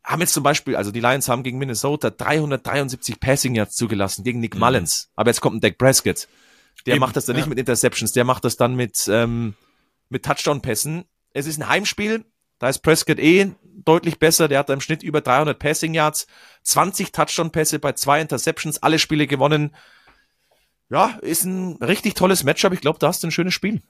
haben 0.05 0.21
jetzt 0.21 0.35
zum 0.35 0.43
Beispiel, 0.43 0.77
also 0.77 0.91
die 0.91 1.01
Lions 1.01 1.29
haben 1.29 1.43
gegen 1.43 1.59
Minnesota 1.59 2.11
373 2.11 3.19
Passing 3.19 3.55
Yards 3.55 3.75
zugelassen, 3.75 4.23
gegen 4.23 4.41
Nick 4.41 4.55
mhm. 4.55 4.61
Mullins. 4.61 5.11
Aber 5.17 5.31
jetzt 5.31 5.41
kommt 5.41 5.57
ein 5.57 5.61
Dak 5.61 5.79
Prescott. 5.79 6.29
Der 6.87 6.95
Eben, 6.95 7.01
macht 7.01 7.17
das 7.17 7.25
dann 7.25 7.37
ja. 7.37 7.41
nicht 7.41 7.49
mit 7.49 7.59
Interceptions, 7.59 8.13
der 8.13 8.25
macht 8.25 8.45
das 8.45 8.57
dann 8.57 8.75
mit, 8.75 9.09
ähm, 9.09 9.55
mit 10.11 10.25
Touchdown-Pässen. 10.25 11.05
Es 11.33 11.47
ist 11.47 11.59
ein 11.59 11.69
Heimspiel, 11.69 12.25
da 12.59 12.69
ist 12.69 12.81
Prescott 12.81 13.19
eh 13.19 13.53
deutlich 13.63 14.19
besser, 14.19 14.49
der 14.49 14.59
hat 14.59 14.71
im 14.71 14.81
Schnitt 14.81 15.03
über 15.03 15.21
300 15.21 15.59
Passing 15.59 15.95
Yards, 15.95 16.27
20 16.63 17.13
Touchdown-Pässe 17.13 17.79
bei 17.79 17.93
zwei 17.93 18.21
Interceptions, 18.21 18.83
alle 18.83 18.99
Spiele 18.99 19.27
gewonnen. 19.27 19.75
Ja, 20.91 21.19
ist 21.23 21.45
ein 21.45 21.77
richtig 21.83 22.15
tolles 22.15 22.45
Matchup. 22.45 22.73
Ich 22.73 22.81
glaube, 22.81 22.99
da 22.99 23.09
hast 23.09 23.23
du 23.23 23.29
ein 23.29 23.31
schönes 23.31 23.55
Spiel. 23.55 23.83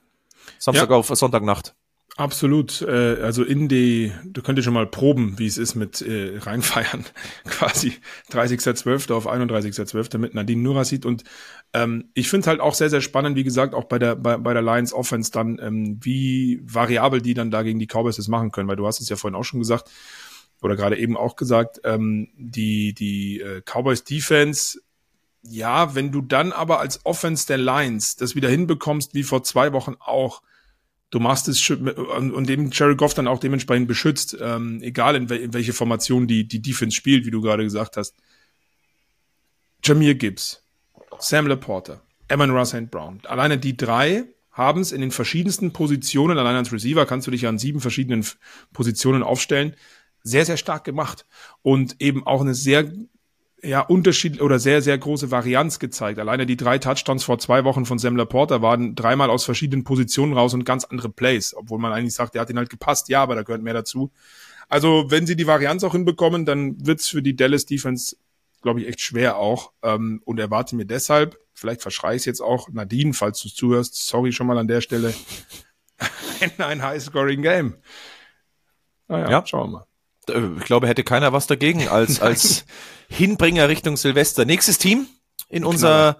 Samstag 0.59 0.89
ja. 0.89 0.95
auf 0.95 1.07
Sonntagnacht. 1.07 1.75
Absolut. 2.17 2.81
Äh, 2.81 3.21
also 3.21 3.43
in 3.43 3.67
die, 3.67 4.13
du 4.23 4.41
könntest 4.41 4.65
schon 4.65 4.73
mal 4.73 4.87
proben, 4.87 5.37
wie 5.37 5.47
es 5.47 5.57
ist 5.57 5.75
mit 5.75 6.01
äh, 6.01 6.37
reinfeiern. 6.37 7.03
Quasi 7.45 7.93
30.12. 8.31 9.13
auf 9.13 9.27
31.12. 9.27 10.17
mit 10.17 10.33
Nadine 10.33 10.61
Nurasid. 10.61 11.05
Und 11.05 11.25
ähm, 11.73 12.09
ich 12.13 12.29
finde 12.29 12.47
halt 12.47 12.61
auch 12.61 12.73
sehr, 12.73 12.89
sehr 12.89 13.01
spannend, 13.01 13.35
wie 13.35 13.43
gesagt, 13.43 13.73
auch 13.73 13.83
bei 13.83 13.99
der, 13.99 14.15
bei, 14.15 14.37
bei 14.37 14.53
der 14.53 14.61
Lions 14.61 14.93
Offense 14.93 15.29
dann, 15.31 15.59
ähm, 15.61 15.99
wie 16.01 16.61
variabel 16.63 17.21
die 17.21 17.33
dann 17.33 17.51
da 17.51 17.63
gegen 17.63 17.79
die 17.79 17.87
Cowboys 17.87 18.15
das 18.15 18.29
machen 18.29 18.51
können. 18.51 18.69
Weil 18.69 18.77
du 18.77 18.87
hast 18.87 19.01
es 19.01 19.09
ja 19.09 19.17
vorhin 19.17 19.35
auch 19.35 19.43
schon 19.43 19.59
gesagt, 19.59 19.91
oder 20.61 20.77
gerade 20.77 20.97
eben 20.97 21.17
auch 21.17 21.35
gesagt, 21.35 21.81
ähm, 21.83 22.29
die, 22.37 22.93
die 22.93 23.41
äh, 23.41 23.61
Cowboys 23.61 24.05
Defense 24.05 24.79
ja, 25.47 25.93
wenn 25.93 26.11
du 26.11 26.21
dann 26.21 26.51
aber 26.51 26.79
als 26.79 27.05
Offense 27.05 27.45
der 27.45 27.59
Lions 27.59 28.15
das 28.15 28.33
wieder 28.35 28.49
hinbekommst, 28.49 29.13
wie 29.13 29.21
vor 29.21 29.43
zwei 29.43 29.73
Wochen 29.73 29.93
auch, 29.99 30.41
du 31.11 31.19
machst 31.19 31.47
es 31.47 31.69
und 31.69 32.49
dem 32.49 32.71
Jerry 32.71 32.95
Goff 32.95 33.13
dann 33.13 33.27
auch 33.27 33.39
dementsprechend 33.39 33.87
beschützt, 33.87 34.37
ähm, 34.39 34.81
egal 34.81 35.15
in, 35.15 35.27
in, 35.29 35.53
welche 35.53 35.73
Formation 35.73 36.27
die, 36.27 36.47
die 36.47 36.61
Defense 36.61 36.95
spielt, 36.95 37.25
wie 37.25 37.31
du 37.31 37.41
gerade 37.41 37.63
gesagt 37.63 37.97
hast. 37.97 38.15
Jameer 39.83 40.15
Gibbs, 40.15 40.63
Sam 41.19 41.47
Laporta, 41.47 42.01
Evan 42.27 42.49
Russ 42.49 42.73
and 42.73 42.91
Brown. 42.91 43.19
Alleine 43.25 43.57
die 43.57 43.77
drei 43.77 44.25
haben 44.51 44.81
es 44.81 44.91
in 44.91 45.01
den 45.01 45.11
verschiedensten 45.11 45.73
Positionen, 45.73 46.37
allein 46.37 46.55
als 46.55 46.71
Receiver 46.71 47.05
kannst 47.05 47.27
du 47.27 47.31
dich 47.31 47.45
an 47.45 47.59
sieben 47.59 47.81
verschiedenen 47.81 48.25
Positionen 48.73 49.21
aufstellen, 49.21 49.75
sehr, 50.23 50.45
sehr 50.45 50.57
stark 50.57 50.85
gemacht. 50.85 51.25
Und 51.61 51.97
eben 51.99 52.25
auch 52.25 52.41
eine 52.41 52.55
sehr 52.55 52.91
ja, 53.65 53.81
Unterschied 53.81 54.41
oder 54.41 54.59
sehr, 54.59 54.81
sehr 54.81 54.97
große 54.97 55.31
Varianz 55.31 55.79
gezeigt. 55.79 56.19
Alleine 56.19 56.45
die 56.45 56.57
drei 56.57 56.77
Touchdowns 56.77 57.23
vor 57.23 57.39
zwei 57.39 57.63
Wochen 57.63 57.85
von 57.85 57.99
Sam 57.99 58.15
Laporta 58.15 58.61
waren 58.61 58.95
dreimal 58.95 59.29
aus 59.29 59.43
verschiedenen 59.43 59.83
Positionen 59.83 60.33
raus 60.33 60.53
und 60.53 60.65
ganz 60.65 60.85
andere 60.85 61.09
Plays, 61.09 61.55
obwohl 61.55 61.79
man 61.79 61.91
eigentlich 61.91 62.13
sagt, 62.13 62.35
der 62.35 62.41
hat 62.41 62.49
ihn 62.49 62.57
halt 62.57 62.69
gepasst. 62.69 63.09
Ja, 63.09 63.23
aber 63.23 63.35
da 63.35 63.43
gehört 63.43 63.61
mehr 63.61 63.73
dazu. 63.73 64.11
Also, 64.67 65.05
wenn 65.09 65.27
sie 65.27 65.35
die 65.35 65.47
Varianz 65.47 65.83
auch 65.83 65.91
hinbekommen, 65.91 66.45
dann 66.45 66.85
wird's 66.85 67.07
für 67.07 67.21
die 67.21 67.35
Dallas 67.35 67.65
Defense, 67.65 68.15
glaube 68.61 68.81
ich, 68.81 68.87
echt 68.87 69.01
schwer 69.01 69.37
auch. 69.37 69.73
Ähm, 69.83 70.21
und 70.25 70.39
erwarte 70.39 70.75
mir 70.75 70.85
deshalb, 70.85 71.37
vielleicht 71.53 71.81
verschrei 71.81 72.15
ich 72.15 72.25
jetzt 72.25 72.41
auch, 72.41 72.69
Nadine, 72.69 73.13
falls 73.13 73.41
du 73.41 73.49
zuhörst, 73.49 74.07
sorry 74.07 74.31
schon 74.31 74.47
mal 74.47 74.57
an 74.57 74.67
der 74.67 74.81
Stelle, 74.81 75.13
ein 76.57 76.81
High-Scoring-Game. 76.81 77.75
Naja, 79.07 79.29
ja. 79.29 79.45
schauen 79.45 79.71
wir 79.71 79.79
mal. 79.79 79.87
Äh, 80.29 80.41
ich 80.59 80.65
glaube, 80.65 80.87
hätte 80.87 81.03
keiner 81.03 81.33
was 81.33 81.47
dagegen 81.47 81.87
als, 81.87 82.21
als 82.21 82.65
Hinbringer 83.09 83.69
Richtung 83.69 83.97
Silvester. 83.97 84.45
Nächstes 84.45 84.77
Team 84.77 85.07
in 85.49 85.63
unser, 85.63 86.17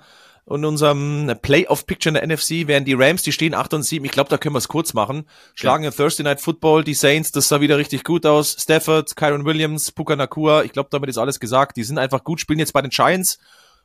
in 0.47 0.63
unserem 0.63 1.31
Playoff-Picture 1.41 2.15
in 2.15 2.27
der 2.27 2.35
NFC 2.35 2.67
wären 2.67 2.85
die 2.85 2.93
Rams, 2.93 3.23
die 3.23 3.31
stehen 3.31 3.55
8 3.55 3.73
und 3.73 3.83
7. 3.83 4.05
Ich 4.05 4.11
glaube, 4.11 4.29
da 4.29 4.37
können 4.37 4.53
wir 4.53 4.59
es 4.59 4.67
kurz 4.67 4.93
machen. 4.93 5.27
Schlagen 5.55 5.83
ja. 5.83 5.91
Thursday 5.91 6.23
Night 6.23 6.41
Football, 6.41 6.83
die 6.83 6.93
Saints, 6.93 7.31
das 7.31 7.47
sah 7.47 7.61
wieder 7.61 7.77
richtig 7.77 8.03
gut 8.03 8.25
aus. 8.25 8.55
Stafford, 8.59 9.15
Kyron 9.15 9.45
Williams, 9.45 9.91
Puka 9.91 10.15
Nakua, 10.15 10.63
ich 10.63 10.71
glaube, 10.71 10.89
damit 10.91 11.09
ist 11.09 11.17
alles 11.17 11.39
gesagt. 11.39 11.77
Die 11.77 11.83
sind 11.83 11.97
einfach 11.97 12.23
gut, 12.23 12.39
spielen 12.39 12.59
jetzt 12.59 12.73
bei 12.73 12.81
den 12.81 12.91
Giants. 12.91 13.39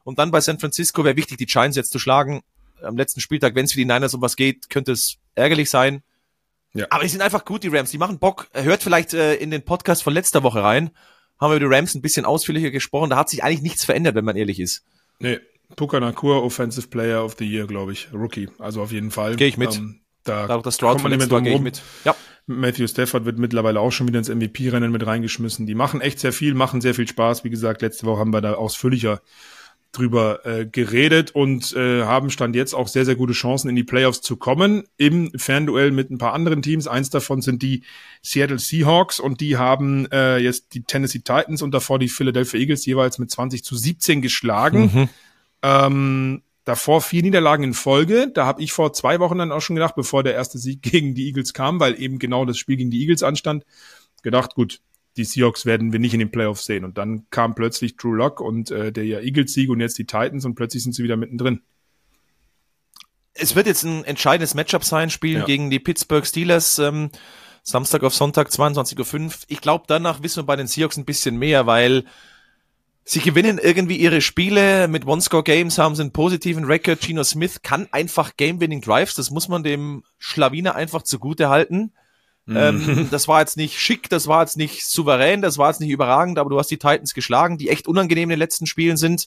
Und 0.04 0.18
dann 0.18 0.30
bei 0.30 0.40
San 0.40 0.58
Francisco 0.58 1.04
wäre 1.04 1.16
wichtig, 1.16 1.38
die 1.38 1.46
Giants 1.46 1.76
jetzt 1.76 1.92
zu 1.92 1.98
schlagen. 1.98 2.42
Am 2.82 2.96
letzten 2.96 3.20
Spieltag, 3.20 3.54
wenn 3.54 3.66
es 3.66 3.72
für 3.72 3.78
die 3.78 3.84
Niners 3.84 4.14
um 4.14 4.22
was 4.22 4.36
geht, 4.36 4.70
könnte 4.70 4.92
es 4.92 5.16
ärgerlich 5.34 5.68
sein. 5.70 6.02
Ja. 6.74 6.86
Aber 6.90 7.02
die 7.02 7.08
sind 7.08 7.22
einfach 7.22 7.44
gut, 7.44 7.64
die 7.64 7.68
Rams. 7.68 7.90
Die 7.90 7.98
machen 7.98 8.18
Bock. 8.18 8.48
Hört 8.52 8.82
vielleicht 8.82 9.14
äh, 9.14 9.34
in 9.34 9.50
den 9.50 9.62
Podcast 9.62 10.02
von 10.02 10.12
letzter 10.12 10.42
Woche 10.42 10.62
rein. 10.62 10.90
Haben 11.40 11.52
wir 11.52 11.56
über 11.56 11.68
die 11.68 11.74
Rams 11.74 11.94
ein 11.94 12.02
bisschen 12.02 12.24
ausführlicher 12.24 12.70
gesprochen. 12.70 13.10
Da 13.10 13.16
hat 13.16 13.28
sich 13.28 13.42
eigentlich 13.42 13.62
nichts 13.62 13.84
verändert, 13.84 14.14
wenn 14.14 14.24
man 14.24 14.36
ehrlich 14.36 14.60
ist. 14.60 14.84
Nee. 15.18 15.40
Puka 15.76 16.00
Nakur, 16.00 16.42
Offensive 16.42 16.88
Player 16.88 17.24
of 17.24 17.36
the 17.38 17.44
Year, 17.44 17.66
glaube 17.66 17.92
ich. 17.92 18.08
Rookie. 18.12 18.48
Also 18.58 18.82
auf 18.82 18.92
jeden 18.92 19.10
Fall. 19.10 19.36
Gehe 19.36 19.48
ich 19.48 19.56
mit. 19.56 19.76
Ähm, 19.76 20.00
da 20.24 20.46
Dadurch, 20.46 20.64
dass 20.64 20.74
Stroud 20.74 21.00
verletzt 21.00 21.30
war, 21.30 21.40
gehe 21.40 21.54
ich 21.54 21.60
mit. 21.60 21.82
Ja. 22.04 22.14
Matthew 22.46 22.88
Stafford 22.88 23.24
wird 23.24 23.38
mittlerweile 23.38 23.80
auch 23.80 23.92
schon 23.92 24.08
wieder 24.08 24.18
ins 24.18 24.28
MVP-Rennen 24.28 24.90
mit 24.90 25.06
reingeschmissen. 25.06 25.66
Die 25.66 25.74
machen 25.74 26.00
echt 26.00 26.18
sehr 26.18 26.32
viel, 26.32 26.54
machen 26.54 26.80
sehr 26.80 26.94
viel 26.94 27.06
Spaß. 27.06 27.44
Wie 27.44 27.50
gesagt, 27.50 27.82
letzte 27.82 28.06
Woche 28.06 28.18
haben 28.18 28.32
wir 28.32 28.40
da 28.40 28.54
ausführlicher 28.54 29.20
drüber 29.92 30.46
äh, 30.46 30.66
geredet 30.66 31.32
und 31.32 31.74
äh, 31.74 32.04
haben 32.04 32.30
stand 32.30 32.54
jetzt 32.54 32.74
auch 32.74 32.86
sehr, 32.86 33.04
sehr 33.04 33.16
gute 33.16 33.32
Chancen 33.32 33.68
in 33.68 33.76
die 33.76 33.84
Playoffs 33.84 34.20
zu 34.20 34.36
kommen 34.36 34.84
im 34.96 35.32
Fernduell 35.36 35.90
mit 35.90 36.10
ein 36.10 36.18
paar 36.18 36.32
anderen 36.32 36.62
Teams. 36.62 36.86
Eins 36.86 37.10
davon 37.10 37.42
sind 37.42 37.62
die 37.62 37.82
Seattle 38.22 38.58
Seahawks 38.58 39.18
und 39.18 39.40
die 39.40 39.56
haben 39.56 40.06
äh, 40.12 40.38
jetzt 40.38 40.74
die 40.74 40.82
Tennessee 40.82 41.18
Titans 41.18 41.62
und 41.62 41.72
davor 41.72 41.98
die 41.98 42.08
Philadelphia 42.08 42.60
Eagles 42.60 42.86
jeweils 42.86 43.18
mit 43.18 43.30
20 43.30 43.64
zu 43.64 43.76
17 43.76 44.22
geschlagen. 44.22 44.90
Mhm. 44.92 45.08
Ähm, 45.62 46.42
davor 46.64 47.00
vier 47.00 47.22
Niederlagen 47.22 47.64
in 47.64 47.74
Folge. 47.74 48.30
Da 48.32 48.46
habe 48.46 48.62
ich 48.62 48.72
vor 48.72 48.92
zwei 48.92 49.18
Wochen 49.18 49.38
dann 49.38 49.50
auch 49.50 49.60
schon 49.60 49.76
gedacht, 49.76 49.96
bevor 49.96 50.22
der 50.22 50.34
erste 50.34 50.58
Sieg 50.58 50.82
gegen 50.82 51.14
die 51.14 51.26
Eagles 51.26 51.52
kam, 51.52 51.80
weil 51.80 52.00
eben 52.00 52.18
genau 52.20 52.44
das 52.44 52.58
Spiel 52.58 52.76
gegen 52.76 52.90
die 52.90 53.00
Eagles 53.00 53.24
anstand, 53.24 53.64
gedacht, 54.22 54.54
gut, 54.54 54.80
die 55.16 55.24
Seahawks 55.24 55.66
werden 55.66 55.92
wir 55.92 55.98
nicht 55.98 56.14
in 56.14 56.20
den 56.20 56.30
Playoffs 56.30 56.64
sehen. 56.64 56.84
Und 56.84 56.98
dann 56.98 57.26
kam 57.30 57.54
plötzlich 57.54 57.96
Drew 57.96 58.12
Lock 58.12 58.40
und 58.40 58.70
äh, 58.70 58.92
der 58.92 59.04
ja 59.04 59.20
Eagles-Sieg 59.20 59.68
und 59.70 59.80
jetzt 59.80 59.98
die 59.98 60.06
Titans 60.06 60.44
und 60.44 60.54
plötzlich 60.54 60.82
sind 60.82 60.94
sie 60.94 61.02
wieder 61.02 61.16
mittendrin. 61.16 61.62
Es 63.32 63.54
wird 63.54 63.66
jetzt 63.66 63.84
ein 63.84 64.04
entscheidendes 64.04 64.54
Matchup 64.54 64.84
sein, 64.84 65.10
spielen 65.10 65.40
ja. 65.40 65.44
gegen 65.44 65.70
die 65.70 65.78
Pittsburgh 65.78 66.26
Steelers. 66.26 66.78
Ähm, 66.78 67.10
Samstag 67.62 68.02
auf 68.02 68.14
Sonntag, 68.14 68.48
22.05 68.48 69.24
Uhr. 69.24 69.32
Ich 69.48 69.60
glaube, 69.60 69.84
danach 69.86 70.22
wissen 70.22 70.38
wir 70.38 70.46
bei 70.46 70.56
den 70.56 70.66
Seahawks 70.66 70.96
ein 70.96 71.04
bisschen 71.04 71.36
mehr, 71.36 71.66
weil 71.66 72.04
sie 73.04 73.20
gewinnen 73.20 73.58
irgendwie 73.58 73.96
ihre 73.96 74.20
Spiele. 74.20 74.88
Mit 74.88 75.06
One-Score-Games 75.06 75.78
haben 75.78 75.94
sie 75.94 76.02
einen 76.02 76.12
positiven 76.12 76.64
Record. 76.64 77.00
Gino 77.00 77.22
Smith 77.24 77.62
kann 77.62 77.88
einfach 77.92 78.36
Game-Winning-Drives. 78.36 79.14
Das 79.14 79.30
muss 79.30 79.48
man 79.48 79.62
dem 79.62 80.04
Schlawiner 80.18 80.74
einfach 80.74 81.02
zugute 81.02 81.48
halten. 81.48 81.92
Ähm, 82.54 82.86
mhm. 82.86 83.08
das 83.10 83.28
war 83.28 83.40
jetzt 83.40 83.56
nicht 83.56 83.78
schick, 83.78 84.08
das 84.08 84.26
war 84.26 84.42
jetzt 84.42 84.56
nicht 84.56 84.84
souverän, 84.86 85.42
das 85.42 85.58
war 85.58 85.70
jetzt 85.70 85.80
nicht 85.80 85.90
überragend, 85.90 86.38
aber 86.38 86.50
du 86.50 86.58
hast 86.58 86.70
die 86.70 86.78
Titans 86.78 87.14
geschlagen, 87.14 87.58
die 87.58 87.68
echt 87.68 87.88
unangenehm 87.88 88.24
in 88.24 88.30
den 88.30 88.38
letzten 88.38 88.66
Spielen 88.66 88.96
sind. 88.96 89.26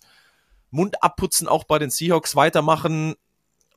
Mund 0.71 1.01
abputzen, 1.03 1.47
auch 1.47 1.65
bei 1.65 1.79
den 1.79 1.89
Seahawks 1.89 2.35
weitermachen. 2.35 3.15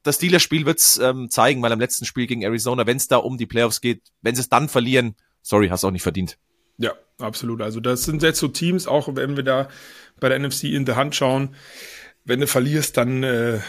Das 0.02 0.16
Steelers-Spiel 0.16 0.66
wird's 0.66 0.98
ähm, 0.98 1.30
zeigen, 1.30 1.60
weil 1.62 1.72
am 1.72 1.80
letzten 1.80 2.06
Spiel 2.06 2.26
gegen 2.26 2.42
Arizona, 2.42 2.86
wenn 2.86 2.96
es 2.96 3.08
da 3.08 3.18
um 3.18 3.36
die 3.36 3.46
Playoffs 3.46 3.80
geht, 3.80 4.02
wenn 4.22 4.34
sie 4.34 4.40
es 4.40 4.48
dann 4.48 4.68
verlieren, 4.68 5.14
sorry, 5.42 5.68
hast 5.68 5.84
auch 5.84 5.90
nicht 5.90 6.02
verdient. 6.02 6.38
Ja, 6.78 6.92
absolut. 7.18 7.60
Also 7.62 7.80
das 7.80 8.04
sind 8.04 8.22
jetzt 8.22 8.38
so 8.38 8.48
Teams, 8.48 8.86
auch 8.86 9.08
wenn 9.14 9.36
wir 9.36 9.44
da 9.44 9.68
bei 10.20 10.28
der 10.28 10.38
NFC 10.38 10.64
in 10.64 10.84
der 10.84 10.96
Hand 10.96 11.14
schauen, 11.14 11.54
wenn 12.24 12.40
du 12.40 12.46
verlierst, 12.46 12.96
dann 12.96 13.22
äh, 13.22 13.60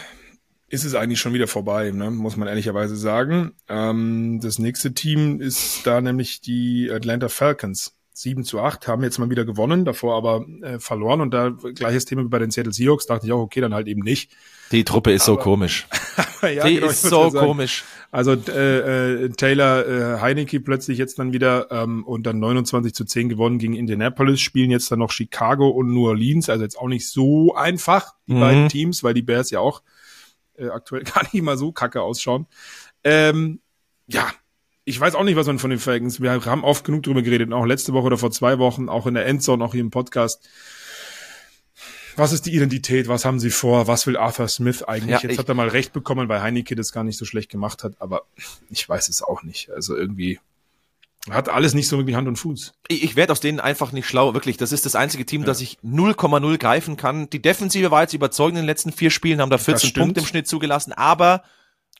ist 0.68 0.84
es 0.84 0.94
eigentlich 0.94 1.20
schon 1.20 1.32
wieder 1.32 1.46
vorbei, 1.46 1.90
ne? 1.90 2.10
muss 2.10 2.36
man 2.36 2.48
ehrlicherweise 2.48 2.96
sagen. 2.96 3.52
Ähm, 3.68 4.40
das 4.42 4.58
nächste 4.58 4.92
Team 4.92 5.40
ist 5.40 5.86
da 5.86 6.00
nämlich 6.00 6.40
die 6.40 6.90
Atlanta 6.92 7.28
Falcons. 7.28 7.94
7 8.12 8.42
zu 8.42 8.60
8 8.60 8.88
haben 8.88 9.04
jetzt 9.04 9.18
mal 9.18 9.30
wieder 9.30 9.44
gewonnen, 9.44 9.84
davor 9.84 10.16
aber 10.16 10.44
äh, 10.62 10.80
verloren 10.80 11.20
und 11.20 11.32
da 11.32 11.50
gleiches 11.50 12.04
Thema 12.04 12.24
wie 12.24 12.28
bei 12.28 12.40
den 12.40 12.50
Seattle 12.50 12.72
Seahawks, 12.72 13.06
dachte 13.06 13.26
ich 13.26 13.32
auch, 13.32 13.38
okay, 13.38 13.60
dann 13.60 13.74
halt 13.74 13.86
eben 13.86 14.02
nicht. 14.02 14.32
Die 14.72 14.82
Truppe 14.82 15.12
ist 15.12 15.28
aber, 15.28 15.38
so 15.38 15.42
komisch. 15.42 15.86
ja, 16.42 16.66
die 16.66 16.74
genau, 16.74 16.88
ist 16.88 17.02
so 17.02 17.30
komisch. 17.30 17.84
Also 18.10 18.32
äh, 18.32 19.24
äh, 19.24 19.28
Taylor 19.28 19.86
äh, 19.86 20.20
Heineke 20.20 20.58
plötzlich 20.58 20.98
jetzt 20.98 21.20
dann 21.20 21.32
wieder 21.32 21.70
ähm, 21.70 22.04
und 22.04 22.24
dann 22.24 22.40
29 22.40 22.92
zu 22.92 23.04
10 23.04 23.28
gewonnen 23.28 23.58
gegen 23.58 23.74
Indianapolis, 23.74 24.40
spielen 24.40 24.72
jetzt 24.72 24.90
dann 24.90 24.98
noch 24.98 25.12
Chicago 25.12 25.68
und 25.68 25.94
New 25.94 26.08
Orleans, 26.08 26.50
also 26.50 26.64
jetzt 26.64 26.76
auch 26.76 26.88
nicht 26.88 27.08
so 27.08 27.54
einfach, 27.54 28.14
die 28.26 28.34
mhm. 28.34 28.40
beiden 28.40 28.68
Teams, 28.68 29.04
weil 29.04 29.14
die 29.14 29.22
Bears 29.22 29.52
ja 29.52 29.60
auch 29.60 29.82
äh, 30.58 30.68
aktuell 30.68 31.04
gar 31.04 31.22
nicht 31.22 31.42
mal 31.42 31.56
so 31.56 31.72
kacke 31.72 32.02
ausschauen. 32.02 32.46
Ähm, 33.04 33.60
ja, 34.06 34.30
ich 34.84 34.98
weiß 34.98 35.14
auch 35.14 35.24
nicht, 35.24 35.36
was 35.36 35.46
man 35.46 35.58
von 35.58 35.70
den 35.70 35.78
Falcons. 35.78 36.20
Wir 36.20 36.44
haben 36.44 36.64
oft 36.64 36.84
genug 36.84 37.02
drüber 37.02 37.22
geredet, 37.22 37.52
auch 37.52 37.66
letzte 37.66 37.92
Woche 37.92 38.06
oder 38.06 38.18
vor 38.18 38.30
zwei 38.30 38.58
Wochen, 38.58 38.88
auch 38.88 39.06
in 39.06 39.14
der 39.14 39.26
Endzone, 39.26 39.62
auch 39.62 39.72
hier 39.72 39.82
im 39.82 39.90
Podcast. 39.90 40.48
Was 42.16 42.32
ist 42.32 42.46
die 42.46 42.54
Identität? 42.54 43.06
Was 43.06 43.24
haben 43.24 43.38
sie 43.38 43.50
vor? 43.50 43.86
Was 43.86 44.06
will 44.06 44.16
Arthur 44.16 44.48
Smith 44.48 44.82
eigentlich? 44.82 45.22
Ja, 45.22 45.28
Jetzt 45.28 45.38
hat 45.38 45.48
er 45.48 45.54
mal 45.54 45.68
recht 45.68 45.92
bekommen, 45.92 46.28
weil 46.28 46.42
Heineke 46.42 46.74
das 46.74 46.90
gar 46.90 47.04
nicht 47.04 47.16
so 47.16 47.24
schlecht 47.24 47.50
gemacht 47.50 47.84
hat, 47.84 48.00
aber 48.00 48.22
ich 48.70 48.88
weiß 48.88 49.08
es 49.08 49.22
auch 49.22 49.42
nicht. 49.42 49.70
Also 49.70 49.94
irgendwie 49.94 50.40
hat 51.30 51.48
alles 51.48 51.74
nicht 51.74 51.88
so 51.88 51.98
wirklich 51.98 52.16
Hand 52.16 52.28
und 52.28 52.36
Fuß. 52.36 52.72
Ich, 52.88 53.02
ich 53.02 53.16
werde 53.16 53.32
aus 53.32 53.40
denen 53.40 53.60
einfach 53.60 53.92
nicht 53.92 54.06
schlau, 54.06 54.34
wirklich. 54.34 54.56
Das 54.56 54.72
ist 54.72 54.86
das 54.86 54.94
einzige 54.94 55.26
Team, 55.26 55.42
ja. 55.42 55.46
das 55.46 55.60
ich 55.60 55.78
0,0 55.84 56.58
greifen 56.58 56.96
kann. 56.96 57.28
Die 57.30 57.42
Defensive 57.42 57.90
war 57.90 58.02
jetzt 58.02 58.14
überzeugend 58.14 58.58
in 58.58 58.62
den 58.62 58.66
letzten 58.66 58.92
vier 58.92 59.10
Spielen, 59.10 59.40
haben 59.40 59.50
da 59.50 59.58
14 59.58 59.92
Punkte 59.92 60.20
im 60.20 60.26
Schnitt 60.26 60.48
zugelassen, 60.48 60.92
aber 60.92 61.42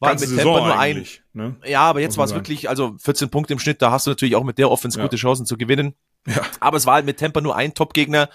war 0.01 0.11
mit 0.11 0.21
Saison 0.21 0.37
Temper 0.37 0.61
nur 0.61 0.79
ein. 0.79 1.07
Ne? 1.33 1.57
Ja, 1.67 1.83
aber 1.83 2.01
jetzt 2.01 2.17
war 2.17 2.25
es 2.25 2.35
wirklich, 2.35 2.69
also 2.69 2.97
14 2.99 3.31
Punkte 3.31 3.53
im 3.53 3.59
Schnitt, 3.59 3.83
da 3.83 3.91
hast 3.91 4.07
du 4.07 4.11
natürlich 4.11 4.37
auch 4.37 4.45
mit 4.45 4.59
der 4.59 4.71
Offense 4.71 4.99
ja. 4.99 5.05
gute 5.05 5.17
Chancen 5.17 5.47
zu 5.47 5.57
gewinnen. 5.57 5.95
Ja. 6.27 6.43
Aber 6.61 6.77
es 6.77 6.87
war 6.87 6.95
halt 6.95 7.07
mit 7.07 7.17
Temper 7.17 7.41
nur 7.41 7.57
ein 7.57 7.75
Top-Gegner. 7.75 8.29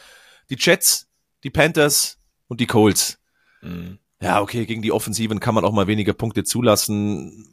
Die 0.49 0.57
Jets, 0.59 1.07
die 1.43 1.49
Panthers 1.49 2.17
und 2.47 2.59
die 2.59 2.67
Colts. 2.67 3.19
Mhm. 3.61 3.99
Ja, 4.21 4.41
okay, 4.41 4.65
gegen 4.65 4.81
die 4.81 4.91
Offensiven 4.91 5.39
kann 5.39 5.55
man 5.55 5.65
auch 5.65 5.73
mal 5.73 5.87
weniger 5.87 6.13
Punkte 6.13 6.43
zulassen. 6.43 7.51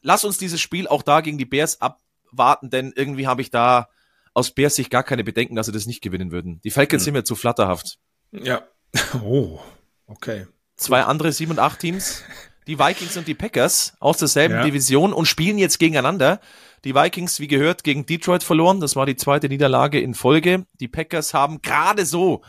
Lass 0.00 0.24
uns 0.24 0.38
dieses 0.38 0.60
Spiel 0.60 0.86
auch 0.86 1.02
da 1.02 1.20
gegen 1.20 1.38
die 1.38 1.44
Bears 1.44 1.80
ab 1.80 2.00
warten, 2.32 2.70
denn 2.70 2.92
irgendwie 2.94 3.26
habe 3.26 3.42
ich 3.42 3.50
da 3.50 3.88
aus 4.34 4.50
Bears 4.52 4.76
Sicht 4.76 4.90
gar 4.90 5.02
keine 5.02 5.24
Bedenken, 5.24 5.56
dass 5.56 5.66
sie 5.66 5.72
das 5.72 5.86
nicht 5.86 6.02
gewinnen 6.02 6.32
würden. 6.32 6.60
Die 6.64 6.70
Falcons 6.70 7.02
hm. 7.02 7.04
sind 7.04 7.14
mir 7.14 7.24
zu 7.24 7.34
flatterhaft. 7.34 7.98
Ja. 8.32 8.62
Oh, 9.24 9.58
okay. 10.06 10.46
Zwei 10.76 11.02
andere 11.04 11.32
sieben 11.32 11.52
und 11.52 11.58
acht 11.58 11.80
Teams. 11.80 12.22
die 12.66 12.78
Vikings 12.78 13.16
und 13.16 13.26
die 13.26 13.34
Packers 13.34 13.94
aus 14.00 14.18
derselben 14.18 14.56
ja. 14.56 14.64
Division 14.64 15.12
und 15.12 15.26
spielen 15.26 15.58
jetzt 15.58 15.78
gegeneinander. 15.78 16.40
Die 16.84 16.94
Vikings, 16.94 17.40
wie 17.40 17.48
gehört, 17.48 17.84
gegen 17.84 18.06
Detroit 18.06 18.42
verloren. 18.42 18.80
Das 18.80 18.96
war 18.96 19.06
die 19.06 19.16
zweite 19.16 19.48
Niederlage 19.48 20.00
in 20.00 20.14
Folge. 20.14 20.66
Die 20.80 20.88
Packers 20.88 21.34
haben 21.34 21.62
gerade 21.62 22.04
so 22.06 22.42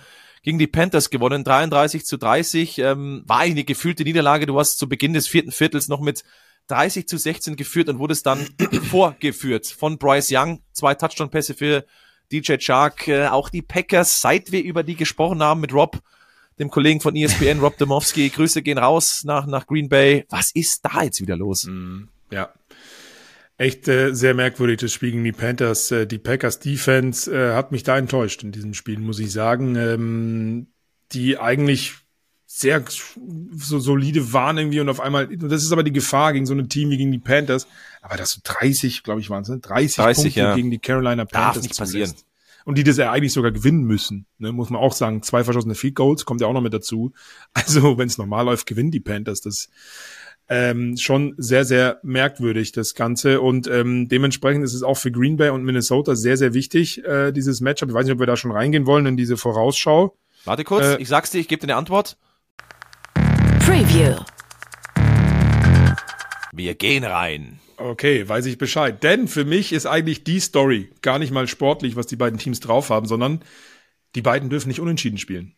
gegen 0.43 0.59
die 0.59 0.67
Panthers 0.67 1.09
gewonnen, 1.09 1.43
33 1.43 2.05
zu 2.05 2.17
30. 2.17 2.79
Ähm, 2.79 3.23
war 3.25 3.39
eigentlich 3.39 3.51
eine 3.51 3.63
gefühlte 3.63 4.03
Niederlage. 4.03 4.45
Du 4.45 4.59
hast 4.59 4.77
zu 4.77 4.89
Beginn 4.89 5.13
des 5.13 5.27
vierten 5.27 5.51
Viertels 5.51 5.87
noch 5.87 6.01
mit 6.01 6.23
30 6.67 7.07
zu 7.07 7.17
16 7.17 7.55
geführt 7.55 7.89
und 7.89 7.99
wurdest 7.99 8.25
dann 8.25 8.47
vorgeführt 8.89 9.67
von 9.67 9.97
Bryce 9.97 10.31
Young. 10.31 10.61
Zwei 10.71 10.95
Touchdown-Pässe 10.95 11.53
für 11.53 11.85
DJ 12.31 12.57
Chark. 12.57 13.07
Äh, 13.07 13.27
auch 13.27 13.49
die 13.49 13.61
Packers, 13.61 14.21
seit 14.21 14.51
wir 14.51 14.63
über 14.63 14.83
die 14.83 14.95
gesprochen 14.95 15.41
haben 15.43 15.61
mit 15.61 15.73
Rob, 15.73 16.01
dem 16.59 16.69
Kollegen 16.69 17.01
von 17.01 17.15
ESPN, 17.15 17.59
Rob 17.59 17.77
Demowski. 17.77 18.29
Grüße 18.35 18.61
gehen 18.61 18.77
raus 18.77 19.23
nach, 19.25 19.45
nach 19.45 19.67
Green 19.67 19.89
Bay. 19.89 20.25
Was 20.29 20.51
ist 20.53 20.81
da 20.83 21.03
jetzt 21.03 21.21
wieder 21.21 21.35
los? 21.35 21.65
Mm, 21.65 22.03
ja. 22.31 22.53
Echt 23.57 23.87
äh, 23.87 24.13
sehr 24.13 24.33
merkwürdig, 24.33 24.79
das 24.79 24.93
Spiel 24.93 25.11
gegen 25.11 25.23
die 25.23 25.31
Panthers. 25.31 25.91
Äh, 25.91 26.07
die 26.07 26.17
Packers 26.17 26.59
Defense 26.59 27.31
äh, 27.31 27.53
hat 27.53 27.71
mich 27.71 27.83
da 27.83 27.97
enttäuscht 27.97 28.43
in 28.43 28.51
diesem 28.51 28.73
Spiel, 28.73 28.99
muss 28.99 29.19
ich 29.19 29.31
sagen. 29.31 29.75
Ähm, 29.75 30.67
die 31.11 31.37
eigentlich 31.37 31.93
sehr 32.55 32.83
so 33.55 33.79
solide 33.79 34.31
waren 34.31 34.59
irgendwie 34.59 34.79
und 34.79 34.87
auf 34.87 34.99
einmal, 34.99 35.27
das 35.27 35.63
ist 35.63 35.71
aber 35.71 35.81
die 35.81 35.91
Gefahr 35.91 36.33
gegen 36.33 36.45
so 36.45 36.53
ein 36.53 36.69
Team 36.69 36.91
wie 36.91 36.97
gegen 36.97 37.11
die 37.11 37.17
Panthers, 37.17 37.67
aber 38.03 38.15
dass 38.15 38.35
du 38.35 38.41
30, 38.43 39.01
glaube 39.01 39.21
ich, 39.21 39.31
waren 39.31 39.41
es, 39.41 39.49
ne? 39.49 39.57
30, 39.57 39.95
30 39.95 40.23
Punkte 40.23 40.39
ja. 40.39 40.55
gegen 40.55 40.69
die 40.69 40.77
Carolina 40.77 41.25
Panthers 41.25 41.55
Darf 41.55 41.63
nicht 41.63 41.75
passieren. 41.75 42.13
Und 42.63 42.77
die 42.77 42.83
das 42.83 42.97
ja 42.97 43.11
eigentlich 43.11 43.33
sogar 43.33 43.51
gewinnen 43.51 43.83
müssen, 43.83 44.27
ne? 44.37 44.51
muss 44.51 44.69
man 44.69 44.79
auch 44.79 44.93
sagen. 44.93 45.23
Zwei 45.23 45.43
verschossene 45.43 45.73
Field 45.73 45.95
Goals 45.95 46.25
kommt 46.25 46.41
ja 46.41 46.47
auch 46.47 46.53
noch 46.53 46.61
mit 46.61 46.73
dazu. 46.73 47.11
Also 47.53 47.97
wenn 47.97 48.07
es 48.07 48.19
normal 48.19 48.45
läuft, 48.45 48.67
gewinnen 48.67 48.91
die 48.91 49.01
Panthers. 49.01 49.41
Das 49.41 49.69
ähm, 50.47 50.95
schon 50.95 51.33
sehr, 51.37 51.65
sehr 51.65 51.99
merkwürdig, 52.03 52.71
das 52.71 52.93
Ganze. 52.93 53.41
Und 53.41 53.67
ähm, 53.67 54.07
dementsprechend 54.07 54.63
ist 54.63 54.75
es 54.75 54.83
auch 54.83 54.97
für 54.97 55.11
Green 55.11 55.37
Bay 55.37 55.49
und 55.49 55.63
Minnesota 55.63 56.15
sehr, 56.15 56.37
sehr 56.37 56.53
wichtig, 56.53 57.03
äh, 57.03 57.31
dieses 57.31 57.61
Matchup. 57.61 57.89
Ich 57.89 57.95
weiß 57.95 58.05
nicht, 58.05 58.13
ob 58.13 58.19
wir 58.19 58.27
da 58.27 58.37
schon 58.37 58.51
reingehen 58.51 58.85
wollen 58.85 59.07
in 59.07 59.17
diese 59.17 59.37
Vorausschau. 59.37 60.15
Warte 60.45 60.63
kurz, 60.63 60.85
äh, 60.85 60.97
ich 61.01 61.07
sag's 61.07 61.31
dir, 61.31 61.39
ich 61.39 61.47
gebe 61.47 61.59
dir 61.59 61.73
eine 61.73 61.77
Antwort. 61.77 62.17
Preview. 63.65 64.15
Wir 66.51 66.75
gehen 66.75 67.05
rein. 67.05 67.61
Okay, 67.77 68.27
weiß 68.27 68.45
ich 68.47 68.57
Bescheid. 68.57 69.01
Denn 69.01 69.29
für 69.29 69.45
mich 69.45 69.71
ist 69.71 69.85
eigentlich 69.85 70.25
die 70.25 70.41
Story 70.41 70.91
gar 71.01 71.17
nicht 71.17 71.31
mal 71.31 71.47
sportlich, 71.47 71.95
was 71.95 72.05
die 72.05 72.17
beiden 72.17 72.37
Teams 72.37 72.59
drauf 72.59 72.89
haben, 72.89 73.07
sondern 73.07 73.41
die 74.15 74.21
beiden 74.21 74.49
dürfen 74.49 74.67
nicht 74.67 74.81
unentschieden 74.81 75.17
spielen. 75.17 75.55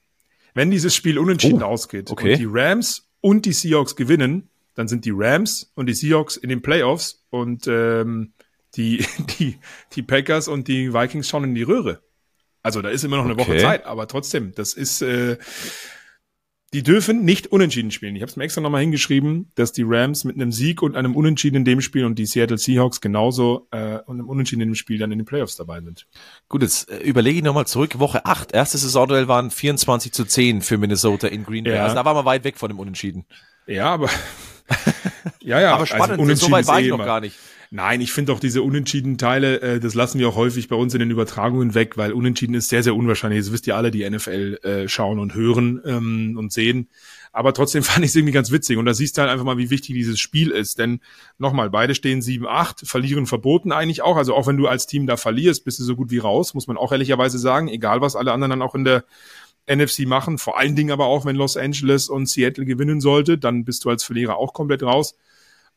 Wenn 0.53 0.70
dieses 0.70 0.93
Spiel 0.93 1.18
unentschieden 1.18 1.64
oh, 1.64 1.66
ausgeht 1.68 2.12
okay. 2.12 2.34
und 2.34 2.39
die 2.39 2.47
Rams 2.47 3.10
und 3.22 3.47
die 3.47 3.53
Seahawks 3.53 3.95
gewinnen, 3.95 4.49
dann 4.76 4.88
sind 4.88 5.03
die 5.06 5.14
Rams 5.14 5.72
und 5.74 5.88
die 5.88 5.95
Seahawks 5.95 6.38
in 6.38 6.49
den 6.49 6.62
Playoffs 6.62 7.26
und 7.32 7.66
ähm, 7.66 8.34
die, 8.76 9.03
die, 9.39 9.58
die 9.93 10.03
Packers 10.03 10.47
und 10.47 10.68
die 10.68 10.93
Vikings 10.93 11.28
schauen 11.28 11.45
in 11.45 11.56
die 11.56 11.64
Röhre. 11.64 12.03
Also 12.62 12.84
da 12.84 12.89
ist 12.89 13.03
immer 13.03 13.18
noch 13.18 13.26
eine 13.26 13.34
okay. 13.34 13.47
Woche 13.47 13.58
Zeit, 13.58 13.86
aber 13.86 14.08
trotzdem, 14.08 14.53
das 14.53 14.74
ist 14.76 15.01
äh, 15.01 15.38
die 16.76 16.84
dürfen 16.84 17.24
nicht 17.24 17.48
unentschieden 17.48 17.90
spielen. 17.90 18.18
Ich 18.18 18.22
habe 18.22 18.30
es 18.30 18.36
mir 18.36 18.44
extra 18.44 18.60
nochmal 18.60 18.82
hingeschrieben, 18.82 19.50
dass 19.56 19.72
die 19.72 19.84
Rams 19.86 20.26
mit 20.26 20.36
einem 20.36 20.52
Sieg 20.52 20.82
und 20.82 20.98
einem 20.98 21.16
Unentschieden 21.16 21.56
in 21.56 21.64
dem 21.64 21.80
Spiel 21.80 22.04
und 22.04 22.20
die 22.20 22.26
Seattle 22.26 22.58
Seahawks 22.58 23.00
genauso 23.00 23.70
äh, 23.72 24.00
und 24.06 24.20
einem 24.20 24.28
Unentschieden 24.28 24.62
in 24.62 24.70
dem 24.72 24.76
Spiel 24.76 24.98
dann 24.98 25.10
in 25.14 25.20
den 25.20 25.26
Playoffs 25.26 25.56
dabei 25.56 25.80
sind. 25.80 26.06
Gut, 26.50 26.64
jetzt 26.64 26.92
äh, 26.92 26.98
überlege 26.98 27.38
ich 27.38 27.46
nochmal 27.46 27.66
zurück. 27.66 27.98
Woche 28.00 28.26
8, 28.26 28.52
erste 28.52 28.78
Saisonduell 28.78 29.30
waren 29.30 29.52
24 29.52 30.12
zu 30.12 30.26
10 30.26 30.62
für 30.62 30.78
Minnesota 30.78 31.28
in 31.28 31.46
Green 31.46 31.64
Bay. 31.64 31.76
Ja. 31.76 31.84
Also 31.84 31.96
da 31.96 32.04
waren 32.04 32.18
wir 32.18 32.26
weit 32.26 32.44
weg 32.44 32.58
von 32.58 32.68
dem 32.68 32.78
Unentschieden. 32.78 33.24
Ja, 33.68 33.94
aber 33.94 34.10
ja, 35.40 35.62
ja. 35.62 35.76
Aber 35.76 35.86
spannend, 35.86 36.20
also 36.20 36.48
so 36.48 36.52
weit 36.52 36.68
war 36.68 36.82
ich 36.82 36.88
eh 36.88 36.90
noch 36.90 36.98
gar 36.98 37.22
nicht. 37.22 37.38
Nein, 37.72 38.01
ich 38.01 38.11
finde 38.11 38.32
auch 38.32 38.39
diese 38.39 38.61
unentschieden 38.61 39.18
Teile, 39.18 39.61
äh, 39.61 39.80
das 39.80 39.93
lassen 39.93 40.20
wir 40.20 40.30
auch 40.30 40.36
häufig 40.36 40.68
bei 40.68 40.76
uns 40.76 40.93
in 40.93 40.99
den 40.99 41.11
Übertragungen 41.11 41.74
weg, 41.74 41.97
weil 41.97 42.13
unentschieden 42.13 42.53
ist 42.53 42.70
sehr, 42.70 42.84
sehr 42.84 42.95
unwahrscheinlich. 42.95 43.39
Das 43.39 43.51
wisst 43.51 43.68
ihr 43.68 43.76
alle, 43.76 43.91
die 43.91 44.09
NFL 44.09 44.59
äh, 44.63 44.88
schauen 44.88 45.20
und 45.20 45.36
hören 45.36 45.82
ähm, 45.86 46.36
und 46.38 46.51
sehen. 46.53 46.89
Aber 47.32 47.53
trotzdem 47.53 47.84
fand 47.84 48.05
ich 48.05 48.11
es 48.11 48.16
irgendwie 48.16 48.34
ganz 48.34 48.51
witzig. 48.51 48.78
Und 48.78 48.86
da 48.86 48.93
siehst 48.93 49.18
du 49.18 49.22
halt 49.22 49.32
einfach 49.32 49.45
mal, 49.45 49.57
wie 49.57 49.70
wichtig 49.70 49.95
dieses 49.95 50.20
Spiel 50.20 50.51
ist. 50.51 50.80
Denn 50.80 51.01
nochmal, 51.38 51.70
beide 51.70 51.95
stehen 51.95 52.22
7-8, 52.22 52.86
verlieren 52.86 53.26
verboten 53.26 53.72
eigentlich 53.72 54.01
auch. 54.01 54.16
Also 54.16 54.36
auch 54.36 54.47
wenn 54.47 54.57
du 54.57 54.68
als 54.68 54.88
Team 54.88 55.07
da 55.07 55.18
verlierst, 55.18 55.66
bist 55.66 55.80
du 55.80 55.84
so 55.84 55.95
gut 55.95 56.11
wie 56.11 56.20
raus, 56.20 56.53
muss 56.53 56.68
man 56.68 56.78
auch 56.78 56.91
ehrlicherweise 56.91 57.38
sagen. 57.38 57.68
Egal, 57.68 58.01
was 58.01 58.16
alle 58.16 58.32
anderen 58.32 58.51
dann 58.51 58.61
auch 58.61 58.76
in 58.76 58.86
der 58.86 59.03
NFC 59.70 60.05
machen. 60.05 60.38
Vor 60.38 60.57
allen 60.57 60.76
Dingen 60.76 60.91
aber 60.91 61.07
auch, 61.07 61.26
wenn 61.26 61.36
Los 61.36 61.57
Angeles 61.57 62.09
und 62.09 62.30
Seattle 62.30 62.66
gewinnen 62.66 63.01
sollte, 63.01 63.38
dann 63.38 63.66
bist 63.66 63.86
du 63.86 63.89
als 63.89 64.03
Verlierer 64.03 64.38
auch 64.38 64.53
komplett 64.53 64.84
raus. 64.84 65.18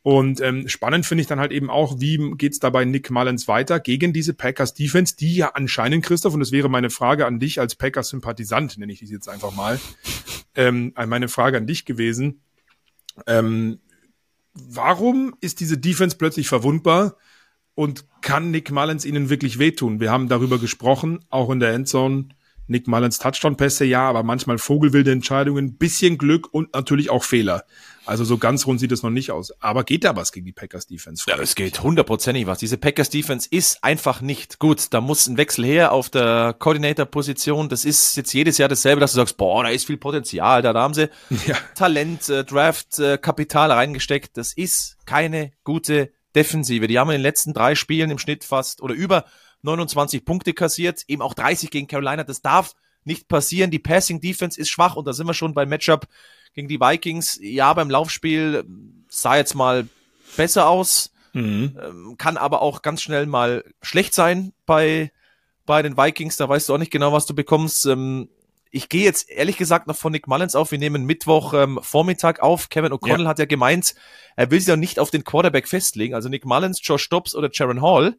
Und 0.03 0.41
ähm, 0.41 0.69
spannend 0.69 1.07
finde 1.07 1.23
ich 1.23 1.29
dann 1.29 1.41
halt 1.41 1.53
eben 1.53 1.71
auch, 1.71 2.01
wie 2.01 2.33
geht's 2.37 2.61
da 2.61 2.71
bei 2.71 2.85
Nick 2.85 3.11
Mullins 3.11 3.49
weiter 3.49 3.81
gegen 3.81 4.13
diese 4.13 4.33
Packers 4.33 4.73
Defense, 4.73 5.17
die 5.17 5.37
ja 5.37 5.51
anscheinend, 5.55 6.05
Christoph, 6.05 6.35
und 6.35 6.41
das 6.41 6.53
wäre 6.53 6.71
meine 6.71 6.91
Frage 6.91 7.27
an 7.27 7.41
dich 7.41 7.61
als 7.61 7.75
Packers-Sympathisant, 7.75 8.79
nenne 8.79 8.93
ich 8.93 9.01
dich 9.01 9.11
jetzt 9.11 9.29
einfach 9.29 9.55
mal, 9.55 9.79
ähm, 10.55 10.95
meine 10.95 11.29
Frage 11.29 11.57
an 11.59 11.67
dich 11.67 11.85
gewesen. 11.85 12.41
Ähm, 13.27 13.81
warum 14.55 15.35
ist 15.41 15.61
diese 15.61 15.79
Defense 15.79 16.17
plötzlich 16.17 16.49
verwundbar 16.49 17.17
und 17.75 18.07
kann 18.23 18.51
Nick 18.51 18.71
Mullins 18.71 19.05
ihnen 19.05 19.31
wirklich 19.31 19.59
wehtun? 19.59 20.01
Wir 20.01 20.11
haben 20.11 20.29
darüber 20.29 20.59
gesprochen, 20.59 21.21
auch 21.29 21.51
in 21.51 21.61
der 21.61 21.73
Endzone 21.73 22.29
Nick 22.69 22.87
Mullins 22.87 23.19
Touchdown-Pässe, 23.19 23.85
ja, 23.85 24.09
aber 24.09 24.23
manchmal 24.23 24.59
vogelwilde 24.59 25.11
Entscheidungen, 25.11 25.77
bisschen 25.79 26.19
Glück 26.19 26.53
und 26.53 26.75
natürlich 26.75 27.11
auch 27.11 27.25
Fehler. 27.25 27.65
Also 28.09 28.25
so 28.25 28.39
ganz 28.39 28.67
rund 28.67 28.81
sieht 28.81 28.91
es 28.91 29.03
noch 29.03 29.11
nicht 29.11 29.31
aus. 29.31 29.53
Aber 29.61 29.85
geht 29.85 30.05
da 30.05 30.17
was 30.17 30.33
gegen 30.33 30.47
die 30.47 30.53
Packers 30.53 30.87
Defense? 30.87 31.25
Ja, 31.29 31.37
es 31.37 31.55
geht 31.55 31.83
hundertprozentig 31.83 32.47
was. 32.47 32.59
Diese 32.59 32.79
Packers 32.79 33.11
Defense 33.11 33.47
ist 33.51 33.85
einfach 33.85 34.23
nicht 34.23 34.59
gut. 34.59 34.95
Da 34.95 35.03
muss 35.03 35.27
ein 35.27 35.37
Wechsel 35.37 35.67
her 35.67 35.93
auf 35.93 36.09
der 36.09 36.57
Coordinator-Position. 36.59 37.69
Das 37.69 37.85
ist 37.85 38.17
jetzt 38.17 38.33
jedes 38.33 38.57
Jahr 38.57 38.71
dasselbe, 38.71 39.01
dass 39.01 39.13
du 39.13 39.17
sagst, 39.17 39.37
boah, 39.37 39.63
da 39.63 39.69
ist 39.69 39.87
viel 39.87 39.99
Potenzial. 39.99 40.63
Da, 40.63 40.73
da 40.73 40.81
haben 40.81 40.95
sie 40.95 41.11
ja. 41.47 41.57
Talent, 41.75 42.31
äh, 42.31 42.45
Draft, 42.45 42.99
äh, 42.99 43.19
Kapital 43.19 43.71
reingesteckt. 43.71 44.39
Das 44.39 44.55
ist 44.55 44.97
keine 45.05 45.53
gute 45.63 46.11
Defensive. 46.35 46.87
Die 46.87 46.99
haben 46.99 47.11
in 47.11 47.17
den 47.17 47.23
letzten 47.23 47.53
drei 47.53 47.75
Spielen 47.75 48.11
im 48.11 48.19
Schnitt 48.19 48.43
fast 48.43 48.81
oder 48.81 48.95
über 48.95 49.27
29 49.63 50.25
Punkte 50.25 50.55
kassiert, 50.55 51.03
eben 51.09 51.21
auch 51.21 51.35
30 51.35 51.71
gegen 51.71 51.89
Carolina. 51.89 52.25
Das 52.25 52.41
darf 52.41 52.75
nicht 53.05 53.29
passieren. 53.29 53.71
Die 53.71 53.79
Passing 53.79 54.21
Defense 54.21 54.59
ist 54.59 54.71
schwach 54.71 54.97
und 54.97 55.07
da 55.07 55.13
sind 55.13 55.27
wir 55.27 55.35
schon 55.35 55.53
beim 55.53 55.69
Matchup 55.69 56.07
gegen 56.59 56.69
die 56.69 56.81
Vikings. 56.81 57.39
Ja, 57.41 57.73
beim 57.73 57.89
Laufspiel 57.89 58.65
sah 59.09 59.37
jetzt 59.37 59.55
mal 59.55 59.87
besser 60.37 60.69
aus, 60.69 61.13
mhm. 61.33 61.79
Ähm, 61.81 62.17
kann 62.19 62.37
aber 62.37 62.63
auch 62.63 62.83
ganz 62.83 63.01
schnell 63.01 63.27
mal 63.27 63.65
schlecht 63.81 64.13
sein 64.13 64.53
bei, 64.67 65.13
bei 65.67 65.83
den 65.83 65.97
Vikings. 65.97 66.37
Da 66.37 66.49
weißt 66.49 66.69
du 66.69 66.75
auch 66.75 66.79
nicht 66.79 66.91
genau, 66.91 67.13
was 67.13 67.27
du 67.27 67.35
bekommst. 67.35 67.87
Ähm, 67.87 68.29
ich 68.73 68.89
gehe 68.89 69.05
jetzt 69.05 69.31
ehrlich 69.31 69.57
gesagt 69.57 69.87
noch 69.87 69.95
von 69.95 70.11
Nick 70.11 70.27
Mullins 70.27 70.57
auf. 70.57 70.73
Wir 70.73 70.79
nehmen 70.79 71.05
Mittwoch 71.05 71.55
ähm, 71.55 71.79
Vormittag 71.81 72.41
auf. 72.41 72.71
Kevin 72.71 72.93
O'Connell 72.93 73.23
ja. 73.23 73.29
hat 73.29 73.39
ja 73.39 73.45
gemeint, 73.45 73.95
er 74.35 74.51
will 74.51 74.59
sich 74.59 74.69
doch 74.69 74.77
nicht 74.77 74.99
auf 74.99 75.13
den 75.13 75.23
Quarterback 75.23 75.69
festlegen. 75.69 76.15
Also 76.15 76.29
Nick 76.29 76.45
Mullins, 76.45 76.81
Josh 76.83 77.09
Dobbs 77.09 77.37
oder 77.37 77.51
Sharon 77.53 77.83
Hall. 77.83 78.19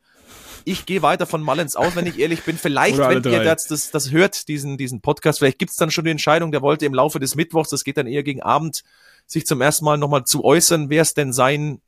Ich 0.66 0.86
gehe 0.86 1.02
weiter 1.02 1.26
von 1.26 1.42
Mullins 1.42 1.76
aus, 1.76 1.96
wenn 1.96 2.06
ich 2.06 2.20
ehrlich 2.20 2.44
bin. 2.44 2.58
Vielleicht, 2.58 2.98
wenn 2.98 3.24
ihr 3.24 3.44
das, 3.44 3.68
das, 3.68 3.92
das 3.92 4.12
hört, 4.12 4.48
diesen, 4.48 4.78
diesen 4.78 5.02
Podcast, 5.02 5.40
vielleicht 5.40 5.60
gibt's 5.60 5.78
dann 5.78 5.92
schon 5.92 6.06
die 6.06 6.12
Entscheidung, 6.12 6.52
der 6.52 6.62
wollte 6.62 6.86
im 6.86 6.94
Laufe 6.94 7.20
des 7.20 7.36
Mittwochs, 7.36 7.70
das 7.70 7.84
geht 7.84 7.98
dann 7.98 8.08
eher 8.08 8.24
gegen 8.24 8.42
Abend, 8.42 8.84
sich 9.26 9.46
zum 9.46 9.62
ersten 9.62 9.86
Mal 9.86 9.98
nochmal 9.98 10.26
zu 10.26 10.44
äußern, 10.44 10.90
wer 10.90 11.02
es 11.02 11.14
denn 11.14 11.34
sein 11.34 11.82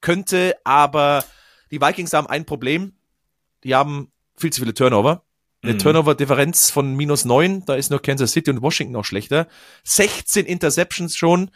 könnte. 0.00 0.56
Aber 0.64 1.24
die 1.70 1.80
Vikings 1.80 2.12
haben 2.12 2.26
ein 2.26 2.44
Problem. 2.44 2.92
Die 3.64 3.74
haben 3.74 4.10
viel 4.36 4.52
zu 4.52 4.60
viele 4.60 4.74
Turnover. 4.74 5.22
Eine 5.62 5.74
mhm. 5.74 5.78
Turnover-Differenz 5.78 6.70
von 6.70 6.94
minus 6.94 7.24
neun, 7.24 7.64
da 7.66 7.74
ist 7.74 7.90
nur 7.90 8.00
Kansas 8.00 8.30
City 8.30 8.50
und 8.50 8.62
Washington 8.62 8.92
noch 8.92 9.04
schlechter. 9.04 9.48
16 9.82 10.46
Interceptions 10.46 11.16
schon 11.16 11.50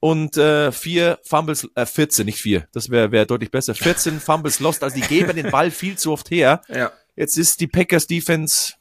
und 0.00 0.36
äh, 0.36 0.72
vier 0.72 1.18
Fumbles, 1.24 1.68
äh, 1.74 1.86
14, 1.86 2.26
nicht 2.26 2.40
vier, 2.40 2.68
das 2.72 2.90
wäre 2.90 3.12
wär 3.12 3.26
deutlich 3.26 3.50
besser. 3.50 3.74
14 3.74 4.20
Fumbles 4.20 4.60
lost, 4.60 4.82
also 4.82 4.94
die 4.94 5.02
geben 5.08 5.34
den 5.36 5.50
Ball 5.50 5.70
viel 5.70 5.96
zu 5.96 6.12
oft 6.12 6.30
her. 6.30 6.62
Ja. 6.68 6.92
Jetzt 7.16 7.38
ist 7.38 7.60
die 7.60 7.66
Packers 7.66 8.06
Defense 8.06 8.74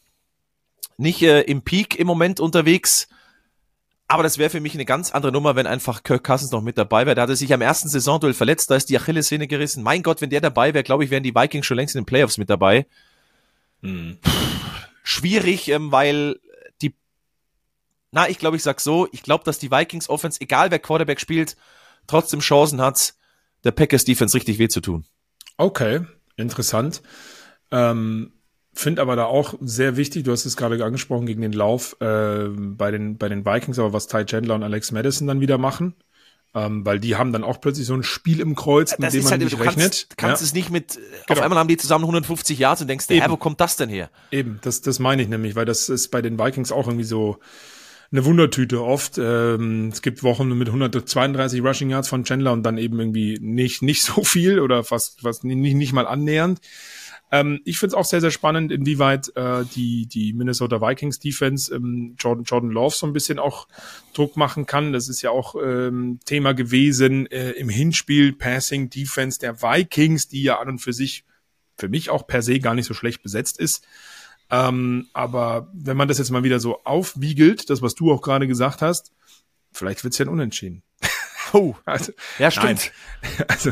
nicht 0.98 1.22
äh, 1.22 1.42
im 1.42 1.62
Peak 1.62 1.98
im 1.98 2.08
Moment 2.08 2.40
unterwegs. 2.40 3.08
Aber 4.08 4.22
das 4.22 4.38
wäre 4.38 4.52
für 4.52 4.60
mich 4.60 4.76
eine 4.76 4.86
ganz 4.86 5.12
andere 5.12 5.32
Nummer, 5.32 5.56
wenn 5.56 5.66
einfach 5.66 6.04
Kirk 6.04 6.24
Cousins 6.24 6.52
noch 6.52 6.62
mit 6.62 6.78
dabei 6.78 7.06
wäre. 7.06 7.16
Da 7.16 7.24
hat 7.24 7.30
er 7.30 7.36
sich 7.36 7.52
am 7.54 7.62
ersten 7.62 7.90
Saisonduell 7.90 8.36
verletzt, 8.36 8.70
da 8.70 8.76
ist 8.76 8.90
die 8.90 8.98
Achillessehne 8.98 9.48
gerissen. 9.48 9.82
Mein 9.82 10.04
Gott, 10.04 10.22
wenn 10.22 10.30
der 10.30 10.42
dabei 10.42 10.74
wäre, 10.74 10.84
glaube 10.84 11.04
ich, 11.04 11.10
wären 11.10 11.24
die 11.24 11.34
Vikings 11.34 11.66
schon 11.66 11.78
längst 11.78 11.96
in 11.96 12.02
den 12.02 12.06
Playoffs 12.06 12.38
mit 12.38 12.50
dabei. 12.50 12.86
Hm. 13.82 14.20
Schwierig, 15.04 15.70
ähm, 15.70 15.92
weil 15.92 16.40
na, 18.12 18.30
ich 18.30 18.40
glaube, 18.40 18.58
ich 18.58 18.64
sag 18.64 18.80
so, 18.80 19.08
ich 19.12 19.24
glaube, 19.24 19.44
dass 19.44 19.60
die 19.60 19.72
Vikings 19.72 20.10
Offense, 20.10 20.40
egal 20.42 20.72
wer 20.72 20.80
Quarterback 20.80 21.20
spielt, 21.20 21.58
trotzdem 22.08 22.40
Chancen 22.40 22.82
hat, 22.82 23.16
der 23.64 23.72
Packers 23.72 24.06
Defense 24.06 24.36
richtig 24.36 24.60
weh 24.60 24.68
zu 24.68 24.82
tun. 24.82 25.06
Okay, 25.58 26.02
interessant. 26.38 27.02
Ähm, 27.72 28.32
Finde 28.74 29.02
aber 29.02 29.16
da 29.16 29.26
auch 29.26 29.54
sehr 29.62 29.96
wichtig, 29.96 30.24
du 30.26 30.34
hast 30.34 30.46
es 30.46 30.58
gerade 30.58 30.84
angesprochen 30.84 31.26
gegen 31.26 31.42
den 31.42 31.54
Lauf 31.54 31.96
äh, 32.02 32.50
bei, 32.50 32.92
den, 32.92 33.18
bei 33.18 33.30
den 33.30 33.46
Vikings, 33.46 33.80
aber 33.80 33.94
was 33.94 34.08
Ty 34.08 34.26
Chandler 34.26 34.56
und 34.56 34.64
Alex 34.64 34.92
Madison 34.92 35.28
dann 35.28 35.40
wieder 35.40 35.58
machen. 35.58 35.96
ähm, 36.54 36.86
weil 36.86 37.00
die 37.00 37.16
haben 37.16 37.34
dann 37.34 37.44
auch 37.44 37.60
plötzlich 37.62 37.86
so 37.86 37.94
ein 37.94 38.04
Spiel 38.04 38.40
im 38.40 38.56
Kreuz, 38.56 38.92
mit 38.92 39.04
das 39.04 39.14
dem 39.14 39.24
man 39.24 39.32
halt, 39.32 39.42
nicht 39.44 39.54
du 39.54 39.58
rechnet. 39.58 39.84
Kannst, 39.84 40.18
kannst 40.18 40.42
ja. 40.42 40.46
es 40.46 40.54
nicht 40.54 40.70
mit, 40.72 40.96
genau. 40.96 41.40
auf 41.40 41.42
einmal 41.42 41.60
haben 41.60 41.68
die 41.68 41.78
zusammen 41.78 42.04
150 42.04 42.60
Yards 42.60 42.82
und 42.82 42.88
denkst, 42.88 43.06
hä, 43.10 43.22
wo 43.28 43.38
kommt 43.38 43.62
das 43.62 43.78
denn 43.78 43.90
her? 43.90 44.10
Eben, 44.32 44.60
das, 44.62 44.82
das 44.82 45.00
meine 45.00 45.22
ich 45.22 45.28
nämlich, 45.28 45.56
weil 45.56 45.66
das 45.66 45.90
ist 45.90 46.10
bei 46.12 46.22
den 46.22 46.40
Vikings 46.40 46.72
auch 46.72 46.88
irgendwie 46.88 47.06
so 47.06 47.40
eine 48.12 48.26
Wundertüte 48.26 48.84
oft. 48.84 49.18
Ähm, 49.18 49.90
es 49.92 50.02
gibt 50.02 50.24
Wochen 50.24 50.50
mit 50.58 50.68
132 50.68 51.62
Rushing 51.64 51.90
Yards 51.90 52.08
von 52.08 52.24
Chandler 52.24 52.54
und 52.54 52.64
dann 52.64 52.78
eben 52.78 53.00
irgendwie 53.00 53.38
nicht, 53.42 53.82
nicht 53.82 54.04
so 54.04 54.24
viel 54.24 54.60
oder 54.60 54.84
fast, 54.84 55.22
fast 55.22 55.44
nicht, 55.44 55.76
nicht 55.76 55.94
mal 55.94 56.08
annähernd. 56.08 56.60
Ähm, 57.32 57.62
ich 57.66 57.80
finde 57.80 57.96
es 57.96 58.00
auch 58.00 58.06
sehr, 58.06 58.22
sehr 58.22 58.32
spannend, 58.32 58.72
inwieweit 58.72 59.36
äh, 59.36 59.66
die, 59.76 60.08
die 60.08 60.34
Minnesota 60.34 60.80
Vikings 60.80 61.20
Defense 61.20 61.74
ähm, 61.74 62.16
Jordan, 62.20 62.44
Jordan 62.44 62.70
Love 62.70 62.96
so 62.96 63.08
ein 63.08 63.14
bisschen 63.14 63.40
auch 63.40 63.68
Druck 64.14 64.38
machen 64.38 64.66
kann. 64.66 64.94
Das 64.94 65.10
ist 65.10 65.22
ja 65.22 65.32
auch 65.32 65.56
ähm, 65.56 66.20
Thema 66.26 66.54
gewesen 66.54 67.26
äh, 67.28 67.52
im 67.52 67.70
Hinspiel 67.70 68.34
Passing 68.34 68.90
Defense 68.90 69.40
der 69.40 69.62
Vikings, 69.62 70.28
die 70.28 70.44
ja 70.44 70.60
an 70.60 70.70
und 70.70 70.80
für 70.80 70.94
sich 70.94 71.26
für 71.78 71.90
mich 71.90 72.10
auch 72.10 72.26
per 72.26 72.42
se 72.42 72.60
gar 72.60 72.74
nicht 72.74 72.86
so 72.86 72.94
schlecht 72.94 73.22
besetzt 73.22 73.60
ist. 73.60 73.86
Ähm, 74.50 75.08
aber 75.14 75.70
wenn 75.74 75.98
man 75.98 76.08
das 76.08 76.18
jetzt 76.18 76.30
mal 76.30 76.44
wieder 76.44 76.60
so 76.60 76.84
aufwiegelt, 76.84 77.70
das, 77.70 77.82
was 77.82 77.96
du 77.96 78.12
auch 78.12 78.22
gerade 78.22 78.48
gesagt 78.48 78.82
hast, 78.82 79.12
vielleicht 79.72 80.04
wird's 80.04 80.18
ja 80.18 80.26
ein 80.26 80.30
Unentschieden. 80.30 80.84
Oh, 81.54 81.76
also, 81.86 82.12
ja, 82.40 82.52
stimmt. 82.52 82.92
Nein. 83.22 83.32
Also, 83.48 83.72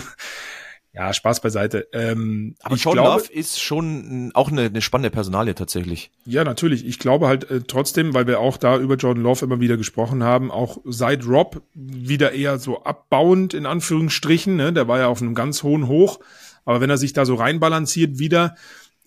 ja, 0.94 1.12
Spaß 1.12 1.42
beiseite. 1.42 1.88
Ähm, 1.92 2.56
Aber 2.62 2.78
Sean 2.78 2.94
glaube, 2.94 3.22
Love 3.22 3.34
ist 3.34 3.60
schon 3.60 4.32
auch 4.36 4.52
eine, 4.52 4.66
eine 4.66 4.82
spannende 4.82 5.10
Personalie 5.10 5.56
tatsächlich. 5.56 6.12
Ja, 6.24 6.44
natürlich. 6.44 6.86
Ich 6.86 7.00
glaube 7.00 7.28
halt 7.28 7.50
äh, 7.50 7.62
trotzdem, 7.62 8.14
weil 8.14 8.28
wir 8.28 8.40
auch 8.40 8.58
da 8.58 8.78
über 8.78 8.96
Jordan 8.96 9.24
Love 9.24 9.44
immer 9.44 9.60
wieder 9.60 9.76
gesprochen 9.76 10.24
haben, 10.24 10.52
auch 10.52 10.78
seit 10.86 11.26
Rob 11.26 11.64
wieder 11.74 12.34
eher 12.34 12.60
so 12.60 12.84
abbauend 12.84 13.56
in 13.56 13.66
Anführungsstrichen, 13.66 14.56
ne? 14.56 14.72
der 14.72 14.88
war 14.88 15.00
ja 15.00 15.08
auf 15.08 15.20
einem 15.20 15.34
ganz 15.34 15.64
hohen 15.64 15.88
Hoch, 15.88 16.20
aber 16.64 16.80
wenn 16.80 16.92
er 16.92 16.98
sich 16.98 17.14
da 17.14 17.26
so 17.26 17.34
reinbalanciert 17.36 18.20
wieder, 18.20 18.56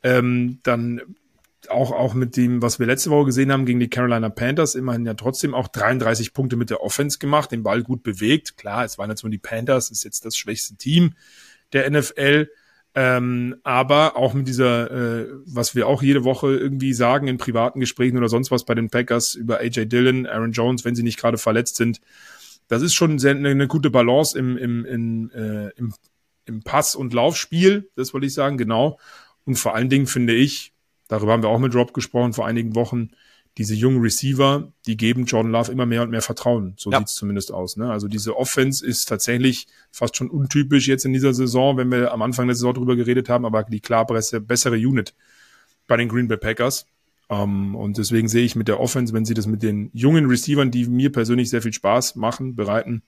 ähm, 0.03 0.59
dann 0.65 1.01
auch, 1.71 1.93
auch 1.93 2.15
mit 2.15 2.37
dem, 2.37 2.63
was 2.63 2.79
wir 2.79 2.87
letzte 2.87 3.11
Woche 3.11 3.27
gesehen 3.27 3.53
haben 3.53 3.67
gegen 3.67 3.81
die 3.81 3.91
Carolina 3.91 4.29
Panthers, 4.29 4.75
immerhin 4.75 5.07
ja 5.07 5.15
trotzdem 5.15 5.55
auch 5.55 5.69
33 5.69 6.33
Punkte 6.33 6.57
mit 6.57 6.71
der 6.71 6.83
Offense 6.83 7.19
gemacht, 7.19 7.53
den 7.53 7.63
Ball 7.63 7.83
gut 7.83 8.03
bewegt. 8.03 8.57
Klar, 8.57 8.85
es 8.85 8.99
waren 8.99 9.11
jetzt 9.11 9.23
nur 9.23 9.31
die 9.31 9.39
Panthers, 9.39 9.91
ist 9.91 10.05
jetzt 10.05 10.25
das 10.25 10.37
schwächste 10.37 10.77
Team 10.77 11.15
der 11.73 11.91
NFL. 11.91 12.49
Ähm, 12.99 13.57
aber 13.63 14.17
auch 14.17 14.33
mit 14.33 14.49
dieser, 14.49 14.91
äh, 14.91 15.29
was 15.45 15.75
wir 15.75 15.87
auch 15.87 16.03
jede 16.03 16.25
Woche 16.25 16.55
irgendwie 16.55 16.95
sagen 16.95 17.29
in 17.29 17.37
privaten 17.37 17.79
Gesprächen 17.79 18.17
oder 18.17 18.31
sonst 18.31 18.51
was 18.51 18.65
bei 18.65 18.75
den 18.75 18.89
Packers 18.89 19.35
über 19.35 19.59
AJ 19.61 19.85
Dillon, 19.87 20.27
Aaron 20.27 20.53
Jones, 20.53 20.87
wenn 20.87 20.97
sie 20.97 21.03
nicht 21.03 21.19
gerade 21.19 21.37
verletzt 21.37 21.77
sind, 21.77 22.01
das 22.69 22.81
ist 22.81 22.95
schon 22.95 23.19
sehr, 23.19 23.33
eine, 23.33 23.51
eine 23.51 23.69
gute 23.69 23.91
Balance 23.91 24.39
im, 24.39 24.57
im, 24.57 24.87
im, 24.87 25.31
äh, 25.33 25.69
im, 25.77 25.93
im 26.47 26.63
Pass- 26.63 26.97
und 26.97 27.13
Laufspiel, 27.13 27.91
das 27.97 28.15
wollte 28.15 28.29
ich 28.29 28.35
sagen, 28.35 28.57
genau. 28.57 28.99
Und 29.45 29.57
vor 29.57 29.75
allen 29.75 29.91
Dingen 29.91 30.07
finde 30.07 30.35
ich, 30.35 30.73
darüber 31.09 31.33
haben 31.33 31.43
wir 31.43 31.49
auch 31.49 31.59
mit 31.59 31.75
Rob 31.75 31.95
gesprochen 31.95 32.33
vor 32.33 32.47
einigen 32.47 32.75
Wochen, 32.75 33.11
diese 33.59 33.75
jungen 33.75 34.03
Receiver, 34.03 34.71
die 34.87 34.97
geben 34.99 35.25
Jordan 35.25 35.51
Love 35.51 35.73
immer 35.73 35.87
mehr 35.87 36.03
und 36.03 36.11
mehr 36.11 36.21
Vertrauen. 36.21 36.75
So 36.77 36.91
ja. 36.91 36.99
sieht's 36.99 37.15
zumindest 37.15 37.53
aus. 37.53 37.79
Ne? 37.79 37.91
Also 37.91 38.07
diese 38.07 38.37
Offense 38.37 38.85
ist 38.85 39.07
tatsächlich 39.07 39.67
fast 39.91 40.17
schon 40.17 40.29
untypisch 40.29 40.87
jetzt 40.89 41.07
in 41.07 41.15
dieser 41.15 41.33
Saison, 41.33 41.79
wenn 41.79 41.91
wir 41.91 42.13
am 42.13 42.21
Anfang 42.21 42.47
der 42.47 42.55
Saison 42.55 42.75
drüber 42.75 42.97
geredet 42.97 43.31
haben, 43.31 43.47
aber 43.47 43.63
die 43.65 43.81
klar 43.81 44.07
bessere 44.07 44.77
Unit 44.77 45.15
bei 45.87 45.97
den 45.97 46.09
Green 46.09 46.29
Bay 46.29 46.37
Packers. 46.37 46.87
Um, 47.29 47.41
ähm, 47.41 47.75
und 47.75 47.99
deswegen 47.99 48.29
sehe 48.29 48.45
ich 48.45 48.55
mit 48.55 48.69
der 48.69 48.79
Offense, 48.79 49.13
wenn 49.13 49.25
sie 49.25 49.35
das 49.35 49.49
mit 49.49 49.63
den 49.63 49.91
jungen 49.93 50.27
Receivern, 50.27 50.71
die 50.71 50.87
mir 50.87 51.11
persönlich 51.11 51.51
sehr 51.51 51.61
viel 51.61 51.73
Spaß 51.73 52.15
machen, 52.15 52.55
bereiten, 52.55 53.03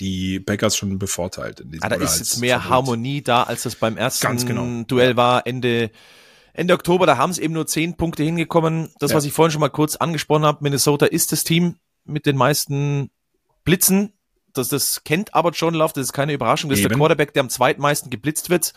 die 0.00 0.40
Packers 0.40 0.76
schon 0.76 0.98
bevorteilt. 0.98 1.60
In 1.60 1.70
diesem 1.70 1.84
ah, 1.84 1.88
da 1.90 1.96
ist 1.96 2.18
jetzt 2.18 2.40
mehr. 2.40 2.68
Harmonie 2.68 3.22
da, 3.22 3.44
als 3.44 3.62
das 3.62 3.76
beim 3.76 3.96
ersten 3.96 4.44
genau. 4.44 4.82
Duell 4.88 5.16
war, 5.16 5.46
Ende 5.46 5.90
Ende 6.54 6.74
Oktober, 6.74 7.06
da 7.06 7.16
haben 7.16 7.30
es 7.30 7.38
eben 7.38 7.54
nur 7.54 7.66
zehn 7.66 7.96
Punkte 7.96 8.22
hingekommen. 8.22 8.90
Das, 8.98 9.10
ja. 9.10 9.16
was 9.16 9.24
ich 9.24 9.32
vorhin 9.32 9.52
schon 9.52 9.60
mal 9.60 9.70
kurz 9.70 9.96
angesprochen 9.96 10.44
habe, 10.44 10.58
Minnesota 10.62 11.06
ist 11.06 11.32
das 11.32 11.44
Team 11.44 11.76
mit 12.04 12.26
den 12.26 12.36
meisten 12.36 13.10
Blitzen. 13.64 14.12
Das, 14.52 14.68
das 14.68 15.02
kennt 15.04 15.34
aber 15.34 15.50
John 15.50 15.74
Love, 15.74 15.92
das 15.94 16.04
ist 16.04 16.12
keine 16.12 16.34
Überraschung. 16.34 16.68
Das 16.68 16.78
eben. 16.78 16.86
ist 16.86 16.90
der 16.90 16.98
Quarterback, 16.98 17.32
der 17.32 17.40
am 17.40 17.48
zweitmeisten 17.48 18.10
geblitzt 18.10 18.50
wird 18.50 18.74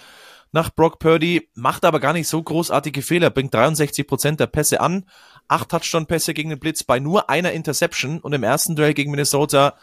nach 0.56 0.74
Brock 0.74 1.00
Purdy, 1.00 1.50
macht 1.54 1.84
aber 1.84 2.00
gar 2.00 2.14
nicht 2.14 2.30
so 2.30 2.42
großartige 2.42 3.02
Fehler, 3.02 3.30
bringt 3.30 3.54
63 3.54 4.08
Prozent 4.08 4.40
der 4.40 4.48
Pässe 4.48 4.80
an, 4.80 5.06
acht 5.50 5.70
Touchdown-Pässe 5.70 6.34
gegen 6.34 6.50
den 6.50 6.60
Blitz 6.60 6.84
bei 6.84 7.00
nur 7.00 7.30
einer 7.30 7.52
Interception 7.52 8.20
und 8.20 8.32
im 8.32 8.44
ersten 8.44 8.76
Duell 8.76 8.94
gegen 8.94 9.12
Minnesota 9.12 9.76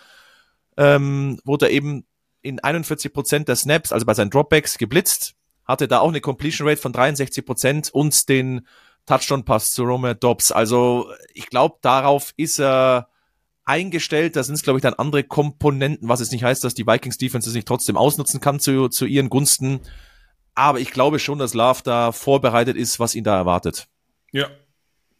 ähm, 0.79 1.39
wurde 1.45 1.67
er 1.67 1.73
eben 1.73 2.07
in 2.41 2.59
41 2.59 3.13
Prozent 3.13 3.49
der 3.49 3.57
Snaps, 3.57 3.93
also 3.93 4.07
bei 4.07 4.15
seinen 4.15 4.31
Dropbacks, 4.31 4.79
geblitzt 4.79 5.35
hatte 5.65 5.89
da 5.89 6.01
auch 6.01 6.09
eine 6.09 6.21
Completion 6.21 6.69
Rate 6.69 6.81
von 6.81 6.93
63 6.93 7.45
Prozent 7.45 7.91
und 7.93 8.29
den 8.29 8.67
Touchdown-Pass 9.07 9.73
zu 9.73 9.85
Romeo 9.85 10.15
Dobbs. 10.15 10.53
Also 10.53 11.11
ich 11.35 11.49
glaube, 11.49 11.79
darauf 11.83 12.33
ist 12.37 12.61
er 12.61 13.09
eingestellt. 13.65 14.37
Da 14.37 14.43
sind 14.43 14.55
es, 14.55 14.63
glaube 14.63 14.79
ich, 14.79 14.83
dann 14.83 14.95
andere 14.95 15.25
Komponenten, 15.25 16.09
was 16.09 16.21
jetzt 16.21 16.33
nicht 16.33 16.45
heißt, 16.45 16.65
dass 16.65 16.75
die 16.75 16.87
Vikings 16.87 17.19
Defense 17.19 17.49
es 17.49 17.55
nicht 17.55 17.69
trotzdem 17.69 17.97
ausnutzen 17.97 18.41
kann 18.41 18.61
zu, 18.61 18.89
zu 18.89 19.07
ihren 19.07 19.31
Gunsten. 19.31 19.81
Aber 20.55 20.81
ich 20.81 20.91
glaube 20.91 21.19
schon, 21.19 21.39
dass 21.39 21.55
Love 21.55 21.81
da 21.85 22.13
vorbereitet 22.13 22.77
ist, 22.77 23.01
was 23.01 23.15
ihn 23.15 23.25
da 23.25 23.37
erwartet. 23.37 23.89
Ja, 24.33 24.49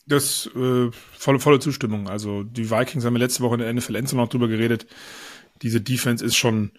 das 0.07 0.51
äh, 0.55 0.91
volle, 1.13 1.41
volle 1.41 1.61
Zustimmung. 1.61 2.09
Also 2.09 2.43
die 2.43 2.71
Vikings 2.71 3.05
haben 3.05 3.15
wir 3.15 3.21
letzte 3.21 3.43
Woche 3.43 3.55
in 3.55 3.61
der 3.61 3.73
NFL 3.73 3.97
Enzo 3.97 4.17
noch 4.17 4.29
drüber 4.29 4.49
geredet. 4.49 4.87
Diese 5.63 5.81
Defense 5.81 6.25
ist 6.25 6.37
schon 6.37 6.73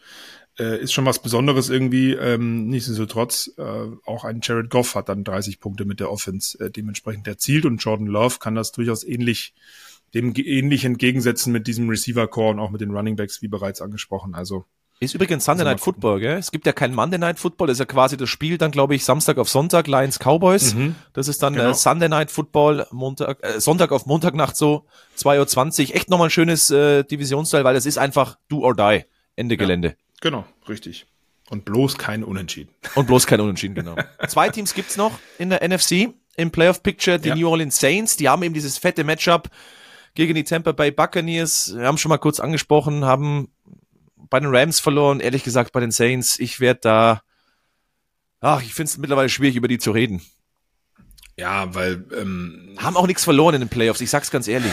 äh, 0.60 0.82
ist 0.82 0.94
schon 0.94 1.06
was 1.06 1.20
Besonderes 1.20 1.70
irgendwie. 1.70 2.14
Ähm, 2.14 2.68
nichtsdestotrotz, 2.68 3.52
äh, 3.58 3.62
auch 4.06 4.24
ein 4.24 4.40
Jared 4.42 4.70
Goff 4.70 4.96
hat 4.96 5.10
dann 5.10 5.24
30 5.24 5.60
Punkte 5.60 5.86
mit 5.86 6.00
der 6.00 6.12
Offense 6.12 6.60
äh, 6.60 6.70
dementsprechend 6.70 7.28
erzielt 7.28 7.66
und 7.66 7.78
Jordan 7.78 8.08
Love 8.08 8.40
kann 8.40 8.56
das 8.56 8.72
durchaus 8.72 9.04
ähnlich 9.04 9.54
dem 10.14 10.34
ähnlich 10.36 10.86
entgegensetzen 10.86 11.52
mit 11.52 11.66
diesem 11.66 11.90
Receiver 11.90 12.28
Core 12.28 12.52
und 12.52 12.60
auch 12.60 12.70
mit 12.70 12.82
den 12.82 12.92
Running 12.92 13.16
Backs, 13.16 13.42
wie 13.42 13.48
bereits 13.48 13.82
angesprochen. 13.82 14.36
Also 14.36 14.66
ist 15.00 15.16
übrigens 15.16 15.44
Sunday 15.44 15.66
Night 15.66 15.82
Football, 15.82 16.20
gell? 16.22 16.38
Es 16.38 16.52
gibt 16.52 16.66
ja 16.66 16.72
kein 16.72 16.94
Monday 16.94 17.18
Night 17.18 17.38
Football, 17.38 17.68
das 17.68 17.76
ist 17.76 17.80
ja 17.80 17.86
quasi 17.86 18.16
das 18.16 18.30
Spiel 18.30 18.58
dann, 18.58 18.72
glaube 18.72 18.96
ich, 18.96 19.04
Samstag 19.04 19.38
auf 19.38 19.50
Sonntag, 19.50 19.88
Lions 19.88 20.18
Cowboys. 20.20 20.76
Mhm. 20.76 20.96
Das 21.12 21.28
ist 21.28 21.44
dann 21.44 21.56
äh, 21.56 21.58
genau. 21.58 21.72
äh, 21.72 21.74
Sunday 21.74 22.08
Night 22.08 22.32
Football, 22.32 22.88
Montag, 22.92 23.44
äh, 23.44 23.60
Sonntag 23.60 23.92
auf 23.92 24.06
Montagnacht 24.06 24.56
so, 24.56 24.86
2.20 25.18 25.90
Uhr. 25.90 25.96
Echt 25.96 26.10
nochmal 26.10 26.28
ein 26.28 26.32
schönes 26.32 26.70
äh, 26.70 27.04
Divisionsteil, 27.04 27.64
weil 27.64 27.74
das 27.74 27.86
ist 27.86 27.98
einfach 27.98 28.38
do 28.48 28.60
or 28.60 28.76
die, 28.76 29.04
Ende 29.36 29.56
ja. 29.56 29.60
Gelände. 29.60 29.98
Genau, 30.24 30.46
richtig. 30.70 31.06
Und 31.50 31.66
bloß 31.66 31.98
kein 31.98 32.24
Unentschieden. 32.24 32.74
Und 32.96 33.08
bloß 33.08 33.28
kein 33.28 33.42
Unentschieden, 33.42 33.76
genau. 33.76 33.98
Zwei 34.30 34.48
Teams 34.48 34.74
gibt's 34.74 34.96
noch 34.96 35.20
in 35.38 35.50
der 35.50 35.68
NFC 35.68 36.14
im 36.38 36.50
Playoff 36.50 36.82
Picture, 36.82 37.20
die 37.20 37.28
ja. 37.28 37.36
New 37.36 37.50
Orleans 37.50 37.78
Saints. 37.78 38.16
Die 38.16 38.30
haben 38.30 38.42
eben 38.42 38.54
dieses 38.54 38.78
fette 38.78 39.04
Matchup 39.04 39.50
gegen 40.16 40.34
die 40.34 40.46
Tampa 40.46 40.72
Bay 40.72 40.92
Buccaneers. 40.92 41.74
Wir 41.76 41.86
haben 41.86 41.98
schon 41.98 42.08
mal 42.08 42.20
kurz 42.20 42.40
angesprochen, 42.40 43.04
haben 43.04 43.50
bei 44.30 44.40
den 44.40 44.56
Rams 44.56 44.80
verloren. 44.80 45.20
Ehrlich 45.20 45.44
gesagt, 45.44 45.74
bei 45.74 45.82
den 45.82 45.92
Saints, 45.92 46.40
ich 46.40 46.62
werde 46.62 46.80
da, 46.82 47.22
ach, 48.40 48.62
ich 48.62 48.74
finde 48.74 48.92
es 48.92 48.98
mittlerweile 48.98 49.28
schwierig, 49.28 49.58
über 49.58 49.68
die 49.68 49.78
zu 49.78 49.92
reden. 49.92 50.22
Ja, 51.36 51.76
weil 51.76 52.06
ähm, 52.18 52.78
haben 52.78 52.96
auch 52.96 53.08
nichts 53.08 53.26
verloren 53.26 53.56
in 53.56 53.62
den 53.62 53.70
Playoffs. 53.70 54.00
Ich 54.00 54.10
sag's 54.10 54.32
ganz 54.32 54.48
ehrlich. 54.48 54.72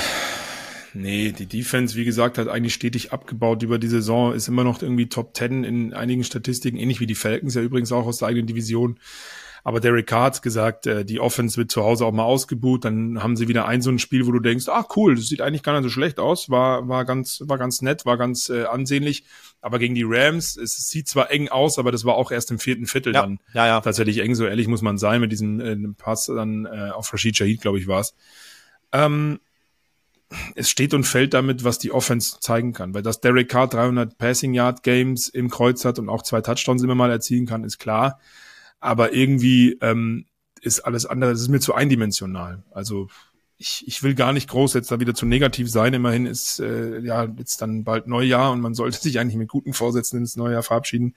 Nee, 0.95 1.33
die 1.33 1.47
Defense, 1.47 1.97
wie 1.97 2.05
gesagt, 2.05 2.39
hat 2.39 2.49
eigentlich 2.49 2.75
stetig 2.75 3.13
abgebaut 3.13 3.63
über 3.63 3.79
die 3.79 3.89
Saison, 3.89 4.35
ist 4.35 4.49
immer 4.49 4.65
noch 4.65 4.83
irgendwie 4.83 5.09
Top 5.09 5.37
10 5.37 5.65
in 5.65 5.93
einigen 5.93 6.25
Statistiken, 6.25 6.79
ähnlich 6.79 7.01
wie 7.01 7.07
die 7.07 7.15
Falcons 7.15 7.55
ja 7.55 7.63
übrigens 7.63 7.93
auch 7.93 8.07
aus 8.07 8.19
der 8.19 8.29
eigenen 8.29 8.47
Division. 8.47 8.99
Aber 9.63 9.81
Derek 9.81 10.07
Carr 10.07 10.25
hat 10.25 10.43
gesagt, 10.43 10.87
äh, 10.87 11.05
die 11.05 11.21
Offense 11.21 11.57
wird 11.57 11.71
zu 11.71 11.83
Hause 11.83 12.07
auch 12.07 12.13
mal 12.13 12.25
ausgebucht. 12.25 12.85
Dann 12.85 13.23
haben 13.23 13.37
sie 13.37 13.49
wieder 13.49 13.67
ein 13.67 13.83
so 13.83 13.91
ein 13.91 13.99
Spiel, 13.99 14.27
wo 14.27 14.33
du 14.33 14.41
denkst, 14.41 14.67
ach 14.69 14.87
cool, 14.97 15.17
das 15.17 15.27
sieht 15.27 15.43
eigentlich 15.43 15.63
gar 15.63 15.75
nicht 15.75 15.83
so 15.83 15.91
schlecht 15.91 16.19
aus, 16.19 16.49
war 16.49 16.89
war 16.89 17.05
ganz 17.05 17.43
war 17.45 17.59
ganz 17.59 17.83
nett, 17.83 18.07
war 18.07 18.17
ganz 18.17 18.49
äh, 18.49 18.65
ansehnlich. 18.65 19.25
Aber 19.61 19.79
gegen 19.79 19.95
die 19.95 20.05
Rams, 20.07 20.57
es 20.57 20.89
sieht 20.89 21.09
zwar 21.09 21.31
eng 21.31 21.49
aus, 21.49 21.79
aber 21.79 21.93
das 21.93 22.05
war 22.05 22.15
auch 22.15 22.31
erst 22.31 22.51
im 22.51 22.59
vierten 22.59 22.87
Viertel 22.87 23.15
ja, 23.15 23.23
dann 23.23 23.39
ja, 23.53 23.67
ja. 23.67 23.81
tatsächlich 23.81 24.19
eng. 24.19 24.35
So 24.35 24.47
ehrlich 24.47 24.69
muss 24.69 24.83
man 24.83 24.97
sein 24.97 25.21
mit 25.21 25.33
diesem 25.33 25.61
äh, 25.61 25.77
Pass 25.97 26.27
dann 26.27 26.65
äh, 26.65 26.91
auf 26.95 27.13
Rashid 27.13 27.37
Shahid, 27.37 27.61
glaube 27.61 27.79
ich, 27.79 27.87
war's. 27.87 28.15
Ähm, 28.93 29.41
es 30.55 30.71
steht 30.71 30.95
und 30.95 31.05
fällt 31.05 31.35
damit, 31.35 31.65
was 31.65 31.79
die 31.79 31.93
Offense 31.93 32.39
zeigen 32.41 32.73
kann. 32.73 32.95
Weil 32.95 33.03
dass 33.03 33.21
Derek 33.21 33.49
Carr 33.49 33.69
300 33.69 34.17
Passing 34.17 34.55
Yard 34.55 34.83
Games 34.83 35.29
im 35.29 35.51
Kreuz 35.51 35.85
hat 35.85 35.99
und 35.99 36.09
auch 36.09 36.23
zwei 36.23 36.41
Touchdowns 36.41 36.83
immer 36.83 36.95
mal 36.95 37.11
erzielen 37.11 37.47
kann, 37.47 37.65
ist 37.65 37.79
klar. 37.79 38.21
Aber 38.79 39.13
irgendwie 39.13 39.77
ähm, 39.81 40.27
ist 40.61 40.81
alles 40.81 41.07
andere, 41.07 41.33
das 41.33 41.41
ist 41.41 41.49
mir 41.49 41.61
zu 41.61 41.75
eindimensional. 41.75 42.63
Also 42.71 43.09
ich, 43.59 43.85
ich 43.87 44.03
will 44.03 44.15
gar 44.15 44.33
nicht 44.33 44.49
groß 44.49 44.75
jetzt 44.75 44.91
da 44.91 45.01
wieder 45.01 45.15
zu 45.15 45.27
negativ 45.27 45.71
sein. 45.71 45.93
Immerhin 45.93 46.27
ist 46.27 46.61
äh, 46.61 47.01
ja 47.01 47.25
jetzt 47.37 47.61
dann 47.61 47.85
bald 47.85 48.07
Neujahr 48.07 48.53
und 48.53 48.61
man 48.61 48.75
sollte 48.75 48.99
sich 49.03 49.19
eigentlich 49.19 49.37
mit 49.37 49.49
guten 49.49 49.75
Vorsätzen 49.75 50.19
ins 50.19 50.37
Neujahr 50.37 50.63
verabschieden. 50.63 51.15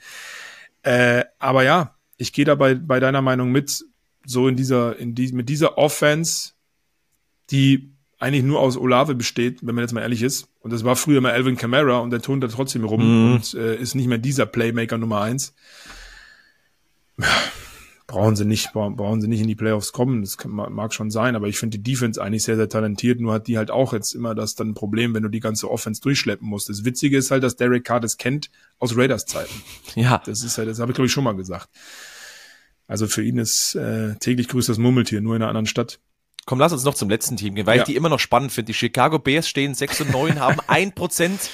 Äh, 0.82 1.24
aber 1.40 1.64
ja, 1.64 1.96
ich 2.18 2.34
gehe 2.34 2.46
dabei 2.46 2.76
bei 2.76 3.00
deiner 3.00 3.22
Meinung 3.22 3.52
mit, 3.52 3.86
so 4.26 4.48
in 4.48 4.56
dieser, 4.56 4.98
in 4.98 5.16
die, 5.16 5.32
mit 5.34 5.50
dieser 5.50 5.78
Offense, 5.78 6.52
die 7.50 7.93
eigentlich 8.24 8.44
nur 8.44 8.62
aus 8.62 8.78
Olave 8.78 9.16
besteht, 9.16 9.60
wenn 9.62 9.76
man 9.76 9.84
jetzt 9.84 9.92
mal 9.92 10.02
ehrlich 10.02 10.24
ist. 10.24 10.48
Und 10.62 10.72
das 10.72 10.86
war 10.86 10.96
früher 10.96 11.20
mal 11.20 11.34
Alvin 11.34 11.58
Kamara 11.58 12.00
und 12.00 12.10
der 12.10 12.22
turnt 12.22 12.42
da 12.42 12.48
trotzdem 12.48 12.86
rum 12.86 13.02
mhm. 13.02 13.34
und 13.34 13.54
äh, 13.54 13.76
ist 13.76 13.96
nicht 13.96 14.08
mehr 14.08 14.18
dieser 14.18 14.46
Playmaker 14.46 14.98
Nummer 14.98 15.22
eins. 15.22 15.54
Brauchen 18.08 18.36
sie 18.36 18.46
nicht, 18.46 18.74
brauchen 18.74 19.22
sie 19.22 19.28
nicht 19.28 19.42
in 19.42 19.48
die 19.48 19.56
Playoffs 19.56 19.92
kommen. 19.92 20.22
Das 20.22 20.38
kann, 20.38 20.52
mag 20.52 20.94
schon 20.94 21.12
sein, 21.12 21.36
aber 21.36 21.48
ich 21.48 21.58
finde 21.58 21.78
die 21.78 21.92
Defense 21.92 22.22
eigentlich 22.22 22.44
sehr, 22.44 22.56
sehr 22.56 22.70
talentiert. 22.70 23.20
Nur 23.20 23.34
hat 23.34 23.48
die 23.48 23.58
halt 23.58 23.72
auch 23.72 23.92
jetzt 23.92 24.14
immer 24.14 24.36
das 24.36 24.56
dann 24.56 24.74
Problem, 24.74 25.14
wenn 25.14 25.24
du 25.24 25.30
die 25.30 25.40
ganze 25.40 25.70
Offense 25.70 26.02
durchschleppen 26.02 26.48
musst. 26.48 26.70
Das 26.70 26.86
Witzige 26.86 27.18
ist 27.18 27.32
halt, 27.32 27.44
dass 27.44 27.56
Derek 27.56 27.84
Carr 27.84 28.00
das 28.00 28.18
kennt 28.18 28.52
aus 28.80 28.96
Raiders 28.96 29.26
Zeiten. 29.26 29.54
Ja. 29.96 30.22
Das 30.26 30.44
ist 30.44 30.58
halt, 30.58 30.70
das 30.70 30.80
habe 30.80 30.92
ich 30.92 30.96
glaube 30.96 31.08
ich 31.08 31.12
schon 31.12 31.24
mal 31.24 31.36
gesagt. 31.36 31.70
Also 32.88 33.08
für 33.08 33.24
ihn 33.24 33.38
ist 33.38 33.76
äh, 33.76 34.16
täglich 34.16 34.48
grüßt 34.48 34.70
das 34.70 34.78
Murmeltier, 34.78 35.20
nur 35.20 35.36
in 35.36 35.42
einer 35.42 35.50
anderen 35.50 35.66
Stadt. 35.66 36.00
Komm, 36.46 36.60
lass 36.60 36.74
uns 36.74 36.84
noch 36.84 36.94
zum 36.94 37.10
letzten 37.10 37.38
Team 37.38 37.56
gehen, 37.56 37.66
weil 37.66 37.78
ja. 37.78 37.84
ich 37.84 37.88
die 37.88 37.96
immer 37.96 38.10
noch 38.10 38.20
spannend 38.20 38.52
finde. 38.52 38.68
Die 38.68 38.74
Chicago 38.74 39.18
Bears 39.20 39.48
stehen 39.48 39.74
6 39.74 40.02
und 40.02 40.12
9, 40.12 40.40
haben 40.40 40.60
ein 40.68 40.94
Prozent 40.94 41.50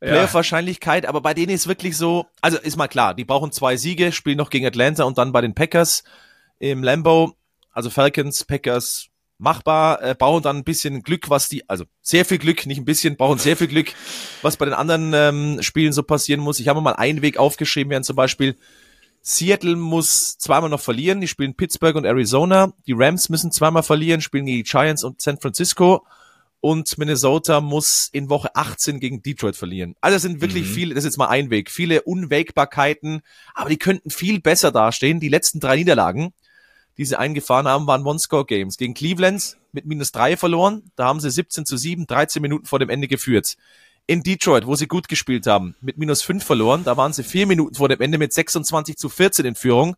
Playoff-Wahrscheinlichkeit, 0.00 1.04
ja. 1.04 1.08
aber 1.08 1.22
bei 1.22 1.32
denen 1.32 1.52
ist 1.52 1.68
wirklich 1.68 1.96
so, 1.96 2.26
also 2.42 2.58
ist 2.58 2.76
mal 2.76 2.88
klar, 2.88 3.14
die 3.14 3.24
brauchen 3.24 3.50
zwei 3.50 3.76
Siege, 3.76 4.12
spielen 4.12 4.36
noch 4.36 4.50
gegen 4.50 4.66
Atlanta 4.66 5.04
und 5.04 5.16
dann 5.16 5.32
bei 5.32 5.40
den 5.40 5.54
Packers 5.54 6.04
im 6.58 6.82
Lambo, 6.82 7.34
also 7.72 7.88
Falcons, 7.88 8.44
Packers, 8.44 9.08
machbar, 9.38 10.02
äh, 10.02 10.14
brauchen 10.14 10.42
dann 10.42 10.58
ein 10.58 10.64
bisschen 10.64 11.02
Glück, 11.02 11.28
was 11.28 11.48
die, 11.48 11.68
also 11.68 11.84
sehr 12.02 12.24
viel 12.24 12.38
Glück, 12.38 12.66
nicht 12.66 12.78
ein 12.78 12.84
bisschen, 12.84 13.16
brauchen 13.16 13.38
sehr 13.38 13.56
viel 13.56 13.68
Glück, 13.68 13.92
was 14.42 14.56
bei 14.56 14.64
den 14.64 14.74
anderen 14.74 15.12
ähm, 15.14 15.62
Spielen 15.62 15.92
so 15.92 16.02
passieren 16.02 16.40
muss. 16.40 16.60
Ich 16.60 16.68
habe 16.68 16.80
mal 16.80 16.94
einen 16.94 17.22
Weg 17.22 17.38
aufgeschrieben, 17.38 17.90
während 17.90 18.06
zum 18.06 18.16
Beispiel 18.16 18.56
Seattle 19.28 19.74
muss 19.74 20.38
zweimal 20.38 20.70
noch 20.70 20.80
verlieren. 20.80 21.20
Die 21.20 21.26
spielen 21.26 21.56
Pittsburgh 21.56 21.96
und 21.96 22.04
Arizona. 22.04 22.72
Die 22.86 22.92
Rams 22.92 23.28
müssen 23.28 23.50
zweimal 23.50 23.82
verlieren, 23.82 24.20
spielen 24.20 24.46
gegen 24.46 24.58
die 24.58 24.62
Giants 24.62 25.02
und 25.02 25.20
San 25.20 25.40
Francisco. 25.40 26.06
Und 26.60 26.96
Minnesota 26.96 27.60
muss 27.60 28.08
in 28.12 28.30
Woche 28.30 28.54
18 28.54 29.00
gegen 29.00 29.22
Detroit 29.24 29.56
verlieren. 29.56 29.96
Also 30.00 30.14
das 30.14 30.22
sind 30.22 30.40
wirklich 30.40 30.68
mhm. 30.68 30.72
viele, 30.74 30.94
das 30.94 31.02
ist 31.02 31.14
jetzt 31.14 31.18
mal 31.18 31.26
ein 31.26 31.50
Weg, 31.50 31.72
viele 31.72 32.02
Unwägbarkeiten, 32.02 33.22
aber 33.52 33.68
die 33.68 33.78
könnten 33.78 34.10
viel 34.10 34.40
besser 34.40 34.70
dastehen. 34.70 35.18
Die 35.18 35.28
letzten 35.28 35.58
drei 35.58 35.74
Niederlagen, 35.74 36.32
die 36.96 37.04
sie 37.04 37.18
eingefahren 37.18 37.66
haben, 37.66 37.88
waren 37.88 38.06
One-Score-Games. 38.06 38.76
Gegen 38.76 38.94
Cleveland 38.94 39.56
mit 39.72 39.86
minus 39.86 40.12
drei 40.12 40.36
verloren. 40.36 40.92
Da 40.94 41.06
haben 41.06 41.18
sie 41.18 41.32
17 41.32 41.66
zu 41.66 41.76
7, 41.76 42.06
13 42.06 42.40
Minuten 42.40 42.66
vor 42.66 42.78
dem 42.78 42.90
Ende 42.90 43.08
geführt 43.08 43.56
in 44.06 44.22
Detroit, 44.22 44.66
wo 44.66 44.76
sie 44.76 44.86
gut 44.86 45.08
gespielt 45.08 45.46
haben, 45.46 45.74
mit 45.80 45.98
minus 45.98 46.22
fünf 46.22 46.44
verloren. 46.44 46.84
Da 46.84 46.96
waren 46.96 47.12
sie 47.12 47.24
vier 47.24 47.46
Minuten 47.46 47.74
vor 47.74 47.88
dem 47.88 48.00
Ende 48.00 48.18
mit 48.18 48.32
26 48.32 48.96
zu 48.96 49.08
14 49.08 49.44
in 49.44 49.54
Führung. 49.54 49.96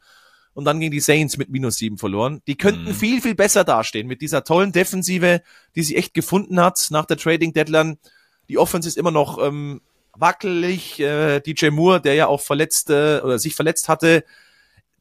Und 0.54 0.64
dann 0.64 0.80
gegen 0.80 0.90
die 0.90 1.00
Saints 1.00 1.36
mit 1.36 1.50
minus 1.50 1.76
sieben 1.76 1.98
verloren. 1.98 2.40
Die 2.48 2.56
könnten 2.56 2.86
mhm. 2.86 2.94
viel, 2.94 3.20
viel 3.20 3.34
besser 3.36 3.62
dastehen 3.62 4.08
mit 4.08 4.22
dieser 4.22 4.42
tollen 4.42 4.72
Defensive, 4.72 5.42
die 5.76 5.82
sie 5.82 5.94
echt 5.94 6.14
gefunden 6.14 6.60
hat 6.60 6.84
nach 6.90 7.04
der 7.04 7.16
Trading 7.16 7.52
Deadline. 7.52 7.98
Die 8.48 8.58
Offense 8.58 8.88
ist 8.88 8.96
immer 8.96 9.12
noch 9.12 9.38
ähm, 9.40 9.82
wackelig. 10.14 10.98
Äh, 10.98 11.40
DJ 11.40 11.68
Moore, 11.68 12.00
der 12.00 12.14
ja 12.14 12.26
auch 12.26 12.40
verletzt 12.40 12.90
äh, 12.90 13.20
oder 13.20 13.38
sich 13.38 13.54
verletzt 13.54 13.88
hatte, 13.88 14.24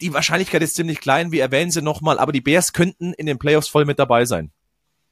die 0.02 0.14
Wahrscheinlichkeit 0.14 0.62
ist 0.62 0.76
ziemlich 0.76 1.00
klein. 1.00 1.32
Wir 1.32 1.42
erwähnen 1.42 1.72
sie 1.72 1.82
nochmal, 1.82 2.20
aber 2.20 2.32
die 2.32 2.42
Bears 2.42 2.74
könnten 2.74 3.14
in 3.14 3.26
den 3.26 3.40
Playoffs 3.40 3.68
voll 3.68 3.86
mit 3.86 3.98
dabei 3.98 4.26
sein. 4.26 4.52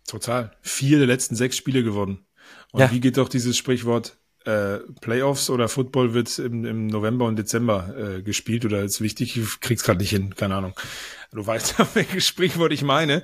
Total. 0.07 0.51
Vier 0.61 0.99
der 0.99 1.07
letzten 1.07 1.35
sechs 1.35 1.57
Spiele 1.57 1.83
gewonnen. 1.83 2.25
Und 2.71 2.81
ja. 2.81 2.91
wie 2.91 2.99
geht 2.99 3.17
doch 3.17 3.29
dieses 3.29 3.57
Sprichwort, 3.57 4.17
äh, 4.45 4.79
Playoffs 5.01 5.49
oder 5.49 5.67
Football 5.67 6.13
wird 6.13 6.37
im, 6.39 6.65
im 6.65 6.87
November 6.87 7.25
und 7.25 7.35
Dezember 7.35 7.95
äh, 7.97 8.21
gespielt 8.21 8.63
oder 8.65 8.83
ist 8.83 9.01
wichtig, 9.01 9.37
ich 9.37 9.59
krieg's 9.59 9.83
gerade 9.83 9.99
nicht 9.99 10.11
hin, 10.11 10.35
keine 10.35 10.55
Ahnung. 10.55 10.73
Du 11.31 11.45
weißt, 11.45 11.75
welches 11.95 12.27
Sprichwort 12.27 12.71
ich 12.71 12.83
meine. 12.83 13.23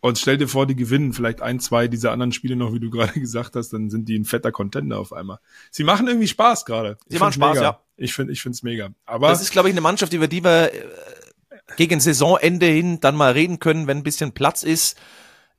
Und 0.00 0.18
stell 0.18 0.36
dir 0.36 0.48
vor, 0.48 0.66
die 0.66 0.76
gewinnen 0.76 1.14
vielleicht 1.14 1.40
ein, 1.40 1.60
zwei 1.60 1.88
dieser 1.88 2.12
anderen 2.12 2.32
Spiele 2.32 2.56
noch, 2.56 2.74
wie 2.74 2.80
du 2.80 2.90
gerade 2.90 3.12
gesagt 3.20 3.56
hast, 3.56 3.72
dann 3.72 3.90
sind 3.90 4.08
die 4.08 4.18
ein 4.18 4.24
fetter 4.24 4.52
Contender 4.52 4.98
auf 4.98 5.12
einmal. 5.12 5.38
Sie 5.70 5.84
machen 5.84 6.08
irgendwie 6.08 6.28
Spaß 6.28 6.64
gerade. 6.64 6.98
Sie 7.08 7.18
machen 7.18 7.32
Spaß, 7.32 7.54
mega. 7.54 7.62
ja. 7.62 7.80
Ich 7.96 8.12
finde, 8.12 8.32
ich 8.32 8.42
finde 8.42 8.56
es 8.56 8.62
mega. 8.62 8.90
Aber 9.06 9.28
das 9.28 9.40
ist, 9.40 9.50
glaube 9.50 9.68
ich, 9.68 9.74
eine 9.74 9.80
Mannschaft, 9.80 10.12
über 10.12 10.28
die 10.28 10.44
wir 10.44 10.72
äh, 10.72 10.82
gegen 11.76 12.00
Saisonende 12.00 12.66
hin 12.66 13.00
dann 13.00 13.16
mal 13.16 13.32
reden 13.32 13.60
können, 13.60 13.86
wenn 13.86 13.98
ein 13.98 14.02
bisschen 14.02 14.32
Platz 14.32 14.62
ist 14.62 14.98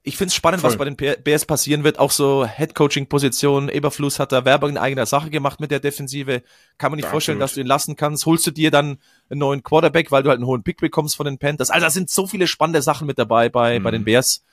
ich 0.08 0.18
finde 0.18 0.30
es 0.30 0.36
spannend, 0.36 0.62
Voll. 0.62 0.70
was 0.70 0.78
bei 0.78 0.86
den 0.86 0.96
Bears 0.96 1.46
passieren 1.46 1.84
wird. 1.84 1.98
Auch 1.98 2.12
so 2.12 2.46
Head-Coaching-Position. 2.46 3.70
Eberfluss 3.70 4.20
hat 4.20 4.32
da 4.32 4.46
Werbung 4.46 4.70
in 4.70 4.78
eigener 4.78 5.08
Sache 5.08 5.32
gemacht 5.32 5.60
mit 5.60 5.72
der 5.72 5.80
Defensive. 5.80 6.44
Kann 6.78 6.92
man 6.92 6.98
nicht 6.98 7.06
ja, 7.06 7.12
vorstellen, 7.12 7.42
absolut. 7.42 7.50
dass 7.50 7.54
du 7.56 7.62
ihn 7.62 7.68
lassen 7.68 7.96
kannst. 7.96 8.26
Holst 8.28 8.46
du 8.46 8.52
dir 8.52 8.70
dann 8.70 9.00
einen 9.32 9.40
neuen 9.40 9.64
Quarterback, 9.64 10.12
weil 10.12 10.22
du 10.22 10.30
halt 10.30 10.38
einen 10.38 10.46
hohen 10.46 10.62
Pick 10.62 10.78
bekommst 10.78 11.16
von 11.16 11.26
den 11.26 11.40
Panthers. 11.40 11.72
Also 11.72 11.86
da 11.88 11.90
sind 11.90 12.12
so 12.12 12.28
viele 12.28 12.46
spannende 12.46 12.84
Sachen 12.84 13.08
mit 13.08 13.18
dabei 13.18 13.50
bei, 13.50 13.80
mhm. 13.80 13.84
bei 13.84 13.92
den 13.92 14.02
mhm. 14.02 14.06
Bears. 14.06 14.44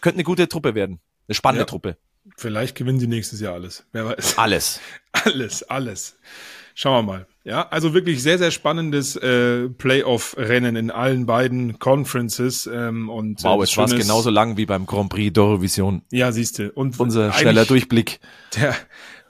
Könnte 0.00 0.16
eine 0.16 0.24
gute 0.24 0.48
Truppe 0.48 0.74
werden. 0.74 0.98
Eine 1.28 1.34
spannende 1.34 1.62
ja. 1.62 1.66
Truppe. 1.66 1.98
Vielleicht 2.38 2.74
gewinnen 2.74 2.98
sie 2.98 3.06
nächstes 3.06 3.40
Jahr 3.40 3.52
alles. 3.52 3.84
Wer 3.92 4.06
weiß. 4.06 4.38
Alles. 4.38 4.80
Alles, 5.12 5.62
alles. 5.62 6.16
Schauen 6.74 7.06
wir 7.06 7.12
mal. 7.12 7.26
Ja, 7.44 7.68
also 7.68 7.94
wirklich 7.94 8.22
sehr, 8.22 8.38
sehr 8.38 8.50
spannendes 8.50 9.16
äh, 9.16 9.68
Playoff-Rennen 9.68 10.76
in 10.76 10.90
allen 10.90 11.26
beiden 11.26 11.78
Conferences. 11.78 12.66
Ähm, 12.66 13.08
und, 13.08 13.44
wow, 13.44 13.62
es 13.62 13.76
war 13.76 13.86
genauso 13.86 14.30
lang 14.30 14.56
wie 14.56 14.66
beim 14.66 14.86
Grand 14.86 15.10
Prix 15.10 15.36
d'Eurovision. 15.36 16.00
Ja, 16.10 16.32
siehste. 16.32 16.72
Und 16.72 16.98
unser 16.98 17.32
schneller 17.32 17.64
Durchblick. 17.64 18.18
Der, 18.56 18.74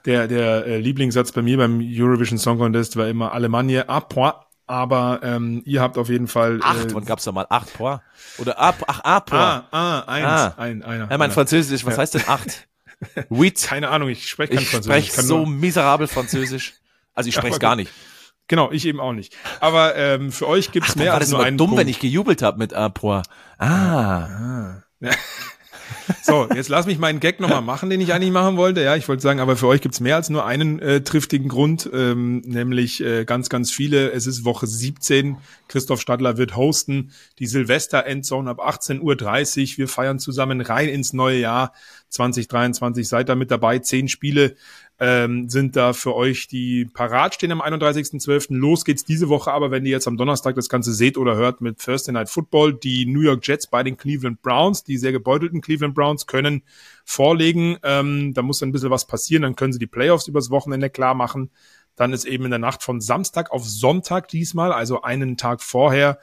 der, 0.05 0.27
der 0.27 0.65
äh, 0.65 0.77
Lieblingssatz 0.79 1.33
bei 1.33 1.41
mir 1.41 1.57
beim 1.57 1.81
Eurovision 1.81 2.39
Song 2.39 2.57
Contest 2.57 2.95
war 2.95 3.07
immer 3.07 3.33
Alemannia 3.33 3.89
à 3.89 4.01
point. 4.01 4.35
Aber 4.67 5.19
ähm, 5.21 5.61
ihr 5.65 5.81
habt 5.81 5.97
auf 5.97 6.09
jeden 6.09 6.27
Fall. 6.27 6.59
Acht, 6.63 6.91
äh, 6.91 6.95
wann 6.95 7.05
gab's 7.05 7.25
da 7.25 7.31
mal? 7.31 7.45
Acht 7.49 7.73
point? 7.73 8.01
Oder 8.39 8.59
a, 8.59 8.73
ach, 8.87 9.03
a 9.03 9.19
point. 9.19 9.41
Ah, 9.41 9.67
ah, 9.71 9.99
eins, 10.07 10.25
ah. 10.25 10.55
ein, 10.57 10.81
einer. 10.81 11.11
Ja, 11.11 11.17
mein 11.19 11.31
Französisch, 11.31 11.85
was 11.85 11.95
ja. 11.95 12.01
heißt 12.01 12.15
denn 12.15 12.23
acht? 12.27 12.67
Huit. 13.29 13.61
Keine 13.61 13.89
Ahnung, 13.89 14.09
ich 14.09 14.27
spreche 14.27 14.53
kein 14.53 14.63
ich 14.63 14.69
Französisch. 14.69 15.03
Ich 15.03 15.11
spreche 15.11 15.27
so 15.27 15.45
miserabel 15.45 16.07
Französisch. 16.07 16.73
Also 17.15 17.29
ich 17.29 17.35
spreche 17.35 17.53
es 17.53 17.59
gar 17.59 17.75
nicht. 17.75 17.91
Genau, 18.47 18.71
ich 18.71 18.85
eben 18.85 18.99
auch 18.99 19.13
nicht. 19.13 19.35
Aber 19.59 19.95
ähm, 19.95 20.31
für 20.31 20.47
euch 20.47 20.71
gibt's 20.71 20.91
Ach, 20.91 20.95
mehr 20.97 21.15
als 21.15 21.31
nur 21.31 21.43
einen 21.43 21.57
dumm, 21.57 21.69
Punkt. 21.69 21.81
wenn 21.81 21.87
ich 21.87 21.99
gejubelt 21.99 22.43
habe 22.43 22.59
mit 22.59 22.73
Apor. 22.73 23.23
Ah. 23.57 24.27
ah. 24.27 24.81
so, 26.23 26.47
jetzt 26.53 26.69
lass 26.69 26.85
mich 26.85 26.99
meinen 26.99 27.19
Gag 27.19 27.39
nochmal 27.39 27.61
machen, 27.61 27.89
den 27.89 28.01
ich 28.01 28.13
eigentlich 28.13 28.31
machen 28.31 28.57
wollte. 28.57 28.81
Ja, 28.81 28.95
ich 28.95 29.07
wollte 29.07 29.23
sagen, 29.23 29.39
aber 29.39 29.55
für 29.55 29.67
euch 29.67 29.81
gibt's 29.81 29.99
mehr 29.99 30.15
als 30.15 30.29
nur 30.29 30.45
einen 30.45 30.79
äh, 30.79 31.01
triftigen 31.01 31.47
Grund, 31.47 31.89
ähm, 31.91 32.41
nämlich 32.45 33.03
äh, 33.03 33.25
ganz, 33.25 33.49
ganz 33.49 33.71
viele. 33.71 34.11
Es 34.11 34.27
ist 34.27 34.45
Woche 34.45 34.67
17. 34.67 35.37
Christoph 35.67 36.01
Stadler 36.01 36.37
wird 36.37 36.55
hosten. 36.55 37.11
Die 37.39 37.47
Silvester-Endzone 37.47 38.49
ab 38.49 38.59
18.30 38.59 39.01
Uhr. 39.01 39.77
Wir 39.77 39.87
feiern 39.87 40.19
zusammen 40.19 40.61
rein 40.61 40.89
ins 40.89 41.13
neue 41.13 41.39
Jahr 41.39 41.73
2023. 42.09 43.07
Seid 43.07 43.29
da 43.29 43.35
mit 43.35 43.51
dabei. 43.51 43.79
Zehn 43.79 44.07
Spiele 44.07 44.55
ähm, 44.99 45.49
sind 45.49 45.75
da 45.75 45.91
für 45.91 46.15
euch, 46.15 46.47
die 46.47 46.85
parat 46.85 47.35
stehen 47.35 47.51
am 47.51 47.61
31.12. 47.61 48.55
Los 48.55 48.85
geht's 48.85 49.03
diese 49.03 49.27
Woche, 49.27 49.51
aber 49.51 49.69
wenn 49.69 49.85
ihr 49.85 49.91
jetzt 49.91 50.07
am 50.07 50.15
Donnerstag 50.15 50.55
das 50.55 50.69
Ganze 50.69 50.93
seht 50.93 51.17
oder 51.17 51.35
hört 51.35 51.59
mit 51.59 51.79
Thursday 51.79 52.13
Night 52.13 52.29
Football, 52.29 52.73
die 52.73 53.05
New 53.05 53.21
York 53.21 53.45
Jets 53.45 53.67
bei 53.67 53.83
den 53.83 53.97
Cleveland 53.97 54.41
Browns, 54.41 54.83
die 54.83 54.97
sehr 54.97 55.11
gebeutelten 55.11 55.59
Cleveland 55.61 55.95
Browns 55.95 56.27
können 56.27 56.63
vorlegen. 57.03 57.77
Ähm, 57.83 58.33
da 58.33 58.41
muss 58.41 58.63
ein 58.63 58.71
bisschen 58.71 58.89
was 58.89 59.05
passieren, 59.05 59.43
dann 59.43 59.55
können 59.55 59.73
sie 59.73 59.79
die 59.79 59.87
Playoffs 59.87 60.27
übers 60.27 60.49
Wochenende 60.49 60.89
klar 60.89 61.13
machen. 61.13 61.51
Dann 61.97 62.13
ist 62.13 62.25
eben 62.25 62.45
in 62.45 62.51
der 62.51 62.59
Nacht 62.59 62.83
von 62.83 63.01
Samstag 63.01 63.51
auf 63.51 63.65
Sonntag 63.65 64.27
diesmal, 64.29 64.71
also 64.71 65.01
einen 65.01 65.37
Tag 65.37 65.61
vorher, 65.61 66.19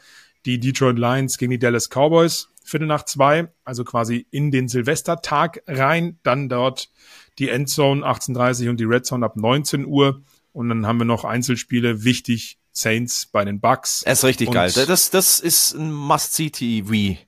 die 0.47 0.59
Detroit 0.59 0.99
Lions 0.99 1.39
gegen 1.39 1.51
die 1.51 1.59
Dallas 1.59 1.89
Cowboys. 1.89 2.49
Viertel 2.65 2.87
nach 2.87 3.05
zwei, 3.05 3.49
also 3.65 3.85
quasi 3.85 4.27
in 4.31 4.51
den 4.51 4.69
Silvestertag 4.69 5.63
rein, 5.67 6.19
dann 6.23 6.49
dort 6.49 6.91
die 7.39 7.49
Endzone 7.49 8.05
18.30 8.05 8.71
und 8.71 8.79
die 8.79 8.85
Red 8.85 9.05
Zone 9.05 9.25
ab 9.25 9.37
19 9.37 9.87
Uhr. 9.87 10.23
Und 10.53 10.69
dann 10.69 10.87
haben 10.87 10.99
wir 10.99 11.05
noch 11.05 11.25
Einzelspiele, 11.25 12.05
wichtig, 12.05 12.59
Saints 12.73 13.27
bei 13.27 13.45
den 13.45 13.61
Bucks. 13.61 14.03
Er 14.03 14.15
ist 14.15 14.25
richtig 14.25 14.49
und 14.49 14.55
geil. 14.55 14.73
Das, 14.75 15.11
das 15.11 15.41
ist 15.41 15.75
ein 15.75 15.93
Must-See-TV. 15.93 17.19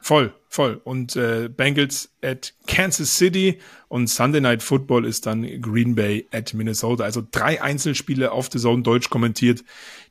Voll, 0.00 0.34
voll. 0.48 0.80
Und 0.84 1.16
äh, 1.16 1.48
Bengals 1.48 2.10
at 2.22 2.54
Kansas 2.66 3.16
City 3.16 3.58
und 3.88 4.08
Sunday 4.08 4.40
Night 4.40 4.62
Football 4.62 5.06
ist 5.06 5.26
dann 5.26 5.62
Green 5.62 5.94
Bay 5.94 6.26
at 6.30 6.52
Minnesota. 6.52 7.04
Also 7.04 7.26
drei 7.30 7.62
Einzelspiele 7.62 8.32
auf 8.32 8.48
der 8.48 8.60
Zone 8.60 8.82
Deutsch 8.82 9.08
kommentiert, 9.08 9.64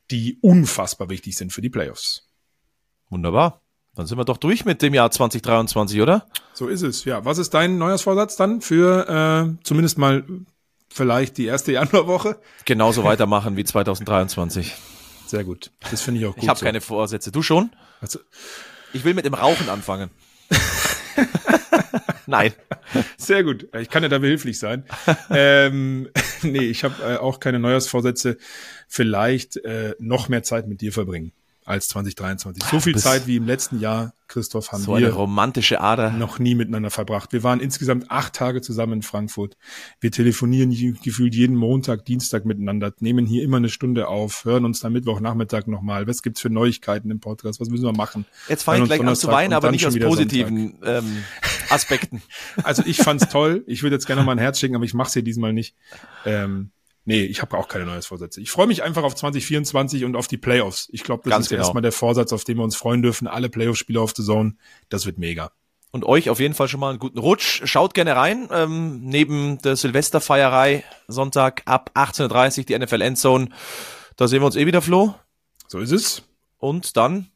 die 0.10 0.38
unfassbar 0.41 1.10
wichtig 1.10 1.38
sind 1.38 1.53
für 1.53 1.61
die 1.61 1.69
Playoffs. 1.69 2.27
Wunderbar. 3.14 3.61
Dann 3.95 4.07
sind 4.07 4.18
wir 4.18 4.26
doch 4.26 4.38
durch 4.38 4.65
mit 4.65 4.81
dem 4.81 4.95
Jahr 4.95 5.11
2023, 5.11 6.02
oder? 6.02 6.26
So 6.53 6.68
ist 6.68 6.81
es, 6.81 7.06
ja. 7.06 7.26
Was 7.26 7.38
ist 7.38 7.53
dein 7.53 7.77
Neujahrsvorsatz 7.77 8.35
dann 8.35 8.61
für 8.61 9.07
äh, 9.07 9.64
zumindest 9.64 9.99
mal 9.99 10.23
vielleicht 10.90 11.38
die 11.38 11.45
erste 11.45 11.73
Januarwoche? 11.73 12.40
Genauso 12.65 13.03
weitermachen 13.03 13.56
wie 13.56 13.64
2023. 13.64 14.73
Sehr 15.27 15.44
gut. 15.44 15.69
Das 15.91 16.02
finde 16.02 16.22
ich 16.22 16.26
auch 16.26 16.34
gut. 16.34 16.44
Ich 16.44 16.49
habe 16.49 16.60
so. 16.60 16.65
keine 16.65 16.81
Vorsätze. 16.81 17.31
Du 17.31 17.44
schon? 17.44 17.69
Also, 18.02 18.19
ich 18.94 19.06
will 19.06 19.14
mit 19.14 19.26
dem 19.26 19.35
Rauchen 19.35 19.69
anfangen. 19.69 20.10
Nein. 22.26 22.52
Sehr 23.18 23.44
gut. 23.44 23.68
Ich 23.80 23.91
kann 23.91 24.02
ja 24.02 24.10
da 24.10 24.18
behilflich 24.18 24.57
sein. 24.57 24.85
ähm, 25.30 26.10
nee, 26.41 26.65
ich 26.65 26.84
habe 26.84 26.95
äh, 27.03 27.18
auch 27.18 27.40
keine 27.40 27.60
Neujahrsvorsätze. 27.60 28.38
Vielleicht 28.88 29.57
äh, 29.57 29.94
noch 29.99 30.30
mehr 30.30 30.41
Zeit 30.41 30.68
mit 30.68 30.81
dir 30.81 30.91
verbringen. 30.91 31.31
Als 31.65 31.88
2023. 31.90 32.64
So 32.64 32.80
viel 32.80 32.98
Zeit 32.98 33.27
wie 33.27 33.38
im 33.38 33.45
letzten 33.45 33.80
Jahr, 33.80 34.14
Christoph, 34.27 34.72
haben 34.72 34.81
so 34.81 34.91
wir 34.91 34.98
eine 34.98 35.11
romantische 35.11 35.81
Ader. 35.81 36.11
noch 36.11 36.40
nie 36.40 36.56
miteinander 36.56 36.90
verbracht. 36.90 37.34
Wir 37.34 37.44
waren 37.44 37.60
insgesamt 37.60 38.10
acht 38.10 38.34
Tage 38.34 38.61
zusammen 38.61 38.94
in 38.94 39.02
Frankfurt. 39.02 39.57
Wir 39.99 40.11
telefonieren 40.11 40.72
gefühlt 41.03 41.35
jeden 41.35 41.56
Montag, 41.56 42.06
Dienstag 42.06 42.45
miteinander, 42.45 42.94
nehmen 42.99 43.26
hier 43.26 43.44
immer 43.44 43.57
eine 43.57 43.69
Stunde 43.69 44.07
auf, 44.07 44.45
hören 44.45 44.65
uns 44.65 44.80
dann 44.80 44.94
Mittwochnachmittag 44.94 45.68
nochmal. 45.68 46.07
Was 46.07 46.22
gibt's 46.22 46.41
für 46.41 46.49
Neuigkeiten 46.49 47.11
im 47.11 47.19
Podcast? 47.19 47.60
Was 47.60 47.69
müssen 47.69 47.85
wir 47.85 47.94
machen? 47.94 48.26
Jetzt 48.48 48.64
fange 48.64 48.84
ich 48.84 48.85
gleich 48.85 49.02
an 49.02 49.15
zu 49.15 49.27
weinen, 49.27 49.53
aber 49.53 49.72
nicht 49.72 49.85
aus 49.85 49.98
positiven 49.98 50.80
ähm, 50.84 51.23
Aspekten. 51.69 52.22
Also 52.64 52.84
ich 52.85 52.98
fand's 52.98 53.27
toll. 53.30 53.64
Ich 53.68 53.84
würde 53.84 53.95
jetzt 53.95 54.06
gerne 54.06 54.23
mal 54.23 54.34
ein 54.34 54.38
Herz 54.38 54.60
schicken, 54.60 54.76
aber 54.76 54.85
ich 54.85 54.94
mache 54.94 55.07
es 55.07 55.14
hier 55.14 55.23
diesmal 55.23 55.53
nicht. 55.53 55.76
Ähm, 56.26 56.72
Nee, 57.05 57.23
ich 57.23 57.41
habe 57.41 57.57
auch 57.57 57.67
keine 57.67 57.85
neues 57.85 58.05
Vorsätze. 58.05 58.39
Ich 58.39 58.49
freue 58.49 58.67
mich 58.67 58.81
einfach 58.81 59.03
auf 59.03 59.13
2024 59.15 60.05
und 60.05 60.15
auf 60.15 60.27
die 60.27 60.38
Playoffs. 60.38 60.88
Ich 60.91 61.03
glaube, 61.03 61.23
das 61.23 61.31
Ganz 61.31 61.45
ist 61.45 61.49
genau. 61.49 61.63
erstmal 61.63 61.81
der 61.81 61.91
Vorsatz, 61.91 62.31
auf 62.31 62.45
den 62.45 62.57
wir 62.57 62.63
uns 62.63 62.75
freuen 62.75 63.01
dürfen. 63.01 63.27
Alle 63.27 63.49
Playoff-Spiele 63.49 63.99
auf 63.99 64.13
The 64.15 64.23
Zone. 64.23 64.55
Das 64.89 65.05
wird 65.05 65.17
mega. 65.17 65.51
Und 65.91 66.05
euch 66.05 66.30
auf 66.30 66.39
jeden 66.39 66.53
Fall 66.53 66.67
schon 66.69 66.80
mal 66.80 66.89
einen 66.91 66.99
guten 66.99 67.19
Rutsch. 67.19 67.61
Schaut 67.65 67.93
gerne 67.93 68.15
rein. 68.15 68.47
Ähm, 68.51 69.01
neben 69.03 69.59
der 69.59 69.75
Silvesterfeierei 69.75 70.84
Sonntag 71.07 71.61
ab 71.65 71.91
18.30 71.93 72.59
Uhr 72.59 72.63
die 72.65 72.80
NFL 72.80 73.01
Endzone. 73.01 73.49
Da 74.15 74.27
sehen 74.27 74.41
wir 74.41 74.45
uns 74.45 74.55
eh 74.55 74.65
wieder, 74.65 74.81
Flo. 74.81 75.13
So 75.67 75.80
ist 75.80 75.91
es. 75.91 76.23
Und 76.57 76.95
dann 76.97 77.27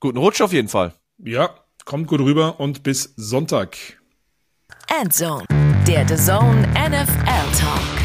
guten 0.00 0.18
Rutsch 0.18 0.42
auf 0.42 0.52
jeden 0.52 0.68
Fall. 0.68 0.94
Ja, 1.18 1.54
kommt 1.84 2.08
gut 2.08 2.20
rüber 2.20 2.58
und 2.58 2.82
bis 2.82 3.14
Sonntag. 3.16 3.76
Endzone, 5.00 5.46
der 5.86 6.06
The 6.08 6.16
Zone 6.16 6.68
NFL 6.74 7.58
Talk. 7.58 8.01